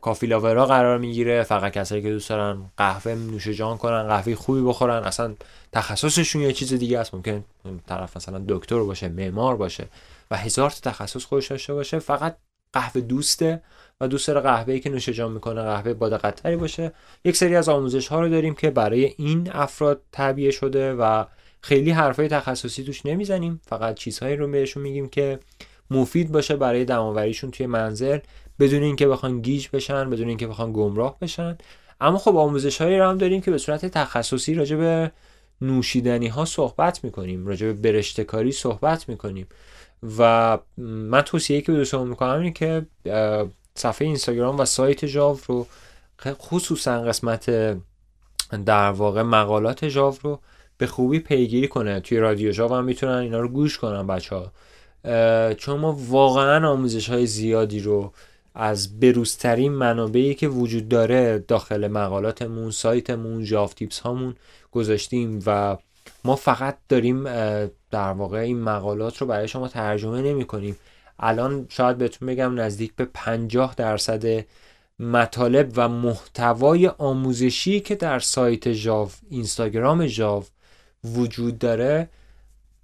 کافی 0.00 0.26
لاورا 0.26 0.66
قرار 0.66 0.98
می‌گیره 0.98 1.42
فقط 1.42 1.72
کسایی 1.72 2.02
که 2.02 2.10
دوست 2.10 2.28
دارن 2.28 2.70
قهوه 2.76 3.14
نوش 3.14 3.48
جان 3.48 3.78
کنن 3.78 4.02
قهوه 4.08 4.34
خوبی 4.34 4.62
بخورن 4.62 5.04
اصلا 5.04 5.34
تخصصشون 5.72 6.42
یه 6.42 6.52
چیز 6.52 6.72
دیگه 6.72 6.98
است. 6.98 7.14
ممکن 7.14 7.44
طرف 7.86 8.16
مثلا 8.16 8.44
دکتر 8.48 8.82
باشه 8.82 9.08
معمار 9.08 9.56
باشه 9.56 9.88
و 10.30 10.36
هزار 10.36 10.70
تخصص 10.70 11.24
خودش 11.24 11.50
داشته 11.50 11.74
باشه 11.74 11.98
فقط 11.98 12.36
قهوه 12.72 13.00
دوسته 13.00 13.62
و 14.00 14.08
دوست 14.08 14.28
داره 14.28 14.40
قهوه‌ای 14.40 14.80
که 14.80 14.90
نوش 14.90 15.08
جان 15.08 15.32
می‌کنه 15.32 15.62
قهوه 15.62 15.94
با 15.94 16.08
دقتری 16.08 16.56
باشه. 16.56 16.92
یک 17.24 17.36
سری 17.36 17.56
از 17.56 17.68
آموزش 17.68 18.08
ها 18.08 18.20
رو 18.20 18.28
داریم 18.28 18.54
که 18.54 18.70
برای 18.70 19.14
این 19.16 19.50
افراد 19.52 20.02
تعبیه 20.12 20.50
شده 20.50 20.94
و 20.94 21.24
خیلی 21.62 21.90
حرفای 21.90 22.28
تخصصی 22.28 22.84
توش 22.84 23.06
نمی‌زنیم. 23.06 23.60
فقط 23.66 23.94
چیزهایی 23.94 24.36
رو 24.36 24.48
بهشون 24.48 24.82
میگیم 24.82 25.08
که 25.08 25.38
مفید 25.90 26.32
باشه 26.32 26.56
برای 26.56 26.84
دماوریشون 26.84 27.50
توی 27.50 27.66
منزل 27.66 28.18
بدون 28.58 28.82
اینکه 28.82 29.08
بخوان 29.08 29.40
گیج 29.40 29.68
بشن 29.72 30.10
بدون 30.10 30.28
اینکه 30.28 30.46
بخوان 30.46 30.72
گمراه 30.72 31.16
بشن. 31.20 31.58
اما 32.00 32.18
خب 32.18 32.36
آموزش 32.36 32.80
هایی 32.80 32.98
رو 32.98 33.08
هم 33.08 33.18
داریم 33.18 33.40
که 33.40 33.50
به 33.50 33.58
صورت 33.58 33.86
تخصصی 33.86 34.54
راجع 34.54 34.76
به 34.76 35.12
نوشیدنی 35.60 36.28
ها 36.28 36.44
صحبت 36.44 37.04
می‌کنیم 37.04 37.46
راجع 37.46 37.66
به 37.66 37.72
برشتکاری 37.72 38.52
صحبت 38.52 39.08
می‌کنیم. 39.08 39.46
و 40.18 40.58
من 40.76 41.22
توصیه 41.22 41.60
که 41.60 41.72
به 41.72 41.78
دوستان 41.78 42.08
می‌کنم 42.08 42.38
اینه 42.38 42.50
که 42.50 42.86
صفحه 43.74 44.06
اینستاگرام 44.06 44.58
و 44.58 44.64
سایت 44.64 45.04
جاو 45.04 45.40
رو 45.46 45.66
خصوصا 46.26 47.02
قسمت 47.02 47.50
در 48.66 48.90
واقع 48.90 49.22
مقالات 49.22 49.84
جاو 49.84 50.16
رو 50.22 50.40
به 50.80 50.86
خوبی 50.86 51.18
پیگیری 51.18 51.68
کنه. 51.68 52.00
توی 52.00 52.18
رادیو 52.18 52.52
جاو 52.52 52.74
هم 52.74 52.84
می‌تونن 52.84 53.18
اینا 53.18 53.40
رو 53.40 53.48
گوش 53.48 53.78
کنن 53.78 54.06
بچه 54.06 54.36
ها 54.36 54.52
چون 55.54 55.80
ما 55.80 55.96
واقعا 56.08 56.68
آموزش 56.68 57.10
های 57.10 57.26
زیادی 57.26 57.80
رو 57.80 58.12
از 58.54 59.00
بروزترین 59.00 59.72
منابعی 59.72 60.34
که 60.34 60.48
وجود 60.48 60.88
داره 60.88 61.44
داخل 61.48 61.88
مقالاتمون 61.88 62.70
سایتمون 62.70 63.44
جاف 63.44 63.74
تیپس 63.74 63.98
هامون 63.98 64.34
گذاشتیم 64.72 65.42
و 65.46 65.76
ما 66.24 66.36
فقط 66.36 66.78
داریم 66.88 67.24
در 67.90 68.12
واقع 68.12 68.38
این 68.38 68.60
مقالات 68.60 69.16
رو 69.16 69.26
برای 69.26 69.48
شما 69.48 69.68
ترجمه 69.68 70.22
نمی 70.22 70.44
کنیم 70.44 70.76
الان 71.18 71.66
شاید 71.68 71.98
بهتون 71.98 72.28
بگم 72.28 72.60
نزدیک 72.60 72.94
به 72.96 73.04
50 73.04 73.74
درصد 73.74 74.44
مطالب 74.98 75.72
و 75.76 75.88
محتوای 75.88 76.88
آموزشی 76.88 77.80
که 77.80 77.94
در 77.94 78.18
سایت 78.18 78.68
جاو 78.68 79.10
اینستاگرام 79.30 80.06
جاو 80.06 80.44
وجود 81.04 81.58
داره 81.58 82.08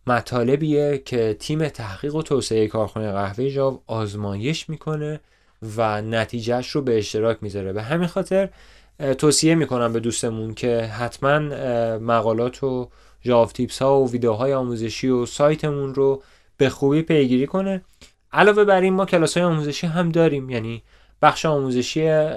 مطالبیه 0.06 0.98
که 0.98 1.36
تیم 1.40 1.68
تحقیق 1.68 2.14
و 2.14 2.22
توسعه 2.22 2.68
کارخانه 2.68 3.12
قهوه 3.12 3.51
جاو 3.51 3.82
آزمایش 3.86 4.68
می‌کنه 4.68 5.20
و 5.76 6.02
نتیجهش 6.02 6.70
رو 6.70 6.82
به 6.82 6.98
اشتراک 6.98 7.38
می‌ذاره. 7.40 7.72
به 7.72 7.82
همین 7.82 8.09
خاطر 8.09 8.48
توصیه 9.18 9.55
می‌کنم 9.55 9.93
به 9.93 10.01
دوستمون 10.01 10.55
که 10.55 10.80
حتما 10.80 11.38
مقالات 11.98 12.64
و 12.64 12.88
جاو 13.22 13.48
تیپس 13.48 13.82
ها 13.82 14.01
و 14.01 14.10
ویدیوهای 14.10 14.52
آموزشی 14.52 15.09
و 15.09 15.26
سایتمون 15.26 15.94
رو 15.94 16.22
به 16.56 16.68
خوبی 16.68 17.02
پیگیری 17.02 17.47
کنه. 17.47 17.82
علاوه 18.32 18.64
بر 18.64 18.80
این 18.80 18.94
ما 18.94 19.06
کلاس 19.06 19.36
های 19.36 19.47
آموزشی 19.47 19.86
هم 19.86 20.09
داریم. 20.09 20.51
یعنی 20.51 20.82
بخش 21.22 21.47
آموزشی 21.47 22.28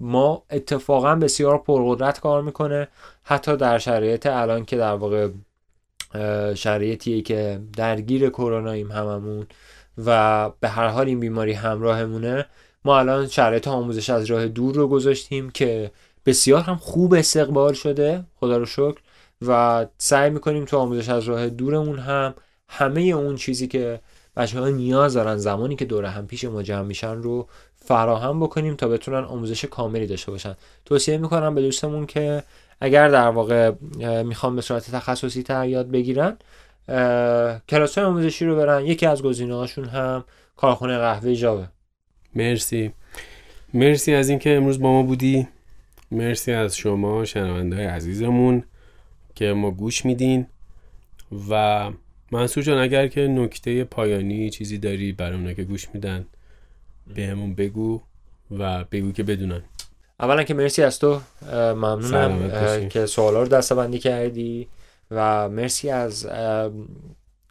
ما 0.00 0.42
اتفاقا 0.50 1.14
بسیار 1.14 1.58
پرقدرت 1.58 2.20
کار 2.20 2.42
می‌کنه. 2.42 2.88
حتی 3.22 3.56
در 3.56 3.78
شرایط 3.78 4.26
الان 4.26 4.64
که 4.64 4.76
در 4.76 4.94
واقع 4.94 5.28
شرایطیه 6.54 7.22
که 7.22 7.60
درگیر 7.76 8.28
کروناییم 8.30 8.92
هممون 8.92 9.46
و 10.06 10.50
به 10.60 10.68
هر 10.68 10.88
حال 10.88 11.06
این 11.06 11.20
بیماری 11.20 11.52
همراهمونه 11.52 12.46
ما 12.84 12.98
الان 12.98 13.28
شرایط 13.28 13.68
آموزش 13.68 14.10
از 14.10 14.24
راه 14.24 14.48
دور 14.48 14.74
رو 14.74 14.88
گذاشتیم 14.88 15.50
که 15.50 15.90
بسیار 16.26 16.60
هم 16.60 16.76
خوب 16.76 17.14
استقبال 17.14 17.72
شده 17.72 18.24
خدا 18.36 18.56
رو 18.56 18.66
شکر 18.66 18.98
و 19.46 19.86
سعی 19.98 20.30
می‌کنیم 20.30 20.64
تو 20.64 20.78
آموزش 20.78 21.08
از 21.08 21.24
راه 21.24 21.48
دورمون 21.48 21.98
هم 21.98 22.34
همه 22.68 23.00
اون 23.00 23.36
چیزی 23.36 23.68
که 23.68 24.00
بچه 24.36 24.60
ها 24.60 24.68
نیاز 24.68 25.14
دارن 25.14 25.36
زمانی 25.36 25.76
که 25.76 25.84
دوره 25.84 26.08
هم 26.08 26.26
پیش 26.26 26.44
ما 26.44 26.62
جمع 26.62 26.82
میشن 26.82 27.16
رو 27.16 27.48
فراهم 27.76 28.40
بکنیم 28.40 28.74
تا 28.74 28.88
بتونن 28.88 29.24
آموزش 29.24 29.64
کاملی 29.64 30.06
داشته 30.06 30.30
باشن. 30.30 30.56
توصیه 30.84 31.18
می‌کنم 31.18 31.54
به 31.54 31.62
دوستمون 31.62 32.06
که 32.06 32.42
اگر 32.80 33.08
در 33.08 33.28
واقع 33.28 33.72
می‌خوان 34.22 34.56
به 34.56 34.62
صورت 34.62 34.90
تخصصی 34.90 35.42
تر 35.42 35.68
یاد 35.68 35.90
بگیرن 35.90 36.36
کلاس 37.68 37.98
های 37.98 38.06
آموزشی 38.06 38.44
رو 38.44 38.56
برن. 38.56 38.86
یکی 38.86 39.06
از 39.06 39.22
گزینه 39.22 39.66
هم 39.92 40.24
کارخونه 40.56 40.98
قهوه 40.98 41.34
جاوه 41.34 41.66
مرسی. 42.34 42.92
مرسی 43.74 44.14
از 44.14 44.28
اینکه 44.28 44.56
امروز 44.56 44.80
با 44.80 44.92
ما 44.92 45.02
بودی. 45.02 45.48
مرسی 46.10 46.52
از 46.52 46.76
شما 46.76 47.24
شنونده 47.24 47.76
های 47.76 47.84
عزیزمون 47.84 48.64
که 49.34 49.52
ما 49.52 49.70
گوش 49.70 50.04
میدین. 50.04 50.46
و 51.50 51.90
منصور 52.30 52.64
جان 52.64 52.78
اگر 52.78 53.06
که 53.06 53.20
نکته 53.20 53.84
پایانی 53.84 54.50
چیزی 54.50 54.78
داری 54.78 55.12
برای 55.12 55.38
اونا 55.38 55.52
که 55.52 55.64
گوش 55.64 55.88
میدن 55.94 56.26
بهمون 57.14 57.54
بگو 57.54 58.00
و 58.58 58.84
بگو 58.84 59.12
که 59.12 59.22
بدونن. 59.22 59.62
اولا 60.20 60.42
که 60.42 60.54
مرسی 60.54 60.82
از 60.82 60.98
تو 60.98 61.20
ممنونم 61.44 62.88
که 62.88 63.06
سوالا 63.06 63.42
رو 63.42 63.48
دستبندی 63.48 63.98
کردی 63.98 64.68
و 65.10 65.48
مرسی 65.48 65.90
از 65.90 66.28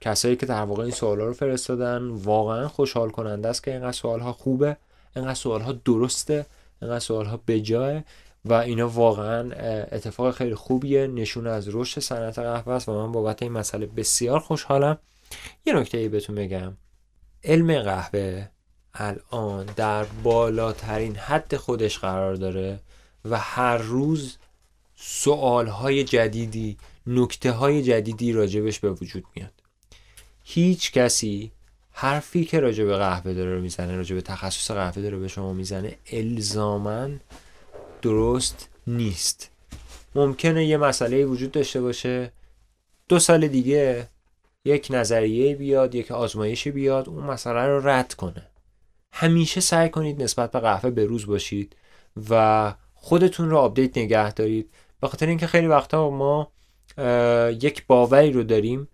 کسایی 0.02 0.36
که 0.36 0.46
در 0.46 0.62
واقع 0.62 0.84
این 0.84 0.92
سوالا 0.92 1.26
رو 1.26 1.34
فرستادن. 1.34 2.08
واقعا 2.10 2.68
خوشحال 2.68 3.10
کننده 3.10 3.50
است 3.50 3.64
که 3.64 3.72
اینقدر 3.72 3.92
سوال 3.92 4.20
ها 4.20 4.34
خوبه 4.34 4.78
اینقدر 5.16 5.34
سوال 5.34 5.62
ها 5.62 5.72
درسته 5.72 6.46
اینقدر 6.82 7.00
سوال 7.00 7.26
ها 7.26 7.40
بجاه 7.48 8.02
و 8.46 8.54
اینا 8.54 8.90
واقعا 8.90 9.52
اتفاق 9.92 10.36
خیلی 10.36 10.56
خوبیه. 10.56 11.08
نشون 11.08 11.48
از 11.48 11.76
رشد 11.76 12.02
صنعت 12.02 12.40
قهوه 12.40 12.74
است 12.74 12.90
و 12.90 12.94
من 12.94 13.12
بابت 13.12 13.44
این 13.44 13.52
مسئله 13.52 13.86
بسیار 13.86 14.40
خوشحالم. 14.40 14.98
یه 15.66 15.74
نکته 15.74 15.98
ای 15.98 16.10
بهتون 16.10 16.36
بگم. 16.36 16.78
علم 17.44 17.82
قهوه 17.82 18.48
الان 18.94 19.66
در 19.66 20.04
بالاترین 20.04 21.16
حد 21.16 21.56
خودش 21.56 22.00
قرار 22.00 22.36
داره 22.36 22.80
و 23.26 23.40
هر 23.40 23.78
روز 23.78 24.38
سوال 24.96 25.68
های 25.68 26.04
جدیدی 26.04 26.78
نکته 27.08 27.52
های 27.52 27.84
جدیدی 27.84 28.34
راجبش 28.34 28.80
به 28.80 28.92
وجود 28.92 29.24
میاد. 29.36 29.54
هیچ 30.44 30.92
کسی 30.92 31.52
حرفی 31.92 32.46
که 32.46 32.60
راجب 32.60 32.98
قهوه 32.98 33.34
داره 33.34 33.60
می‌زنه 33.60 33.96
راجب 33.96 34.20
تخصص 34.20 34.72
قهوه 34.72 35.02
داره 35.02 35.18
به 35.18 35.28
شما 35.28 35.54
می‌زنه 35.54 35.98
الزامن 36.12 37.20
درست 38.02 38.70
نیست. 38.88 39.50
ممکنه 40.16 40.66
یه 40.66 40.78
مسئله 40.78 41.26
وجود 41.26 41.52
داشته 41.52 41.82
باشه 41.82 42.32
دو 43.10 43.20
سال 43.20 43.48
دیگه 43.48 44.08
یک 44.66 44.88
نظریه 44.90 45.56
بیاد 45.56 45.96
یک 45.96 46.12
آزمایشی 46.12 46.72
بیاد 46.72 47.10
اون 47.10 47.24
مسئله 47.24 47.66
رو 47.68 47.88
رد 47.88 48.14
کنه. 48.14 48.49
همیشه 49.14 49.62
سعی 49.62 49.90
کنید 49.90 50.24
نسبت 50.24 50.52
به 50.52 50.60
قهوه 50.60 50.90
به 50.90 51.06
روز 51.06 51.26
باشید 51.26 51.76
و 52.30 52.74
خودتون 52.94 53.50
رو 53.50 53.58
update 53.58 53.98
نگه 53.98 54.34
دارید. 54.34 54.70
به 55.02 55.08
خاطر 55.08 55.28
اینکه 55.28 55.48
خیلی 55.48 55.68
وقتا 55.68 56.10
ما 56.10 56.52
یک 57.52 57.88
باوری 57.88 58.32
رو 58.32 58.44
داریم 58.44 58.88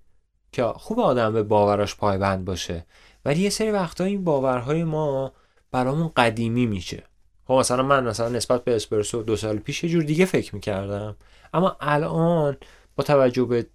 که 0.51 0.63
خوب 0.63 0.99
آدم 0.99 1.33
به 1.33 1.43
باوراش 1.43 1.95
پایبند 1.95 2.45
باشه. 2.45 2.85
ولی 3.25 3.41
یه 3.41 3.49
سری 3.49 3.71
وقتا 3.71 4.03
این 4.03 4.23
باورهای 4.23 4.83
ما 4.83 5.33
برامون 5.71 6.11
قدیمی 6.15 6.65
میشه. 6.65 7.03
خب 7.47 7.53
مثلا 7.53 7.83
من 7.83 8.07
مثلا 8.07 8.29
نسبت 8.29 8.63
به 8.63 8.75
اسپرسو 8.75 9.23
دو 9.23 9.35
سال 9.35 9.57
پیش 9.57 9.83
یه 9.83 9.89
جور 9.89 10.03
دیگه 10.03 10.25
فکر 10.25 10.55
می‌کردم. 10.55 11.15
اما 11.53 11.77
الان 11.79 12.57
با 12.95 13.03
توجه 13.03 13.43
به 13.43 13.65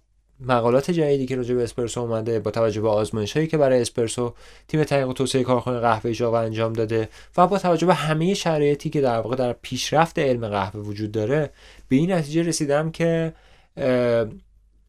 مقالات 0.41 0.91
جدیدی 0.91 1.25
که 1.25 1.35
راجع 1.35 1.55
به 1.55 1.63
اسپرسو 1.63 1.99
اومده 1.99 2.39
با 2.39 2.51
توجه 2.51 2.81
به 2.81 2.89
آزمایش 2.89 3.37
هایی 3.37 3.47
که 3.47 3.57
برای 3.57 3.81
اسپرسو 3.81 4.33
تیم 4.67 4.83
تحقیق 4.83 5.07
و 5.07 5.13
توسعه 5.13 5.43
کارخانه 5.43 5.79
قهوه 5.79 6.11
جاوا 6.11 6.39
انجام 6.39 6.73
داده 6.73 7.09
و 7.37 7.47
با 7.47 7.57
توجه 7.57 7.87
به 7.87 7.93
همه 7.93 8.33
شرایطی 8.33 8.89
که 8.89 9.01
در 9.01 9.17
واقع 9.17 9.35
در 9.35 9.53
پیشرفت 9.53 10.19
علم 10.19 10.47
قهوه 10.47 10.81
وجود 10.81 11.11
داره 11.11 11.49
به 11.87 11.95
این 11.95 12.11
نتیجه 12.11 12.41
رسیدم 12.41 12.91
که 12.91 13.33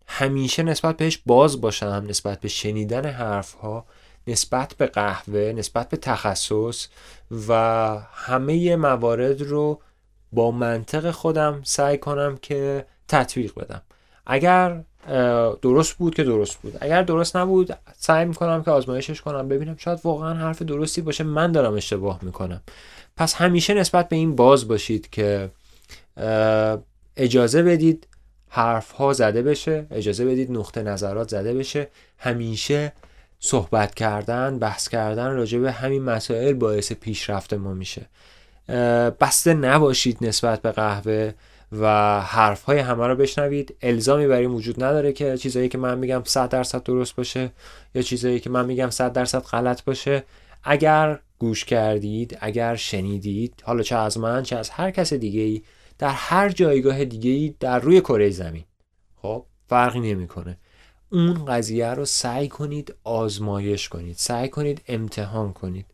همیشه 0.06 0.62
نسبت 0.62 0.96
بهش 0.96 1.22
باز 1.26 1.60
باشم 1.60 2.04
نسبت 2.08 2.40
به 2.40 2.48
شنیدن 2.48 3.06
حرف 3.06 3.52
ها 3.52 3.86
نسبت 4.26 4.74
به 4.78 4.86
قهوه 4.86 5.52
نسبت 5.56 5.88
به 5.88 5.96
تخصص 5.96 6.88
و 7.48 7.52
همه 8.12 8.76
موارد 8.76 9.42
رو 9.42 9.80
با 10.32 10.50
منطق 10.50 11.10
خودم 11.10 11.60
سعی 11.64 11.98
کنم 11.98 12.38
که 12.42 12.86
تطبیق 13.08 13.54
بدم. 13.54 13.82
اگر 14.26 14.80
درست 15.62 15.94
بود 15.94 16.14
که 16.14 16.24
درست 16.24 16.58
بود. 16.62 16.78
اگر 16.80 17.02
درست 17.02 17.36
نبود 17.36 17.78
سعی 17.98 18.24
می‌کنم 18.24 18.62
که 18.62 18.70
آزمایشش 18.70 19.20
کنم 19.20 19.48
ببینم 19.48 19.76
شاید 19.76 20.00
واقعا 20.04 20.34
حرف 20.34 20.62
درستی 20.62 21.00
باشه 21.00 21.24
من 21.24 21.52
دارم 21.52 21.74
اشتباه 21.74 22.18
می‌کنم. 22.22 22.60
پس 23.16 23.34
همیشه 23.34 23.74
نسبت 23.74 24.08
به 24.08 24.16
این 24.16 24.36
باز 24.36 24.68
باشید 24.68 25.10
که 25.10 25.50
اجازه 27.16 27.62
بدید 27.62 28.06
حرف 28.48 28.90
ها 28.90 29.12
زده 29.12 29.42
بشه 29.42 29.86
اجازه 29.90 30.24
بدید 30.24 30.52
نقطه 30.52 30.82
نظرات 30.82 31.28
زده 31.28 31.54
بشه. 31.54 31.88
همیشه 32.18 32.92
صحبت 33.40 33.94
کردن 33.94 34.58
بحث 34.58 34.88
کردن 34.88 35.34
راجع 35.36 35.58
به 35.58 35.72
همین 35.72 36.02
مسائل 36.02 36.52
باعث 36.52 36.92
پیشرفت 36.92 37.54
ما 37.54 37.74
میشه. 37.74 38.06
بسته 39.20 39.54
نباشید 39.54 40.18
نسبت 40.20 40.62
به 40.62 40.72
قهوه. 40.72 41.32
و 41.72 42.20
حرف 42.20 42.62
های 42.62 42.78
همه 42.78 43.06
رو 43.06 43.16
بشنوید. 43.16 43.76
الزامی 43.82 44.26
برای 44.26 44.46
وجود 44.46 44.84
نداره 44.84 45.12
که 45.12 45.36
چیزایی 45.36 45.68
که 45.68 45.78
من 45.78 45.98
میگم 45.98 46.22
100 46.24 46.48
درصد 46.48 46.82
درست 46.82 47.16
باشه 47.16 47.52
یا 47.94 48.02
چیزایی 48.02 48.40
که 48.40 48.50
من 48.50 48.66
میگم 48.66 48.90
100 48.90 49.12
درصد 49.12 49.42
غلط 49.42 49.84
باشه. 49.84 50.24
اگر 50.64 51.18
گوش 51.38 51.64
کردید 51.64 52.38
اگر 52.40 52.76
شنیدید 52.76 53.62
حالا 53.64 53.82
چه 53.82 53.96
از 53.96 54.18
من 54.18 54.42
چه 54.42 54.56
از 54.56 54.70
هر 54.70 54.90
کس 54.90 55.12
دیگه 55.12 55.40
ای 55.40 55.62
در 55.98 56.08
هر 56.08 56.48
جایگاه 56.48 57.04
دیگه 57.04 57.30
ای 57.30 57.54
در 57.60 57.78
روی 57.78 58.00
کره 58.00 58.30
زمین. 58.30 58.64
خب 59.22 59.44
فرقی 59.68 60.00
نمی‌کنه. 60.00 60.56
اون 61.12 61.44
قضیه 61.44 61.90
رو 61.90 62.04
سعی 62.04 62.48
کنید 62.48 62.94
آزمایش 63.04 63.88
کنید 63.88 64.16
سعی 64.16 64.48
کنید 64.48 64.82
امتحان 64.88 65.52
کنید. 65.52 65.86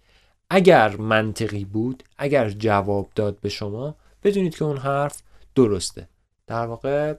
اگر 0.51 0.97
منطقی 0.97 1.65
بود 1.65 2.03
اگر 2.19 2.51
جواب 2.51 3.11
داد 3.15 3.41
به 3.41 3.49
شما 3.49 3.95
بدونید 4.23 4.57
که 4.57 4.65
اون 4.65 4.77
حرف 4.77 5.23
درسته. 5.59 6.09
در 6.47 6.67
واقع 6.67 7.15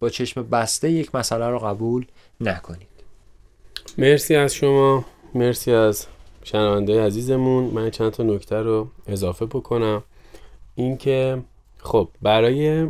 با 0.00 0.08
چشم 0.10 0.42
بسته 0.42 0.90
یک 0.90 1.14
مسئله 1.14 1.48
رو 1.48 1.58
قبول 1.58 2.06
نکنید. 2.40 2.88
مرسی 3.98 4.36
از 4.36 4.54
شما. 4.54 5.04
مرسی 5.34 5.72
از 5.72 6.06
شنونده 6.44 7.02
عزیزمون. 7.02 7.64
من 7.64 7.90
چند 7.90 8.12
تا 8.12 8.22
نکته 8.22 8.56
رو 8.56 8.88
اضافه 9.06 9.46
بکنم. 9.46 10.02
اینکه 10.74 11.42
خب 11.78 12.08
برای 12.22 12.86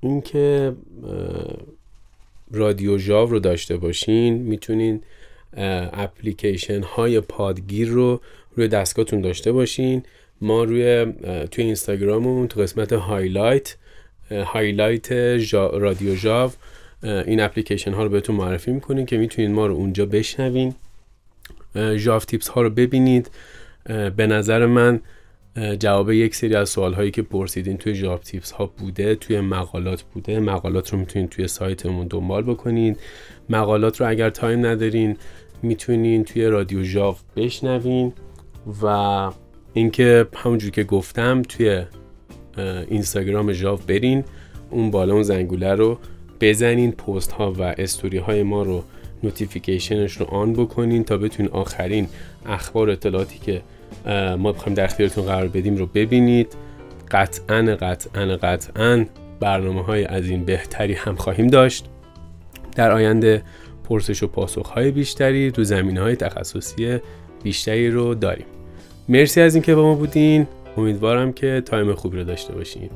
اینکه 0.00 0.74
رادیو 2.50 2.98
ژاو 2.98 3.30
رو 3.30 3.38
داشته 3.38 3.76
باشین 3.76 4.34
می‌تونین 4.34 5.02
اپلیکیشن 5.92 6.82
های 6.82 7.20
پادگیر 7.20 7.88
رو 7.88 8.20
روی 8.56 8.68
دستگاهتون 8.68 9.20
داشته 9.20 9.52
باشین. 9.52 10.02
ما 10.40 10.64
روی 10.64 11.06
توی 11.50 11.64
اینستاگراممون 11.64 12.48
تو 12.48 12.60
قسمت 12.60 12.92
highlight 12.92 13.76
highlight 14.30 15.12
رادیو 15.52 16.14
ژاو 16.14 16.50
این 17.02 17.40
اپلیکیشن 17.40 17.92
ها 17.92 18.02
رو 18.02 18.08
بهتون 18.08 18.36
معرفی 18.36 18.72
می‌کنیم 18.72 19.06
که 19.06 19.16
می‌تونید 19.16 19.50
ما 19.50 19.66
رو 19.66 19.74
اونجا 19.74 20.06
بشنوین. 20.06 20.74
ژاو 21.96 22.20
tips 22.20 22.48
ها 22.48 22.62
رو 22.62 22.70
ببینید. 22.70 23.30
به 24.16 24.26
نظر 24.26 24.66
من 24.66 25.00
جواب 25.78 26.10
یک 26.10 26.34
سری 26.34 26.54
از 26.54 26.68
سوال 26.68 26.94
هایی 26.94 27.10
که 27.10 27.22
پرسیدین 27.22 27.76
توی 27.76 27.94
ژاو 27.94 28.20
tips 28.20 28.50
ها 28.50 28.66
بوده 28.66 29.14
توی 29.14 29.40
مقالات 29.40 30.02
بوده. 30.02 30.40
مقالات 30.40 30.92
رو 30.92 30.98
می‌تونید 30.98 31.28
توی 31.28 31.48
سایتمون 31.48 32.06
دنبال 32.06 32.42
بکنید 32.42 33.00
مقالات 33.48 34.00
رو 34.00 34.08
اگر 34.08 34.30
time 34.30 34.66
ندارین 34.66 35.16
می‌تونین 35.62 36.24
توی 36.24 36.46
رادیو 36.46 36.82
ژاو 36.82 37.16
بشنوین 37.36 38.12
و 38.82 39.30
اینکه 39.78 40.26
همونجور 40.36 40.70
که 40.70 40.84
گفتم 40.84 41.42
توی 41.42 41.82
اینستاگرام 42.88 43.52
ژاو 43.52 43.78
برین 43.86 44.24
اون 44.70 44.90
بالا 44.90 45.14
اون 45.14 45.22
زنگوله 45.22 45.74
رو 45.74 45.98
بزنین 46.40 46.92
پست 46.92 47.32
ها 47.32 47.52
و 47.52 47.62
استوری 47.62 48.18
های 48.18 48.42
ما 48.42 48.62
رو 48.62 48.84
notification 49.22 50.03
ش 50.03 50.16
رو 50.16 50.26
on 50.26 50.52
بکنین 50.52 51.04
تا 51.04 51.16
بتونین 51.16 51.52
آخرین 51.52 52.08
اخبار 52.46 52.90
اطلاعاتی 52.90 53.38
که 53.38 53.62
ما 54.38 54.52
بخوایم 54.52 54.74
در 54.74 54.84
اختیارتون 54.84 55.24
قرار 55.24 55.48
بدیم 55.48 55.76
رو 55.76 55.86
ببینید. 55.86 56.56
قطعا 57.10 57.76
قطعا 57.80 58.36
قطعا 58.36 59.06
برنامه 59.40 59.82
های 59.82 60.04
از 60.04 60.28
این 60.28 60.44
بهتری 60.44 60.94
هم 60.94 61.16
خواهیم 61.16 61.46
داشت. 61.46 61.84
در 62.76 62.90
آینده 62.90 63.42
پرسش 63.84 64.22
و 64.22 64.26
پاسخ 64.26 64.66
های 64.70 64.90
بیشتری 64.90 65.50
رو 65.50 65.64
زمین 65.64 65.96
های 65.96 66.16
تخصصی 66.16 66.98
بیشتری 67.42 67.90
رو 67.90 68.14
داریم. 68.14 68.46
مرسی 69.08 69.40
از 69.40 69.54
اینکه 69.54 69.74
با 69.74 69.82
ما 69.82 69.94
بودین. 69.94 70.46
امیدوارم 70.76 71.32
که 71.32 71.62
تایم 71.66 71.94
خوبی 71.94 72.18
رو 72.18 72.24
داشته 72.24 72.54
باشین. 72.54 72.90